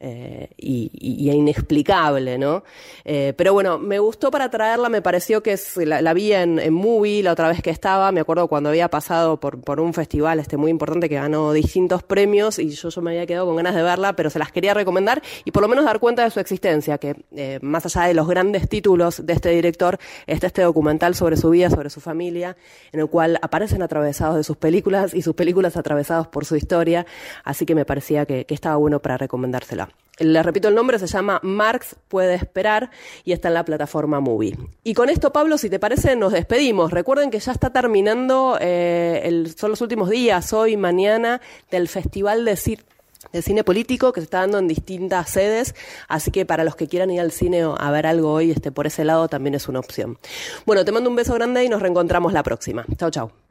eh, 0.06 0.50
y, 0.58 1.32
inexplicable, 1.32 2.38
¿no? 2.38 2.66
Eh, 3.06 3.34
pero 3.38 3.54
bueno, 3.54 3.78
me 3.78 4.00
gustó 4.00 4.32
para 4.32 4.50
traerla, 4.50 4.90
me 4.90 5.02
pareció 5.02 5.42
que 5.42 5.58
la, 5.86 6.14
vi 6.14 6.34
en, 6.34 6.60
en, 6.60 6.74
Movie 6.74 7.24
la 7.24 7.32
otra 7.32 7.48
vez 7.48 7.62
que 7.62 7.70
estaba, 7.70 8.12
me 8.12 8.20
acuerdo 8.20 8.50
cuando 8.50 8.68
había 8.68 8.90
pasado 8.90 9.40
por, 9.40 9.62
por 9.62 9.80
un 9.80 9.94
festival 9.94 10.42
este 10.42 10.58
muy 10.58 10.72
importante 10.72 11.08
que 11.08 11.16
ganó 11.16 11.54
distintos 11.54 12.04
premios 12.04 12.60
y 12.60 12.72
yo, 12.72 12.90
yo 12.90 13.02
me 13.02 13.12
había 13.12 13.26
quedado 13.26 13.46
con 13.46 13.56
ganas 13.56 13.76
de 13.76 13.82
verla, 13.82 14.14
pero 14.14 14.30
se 14.30 14.40
las 14.40 14.52
quería 14.52 14.74
recomendar 14.74 15.22
y 15.46 15.52
por 15.52 15.62
lo 15.62 15.70
menos 15.70 15.86
dar 15.86 16.02
cuenta 16.02 16.26
de 16.26 16.32
su 16.32 16.42
existencia, 16.42 16.98
que 16.98 17.16
eh, 17.32 17.60
más 17.62 17.86
allá 17.86 18.06
de 18.06 18.14
los 18.14 18.28
grandes 18.28 18.68
títulos 18.68 19.26
de 19.26 19.32
este 19.32 19.52
director, 19.52 20.00
está 20.28 20.48
este 20.48 20.64
documental 20.64 21.16
sobre 21.16 21.38
su 21.38 21.50
vida, 21.50 21.70
sobre 21.70 21.90
su 21.90 22.02
familia, 22.02 22.58
en 22.92 23.00
el 23.00 23.08
cual 23.08 23.40
aparecen 23.42 23.82
atravesados 23.82 24.36
de 24.36 24.44
sus 24.44 24.58
películas 24.58 25.14
y 25.14 25.22
sus 25.22 25.34
películas 25.34 25.78
atravesados 25.78 26.28
por 26.28 26.44
su 26.44 26.58
historia, 26.58 27.06
así 27.46 27.66
que 27.66 27.74
me 27.74 27.86
parecía 27.86 28.26
que, 28.26 28.44
que 28.46 28.54
estaba 28.54 28.76
bueno 28.76 29.00
para 29.02 29.16
recomendársela. 29.16 29.93
Les 30.20 30.46
repito 30.46 30.68
el 30.68 30.76
nombre, 30.76 31.00
se 31.00 31.08
llama 31.08 31.40
Marx 31.42 31.96
Puede 32.08 32.36
Esperar 32.36 32.92
y 33.24 33.32
está 33.32 33.48
en 33.48 33.56
la 33.56 33.66
plataforma 33.66 34.20
Movie. 34.20 34.56
Y 34.84 34.94
con 34.94 35.10
esto, 35.10 35.34
Pablo, 35.34 35.58
si 35.58 35.70
te 35.72 35.80
parece, 35.80 36.16
nos 36.16 36.34
despedimos. 36.34 36.92
Recuerden 36.92 37.32
que 37.32 37.40
ya 37.40 37.52
está 37.52 37.72
terminando, 37.72 38.58
eh, 38.62 39.52
son 39.58 39.72
los 39.72 39.82
últimos 39.82 40.10
días, 40.12 40.54
hoy, 40.54 40.78
mañana, 40.78 41.42
del 41.72 41.88
Festival 41.88 42.46
de, 42.46 42.56
Cine 43.42 43.64
Político 43.64 44.14
que 44.14 44.22
se 44.22 44.26
está 44.26 44.42
dando 44.42 44.60
en 44.60 44.68
distintas 44.68 45.32
sedes, 45.32 45.74
así 46.08 46.30
que 46.30 46.46
para 46.46 46.64
los 46.64 46.76
que 46.76 46.88
quieran 46.88 47.10
ir 47.10 47.20
al 47.20 47.32
cine 47.32 47.64
a 47.76 47.92
ver 47.92 48.06
algo 48.06 48.34
hoy, 48.34 48.52
este, 48.52 48.72
por 48.72 48.86
ese 48.86 49.06
lado 49.06 49.28
también 49.28 49.56
es 49.56 49.68
una 49.68 49.80
opción. 49.80 50.20
Bueno, 50.68 50.86
te 50.86 50.92
mando 50.92 51.10
un 51.10 51.16
beso 51.16 51.34
grande 51.34 51.64
y 51.64 51.70
nos 51.70 51.82
reencontramos 51.82 52.34
la 52.34 52.44
próxima. 52.44 52.86
Chao, 52.98 53.10
chao. 53.10 53.43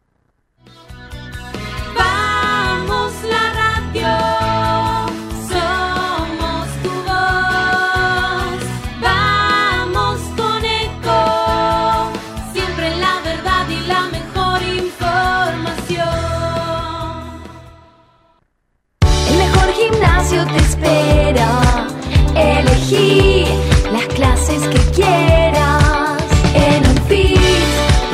Espera. 20.83 21.87
Elegí 22.35 23.45
las 23.93 24.05
clases 24.15 24.63
que 24.69 24.79
quieras. 24.93 26.23
En 26.55 26.87
un 26.89 26.97
fit 27.09 27.39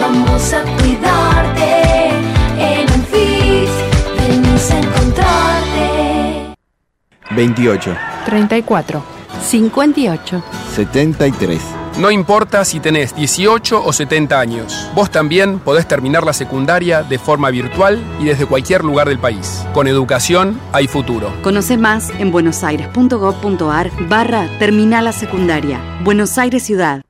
vamos 0.00 0.52
a 0.52 0.62
cuidarte. 0.62 2.10
En 2.58 2.92
un 2.92 3.04
fit 3.04 3.68
venimos 4.18 4.70
a 4.70 4.78
encontrarte. 4.78 6.54
28. 7.30 7.96
34. 8.26 9.02
58. 9.42 10.42
73. 10.74 11.60
No 11.98 12.12
importa 12.12 12.64
si 12.64 12.78
tenés 12.78 13.12
18 13.16 13.84
o 13.84 13.92
70 13.92 14.38
años, 14.38 14.88
vos 14.94 15.10
también 15.10 15.58
podés 15.58 15.88
terminar 15.88 16.24
la 16.24 16.32
secundaria 16.32 17.02
de 17.02 17.18
forma 17.18 17.50
virtual 17.50 18.00
y 18.20 18.26
desde 18.26 18.46
cualquier 18.46 18.84
lugar 18.84 19.08
del 19.08 19.18
país. 19.18 19.66
Con 19.74 19.88
educación 19.88 20.60
hay 20.72 20.86
futuro. 20.86 21.32
Conoce 21.42 21.76
más 21.76 22.10
en 22.20 22.30
buenosaires.gov.ar 22.30 23.90
barra 24.08 24.48
Terminal 24.60 25.06
la 25.06 25.12
Secundaria. 25.12 25.80
Buenos 26.04 26.38
Aires 26.38 26.62
Ciudad. 26.62 27.02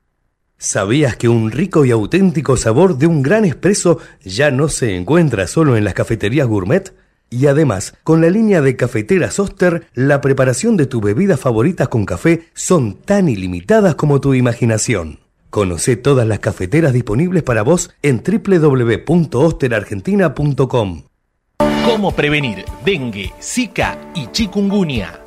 ¿Sabías 0.57 1.15
que 1.15 1.29
un 1.29 1.51
rico 1.51 1.85
y 1.85 1.91
auténtico 1.91 2.57
sabor 2.57 2.97
de 2.97 3.05
un 3.05 3.21
gran 3.21 3.45
espresso 3.45 3.99
ya 4.23 4.49
no 4.49 4.69
se 4.69 4.95
encuentra 4.95 5.45
solo 5.45 5.77
en 5.77 5.83
las 5.83 5.93
cafeterías 5.93 6.47
gourmet? 6.47 6.91
Y 7.29 7.45
además, 7.45 7.93
con 8.03 8.21
la 8.21 8.29
línea 8.29 8.61
de 8.61 8.75
cafeteras 8.75 9.39
Oster, 9.39 9.87
la 9.93 10.19
preparación 10.21 10.75
de 10.77 10.87
tus 10.87 11.01
bebidas 11.01 11.39
favoritas 11.39 11.87
con 11.87 12.05
café 12.05 12.47
son 12.53 12.95
tan 12.95 13.29
ilimitadas 13.29 13.93
como 13.95 14.19
tu 14.19 14.33
imaginación. 14.33 15.19
Conoce 15.51 15.95
todas 15.95 16.27
las 16.27 16.39
cafeteras 16.39 16.91
disponibles 16.93 17.43
para 17.43 17.61
vos 17.61 17.91
en 18.01 18.23
www.osterargentina.com. 18.23 21.03
¿Cómo 21.85 22.11
prevenir 22.11 22.65
dengue, 22.85 23.31
zika 23.41 23.97
y 24.15 24.27
chikungunya? 24.27 25.19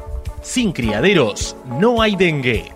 Sin 0.43 0.73
criaderos 0.73 1.57
no 1.79 2.01
hay 2.03 2.17
dengue. 2.17 2.73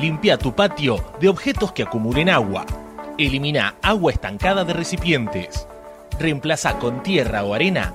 Limpia 0.00 0.38
tu 0.38 0.54
patio 0.54 1.04
de 1.20 1.28
objetos 1.28 1.72
que 1.72 1.82
acumulen 1.84 2.28
agua. 2.28 2.66
Elimina 3.18 3.76
agua 3.82 4.12
estancada 4.12 4.64
de 4.64 4.72
recipientes. 4.72 5.68
Reemplaza 6.18 6.78
con 6.78 7.02
tierra 7.02 7.44
o 7.44 7.54
arena 7.54 7.94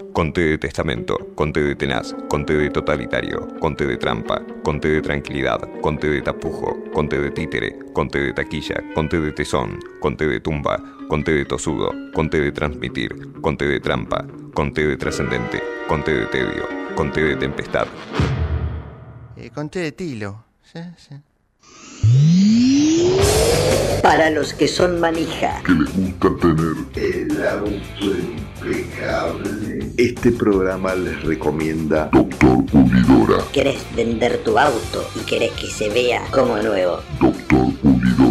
Conte 0.13 0.41
de 0.41 0.57
testamento, 0.57 1.17
conte 1.35 1.63
de 1.63 1.73
tenaz, 1.73 2.13
conte 2.27 2.53
de 2.53 2.69
totalitario, 2.69 3.47
conte 3.59 3.87
de 3.87 3.95
trampa, 3.95 4.41
conte 4.61 4.89
de 4.89 5.01
tranquilidad, 5.01 5.61
conte 5.81 6.09
de 6.09 6.21
tapujo, 6.21 6.77
conte 6.93 7.17
de 7.17 7.31
títere, 7.31 7.79
conte 7.93 8.19
de 8.19 8.33
taquilla, 8.33 8.75
conte 8.93 9.21
de 9.21 9.31
tesón, 9.31 9.79
conte 10.01 10.27
de 10.27 10.41
tumba, 10.41 10.77
conte 11.07 11.31
de 11.31 11.45
tosudo, 11.45 11.91
conte 12.13 12.41
de 12.41 12.51
transmitir, 12.51 13.15
conte 13.39 13.65
de 13.65 13.79
trampa, 13.79 14.25
conte 14.53 14.85
de 14.85 14.97
trascendente, 14.97 15.63
conte 15.87 16.13
de 16.13 16.25
tedio, 16.25 16.67
conte 16.95 17.23
de 17.23 17.35
tempestad. 17.37 17.87
Eh, 19.37 19.49
con 19.49 19.69
té 19.69 19.79
de 19.79 19.91
tilo. 19.93 20.43
Sí, 20.61 20.79
sí. 20.97 21.15
Para 24.01 24.29
los 24.29 24.53
que 24.53 24.67
son 24.67 24.99
manija. 24.99 25.61
Que 25.63 25.73
les 25.73 25.95
gusta 25.95 26.29
tener 26.39 27.29
el 27.29 27.47
auto 27.47 28.05
impecable. 28.61 29.91
Este 29.97 30.31
programa 30.31 30.95
les 30.95 31.21
recomienda 31.23 32.09
Doctor 32.11 32.65
Pulidora. 32.65 33.43
¿Querés 33.53 33.83
vender 33.95 34.39
tu 34.43 34.57
auto 34.57 35.07
y 35.15 35.19
querés 35.25 35.51
que 35.51 35.67
se 35.67 35.89
vea 35.89 36.23
como 36.31 36.57
nuevo? 36.57 36.99
Doctor 37.19 37.73
Pulidora. 37.81 38.30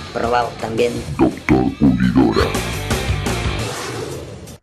Probamos 0.13 0.53
también. 0.57 0.93
Doctor 1.17 1.61
Pulidora. 1.77 2.49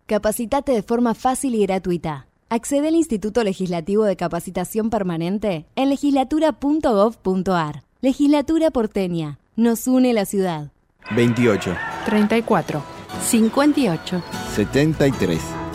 Capacitate 0.06 0.72
de 0.72 0.82
forma 0.82 1.14
fácil 1.14 1.54
y 1.54 1.66
gratuita. 1.66 2.26
Accede 2.48 2.88
al 2.88 2.94
Instituto 2.94 3.44
Legislativo 3.44 4.04
de 4.04 4.16
Capacitación 4.16 4.88
Permanente 4.88 5.66
en 5.76 5.90
legislatura.gov.ar. 5.90 7.82
Legislatura 8.00 8.70
porteña. 8.70 9.38
Nos 9.56 9.86
une 9.86 10.14
la 10.14 10.24
ciudad. 10.24 10.72
28, 11.10 11.76
34, 12.06 12.82
58. 13.22 14.22
73. 14.54 15.57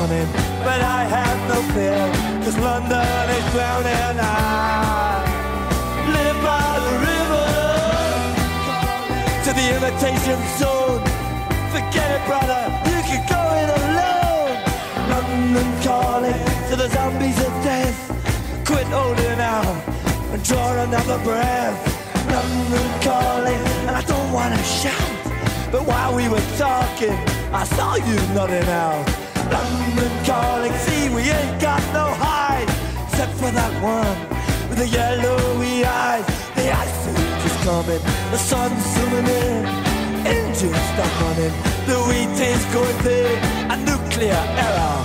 But 0.00 0.80
I 0.80 1.04
have 1.04 1.38
no 1.46 1.60
fear, 1.74 2.00
cause 2.42 2.56
London 2.56 3.28
is 3.36 3.44
drowning. 3.52 4.16
I 4.16 5.20
live 6.08 6.40
by 6.40 6.72
the 6.86 6.94
river 7.04 7.48
to 9.44 9.50
the 9.52 9.66
imitation 9.76 10.40
zone. 10.56 11.04
Forget 11.68 12.08
it, 12.16 12.22
brother, 12.24 12.62
you 12.88 13.00
can 13.04 13.20
go 13.28 13.42
it 13.60 13.68
alone. 13.76 14.56
London 15.12 15.68
calling 15.84 16.40
to 16.70 16.76
the 16.76 16.88
zombies 16.88 17.38
of 17.38 17.52
death. 17.62 17.98
Quit 18.64 18.86
holding 18.86 19.38
out 19.38 19.84
and 20.32 20.42
draw 20.42 20.80
another 20.80 21.18
breath. 21.22 21.76
London 22.26 22.88
calling, 23.02 23.62
and 23.84 23.90
I 23.90 24.02
don't 24.08 24.32
wanna 24.32 24.62
shout. 24.64 25.12
But 25.70 25.84
while 25.84 26.16
we 26.16 26.26
were 26.30 26.46
talking, 26.56 27.12
I 27.52 27.64
saw 27.64 27.96
you 27.96 28.16
nodding 28.34 28.66
out. 28.70 29.29
London 29.52 30.12
calling, 30.24 30.72
see 30.84 31.08
we 31.08 31.22
ain't 31.22 31.60
got 31.60 31.82
no 31.92 32.06
hide, 32.24 32.70
except 33.08 33.32
for 33.40 33.50
that 33.50 33.74
one 33.82 34.18
with 34.68 34.78
the 34.78 34.88
yellowy 34.88 35.84
eyes. 35.84 36.26
The 36.54 36.66
ice 36.70 37.02
age 37.08 37.44
is 37.50 37.56
coming, 37.66 38.02
the 38.30 38.38
sun's 38.38 38.84
zooming 38.94 39.28
in, 39.42 39.66
engines 40.26 40.84
stop 40.92 41.12
running, 41.22 41.54
the 41.90 41.98
wheat 42.08 42.38
is 42.52 42.64
going 42.74 42.98
thin, 43.04 43.38
a 43.74 43.76
nuclear 43.88 44.42
error. 44.66 44.98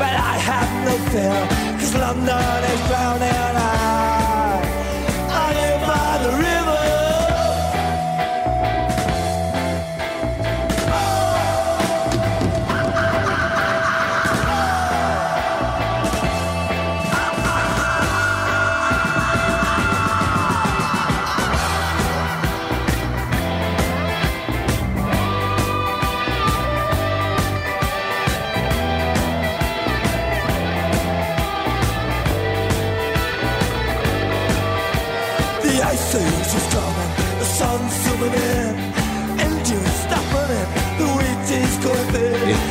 But 0.00 0.14
I 0.32 0.34
have 0.50 0.70
no 0.88 0.94
fear, 1.10 1.40
cause 1.78 1.94
London 1.94 2.60
is 2.72 2.80
drowning. 2.88 3.54
I, 3.56 4.60
I 5.28 5.46
live 5.60 5.82
by 5.86 6.10
the 6.24 6.32
river. 6.42 6.61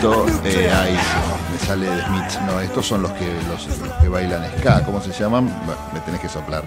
Esto, 0.01 0.25
eh, 0.45 0.67
ahí 0.71 0.97
me 1.51 1.59
sale 1.59 1.85
de 1.85 2.01
Smith. 2.01 2.41
No, 2.47 2.59
estos 2.59 2.87
son 2.87 3.03
los 3.03 3.11
que, 3.11 3.31
los, 3.47 3.67
que 4.01 4.09
bailan 4.09 4.41
ska. 4.57 4.83
¿Cómo 4.83 4.99
se 4.99 5.11
llaman? 5.11 5.45
Me 5.93 5.99
tenés 5.99 6.19
que 6.19 6.27
soplar. 6.27 6.63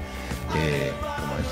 Eh, 0.56 0.92
¿Cómo 1.00 1.34
es? 1.40 1.46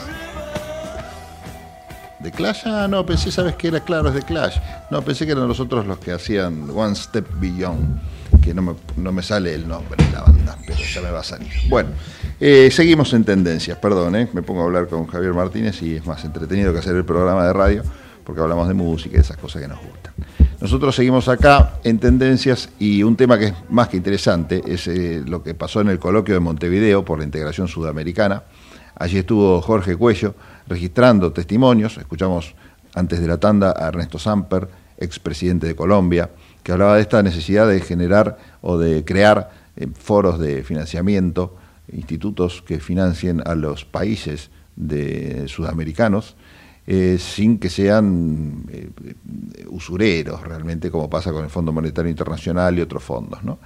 ¿De 2.21 2.31
Clash? 2.31 2.63
Ah, 2.67 2.87
no, 2.89 3.05
pensé, 3.05 3.33
¿sabes 3.33 3.57
qué 3.57 3.67
era? 3.67 3.81
Claro, 3.81 4.11
es 4.11 4.15
de 4.15 4.23
Clash. 4.23 4.59
No, 4.93 5.03
pensé 5.03 5.27
que 5.27 5.33
eran 5.33 5.49
los 5.49 5.59
otros 5.59 5.85
los 5.85 5.99
que 5.99 6.13
hacían 6.13 6.71
One 6.71 6.95
Step 6.95 7.27
Beyond, 7.41 8.01
que 8.41 8.55
no 8.55 8.63
me, 8.63 8.75
no 8.97 9.11
me 9.11 9.25
sale 9.25 9.53
el 9.53 9.67
nombre 9.67 9.97
de 10.05 10.13
la 10.13 10.23
banda, 10.23 10.57
pero 10.65 10.79
ya 10.79 11.01
me 11.01 11.11
va 11.11 11.19
a 11.19 11.25
salir. 11.25 11.51
Bueno, 11.69 11.89
eh, 12.39 12.71
seguimos 12.71 13.13
en 13.13 13.25
tendencias, 13.25 13.77
perdón, 13.79 14.15
eh, 14.15 14.29
me 14.33 14.43
pongo 14.43 14.61
a 14.61 14.65
hablar 14.67 14.87
con 14.87 15.09
Javier 15.09 15.35
Martínez 15.35 15.83
y 15.83 15.97
es 15.97 16.07
más 16.07 16.25
entretenido 16.25 16.73
que 16.73 16.79
hacer 16.79 16.95
el 16.95 17.05
programa 17.05 17.45
de 17.45 17.53
radio, 17.53 17.83
porque 18.23 18.41
hablamos 18.41 18.69
de 18.69 18.75
música 18.75 19.17
y 19.17 19.21
esas 19.21 19.37
cosas 19.37 19.63
que 19.63 19.67
nos 19.67 19.81
gustan. 19.81 20.13
Nosotros 20.63 20.95
seguimos 20.95 21.27
acá 21.27 21.81
en 21.83 21.99
Tendencias 21.99 22.69
y 22.79 23.03
un 23.03 23.17
tema 23.17 23.37
que 23.37 23.47
es 23.47 23.55
más 23.69 23.89
que 23.89 23.97
interesante 23.97 24.63
es 24.65 24.87
eh, 24.87 25.21
lo 25.27 25.43
que 25.43 25.55
pasó 25.55 25.81
en 25.81 25.89
el 25.89 25.99
coloquio 25.99 26.35
de 26.35 26.41
Montevideo 26.41 27.05
por 27.05 27.19
la 27.19 27.25
integración 27.25 27.67
sudamericana. 27.67 28.45
Allí 28.95 29.19
estuvo 29.19 29.61
Jorge 29.61 29.97
Cuello 29.97 30.37
registrando 30.69 31.33
testimonios. 31.33 31.99
Escuchamos 31.99 32.55
antes 32.95 33.21
de 33.21 33.27
la 33.27 33.39
tanda 33.39 33.75
a 33.77 33.89
Ernesto 33.89 34.21
Samper, 34.21 34.69
expresidente 34.99 35.67
de 35.67 35.75
Colombia, 35.75 36.31
que 36.63 36.71
hablaba 36.71 36.95
de 36.95 37.03
esta 37.03 37.25
necesidad 37.25 37.67
de 37.67 37.81
generar 37.81 38.39
o 38.61 38.79
de 38.79 39.05
crear 39.05 39.51
eh, 39.75 39.89
foros 39.93 40.39
de 40.39 40.63
financiamiento, 40.63 41.57
institutos 41.93 42.63
que 42.63 42.79
financien 42.79 43.43
a 43.47 43.57
los 43.57 43.85
países 43.85 44.53
de 44.77 45.49
sudamericanos 45.49 46.37
eh, 46.87 47.17
sin 47.19 47.59
que 47.59 47.71
sean 47.71 48.65
eh, 48.69 48.91
usureros 49.69 50.41
realmente, 50.43 50.91
como 50.91 51.09
pasa 51.09 51.33
con 51.33 51.45
el 51.45 51.51
Fondo 51.51 51.73
Monetario 51.73 52.11
Internacional 52.11 52.77
y 52.79 52.81
otros 52.81 53.03
fondos, 53.03 53.43
¿no? 53.45 53.59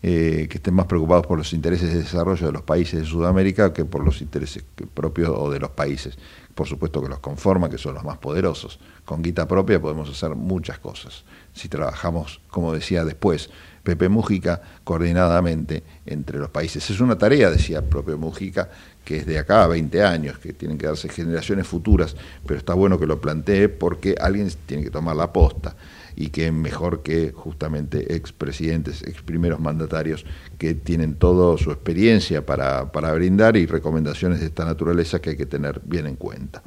Eh, 0.00 0.46
que 0.48 0.58
estén 0.58 0.74
más 0.74 0.86
preocupados 0.86 1.26
por 1.26 1.36
los 1.36 1.52
intereses 1.52 1.92
de 1.92 1.98
desarrollo 1.98 2.46
de 2.46 2.52
los 2.52 2.62
países 2.62 3.00
de 3.00 3.04
Sudamérica 3.04 3.72
que 3.72 3.84
por 3.84 4.04
los 4.04 4.22
intereses 4.22 4.64
propios 4.94 5.30
o 5.36 5.50
de 5.50 5.58
los 5.58 5.70
países, 5.70 6.16
por 6.54 6.68
supuesto 6.68 7.02
que 7.02 7.08
los 7.08 7.18
conforman, 7.18 7.68
que 7.68 7.78
son 7.78 7.94
los 7.94 8.04
más 8.04 8.18
poderosos. 8.18 8.78
Con 9.04 9.22
guita 9.22 9.48
propia 9.48 9.80
podemos 9.80 10.08
hacer 10.08 10.36
muchas 10.36 10.78
cosas, 10.78 11.24
si 11.52 11.68
trabajamos, 11.68 12.40
como 12.48 12.72
decía 12.72 13.04
después, 13.04 13.50
Pepe 13.82 14.08
Mujica, 14.08 14.62
coordinadamente 14.84 15.82
entre 16.06 16.38
los 16.38 16.50
países. 16.50 16.88
Es 16.90 17.00
una 17.00 17.18
tarea, 17.18 17.50
decía 17.50 17.82
propio 17.82 18.18
Mujica, 18.18 18.70
que 19.08 19.16
es 19.16 19.26
de 19.26 19.38
acá 19.38 19.64
a 19.64 19.68
20 19.68 20.02
años, 20.02 20.38
que 20.38 20.52
tienen 20.52 20.76
que 20.76 20.84
darse 20.84 21.08
generaciones 21.08 21.66
futuras, 21.66 22.14
pero 22.44 22.58
está 22.58 22.74
bueno 22.74 22.98
que 22.98 23.06
lo 23.06 23.22
plantee 23.22 23.70
porque 23.70 24.14
alguien 24.20 24.50
tiene 24.66 24.84
que 24.84 24.90
tomar 24.90 25.16
la 25.16 25.32
posta 25.32 25.76
y 26.14 26.28
que 26.28 26.52
mejor 26.52 27.02
que 27.02 27.32
justamente 27.32 28.14
expresidentes, 28.14 29.02
ex 29.02 29.22
primeros 29.22 29.60
mandatarios 29.60 30.26
que 30.58 30.74
tienen 30.74 31.14
toda 31.14 31.56
su 31.56 31.70
experiencia 31.70 32.44
para, 32.44 32.92
para 32.92 33.10
brindar 33.14 33.56
y 33.56 33.64
recomendaciones 33.64 34.40
de 34.40 34.46
esta 34.46 34.66
naturaleza 34.66 35.20
que 35.22 35.30
hay 35.30 35.36
que 35.38 35.46
tener 35.46 35.80
bien 35.86 36.06
en 36.06 36.16
cuenta. 36.16 36.62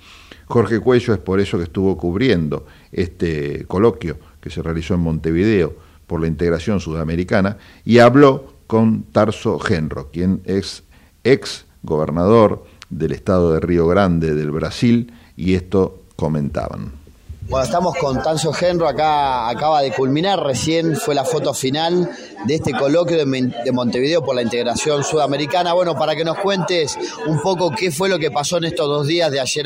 Jorge 0.48 0.80
Cuello 0.80 1.14
es 1.14 1.20
por 1.20 1.40
eso 1.40 1.60
que 1.60 1.66
estuvo 1.66 1.96
cubriendo 1.96 2.66
este 2.92 3.66
coloquio 3.68 4.18
que 4.42 4.50
se 4.50 4.64
realizó 4.64 4.96
en 4.96 5.02
Montevideo 5.02 5.76
por 6.08 6.20
la 6.20 6.26
integración 6.26 6.80
sudamericana 6.80 7.58
y 7.86 8.00
habló 8.00 8.56
con 8.66 9.04
Tarso 9.04 9.60
Genro, 9.60 10.10
quien 10.10 10.42
es 10.46 10.82
ex 11.24 11.68
gobernador 11.84 12.64
del 12.90 13.12
estado 13.12 13.54
de 13.54 13.60
Río 13.60 13.88
Grande 13.88 14.36
del 14.36 14.52
Brasil, 14.52 15.14
y 15.36 15.56
esto 15.56 16.02
comentaban. 16.16 17.02
Bueno, 17.50 17.66
estamos 17.66 17.98
con 17.98 18.22
Tancio 18.22 18.54
Genro, 18.54 18.88
acá 18.88 19.50
acaba 19.50 19.82
de 19.82 19.92
culminar, 19.92 20.42
recién 20.42 20.96
fue 20.96 21.16
la 21.16 21.26
foto 21.26 21.54
final 21.54 22.10
de 22.46 22.56
este 22.56 22.72
coloquio 22.72 23.18
de, 23.18 23.72
Montevideo 23.74 24.24
por 24.24 24.36
la 24.36 24.42
integración 24.42 25.04
sudamericana. 25.04 25.74
Bueno, 25.74 25.98
para 25.98 26.16
que 26.16 26.24
nos 26.24 26.38
cuentes 26.38 26.98
un 27.26 27.42
poco 27.42 27.72
qué 27.72 27.92
fue 27.92 28.08
lo 28.08 28.20
que 28.20 28.32
pasó 28.32 28.58
en 28.58 28.66
estos 28.66 28.88
dos 28.88 29.08
días 29.08 29.32
de 29.32 29.40
ayer, 29.40 29.66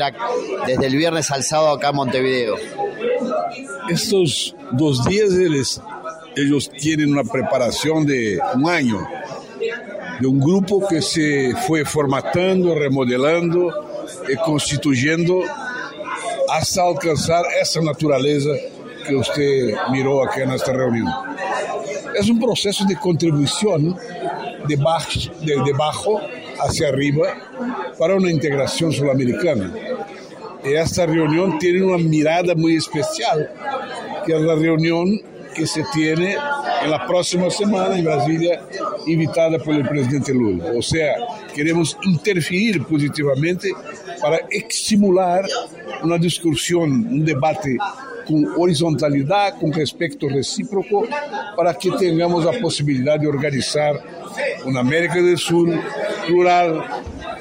desde 0.66 0.86
el 0.86 0.96
viernes 0.96 1.30
al 1.30 1.44
sábado 1.44 1.76
acá 1.76 1.90
en 1.90 1.96
Montevideo. 1.96 2.56
Estos 3.88 4.56
dos 4.72 5.04
días 5.04 5.30
ellos, 5.34 5.80
ellos 6.34 6.70
tienen 6.70 7.12
una 7.12 7.22
preparación 7.22 8.04
de 8.04 8.40
un 8.54 8.68
año 8.68 9.06
de 10.20 10.26
um 10.26 10.38
grupo 10.38 10.86
que 10.86 11.00
se 11.00 11.54
foi 11.66 11.84
formatando, 11.84 12.74
remodelando 12.74 13.72
e 14.28 14.36
constituindo 14.36 15.42
hasta 16.50 16.82
alcançar 16.82 17.44
essa 17.58 17.80
natureza 17.80 18.54
que 19.06 19.14
você 19.14 19.76
mirou 19.90 20.22
aqui 20.22 20.44
nesta 20.46 20.72
reunião. 20.72 21.08
É 22.14 22.22
um 22.22 22.38
processo 22.38 22.86
de 22.86 22.96
contribuição 22.96 23.96
de 24.66 24.76
baixo, 24.76 25.30
de, 25.40 25.62
de 25.62 25.72
baixo 25.72 26.18
hacia 26.60 26.88
arriba 26.88 27.32
para 27.98 28.16
uma 28.16 28.30
integração 28.30 28.90
sul-americana. 28.90 29.72
E 30.64 30.74
esta 30.74 31.06
reunião 31.06 31.58
tem 31.58 31.80
uma 31.82 31.98
mirada 31.98 32.54
muito 32.54 32.78
especial, 32.78 33.38
que 34.24 34.32
é 34.32 34.36
a 34.36 34.56
reunião 34.56 35.04
que 35.54 35.66
se 35.66 35.82
tiene 35.92 36.36
en 36.82 36.90
la 36.90 37.06
próxima 37.06 37.50
semana 37.50 37.96
en 37.98 38.04
Brasilia, 38.04 38.60
invitada 39.06 39.58
por 39.58 39.74
el 39.74 39.88
presidente 39.88 40.32
Lula. 40.32 40.72
O 40.76 40.82
sea, 40.82 41.14
queremos 41.54 41.96
interferir 42.02 42.82
positivamente 42.84 43.72
para 44.20 44.40
estimular 44.50 45.44
una 46.02 46.18
discusión, 46.18 46.90
un 46.90 47.24
debate 47.24 47.76
con 48.26 48.46
horizontalidad, 48.56 49.58
con 49.58 49.72
respeto 49.72 50.28
recíproco, 50.28 51.06
para 51.56 51.74
que 51.74 51.90
tengamos 51.92 52.44
la 52.44 52.52
posibilidad 52.60 53.18
de 53.18 53.28
organizar 53.28 54.00
una 54.64 54.80
América 54.80 55.14
del 55.14 55.38
Sur 55.38 55.68
plural, 56.26 56.84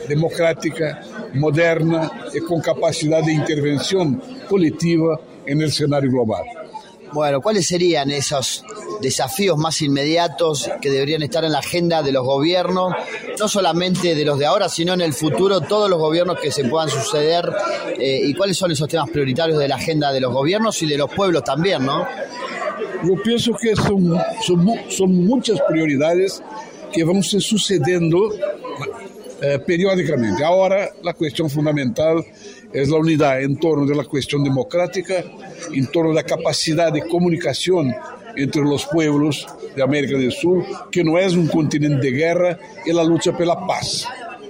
democrática, 0.08 1.02
moderna 1.34 2.12
y 2.34 2.40
con 2.42 2.62
capacidad 2.62 3.24
de 3.24 3.34
intervención 3.34 4.22
colectiva 4.48 5.20
en 5.46 5.62
el 5.62 5.68
escenario 5.68 6.12
global. 6.12 6.65
Bueno, 7.14 7.42
¿cuáles 7.42 7.68
serían 7.68 8.12
esos 8.12 8.64
desafíos 9.02 9.58
más 9.58 9.82
inmediatos 9.82 10.70
que 10.82 10.90
deberían 10.90 11.24
estar 11.24 11.44
en 11.44 11.52
la 11.52 11.60
agenda 11.60 12.02
de 12.02 12.12
los 12.12 12.26
gobiernos, 12.26 12.94
no 13.40 13.48
solamente 13.48 14.16
de 14.16 14.26
los 14.26 14.40
de 14.40 14.46
ahora, 14.46 14.70
sino 14.70 14.94
en 14.94 15.02
el 15.02 15.14
futuro, 15.14 15.62
todos 15.62 15.90
los 15.90 16.00
gobiernos 16.00 16.40
que 16.40 16.52
se 16.52 16.66
puedan 16.66 16.90
suceder 16.90 17.50
eh, 17.98 18.22
y 18.24 18.34
cuáles 18.34 18.58
son 18.58 18.72
esos 18.72 18.88
temas 18.88 19.10
prioritarios 19.10 19.60
de 19.60 19.68
la 19.68 19.76
agenda 19.76 20.12
de 20.12 20.22
los 20.22 20.34
gobiernos 20.34 20.82
y 20.82 20.88
de 20.88 20.98
los 20.98 21.14
pueblos 21.14 21.44
también, 21.44 21.86
¿no? 21.86 22.06
Yo 23.04 23.22
pienso 23.24 23.54
que 23.54 23.76
son, 23.76 24.18
son, 24.90 25.26
muchas 25.26 25.60
prioridades 25.68 26.42
que 26.92 27.04
van 27.04 27.18
a 27.18 27.20
ir 27.20 27.42
sucediendo 27.42 28.34
eh, 29.42 29.60
periódicamente. 29.60 30.44
Ahora 30.44 30.90
la 31.04 31.14
cuestión 31.14 31.50
fundamental 31.50 32.26
es 32.76 32.90
la 32.90 32.98
unidad 32.98 33.42
en 33.42 33.58
torno 33.58 33.86
de 33.86 33.96
la 33.96 34.04
cuestión 34.04 34.44
democrática, 34.44 35.24
en 35.72 35.88
torno 35.88 36.10
de 36.10 36.16
la 36.16 36.24
capacidad 36.24 36.92
de 36.92 37.08
comunicación 37.08 37.96
entre 38.36 38.64
los 38.64 38.86
pueblos 38.86 39.48
de 39.74 39.82
América 39.82 40.18
del 40.18 40.34
Sur, 40.34 40.66
que 40.92 41.02
no 41.02 41.18
es 41.18 41.34
un 41.36 41.48
continente 41.48 42.08
de 42.08 42.12
guerra, 42.12 42.60
y 42.86 42.92
la 42.92 43.04
lucha 43.04 43.32
por 43.32 43.48
la 43.48 43.66
paz. 43.66 44.06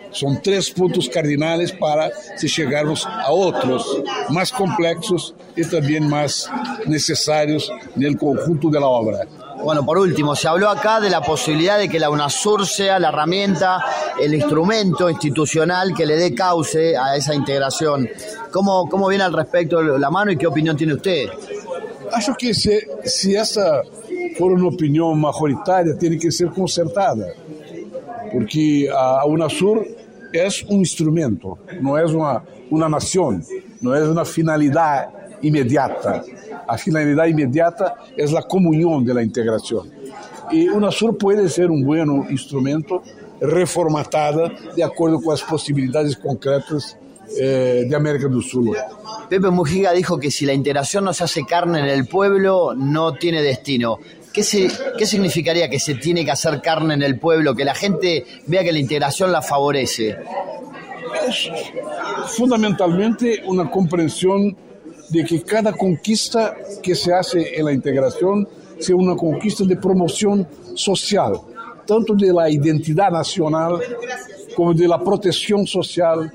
Son 0.10 0.42
tres 0.42 0.72
puntos 0.72 1.08
cardinales 1.08 1.72
para 1.74 2.10
si 2.38 2.48
a 2.64 3.32
otros 3.32 4.02
más 4.30 4.52
complejos 4.52 5.36
y 5.56 5.64
también 5.64 6.10
más 6.10 6.50
necesarios 6.88 7.72
en 7.96 8.04
el 8.04 8.18
conjunto 8.18 8.70
de 8.70 8.80
la 8.80 8.88
obra. 8.88 9.20
Bueno, 9.66 9.84
por 9.84 9.98
último, 9.98 10.36
se 10.36 10.48
habló 10.48 10.70
acá 10.70 11.00
de 11.00 11.10
la 11.10 11.22
posibilidad 11.22 11.80
de 11.80 11.90
que 11.90 12.00
la 12.00 12.12
UNASUR 12.12 12.68
sea 12.68 13.00
la 13.00 13.10
herramienta, 13.10 13.84
el 14.22 14.36
instrumento 14.36 15.10
institucional 15.10 15.92
que 15.92 16.06
le 16.06 16.16
dé 16.18 16.36
cauce 16.36 16.96
a 16.96 17.16
esa 17.16 17.34
integración. 17.34 18.08
¿Cómo, 18.52 18.88
cómo 18.88 19.08
viene 19.08 19.24
al 19.24 19.34
respecto 19.34 19.82
la 19.82 20.12
mano 20.12 20.32
y 20.32 20.38
qué 20.38 20.46
opinión 20.46 20.78
tiene 20.78 20.94
usted? 20.94 21.30
Acho 22.14 22.36
que 22.36 22.54
se, 22.54 22.88
se 23.06 23.36
essa 23.36 23.82
for 24.38 24.52
uma 24.52 24.68
opinião 24.68 25.16
majoritária, 25.16 25.96
tem 25.96 26.16
que 26.16 26.32
ser 26.32 26.52
consertada, 26.52 27.36
porque 28.32 28.88
a 28.94 29.26
Unasur 29.26 29.84
é 30.32 30.48
um 30.70 30.80
instrumento, 30.80 31.58
não 31.82 31.98
é 31.98 32.06
uma, 32.06 32.44
uma 32.70 32.88
nação, 32.88 33.42
não 33.82 33.96
é 33.96 34.04
uma 34.04 34.26
finalidade 34.26 35.15
imediata. 35.42 36.24
A 36.68 36.78
finalidade 36.78 37.32
imediata 37.32 37.94
é 38.18 38.24
a 38.24 38.42
comunhão 38.42 39.04
da 39.04 39.24
integração. 39.24 39.86
E 40.52 40.70
Unasur 40.70 41.14
pode 41.14 41.50
ser 41.50 41.70
um 41.72 41.82
bom 41.82 42.26
instrumento 42.30 43.02
reformatada 43.42 44.52
de 44.76 44.82
acordo 44.82 45.22
com 45.22 45.32
as 45.32 45.42
possibilidades 45.42 46.16
concretas 46.16 46.98
eh, 47.38 47.86
de 47.88 47.96
América 47.96 48.30
do 48.30 48.42
Sul. 48.42 48.76
Pepe 49.30 49.50
Mujica 49.50 49.92
dijo 49.94 50.20
que 50.20 50.30
si 50.30 50.46
la 50.46 50.54
integración 50.54 51.04
no 51.04 51.14
se 51.14 51.24
hace 51.24 51.46
carne 51.46 51.80
en 51.80 51.86
el 51.88 52.08
pueblo, 52.08 52.74
no 52.76 53.14
tiene 53.14 53.42
destino. 53.42 53.98
¿Qué, 54.32 54.44
¿Qué 54.98 55.06
significaría 55.06 55.70
que 55.70 55.80
se 55.80 55.96
tiene 55.96 56.24
que 56.26 56.32
hacer 56.32 56.62
carne 56.62 56.94
en 56.94 57.02
el 57.02 57.18
pueblo, 57.18 57.56
que 57.56 57.66
la 57.66 57.74
gente 57.74 58.26
vea 58.48 58.64
que 58.64 58.72
la 58.72 58.80
integración 58.80 59.32
la 59.32 59.42
favorece? 59.42 60.18
Es 61.28 61.50
fundamentalmente 62.36 63.42
una 63.46 63.72
comprensión 63.72 64.56
de 65.10 65.24
que 65.24 65.42
cada 65.42 65.74
conquista 65.74 66.56
que 66.82 66.96
se 66.96 67.14
hace 67.14 67.58
en 67.58 67.66
la 67.66 67.74
integración 67.74 68.48
sea 68.80 68.96
una 68.96 69.16
conquista 69.16 69.64
de 69.64 69.78
promoción 69.78 70.48
social, 70.76 71.40
tanto 71.86 72.14
de 72.14 72.34
la 72.34 72.50
identidad 72.50 73.12
nacional 73.12 73.80
como 74.56 74.74
de 74.74 74.88
la 74.88 75.00
protección 75.00 75.66
social 75.68 76.32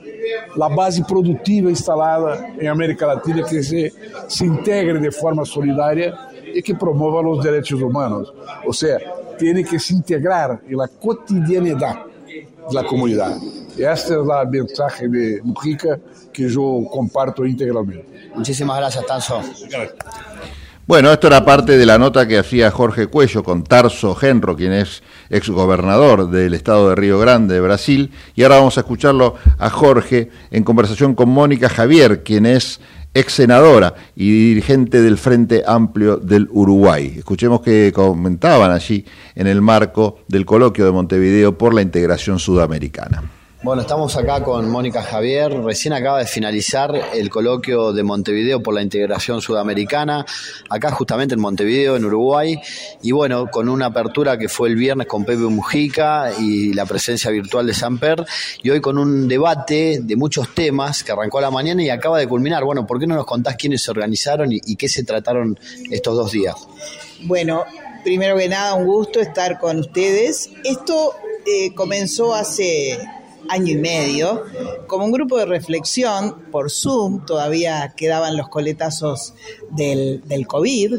a 0.60 0.68
base 0.68 1.02
produtiva 1.04 1.70
instalada 1.70 2.54
em 2.58 2.68
América 2.68 3.06
Latina 3.06 3.42
que 3.42 3.62
se, 3.62 3.92
se 4.28 4.44
integre 4.44 4.98
de 4.98 5.10
forma 5.10 5.44
solidária 5.44 6.14
e 6.54 6.62
que 6.62 6.74
promova 6.74 7.26
os 7.28 7.40
direitos 7.40 7.80
humanos. 7.80 8.32
Ou 8.64 8.72
seja, 8.72 9.00
tem 9.38 9.64
que 9.64 9.78
se 9.78 9.94
integrar 9.94 10.60
na 10.68 10.88
cotidianidade 10.88 12.04
da 12.72 12.84
comunidade. 12.84 13.40
Esta 13.78 14.20
es 14.20 14.26
la 14.26 14.44
mensaje 14.44 15.08
de 15.08 15.40
Mujica 15.42 15.98
que 16.40 16.48
yo 16.48 16.84
comparto 16.90 17.44
íntegramente. 17.44 18.30
Muchísimas 18.34 18.78
gracias, 18.78 19.04
Tanso. 19.04 19.42
Bueno, 20.86 21.12
esto 21.12 21.26
era 21.26 21.44
parte 21.44 21.76
de 21.76 21.84
la 21.86 21.98
nota 21.98 22.26
que 22.26 22.38
hacía 22.38 22.70
Jorge 22.70 23.06
Cuello 23.08 23.44
con 23.44 23.62
Tarso 23.62 24.14
Genro, 24.14 24.56
quien 24.56 24.72
es 24.72 25.02
exgobernador 25.28 26.30
del 26.30 26.54
estado 26.54 26.88
de 26.88 26.94
Río 26.96 27.20
Grande 27.20 27.54
de 27.54 27.60
Brasil. 27.60 28.10
Y 28.34 28.42
ahora 28.42 28.56
vamos 28.56 28.78
a 28.78 28.80
escucharlo 28.80 29.34
a 29.58 29.68
Jorge 29.68 30.30
en 30.50 30.64
conversación 30.64 31.14
con 31.14 31.28
Mónica 31.28 31.68
Javier, 31.68 32.22
quien 32.22 32.46
es 32.46 32.80
ex 33.12 33.34
senadora 33.34 33.94
y 34.16 34.30
dirigente 34.30 35.02
del 35.02 35.18
Frente 35.18 35.62
Amplio 35.66 36.16
del 36.16 36.48
Uruguay. 36.50 37.16
Escuchemos 37.18 37.60
que 37.60 37.92
comentaban 37.94 38.70
allí 38.70 39.04
en 39.34 39.46
el 39.46 39.60
marco 39.60 40.20
del 40.26 40.46
coloquio 40.46 40.86
de 40.86 40.92
Montevideo 40.92 41.58
por 41.58 41.74
la 41.74 41.82
integración 41.82 42.38
sudamericana. 42.38 43.39
Bueno, 43.62 43.82
estamos 43.82 44.16
acá 44.16 44.42
con 44.42 44.70
Mónica 44.70 45.02
Javier. 45.02 45.52
Recién 45.52 45.92
acaba 45.92 46.20
de 46.20 46.24
finalizar 46.24 46.98
el 47.12 47.28
coloquio 47.28 47.92
de 47.92 48.02
Montevideo 48.02 48.62
por 48.62 48.72
la 48.72 48.80
integración 48.80 49.42
sudamericana, 49.42 50.24
acá 50.70 50.90
justamente 50.92 51.34
en 51.34 51.42
Montevideo, 51.42 51.94
en 51.94 52.06
Uruguay. 52.06 52.58
Y 53.02 53.12
bueno, 53.12 53.50
con 53.50 53.68
una 53.68 53.86
apertura 53.86 54.38
que 54.38 54.48
fue 54.48 54.70
el 54.70 54.76
viernes 54.76 55.06
con 55.06 55.26
Pepe 55.26 55.42
Mujica 55.42 56.32
y 56.38 56.72
la 56.72 56.86
presencia 56.86 57.30
virtual 57.30 57.66
de 57.66 57.74
Samper. 57.74 58.24
Y 58.62 58.70
hoy 58.70 58.80
con 58.80 58.96
un 58.96 59.28
debate 59.28 60.00
de 60.00 60.16
muchos 60.16 60.54
temas 60.54 61.04
que 61.04 61.12
arrancó 61.12 61.36
a 61.36 61.42
la 61.42 61.50
mañana 61.50 61.82
y 61.82 61.90
acaba 61.90 62.18
de 62.18 62.26
culminar. 62.26 62.64
Bueno, 62.64 62.86
¿por 62.86 62.98
qué 62.98 63.06
no 63.06 63.14
nos 63.14 63.26
contás 63.26 63.56
quiénes 63.56 63.82
se 63.82 63.90
organizaron 63.90 64.48
y, 64.50 64.76
qué 64.76 64.88
se 64.88 65.04
trataron 65.04 65.60
estos 65.90 66.16
dos 66.16 66.32
días? 66.32 66.54
Bueno, 67.24 67.64
primero 68.04 68.38
que 68.38 68.48
nada, 68.48 68.72
un 68.72 68.86
gusto 68.86 69.20
estar 69.20 69.58
con 69.58 69.80
ustedes. 69.80 70.48
Esto 70.64 71.12
eh, 71.44 71.74
comenzó 71.74 72.34
hace 72.34 72.98
año 73.48 73.72
y 73.72 73.76
medio, 73.76 74.44
como 74.86 75.04
un 75.04 75.12
grupo 75.12 75.38
de 75.38 75.46
reflexión 75.46 76.36
por 76.50 76.70
Zoom, 76.70 77.24
todavía 77.24 77.94
quedaban 77.96 78.36
los 78.36 78.48
coletazos 78.48 79.34
del, 79.70 80.22
del 80.26 80.46
COVID, 80.46 80.98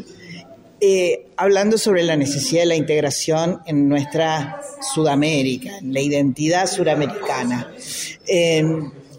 eh, 0.80 1.28
hablando 1.36 1.78
sobre 1.78 2.02
la 2.02 2.16
necesidad 2.16 2.62
de 2.62 2.66
la 2.66 2.76
integración 2.76 3.60
en 3.66 3.88
nuestra 3.88 4.60
Sudamérica, 4.94 5.78
en 5.78 5.92
la 5.92 6.00
identidad 6.00 6.66
suramericana. 6.66 7.72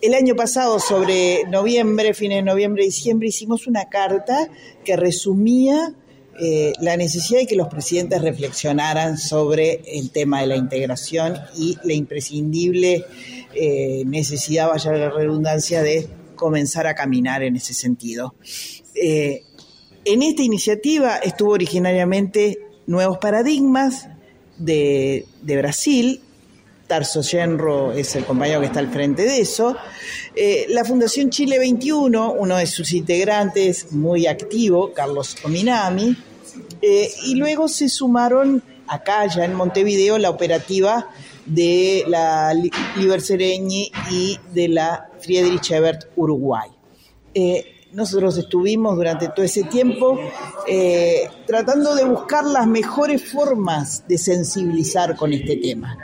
El 0.04 0.16
año 0.16 0.36
pasado, 0.36 0.82
sobre 0.82 1.46
noviembre, 1.46 2.14
fines 2.14 2.40
de 2.40 2.42
noviembre, 2.42 2.84
diciembre, 2.84 3.30
hicimos 3.30 3.68
una 3.68 3.88
carta 3.88 4.50
que 4.84 4.98
resumía 4.98 5.94
eh, 6.40 6.74
la 6.80 6.98
necesidad 6.98 7.42
de 7.42 7.48
que 7.48 7.56
los 7.56 7.68
presidentes 7.68 8.22
reflexionaran 8.22 9.18
sobre 9.20 9.82
el 9.86 10.10
tema 10.10 10.42
de 10.42 10.48
la 10.48 10.56
integración 10.56 11.38
y 11.56 11.78
la 11.84 11.94
imprescindible 11.94 13.06
eh, 13.54 14.04
necesidad, 14.08 14.70
vaya 14.70 14.92
la 14.94 15.12
redundancia, 15.12 15.84
de 15.84 16.08
comenzar 16.36 16.88
a 16.88 16.96
caminar 16.96 17.44
en 17.44 17.56
ese 17.56 17.76
sentido. 17.76 18.34
Eh, 18.96 19.44
en 20.06 20.24
esta 20.24 20.42
iniciativa 20.42 21.18
estuvo 21.18 21.52
originariamente 21.52 22.58
Nuevos 22.88 23.20
Paradigmas 23.20 24.10
de, 24.58 25.26
de 25.44 25.58
Brasil, 25.58 26.23
Tarso 26.94 27.24
Genro 27.24 27.92
es 27.92 28.16
el 28.16 28.24
compañero 28.24 28.60
que 28.60 28.68
está 28.68 28.78
al 28.80 28.90
frente 28.92 29.24
de 29.24 29.40
eso. 29.42 29.76
Eh, 30.36 30.68
la 30.70 30.86
Fundación 30.86 31.32
Chile 31.32 31.58
21, 31.58 32.34
uno 32.34 32.58
de 32.58 32.68
sus 32.68 32.94
integrantes 32.94 33.92
muy 33.94 34.28
activo, 34.28 34.94
Carlos 34.94 35.36
Ominami, 35.44 36.16
eh, 36.84 37.10
y 37.26 37.34
luego 37.34 37.68
se 37.68 37.90
sumaron 37.90 38.62
acá 38.86 39.26
ya 39.26 39.44
en 39.44 39.56
Montevideo 39.56 40.20
la 40.20 40.30
operativa 40.30 41.10
de 41.48 42.04
la 42.08 42.54
Li- 42.54 42.70
Liber 42.98 43.22
Sereñi 43.22 43.92
y 44.12 44.38
de 44.54 44.68
la 44.68 45.10
Friedrich 45.20 45.72
Ebert 45.72 46.12
Uruguay. 46.16 46.70
Eh, 47.34 47.66
nosotros 47.94 48.38
estuvimos 48.38 48.96
durante 48.96 49.30
todo 49.30 49.44
ese 49.44 49.64
tiempo 49.64 50.20
tratando 51.48 51.96
de 51.96 52.04
buscar 52.06 52.44
las 52.46 52.66
mejores 52.68 53.32
formas 53.32 54.08
de 54.08 54.18
sensibilizar 54.20 55.16
con 55.16 55.32
este 55.34 55.58
tema. 55.58 55.98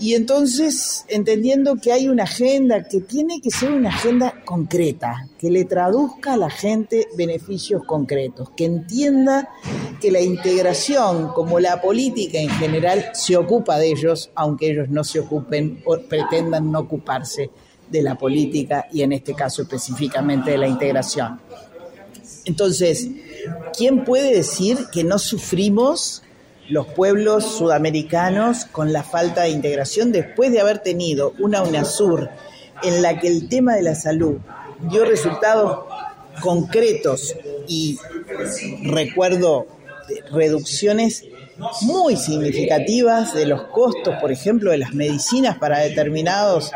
Y 0.00 0.14
entonces, 0.14 1.04
entendiendo 1.08 1.76
que 1.76 1.92
hay 1.92 2.08
una 2.08 2.22
agenda 2.22 2.88
que 2.88 3.02
tiene 3.02 3.42
que 3.42 3.50
ser 3.50 3.70
una 3.70 3.90
agenda 3.90 4.34
concreta, 4.46 5.28
que 5.38 5.50
le 5.50 5.66
traduzca 5.66 6.32
a 6.32 6.36
la 6.38 6.48
gente 6.48 7.06
beneficios 7.18 7.84
concretos, 7.84 8.48
que 8.56 8.64
entienda 8.64 9.50
que 10.00 10.10
la 10.10 10.22
integración, 10.22 11.28
como 11.34 11.60
la 11.60 11.82
política 11.82 12.38
en 12.38 12.48
general, 12.48 13.10
se 13.12 13.36
ocupa 13.36 13.78
de 13.78 13.90
ellos, 13.90 14.30
aunque 14.34 14.70
ellos 14.70 14.88
no 14.88 15.04
se 15.04 15.20
ocupen 15.20 15.82
o 15.84 15.98
pretendan 15.98 16.72
no 16.72 16.78
ocuparse 16.78 17.50
de 17.90 18.00
la 18.00 18.16
política 18.16 18.86
y 18.90 19.02
en 19.02 19.12
este 19.12 19.34
caso 19.34 19.60
específicamente 19.60 20.52
de 20.52 20.56
la 20.56 20.66
integración. 20.66 21.38
Entonces, 22.46 23.06
¿quién 23.76 24.02
puede 24.04 24.34
decir 24.34 24.78
que 24.90 25.04
no 25.04 25.18
sufrimos 25.18 26.22
los 26.70 26.86
pueblos 26.86 27.44
sudamericanos 27.44 28.64
con 28.64 28.92
la 28.92 29.02
falta 29.02 29.42
de 29.42 29.50
integración 29.50 30.12
después 30.12 30.52
de 30.52 30.60
haber 30.60 30.78
tenido 30.78 31.34
una 31.40 31.62
UNASUR 31.62 32.30
en 32.82 33.02
la 33.02 33.18
que 33.18 33.26
el 33.26 33.48
tema 33.48 33.74
de 33.74 33.82
la 33.82 33.94
salud 33.96 34.38
dio 34.88 35.04
resultados 35.04 35.80
concretos 36.40 37.34
y 37.66 37.98
recuerdo 38.84 39.66
reducciones 40.32 41.24
muy 41.82 42.16
significativas 42.16 43.34
de 43.34 43.46
los 43.46 43.64
costos, 43.64 44.14
por 44.20 44.32
ejemplo, 44.32 44.70
de 44.70 44.78
las 44.78 44.94
medicinas 44.94 45.58
para 45.58 45.80
determinados, 45.80 46.72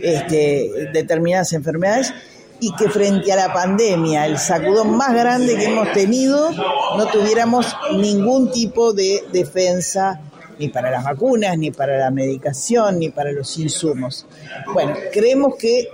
este, 0.00 0.90
determinadas 0.92 1.52
enfermedades 1.54 2.12
y 2.60 2.72
que 2.74 2.88
frente 2.88 3.32
a 3.32 3.36
la 3.36 3.52
pandemia, 3.52 4.26
el 4.26 4.38
sacudón 4.38 4.96
más 4.96 5.14
grande 5.14 5.56
que 5.56 5.66
hemos 5.66 5.92
tenido, 5.92 6.50
no 6.52 7.06
tuviéramos 7.06 7.76
ningún 7.96 8.50
tipo 8.50 8.92
de 8.92 9.24
defensa 9.32 10.20
ni 10.58 10.68
para 10.68 10.90
las 10.90 11.04
vacunas, 11.04 11.56
ni 11.56 11.70
para 11.70 11.98
la 11.98 12.10
medicación, 12.10 12.98
ni 12.98 13.10
para 13.10 13.30
los 13.32 13.56
insumos. 13.58 14.26
Bueno, 14.72 14.94
creemos 15.12 15.54
que 15.56 15.88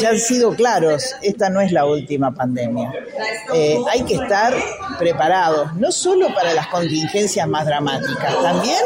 ya 0.00 0.10
han 0.10 0.18
sido 0.18 0.54
claros, 0.54 1.14
esta 1.22 1.50
no 1.50 1.60
es 1.60 1.72
la 1.72 1.86
última 1.86 2.34
pandemia. 2.34 2.92
Eh, 3.54 3.78
hay 3.90 4.02
que 4.02 4.14
estar 4.14 4.54
preparados, 4.98 5.74
no 5.74 5.92
solo 5.92 6.34
para 6.34 6.54
las 6.54 6.68
contingencias 6.68 7.46
más 7.48 7.66
dramáticas, 7.66 8.42
también 8.42 8.78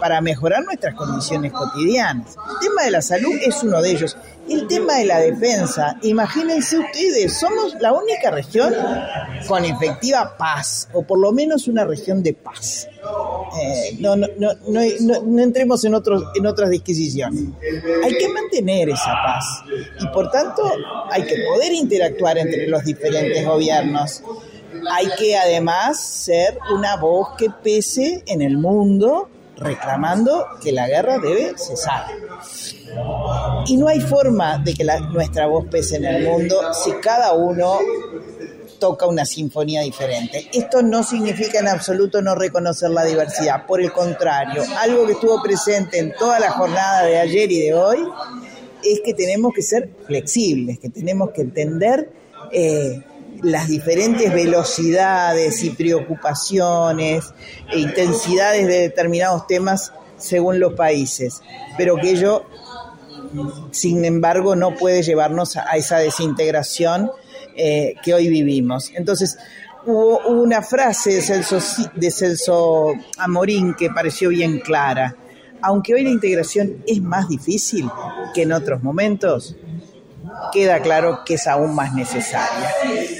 para 0.00 0.20
mejorar 0.20 0.64
nuestras 0.64 0.94
condiciones 0.94 1.52
cotidianas. 1.52 2.36
El 2.36 2.68
tema 2.68 2.82
de 2.82 2.90
la 2.90 3.02
salud 3.02 3.34
es 3.40 3.62
uno 3.62 3.80
de 3.80 3.90
ellos. 3.92 4.16
El 4.48 4.66
tema 4.66 4.94
de 4.94 5.04
la 5.04 5.20
defensa, 5.20 5.96
imagínense 6.02 6.78
ustedes, 6.78 7.38
somos 7.38 7.76
la 7.80 7.92
única 7.92 8.30
región 8.30 8.74
con 9.46 9.64
efectiva 9.64 10.36
paz, 10.36 10.88
o 10.92 11.02
por 11.02 11.18
lo 11.20 11.30
menos 11.30 11.68
una 11.68 11.84
región 11.84 12.22
de 12.22 12.34
paz. 12.34 12.88
Eh, 13.60 13.96
no, 13.98 14.16
no, 14.16 14.26
no, 14.38 14.50
no, 14.66 15.42
entremos 15.42 15.84
en, 15.84 15.94
otros, 15.94 16.22
en 16.34 16.46
otras 16.46 16.70
disquisiciones. 16.70 17.44
Hay 18.04 18.16
que 18.16 18.28
mantener 18.28 18.88
esa 18.90 19.12
paz 19.24 19.44
y 20.00 20.06
por 20.08 20.30
tanto 20.30 20.62
hay 21.10 21.22
que 21.24 21.36
poder 21.52 21.72
interactuar 21.72 22.38
entre 22.38 22.66
los 22.68 22.84
diferentes 22.84 23.44
gobiernos. 23.44 24.22
Hay 24.90 25.06
que 25.18 25.36
además 25.36 26.00
ser 26.00 26.58
una 26.74 26.96
voz 26.96 27.30
que 27.36 27.48
pese 27.62 28.22
en 28.26 28.40
el 28.42 28.56
mundo 28.56 29.28
reclamando 29.56 30.44
que 30.62 30.72
la 30.72 30.88
guerra 30.88 31.18
debe 31.18 31.52
cesar. 31.56 32.06
Y 33.66 33.76
no 33.76 33.88
hay 33.88 34.00
forma 34.00 34.58
de 34.58 34.74
que 34.74 34.84
la- 34.84 34.98
nuestra 35.00 35.46
voz 35.46 35.66
pese 35.70 35.96
en 35.96 36.04
el 36.04 36.24
mundo 36.24 36.56
si 36.84 36.90
cada 36.94 37.32
uno 37.32 37.78
toca 38.82 39.06
una 39.06 39.24
sinfonía 39.24 39.82
diferente. 39.82 40.48
Esto 40.52 40.82
no 40.82 41.04
significa 41.04 41.60
en 41.60 41.68
absoluto 41.68 42.20
no 42.20 42.34
reconocer 42.34 42.90
la 42.90 43.04
diversidad, 43.04 43.64
por 43.64 43.80
el 43.80 43.92
contrario, 43.92 44.64
algo 44.76 45.06
que 45.06 45.12
estuvo 45.12 45.40
presente 45.40 46.00
en 46.00 46.12
toda 46.18 46.40
la 46.40 46.50
jornada 46.50 47.04
de 47.04 47.16
ayer 47.16 47.52
y 47.52 47.60
de 47.60 47.74
hoy 47.74 47.98
es 48.82 49.00
que 49.04 49.14
tenemos 49.14 49.52
que 49.54 49.62
ser 49.62 49.88
flexibles, 50.04 50.80
que 50.80 50.88
tenemos 50.90 51.30
que 51.30 51.42
entender 51.42 52.10
eh, 52.50 53.00
las 53.40 53.68
diferentes 53.68 54.34
velocidades 54.34 55.62
y 55.62 55.70
preocupaciones 55.70 57.32
e 57.72 57.78
intensidades 57.78 58.66
de 58.66 58.80
determinados 58.80 59.46
temas 59.46 59.92
según 60.16 60.58
los 60.58 60.72
países, 60.72 61.40
pero 61.78 61.94
que 61.94 62.10
ello 62.10 62.46
sin 63.70 64.04
embargo, 64.04 64.56
no 64.56 64.74
puede 64.74 65.02
llevarnos 65.02 65.56
a 65.56 65.76
esa 65.76 65.98
desintegración 65.98 67.10
eh, 67.56 67.94
que 68.02 68.14
hoy 68.14 68.28
vivimos. 68.28 68.90
Entonces, 68.94 69.38
hubo, 69.86 70.18
una 70.28 70.62
frase 70.62 71.22
de 71.94 72.10
Celso, 72.10 72.94
Amorín 73.18 73.74
que 73.74 73.90
pareció 73.90 74.30
bien 74.30 74.60
clara. 74.60 75.16
Aunque 75.60 75.94
hoy 75.94 76.02
la 76.02 76.10
integración 76.10 76.82
es 76.86 77.00
más 77.00 77.28
difícil 77.28 77.88
que 78.34 78.42
en 78.42 78.52
otros 78.52 78.82
momentos, 78.82 79.56
queda 80.52 80.80
claro 80.80 81.20
que 81.24 81.34
es 81.34 81.46
aún 81.46 81.74
más 81.74 81.94
necesaria. 81.94 82.70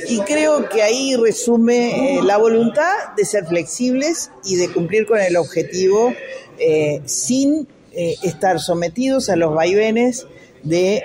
Y 0.09 0.19
creo 0.21 0.69
que 0.69 0.83
ahí 0.83 1.15
resume 1.17 2.17
eh, 2.17 2.23
la 2.23 2.39
voluntad 2.39 3.15
de 3.17 3.25
ser 3.25 3.47
flexibles 3.47 4.31
y 4.45 4.57
de 4.57 4.73
cumplir 4.73 5.07
con 5.07 5.21
el 5.21 5.37
objetivo 5.37 6.13
eh, 6.59 7.01
sin 7.05 7.69
estar 7.95 8.59
sometidos 8.59 9.29
a 9.29 9.37
los 9.37 9.55
vaivenes 9.55 10.27
de 10.63 11.03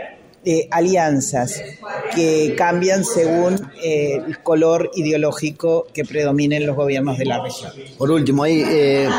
alianzas 0.71 1.61
que 2.15 2.55
cambian 2.57 3.03
según 3.03 3.55
eh, 3.83 4.21
el 4.27 4.39
color 4.39 4.91
ideológico 4.95 5.87
que 5.93 6.03
predomina 6.05 6.55
en 6.57 6.65
los 6.67 6.75
gobiernos 6.75 7.17
de 7.17 7.25
la 7.25 7.43
región. 7.43 7.71
Por 7.97 8.09
último, 8.11 8.43
ahí 8.43 8.63
eh, 8.65 9.09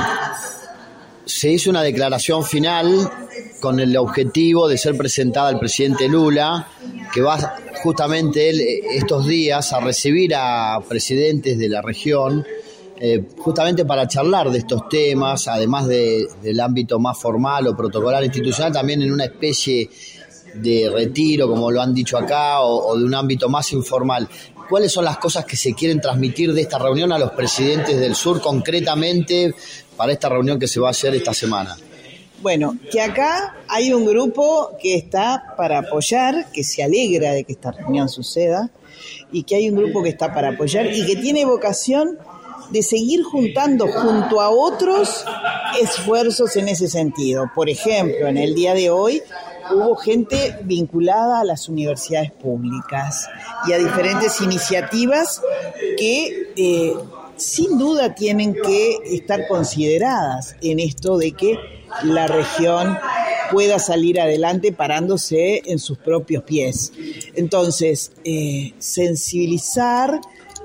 se 1.25 1.51
hizo 1.51 1.71
una 1.71 1.83
declaración 1.83 2.45
final 2.45 3.11
con 3.61 3.79
el 3.81 3.97
objetivo 3.97 4.69
de 4.69 4.79
ser 4.79 4.97
presentada 4.97 5.49
al 5.49 5.59
presidente 5.59 6.09
Lula, 6.09 6.69
que 7.13 7.21
va 7.21 7.57
justamente 7.83 8.49
él 8.51 8.61
eh, 8.61 8.81
estos 8.95 9.27
días 9.27 9.73
a 9.73 9.81
recibir 9.81 10.35
a 10.35 10.79
presidentes 10.89 11.59
de 11.59 11.69
la 11.69 11.83
región, 11.83 12.45
justamente 13.39 13.85
para 13.85 14.09
charlar 14.09 14.51
de 14.51 14.59
estos 14.59 14.89
temas, 14.89 15.47
además 15.47 15.87
de- 15.87 16.27
del 16.43 16.59
ámbito 16.59 16.99
más 16.99 17.17
formal 17.17 17.69
o 17.69 17.77
protocolar 17.77 18.25
institucional, 18.25 18.73
también 18.73 19.03
en 19.03 19.13
una 19.13 19.25
especie 19.27 19.89
de 20.55 20.91
retiro, 20.93 21.49
como 21.49 21.71
lo 21.71 21.81
han 21.81 21.95
dicho 21.95 22.17
acá, 22.17 22.61
o, 22.61 22.97
de 22.97 23.05
un 23.05 23.15
ámbito 23.15 23.49
más 23.49 23.73
informal. 23.73 24.29
¿Cuáles 24.69 24.93
son 24.93 25.05
las 25.05 25.19
cosas 25.19 25.45
que 25.45 25.57
se 25.57 25.73
quieren 25.73 26.01
transmitir 26.01 26.53
de 26.53 26.61
esta 26.61 26.79
reunión 26.79 27.11
a 27.13 27.19
los 27.19 27.31
presidentes 27.31 27.99
del 27.99 28.15
sur 28.15 28.41
concretamente 28.41 29.55
para 29.97 30.13
esta 30.13 30.29
reunión 30.29 30.59
que 30.59 30.69
se 30.69 30.79
va 30.79 30.89
a 30.89 30.91
hacer 30.91 31.15
esta 31.15 31.33
semana? 31.33 31.77
Bueno, 32.43 32.77
que 32.93 33.01
acá 33.01 33.57
hay 33.67 33.93
un 33.93 34.07
grupo 34.07 34.77
que 34.81 34.95
está 34.95 35.55
para 35.57 35.79
apoyar, 35.79 36.53
que 36.53 36.63
se 36.63 36.83
alegra 36.83 37.33
de 37.33 37.45
que 37.45 37.53
esta 37.53 37.73
reunión 37.73 38.09
suceda, 38.09 38.71
y 39.33 39.43
que 39.43 39.57
hay 39.57 39.69
un 39.69 39.77
grupo 39.77 40.03
que 40.03 40.11
está 40.11 40.33
para 40.33 40.51
apoyar 40.51 40.87
y 40.87 41.05
que 41.07 41.17
tiene 41.17 41.45
vocación 41.45 42.19
de 42.71 42.83
seguir 42.83 43.23
juntando 43.23 43.87
junto 43.89 44.41
a 44.41 44.51
otros 44.51 45.25
esfuerzos 45.81 46.57
en 46.57 46.69
ese 46.69 46.89
sentido. 46.89 47.51
Por 47.55 47.69
ejemplo, 47.69 48.27
en 48.27 48.37
el 48.37 48.55
día 48.55 48.75
de 48.75 48.91
hoy 48.91 49.23
hubo 49.71 49.97
gente 49.97 50.57
vinculada 50.65 51.41
a 51.41 51.45
las 51.45 51.69
universidades 51.69 52.33
públicas 52.33 53.29
y 53.67 53.73
a 53.73 53.79
diferentes 53.79 54.41
iniciativas 54.41 55.43
que 55.97 56.53
eh, 56.57 56.95
sin 57.37 57.79
duda 57.79 58.15
tienen 58.15 58.55
que 58.55 58.99
estar 59.05 59.47
consideradas 59.47 60.57
en 60.61 60.81
esto 60.81 61.19
de 61.19 61.33
que 61.33 61.59
la 62.03 62.27
región 62.27 62.99
pueda 63.51 63.79
salir 63.79 64.21
adelante 64.21 64.73
parándose 64.73 65.63
en 65.65 65.79
sus 65.79 65.99
propios 65.99 66.43
pies. 66.43 66.93
Entonces, 67.35 68.13
eh, 68.25 68.75
sensibilizar 68.79 70.21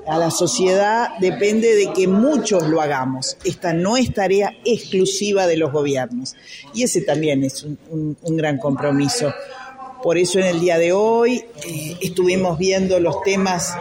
a 0.06 0.18
la 0.18 0.30
sociedad 0.30 1.08
depende 1.20 1.74
de 1.74 1.92
que 1.92 2.06
muchos 2.06 2.68
lo 2.68 2.80
hagamos. 2.80 3.36
Esta 3.44 3.72
no 3.72 3.96
es 3.96 4.12
tarea 4.12 4.52
exclusiva 4.64 5.46
de 5.46 5.56
los 5.56 5.72
gobiernos. 5.72 6.34
Y 6.74 6.82
ese 6.82 7.00
también 7.02 7.44
es 7.44 7.62
un, 7.62 8.16
gran 8.36 8.58
compromiso. 8.58 9.32
Por 10.02 10.18
eso 10.18 10.38
en 10.38 10.46
el 10.46 10.60
día 10.60 10.76
de 10.76 10.92
hoy 10.92 11.44
eh, 11.66 11.96
estuvimos 12.02 12.58
viendo 12.58 13.00
los 13.00 13.22
temas 13.22 13.74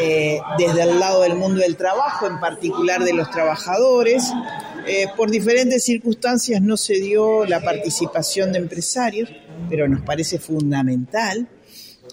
eh, 0.00 0.40
desde 0.56 0.82
el 0.82 1.00
lado 1.00 1.22
del 1.22 1.34
mundo 1.34 1.60
del 1.60 1.76
trabajo, 1.76 2.28
en 2.28 2.38
particular 2.38 3.02
de 3.02 3.12
los 3.12 3.28
trabajadores. 3.30 4.32
Eh, 4.86 5.06
por 5.16 5.30
diferentes 5.30 5.84
circunstancias 5.84 6.62
no 6.62 6.76
se 6.76 6.94
dio 6.94 7.44
la 7.44 7.60
participación 7.60 8.52
de 8.52 8.58
empresarios, 8.58 9.28
pero 9.68 9.88
nos 9.88 10.02
parece 10.02 10.38
fundamental. 10.38 11.48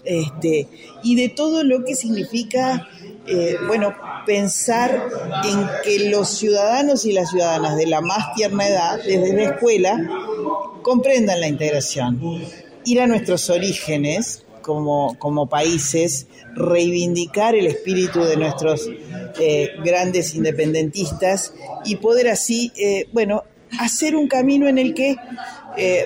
Este, 0.06 0.68
y 1.02 1.16
de 1.16 1.28
todo 1.28 1.64
lo 1.64 1.84
que 1.84 1.96
significa, 1.96 2.88
eh, 3.26 3.56
bueno, 3.66 3.92
pensar 4.24 5.08
en 5.44 5.68
que 5.82 6.08
los 6.08 6.28
ciudadanos 6.28 7.04
y 7.04 7.12
las 7.12 7.30
ciudadanas 7.30 7.76
de 7.76 7.86
la 7.86 8.00
más 8.00 8.34
tierna 8.34 8.68
edad, 8.68 8.98
desde 9.04 9.34
la 9.34 9.42
escuela, 9.50 9.98
comprendan 10.82 11.40
la 11.40 11.48
integración. 11.48 12.20
Ir 12.84 13.00
a 13.00 13.08
nuestros 13.08 13.50
orígenes 13.50 14.44
como, 14.62 15.18
como 15.18 15.48
países, 15.48 16.28
reivindicar 16.54 17.56
el 17.56 17.66
espíritu 17.66 18.22
de 18.22 18.36
nuestros 18.36 18.88
eh, 19.40 19.70
grandes 19.84 20.36
independentistas 20.36 21.52
y 21.84 21.96
poder 21.96 22.28
así, 22.28 22.72
eh, 22.76 23.08
bueno, 23.12 23.42
hacer 23.80 24.14
un 24.14 24.28
camino 24.28 24.68
en 24.68 24.78
el 24.78 24.94
que 24.94 25.16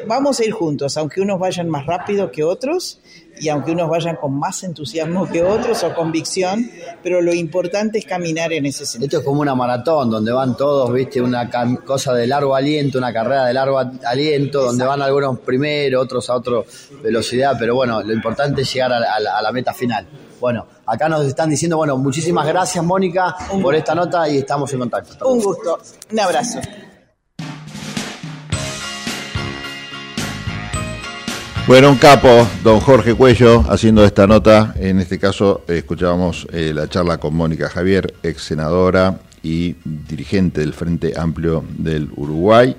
vamos 0.06 0.40
a 0.40 0.44
ir 0.44 0.50
juntos, 0.50 0.96
aunque 0.96 1.20
unos 1.20 1.38
vayan 1.38 1.68
más 1.68 1.86
rápido 1.86 2.32
que 2.32 2.42
otros 2.42 3.00
y 3.40 3.48
aunque 3.48 3.72
unos 3.72 3.88
vayan 3.88 4.16
con 4.16 4.38
más 4.38 4.62
entusiasmo 4.62 5.28
que 5.28 5.42
otros 5.42 5.82
o 5.82 5.94
convicción, 5.94 6.70
pero 7.02 7.20
lo 7.22 7.32
importante 7.32 7.98
es 7.98 8.04
caminar 8.04 8.52
en 8.52 8.66
ese 8.66 8.84
sentido. 8.86 9.06
Esto 9.06 9.18
es 9.18 9.24
como 9.24 9.40
una 9.40 9.54
maratón 9.54 10.10
donde 10.10 10.30
van 10.32 10.56
todos, 10.56 10.92
viste, 10.92 11.20
una 11.20 11.48
cosa 11.84 12.12
de 12.14 12.26
largo 12.26 12.54
aliento, 12.54 12.98
una 12.98 13.12
carrera 13.12 13.46
de 13.46 13.54
largo 13.54 13.78
aliento, 13.78 14.62
donde 14.66 14.84
van 14.84 15.00
algunos 15.02 15.38
primero, 15.40 16.00
otros 16.00 16.28
a 16.30 16.34
otra 16.36 16.58
velocidad, 17.02 17.56
pero 17.58 17.74
bueno, 17.74 18.02
lo 18.02 18.12
importante 18.12 18.62
es 18.62 18.72
llegar 18.72 18.92
a 18.92 19.00
la, 19.00 19.14
a 19.14 19.20
la- 19.20 19.38
a 19.38 19.42
la 19.42 19.52
meta 19.52 19.72
final. 19.72 20.06
Bueno, 20.40 20.66
acá 20.86 21.08
nos 21.08 21.26
están 21.26 21.50
diciendo, 21.50 21.76
bueno, 21.76 21.96
muchísimas 21.98 22.46
gracias 22.46 22.82
Mónica 22.84 23.36
por 23.62 23.74
esta 23.74 23.94
nota 23.94 24.28
y 24.28 24.38
estamos 24.38 24.72
en 24.72 24.78
contacto. 24.80 25.28
Un 25.28 25.40
gusto, 25.42 25.78
un 26.12 26.20
abrazo. 26.20 26.60
Bueno, 31.66 31.90
un 31.90 31.96
capo, 31.98 32.48
don 32.64 32.80
Jorge 32.80 33.14
Cuello, 33.14 33.64
haciendo 33.68 34.04
esta 34.04 34.26
nota. 34.26 34.74
En 34.76 34.98
este 34.98 35.18
caso, 35.20 35.62
eh, 35.68 35.78
escuchábamos 35.78 36.48
eh, 36.52 36.72
la 36.74 36.88
charla 36.88 37.18
con 37.18 37.34
Mónica 37.34 37.68
Javier, 37.68 38.12
ex 38.24 38.42
senadora 38.42 39.20
y 39.42 39.76
dirigente 39.84 40.62
del 40.62 40.72
Frente 40.72 41.12
Amplio 41.16 41.62
del 41.78 42.08
Uruguay, 42.16 42.74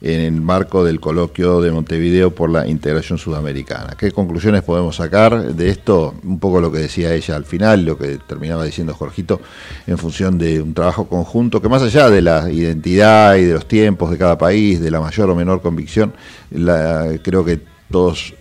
en 0.00 0.20
el 0.34 0.40
marco 0.42 0.82
del 0.84 0.98
coloquio 0.98 1.60
de 1.60 1.70
Montevideo 1.70 2.34
por 2.34 2.50
la 2.50 2.66
integración 2.66 3.16
sudamericana. 3.16 3.94
¿Qué 3.96 4.10
conclusiones 4.10 4.62
podemos 4.62 4.96
sacar 4.96 5.54
de 5.54 5.68
esto? 5.68 6.14
Un 6.24 6.40
poco 6.40 6.60
lo 6.60 6.72
que 6.72 6.78
decía 6.78 7.14
ella 7.14 7.36
al 7.36 7.44
final, 7.44 7.84
lo 7.84 7.96
que 7.96 8.18
terminaba 8.26 8.64
diciendo 8.64 8.92
Jorgito, 8.94 9.40
en 9.86 9.98
función 9.98 10.36
de 10.38 10.60
un 10.60 10.74
trabajo 10.74 11.06
conjunto 11.06 11.62
que 11.62 11.68
más 11.68 11.82
allá 11.82 12.10
de 12.10 12.20
la 12.22 12.50
identidad 12.50 13.36
y 13.36 13.44
de 13.44 13.54
los 13.54 13.68
tiempos 13.68 14.10
de 14.10 14.18
cada 14.18 14.36
país, 14.36 14.80
de 14.80 14.90
la 14.90 15.00
mayor 15.00 15.30
o 15.30 15.36
menor 15.36 15.62
convicción, 15.62 16.12
la- 16.50 17.06
creo 17.22 17.44
que 17.44 17.70
todos 17.92 18.34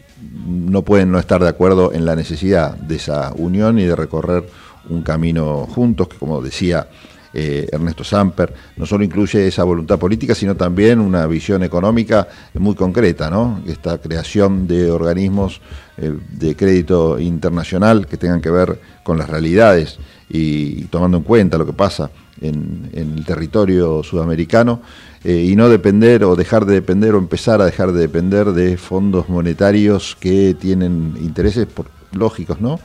no 0.48 0.82
pueden 0.82 1.12
no 1.12 1.20
estar 1.20 1.42
de 1.42 1.50
acuerdo 1.50 1.94
en 1.94 2.06
la 2.06 2.16
necesidad 2.16 2.76
de 2.76 2.96
esa 2.96 3.34
unión 3.36 3.78
y 3.78 3.84
de 3.84 3.96
recorrer 3.96 4.44
un 4.90 5.04
camino 5.04 5.68
juntos, 5.68 6.08
que 6.08 6.18
como 6.18 6.42
decía 6.42 6.88
eh, 7.34 7.68
Ernesto 7.72 8.04
Samper, 8.04 8.54
no 8.76 8.86
solo 8.86 9.04
incluye 9.04 9.48
esa 9.48 9.64
voluntad 9.64 9.98
política, 9.98 10.36
sino 10.36 10.56
también 10.56 11.00
una 11.00 11.26
visión 11.28 11.64
económica 11.64 12.28
muy 12.56 12.76
concreta, 12.76 13.30
¿no? 13.30 13.62
Esta 13.68 14.00
creación 14.00 14.68
de 14.68 14.92
organismos 14.92 15.62
eh, 15.98 16.14
de 16.32 16.56
crédito 16.56 17.20
internacional 17.20 18.08
que 18.08 18.18
tengan 18.18 18.42
que 18.42 18.52
ver 18.52 18.80
con 19.04 19.18
las 19.18 19.30
realidades 19.30 19.98
y, 20.30 20.86
tomando 20.86 21.18
en 21.18 21.24
cuenta 21.24 21.58
lo 21.58 21.66
que 21.66 21.74
pasa 21.74 22.10
en, 22.42 22.90
en 22.94 23.18
el 23.18 23.26
territorio 23.26 24.04
sudamericano 24.04 24.82
eh, 25.24 25.46
y 25.50 25.56
no 25.56 25.70
depender 25.70 26.24
o 26.24 26.36
dejar 26.36 26.66
de 26.66 26.74
depender 26.74 27.14
o 27.14 27.20
empezar 27.20 27.62
a 27.62 27.66
dejar 27.66 27.92
de 27.92 28.00
depender 28.00 28.54
de 28.54 28.78
fondos 28.78 29.30
monetarios 29.30 30.18
que 30.20 30.56
tienen 30.60 31.16
intereses 31.22 31.68
lógicos, 32.12 32.60
¿no? 32.60 32.80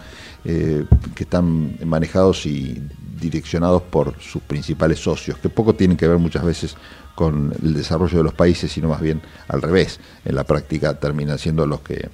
Eh, 0.44 0.84
que 1.14 1.24
están 1.24 1.76
manejados 1.84 2.46
y 2.46 2.80
direccionados 3.20 3.82
por 3.82 4.14
sus 4.20 4.42
principales 4.42 5.00
socios, 5.00 5.38
que 5.38 5.48
poco 5.48 5.74
tienen 5.74 5.96
que 5.96 6.06
ver 6.06 6.18
muchas 6.18 6.44
veces 6.44 6.76
con 7.14 7.52
el 7.62 7.74
desarrollo 7.74 8.18
de 8.18 8.24
los 8.24 8.34
países, 8.34 8.70
sino 8.70 8.88
más 8.88 9.00
bien 9.00 9.22
al 9.48 9.62
revés. 9.62 9.98
En 10.24 10.34
la 10.34 10.44
práctica 10.44 10.94
terminan 10.94 11.38
siendo 11.38 11.66
los 11.66 11.80
que 11.80 12.10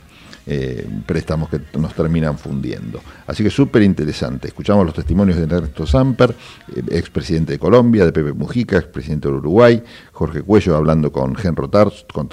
eh, 0.46 0.88
préstamos 1.06 1.48
que 1.48 1.60
nos 1.78 1.94
terminan 1.94 2.36
fundiendo. 2.36 3.00
Así 3.26 3.44
que 3.44 3.50
súper 3.50 3.82
interesante. 3.82 4.48
Escuchamos 4.48 4.84
los 4.84 4.94
testimonios 4.94 5.36
de 5.36 5.44
Ernesto 5.44 5.86
Samper, 5.86 6.34
eh, 6.74 6.82
expresidente 6.90 7.52
de 7.52 7.58
Colombia, 7.58 8.04
de 8.04 8.12
Pepe 8.12 8.32
Mujica, 8.32 8.76
expresidente 8.76 9.28
de 9.28 9.34
Uruguay, 9.34 9.82
Jorge 10.12 10.42
Cuello 10.42 10.76
hablando 10.76 11.12
con 11.12 11.34
Genro 11.36 11.68
Tarso, 11.70 12.06
con 12.12 12.28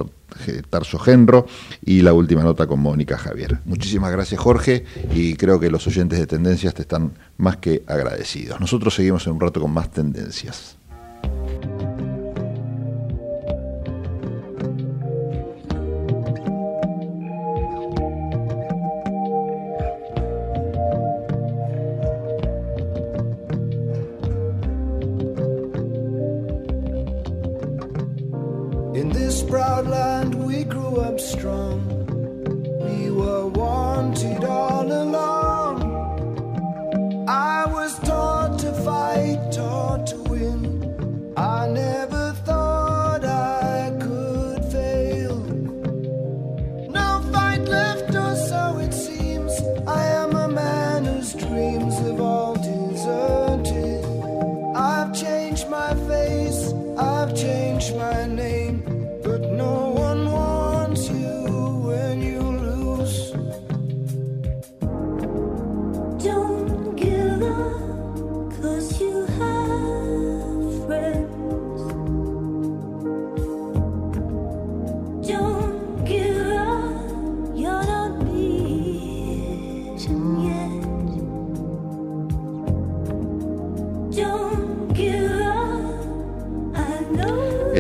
eh, 0.48 0.62
Tarso 0.68 0.98
Genro 0.98 1.46
y 1.86 2.02
la 2.02 2.14
última 2.14 2.42
nota 2.42 2.66
con 2.66 2.80
Mónica 2.80 3.18
Javier. 3.18 3.60
Muchísimas 3.66 4.12
gracias 4.12 4.40
Jorge 4.42 4.86
y 5.14 5.36
creo 5.36 5.60
que 5.60 5.70
los 5.70 5.86
oyentes 5.86 6.18
de 6.18 6.26
Tendencias 6.26 6.74
te 6.74 6.82
están 6.82 7.12
más 7.38 7.58
que 7.58 7.84
agradecidos. 7.86 8.60
Nosotros 8.60 8.96
seguimos 8.96 9.28
en 9.28 9.34
un 9.34 9.40
rato 9.40 9.62
con 9.62 9.72
más 9.72 9.92
tendencias. 9.92 10.79
proud 29.50 29.88
land 29.88 30.36
we 30.36 30.64
grew 30.64 30.98
up 30.98 31.20
strong. 31.20 31.82
We 32.86 33.10
were 33.10 33.48
wanted 33.48 34.44
all 34.44 34.86
along. 34.86 35.76
I 37.28 37.66
was 37.66 37.98
taught 38.00 38.60
to 38.60 38.72
fight, 38.86 39.40
taught 39.52 40.06
to 40.08 40.18
win. 40.30 41.34
I 41.36 41.68
never 41.68 42.34
thought 42.46 43.26
I 43.26 43.92
could 44.00 44.64
fail. 44.66 45.38
No 47.00 47.10
fight 47.34 47.64
left, 47.78 48.14
or 48.14 48.36
so 48.36 48.78
it 48.78 48.94
seems. 48.94 49.52
I 49.88 50.04
am 50.22 50.36
a 50.36 50.48
man 50.48 51.06
whose 51.06 51.34
dreams 51.34 51.98
have 51.98 52.22
all 52.22 52.54
deserted. 52.54 54.06
I've 54.76 55.12
changed 55.16 55.68
my 55.70 55.96
face, 56.08 56.72
I've 57.00 57.36
changed 57.36 57.96
my 57.96 58.28
name. 58.28 58.59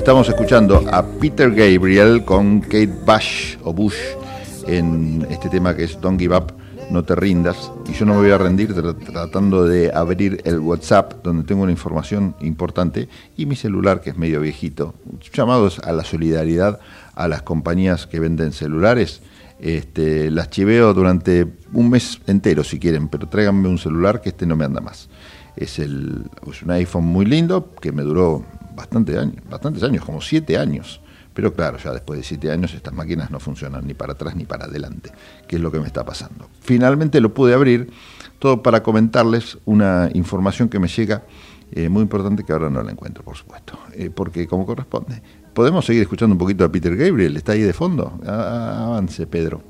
Estamos 0.10 0.28
escuchando 0.28 0.84
a 0.92 1.06
Peter 1.06 1.52
Gabriel 1.52 2.26
con 2.26 2.62
Kate 2.62 2.90
Bush 3.06 3.58
o 3.64 3.72
Bush 3.72 3.94
en 4.66 5.24
este 5.30 5.50
tema 5.50 5.76
que 5.76 5.84
es 5.84 6.02
Don't 6.02 6.20
Give 6.20 6.36
Up, 6.36 6.52
No 6.90 7.04
Te 7.04 7.14
Rindas. 7.14 7.72
Y 7.88 7.94
yo 7.94 8.08
no 8.08 8.16
me 8.16 8.22
voy 8.22 8.32
a 8.32 8.40
rendir 8.40 8.74
tra- 8.74 8.98
tratando 8.98 9.66
de 9.66 9.92
abrir 9.94 10.42
el 10.46 10.62
WhatsApp 10.62 11.24
donde 11.24 11.44
tengo 11.44 11.62
una 11.62 11.72
información 11.72 12.36
importante 12.42 13.08
y 13.38 13.46
mi 13.46 13.56
celular 13.56 14.02
que 14.02 14.10
es 14.10 14.18
medio 14.18 14.42
viejito. 14.42 14.96
Llamados 15.32 15.78
a 15.78 15.92
la 15.92 16.04
solidaridad 16.04 16.80
a 17.14 17.28
las 17.28 17.44
compañías 17.44 18.08
que 18.08 18.20
venden 18.20 18.52
celulares. 18.52 19.22
Este, 19.60 20.32
las 20.32 20.50
chiveo 20.50 20.96
durante 20.96 21.46
un 21.72 21.92
mes 21.92 22.20
entero 22.26 22.64
si 22.64 22.80
quieren, 22.80 23.10
pero 23.10 23.28
tráiganme 23.30 23.68
un 23.68 23.78
celular 23.78 24.22
que 24.22 24.30
este 24.30 24.48
no 24.48 24.56
me 24.56 24.66
anda 24.66 24.82
más. 24.82 25.08
Es, 25.56 25.78
el, 25.78 26.24
es 26.52 26.64
un 26.64 26.72
iPhone 26.72 27.06
muy 27.06 27.28
lindo 27.28 27.76
que 27.80 27.92
me 27.92 28.02
duró 28.02 28.44
bastante 28.80 29.18
años, 29.18 29.44
bastantes 29.50 29.84
años, 29.84 30.06
como 30.06 30.22
siete 30.22 30.58
años. 30.58 31.02
Pero 31.34 31.54
claro, 31.54 31.78
ya 31.78 31.92
después 31.92 32.20
de 32.20 32.24
siete 32.24 32.52
años 32.52 32.74
estas 32.74 32.94
máquinas 32.94 33.30
no 33.30 33.40
funcionan 33.40 33.86
ni 33.86 33.94
para 33.94 34.14
atrás 34.14 34.36
ni 34.36 34.46
para 34.46 34.66
adelante, 34.66 35.12
que 35.48 35.58
es 35.58 35.62
lo 35.62 35.72
que 35.72 35.80
me 35.80 35.88
está 35.88 36.04
pasando. 36.04 36.50
Finalmente 36.62 37.22
lo 37.22 37.34
pude 37.34 37.54
abrir, 37.54 37.92
todo 38.40 38.64
para 38.64 38.82
comentarles 38.82 39.58
una 39.66 40.10
información 40.14 40.70
que 40.70 40.80
me 40.80 40.88
llega 40.88 41.24
eh, 41.72 41.88
muy 41.88 42.02
importante 42.02 42.44
que 42.44 42.52
ahora 42.52 42.70
no 42.70 42.82
la 42.82 42.92
encuentro, 42.92 43.24
por 43.24 43.36
supuesto, 43.36 43.78
eh, 43.94 44.10
porque 44.10 44.48
como 44.48 44.66
corresponde. 44.66 45.22
¿Podemos 45.54 45.86
seguir 45.86 46.02
escuchando 46.02 46.34
un 46.34 46.40
poquito 46.40 46.64
a 46.64 46.72
Peter 46.72 46.96
Gabriel? 46.96 47.38
¿Está 47.38 47.52
ahí 47.52 47.62
de 47.62 47.74
fondo? 47.74 48.20
Ah, 48.26 48.86
avance, 48.88 49.28
Pedro. 49.28 49.62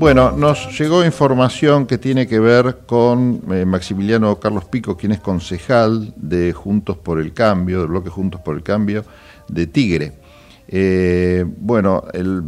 Bueno, 0.00 0.32
nos 0.32 0.78
llegó 0.80 1.04
información 1.04 1.84
que 1.84 1.98
tiene 1.98 2.26
que 2.26 2.40
ver 2.40 2.86
con 2.86 3.42
eh, 3.52 3.66
Maximiliano 3.66 4.40
Carlos 4.40 4.64
Pico, 4.64 4.96
quien 4.96 5.12
es 5.12 5.20
concejal 5.20 6.14
de 6.16 6.54
Juntos 6.54 6.96
por 6.96 7.20
el 7.20 7.34
Cambio, 7.34 7.80
del 7.80 7.88
bloque 7.88 8.08
Juntos 8.08 8.40
por 8.40 8.56
el 8.56 8.62
Cambio 8.62 9.04
de 9.48 9.66
Tigre. 9.66 10.14
Eh, 10.68 11.44
bueno, 11.46 12.04
eh, 12.14 12.40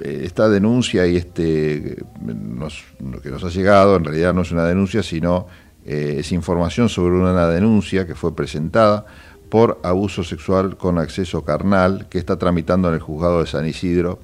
esta 0.00 0.48
denuncia 0.48 1.06
y 1.06 1.16
este 1.16 1.98
lo 2.22 3.20
que 3.20 3.28
nos 3.28 3.44
ha 3.44 3.50
llegado 3.50 3.96
en 3.96 4.04
realidad 4.04 4.32
no 4.32 4.40
es 4.40 4.50
una 4.50 4.64
denuncia, 4.64 5.02
sino 5.02 5.46
es 5.84 6.32
información 6.32 6.88
sobre 6.88 7.16
una 7.16 7.46
denuncia 7.48 8.06
que 8.06 8.14
fue 8.14 8.34
presentada 8.34 9.04
por 9.50 9.78
abuso 9.82 10.24
sexual 10.24 10.78
con 10.78 10.96
acceso 10.96 11.44
carnal 11.44 12.06
que 12.08 12.16
está 12.16 12.38
tramitando 12.38 12.88
en 12.88 12.94
el 12.94 13.00
juzgado 13.00 13.40
de 13.40 13.46
San 13.46 13.66
Isidro 13.66 14.20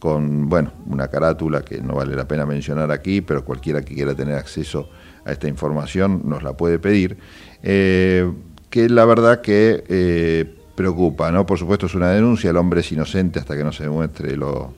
con, 0.00 0.48
bueno, 0.48 0.72
una 0.86 1.08
carátula 1.08 1.62
que 1.62 1.80
no 1.80 1.94
vale 1.94 2.16
la 2.16 2.26
pena 2.26 2.46
mencionar 2.46 2.90
aquí, 2.90 3.20
pero 3.20 3.44
cualquiera 3.44 3.82
que 3.82 3.94
quiera 3.94 4.14
tener 4.14 4.34
acceso 4.34 4.88
a 5.24 5.30
esta 5.30 5.46
información 5.46 6.22
nos 6.24 6.42
la 6.42 6.56
puede 6.56 6.78
pedir, 6.80 7.18
eh, 7.62 8.28
que 8.70 8.88
la 8.88 9.04
verdad 9.04 9.42
que 9.42 9.84
eh, 9.86 10.56
preocupa, 10.74 11.30
¿no? 11.30 11.44
Por 11.44 11.58
supuesto 11.58 11.86
es 11.86 11.94
una 11.94 12.10
denuncia, 12.10 12.50
el 12.50 12.56
hombre 12.56 12.80
es 12.80 12.90
inocente 12.90 13.38
hasta 13.38 13.56
que 13.56 13.62
no 13.62 13.72
se 13.72 13.84
demuestre 13.84 14.36
lo, 14.36 14.72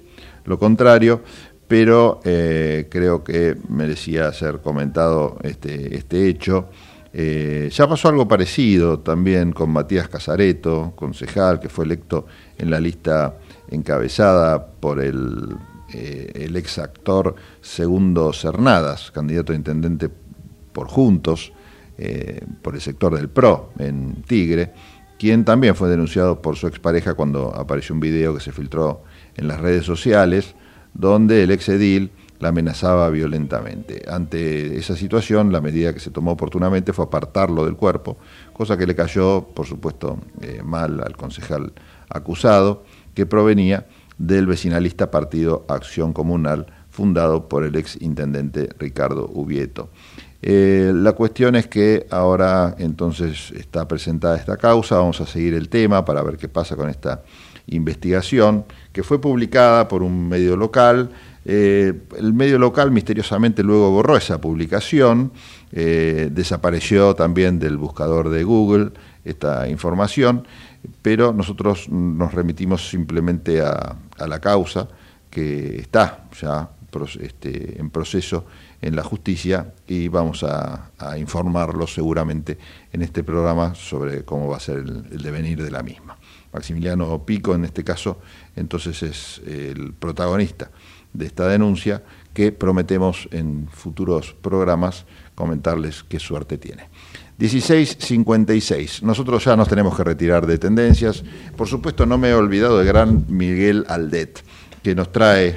lo 0.44 0.59
contrario, 0.59 1.23
pero 1.69 2.20
eh, 2.24 2.89
creo 2.90 3.23
que 3.23 3.57
merecía 3.69 4.32
ser 4.32 4.59
comentado 4.61 5.39
este, 5.43 5.97
este 5.97 6.28
hecho. 6.28 6.69
Ya 7.15 7.86
pasó 7.86 8.09
algo 8.09 8.27
parecido 8.27 9.01
también 9.01 9.53
con 9.53 9.69
Matías 9.69 10.09
Casareto, 10.09 10.94
concejal, 10.97 11.61
que 11.61 11.69
fue 11.69 11.85
electo 11.85 12.27
en 12.57 12.70
la 12.70 12.81
lista 12.81 13.35
encabezada 13.73 14.66
por 14.66 15.01
el, 15.01 15.57
eh, 15.93 16.31
el 16.35 16.57
ex 16.57 16.78
actor 16.78 17.35
Segundo 17.61 18.32
Cernadas, 18.32 19.11
candidato 19.11 19.53
a 19.53 19.57
intendente 19.57 20.11
por 20.73 20.89
Juntos, 20.89 21.53
eh, 21.99 22.44
por 22.62 22.74
el 22.74 22.81
sector 22.81 23.15
del 23.15 23.28
PRO 23.28 23.73
en 23.78 24.23
Tigre, 24.23 24.73
quien 25.19 25.44
también 25.44 25.74
fue 25.74 25.89
denunciado 25.89 26.40
por 26.40 26.57
su 26.57 26.66
expareja 26.66 27.15
cuando 27.15 27.55
apareció 27.55 27.94
un 27.94 28.01
video 28.01 28.35
que 28.35 28.40
se 28.40 28.53
filtró 28.53 29.05
en 29.36 29.49
las 29.49 29.61
redes 29.61 29.85
sociales, 29.85 30.55
donde 30.94 31.43
el 31.43 31.51
ex 31.51 31.69
edil 31.69 32.11
la 32.40 32.49
amenazaba 32.49 33.09
violentamente. 33.09 34.03
Ante 34.09 34.77
esa 34.77 34.97
situación, 34.97 35.53
la 35.53 35.61
medida 35.61 35.94
que 35.94 36.01
se 36.01 36.11
tomó 36.11 36.32
oportunamente 36.32 36.93
fue 36.93 37.05
apartarlo 37.05 37.65
del 37.65 37.77
cuerpo, 37.77 38.19
cosa 38.53 38.77
que 38.77 38.86
le 38.86 38.97
cayó, 38.97 39.47
por 39.55 39.66
supuesto, 39.66 40.19
eh, 40.40 40.61
mal 40.65 41.01
al 41.01 41.16
concejal 41.16 41.73
acusado, 42.09 42.85
que 43.14 43.26
provenía 43.26 43.86
del 44.18 44.47
vecinalista 44.47 45.10
partido 45.10 45.64
Acción 45.68 46.12
Comunal, 46.12 46.66
fundado 46.90 47.48
por 47.48 47.64
el 47.64 47.74
ex 47.76 48.01
intendente 48.01 48.68
Ricardo 48.78 49.28
Ubieto. 49.32 49.90
Eh, 50.43 50.93
la 50.94 51.12
cuestión 51.12 51.55
es 51.55 51.68
que 51.68 52.06
ahora 52.10 52.74
entonces 52.78 53.52
está 53.52 53.86
presentada 53.86 54.36
esta 54.36 54.56
causa, 54.56 54.97
vamos 54.97 55.20
a 55.20 55.26
seguir 55.26 55.55
el 55.55 55.68
tema 55.68 56.05
para 56.05 56.22
ver 56.22 56.36
qué 56.36 56.48
pasa 56.48 56.74
con 56.74 56.90
esta 56.90 57.22
investigación, 57.68 58.64
que 58.93 59.05
fue 59.05 59.20
publicada 59.20 59.86
por 59.86 60.02
un 60.02 60.28
medio 60.28 60.56
local. 60.56 61.10
Eh, 61.44 61.93
el 62.18 62.34
medio 62.34 62.59
local 62.59 62.90
misteriosamente 62.90 63.62
luego 63.62 63.90
borró 63.90 64.16
esa 64.16 64.40
publicación, 64.40 65.32
eh, 65.72 66.28
desapareció 66.30 67.14
también 67.14 67.59
del 67.59 67.76
buscador 67.76 68.28
de 68.28 68.44
Google 68.44 68.90
esta 69.24 69.68
información, 69.68 70.47
pero 71.02 71.32
nosotros 71.32 71.88
nos 71.88 72.32
remitimos 72.34 72.88
simplemente 72.88 73.60
a, 73.60 73.96
la 74.26 74.40
causa 74.40 74.88
que 75.30 75.76
está 75.76 76.28
ya 76.40 76.70
este, 77.20 77.80
en 77.80 77.90
proceso 77.90 78.46
en 78.80 78.94
la 78.94 79.02
justicia 79.02 79.72
y 79.86 80.09
vamos 80.09 80.44
a, 80.44 80.90
a 80.98 81.18
informarlos 81.18 81.94
seguramente 81.94 82.59
en 82.92 83.02
este 83.02 83.24
programa 83.24 83.74
sobre 83.74 84.24
cómo 84.24 84.48
va 84.48 84.59
a 84.59 84.60
ser 84.60 84.78
el, 84.78 85.06
el 85.10 85.22
devenir 85.22 85.62
de 85.62 85.70
la 85.70 85.82
misma. 85.82 86.18
Maximiliano 86.52 87.24
Pico 87.24 87.54
en 87.54 87.64
este 87.64 87.82
caso, 87.82 88.20
entonces 88.56 89.02
es 89.02 89.40
el 89.46 89.94
protagonista 89.94 90.70
de 91.12 91.26
esta 91.26 91.46
denuncia 91.48 92.02
que 92.34 92.52
prometemos 92.52 93.28
en 93.32 93.68
futuros 93.68 94.34
programas 94.34 95.04
comentarles 95.34 96.02
qué 96.02 96.18
suerte 96.18 96.59
tiene. 96.59 96.88
16.56. 97.38 99.02
Nosotros 99.02 99.44
ya 99.44 99.56
nos 99.56 99.68
tenemos 99.68 99.96
que 99.96 100.04
retirar 100.04 100.46
de 100.46 100.59
tendencias. 100.59 101.24
Por 101.56 101.66
supuesto, 101.66 102.06
no 102.06 102.18
me 102.18 102.30
he 102.30 102.34
olvidado 102.34 102.78
del 102.78 102.86
gran 102.86 103.24
Miguel 103.28 103.84
Aldet, 103.88 104.42
que 104.82 104.94
nos 104.94 105.10
trae 105.10 105.48
eh, 105.48 105.56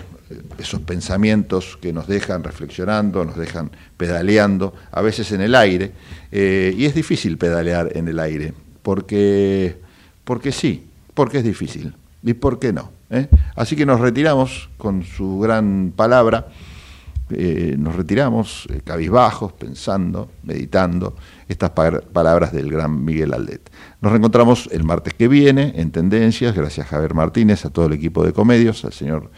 esos 0.57 0.81
pensamientos 0.81 1.77
que 1.81 1.93
nos 1.93 2.07
dejan 2.07 2.43
reflexionando, 2.43 3.25
nos 3.25 3.37
dejan 3.37 3.71
pedaleando, 3.97 4.73
a 4.91 5.01
veces 5.01 5.31
en 5.31 5.41
el 5.41 5.53
aire. 5.53 5.91
Eh, 6.31 6.73
y 6.75 6.85
es 6.85 6.95
difícil 6.95 7.37
pedalear 7.37 7.91
en 7.95 8.07
el 8.07 8.19
aire, 8.19 8.53
porque, 8.81 9.77
porque 10.23 10.51
sí, 10.51 10.87
porque 11.13 11.39
es 11.39 11.43
difícil. 11.43 11.93
¿Y 12.23 12.33
por 12.33 12.57
qué 12.57 12.73
no? 12.73 12.91
¿Eh? 13.11 13.27
Así 13.55 13.75
que 13.75 13.85
nos 13.85 13.99
retiramos 13.99 14.69
con 14.77 15.03
su 15.03 15.39
gran 15.39 15.93
palabra. 15.95 16.47
Nos 17.27 17.95
retiramos 17.95 18.67
cabizbajos, 18.83 19.51
pensando, 19.53 20.29
meditando 20.43 21.15
estas 21.47 21.71
pa- 21.71 22.01
palabras 22.01 22.51
del 22.51 22.69
gran 22.71 23.03
Miguel 23.05 23.33
Aldet. 23.33 23.69
Nos 24.01 24.11
reencontramos 24.11 24.69
el 24.71 24.83
martes 24.83 25.13
que 25.13 25.27
viene 25.27 25.73
en 25.75 25.91
Tendencias, 25.91 26.55
gracias 26.55 26.87
a 26.87 26.89
Javier 26.89 27.13
Martínez, 27.13 27.65
a 27.65 27.69
todo 27.69 27.85
el 27.85 27.93
equipo 27.93 28.23
de 28.25 28.33
Comedios, 28.33 28.83
al 28.85 28.93
señor 28.93 29.31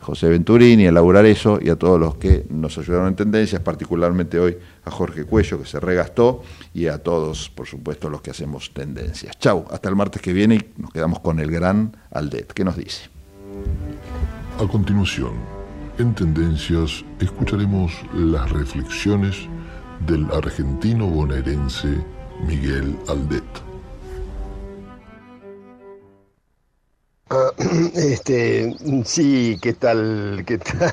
José 0.00 0.28
Venturini, 0.28 0.88
a 0.88 0.92
Laura 0.92 1.20
Arezo 1.20 1.60
y 1.62 1.70
a 1.70 1.76
todos 1.76 2.00
los 2.00 2.16
que 2.16 2.44
nos 2.50 2.76
ayudaron 2.76 3.06
en 3.06 3.14
Tendencias, 3.14 3.62
particularmente 3.62 4.40
hoy 4.40 4.56
a 4.84 4.90
Jorge 4.90 5.24
Cuello, 5.24 5.60
que 5.60 5.66
se 5.66 5.78
regastó, 5.78 6.42
y 6.74 6.88
a 6.88 6.98
todos, 6.98 7.48
por 7.50 7.68
supuesto, 7.68 8.10
los 8.10 8.20
que 8.20 8.32
hacemos 8.32 8.72
Tendencias. 8.74 9.38
Chau, 9.38 9.64
hasta 9.70 9.88
el 9.88 9.94
martes 9.94 10.20
que 10.20 10.32
viene 10.32 10.56
y 10.56 10.80
nos 10.80 10.90
quedamos 10.90 11.20
con 11.20 11.38
el 11.38 11.52
gran 11.52 11.96
Aldet. 12.10 12.52
¿Qué 12.52 12.64
nos 12.64 12.76
dice? 12.76 13.02
A 14.58 14.66
continuación, 14.66 15.34
en 15.98 16.14
Tendencias 16.14 17.04
escucharemos 17.20 17.92
las 18.12 18.50
reflexiones 18.50 19.36
del 20.06 20.26
argentino 20.32 21.06
bonaerense 21.06 21.88
Miguel 22.46 22.96
Aldet. 23.08 23.44
Ah, 27.30 27.50
Este, 27.94 28.76
sí, 29.04 29.58
¿qué 29.62 29.72
tal? 29.74 30.44
¿Qué 30.46 30.58
tal? 30.58 30.92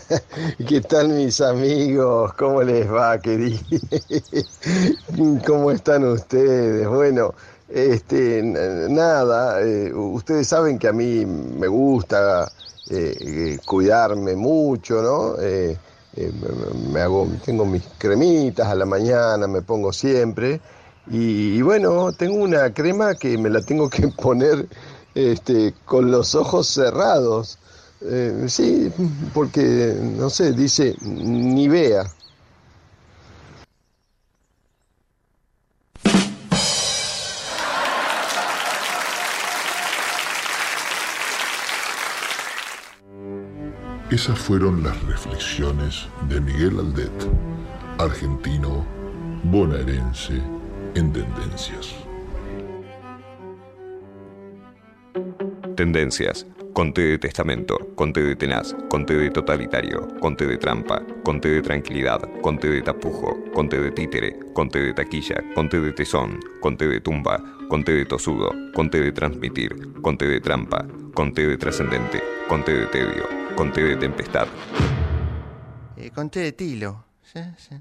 ¿Qué 0.67 0.81
tal 0.81 1.09
mis 1.09 1.41
amigos? 1.41 2.33
¿Cómo 2.33 2.61
les 2.61 2.91
va, 2.91 3.19
queridos? 3.19 3.61
¿Cómo 5.45 5.71
están 5.71 6.05
ustedes? 6.05 6.87
Bueno, 6.87 7.33
este, 7.67 8.41
nada, 8.43 9.61
eh, 9.61 9.93
ustedes 9.93 10.47
saben 10.47 10.79
que 10.79 10.87
a 10.87 10.93
mí 10.93 11.25
me 11.25 11.67
gusta 11.67 12.51
eh, 12.89 13.15
eh, 13.19 13.59
cuidarme 13.65 14.35
mucho, 14.35 15.01
¿no? 15.01 15.35
Eh, 16.13 16.31
me- 16.33 17.01
hago, 17.01 17.27
tengo 17.43 17.65
mis 17.65 17.87
cremitas 17.97 18.67
a 18.67 18.75
la 18.75 18.85
mañana, 18.85 19.47
me 19.47 19.61
pongo 19.61 19.93
siempre. 19.93 20.61
Y, 21.05 21.61
bueno, 21.61 22.13
tengo 22.13 22.35
una 22.37 22.73
crema 22.73 23.15
que 23.15 23.37
me 23.37 23.49
la 23.49 23.61
tengo 23.61 23.89
que 23.89 24.07
poner 24.09 24.69
este, 25.13 25.75
con 25.85 26.11
los 26.11 26.35
ojos 26.35 26.67
cerrados. 26.67 27.59
Eh, 28.01 28.45
sí, 28.47 28.89
porque, 29.33 29.95
no 30.01 30.29
sé, 30.29 30.53
dice 30.53 30.95
Nivea. 31.01 32.15
Esas 44.11 44.39
fueron 44.39 44.81
las 44.81 44.99
reflexiones 45.03 46.07
de 46.27 46.41
Miguel 46.41 46.79
Aldet, 46.79 47.11
argentino 47.99 48.83
bonaerense 49.43 50.41
en 50.95 51.13
Tendencias. 51.13 51.95
Tendencias. 55.75 56.47
Conte 56.73 57.01
de 57.01 57.17
testamento, 57.19 57.77
conte 57.93 58.23
de 58.23 58.35
tenaz, 58.35 58.75
conte 58.89 59.13
de 59.13 59.29
totalitario, 59.29 60.07
conte 60.19 60.47
de 60.47 60.57
trampa, 60.57 61.03
conte 61.23 61.49
de 61.49 61.61
tranquilidad, 61.61 62.21
conte 62.41 62.67
de 62.67 62.81
tapujo, 62.81 63.37
conte 63.53 63.79
de 63.79 63.91
títere, 63.91 64.39
conte 64.53 64.79
de 64.79 64.93
taquilla, 64.93 65.43
conte 65.53 65.79
de 65.79 65.91
tesón, 65.91 66.39
conte 66.61 66.87
de 66.87 66.99
tumba, 66.99 67.43
conte 67.69 67.91
de 67.93 68.03
tosudo, 68.05 68.49
conte 68.73 68.99
de 68.99 69.11
transmitir, 69.11 69.93
conte 70.01 70.25
de 70.25 70.41
trampa, 70.41 70.87
conte 71.13 71.45
de 71.45 71.55
trascendente, 71.55 72.19
conte 72.47 72.73
de 72.73 72.87
tedio, 72.87 73.29
conte 73.55 73.83
de 73.83 73.95
tempestad. 73.95 74.47
Eh, 75.95 76.09
conté 76.09 76.39
de 76.39 76.51
Tilo. 76.51 77.05
Sí, 77.21 77.39
sí. 77.57 77.75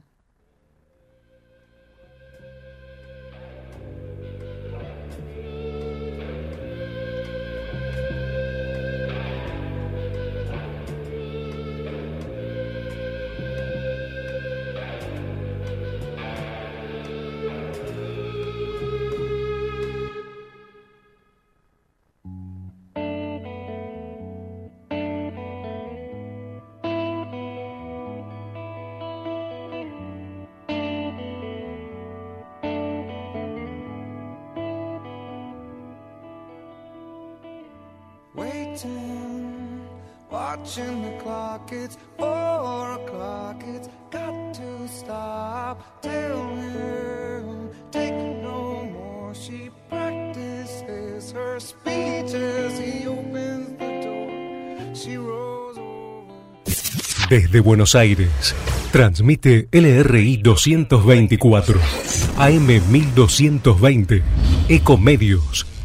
Watching 40.58 41.02
the 41.02 41.22
clock. 41.22 41.70
It's 41.72 41.96
four 42.16 42.92
o'clock. 42.92 43.62
It's 43.66 43.88
got 44.10 44.54
to 44.54 44.88
stop. 44.88 46.02
Tell 46.02 46.46
him, 46.56 47.70
take 47.90 48.14
no 48.42 48.84
more. 48.84 49.34
She 49.34 49.70
practices 49.88 51.32
her 51.32 51.60
speech 51.60 52.34
as 52.34 52.78
he 52.78 53.06
opens 53.06 53.78
the 53.78 54.00
door. 54.02 54.94
She 54.94 55.16
rolls 55.16 55.78
over. 55.78 57.28
Desde 57.28 57.60
Buenos 57.60 57.94
Aires, 57.94 58.54
transmite 58.90 59.68
LRI 59.70 60.42
224, 60.42 61.80
AM 62.38 62.66
1220, 62.66 64.22
Ecomedios 64.68 65.77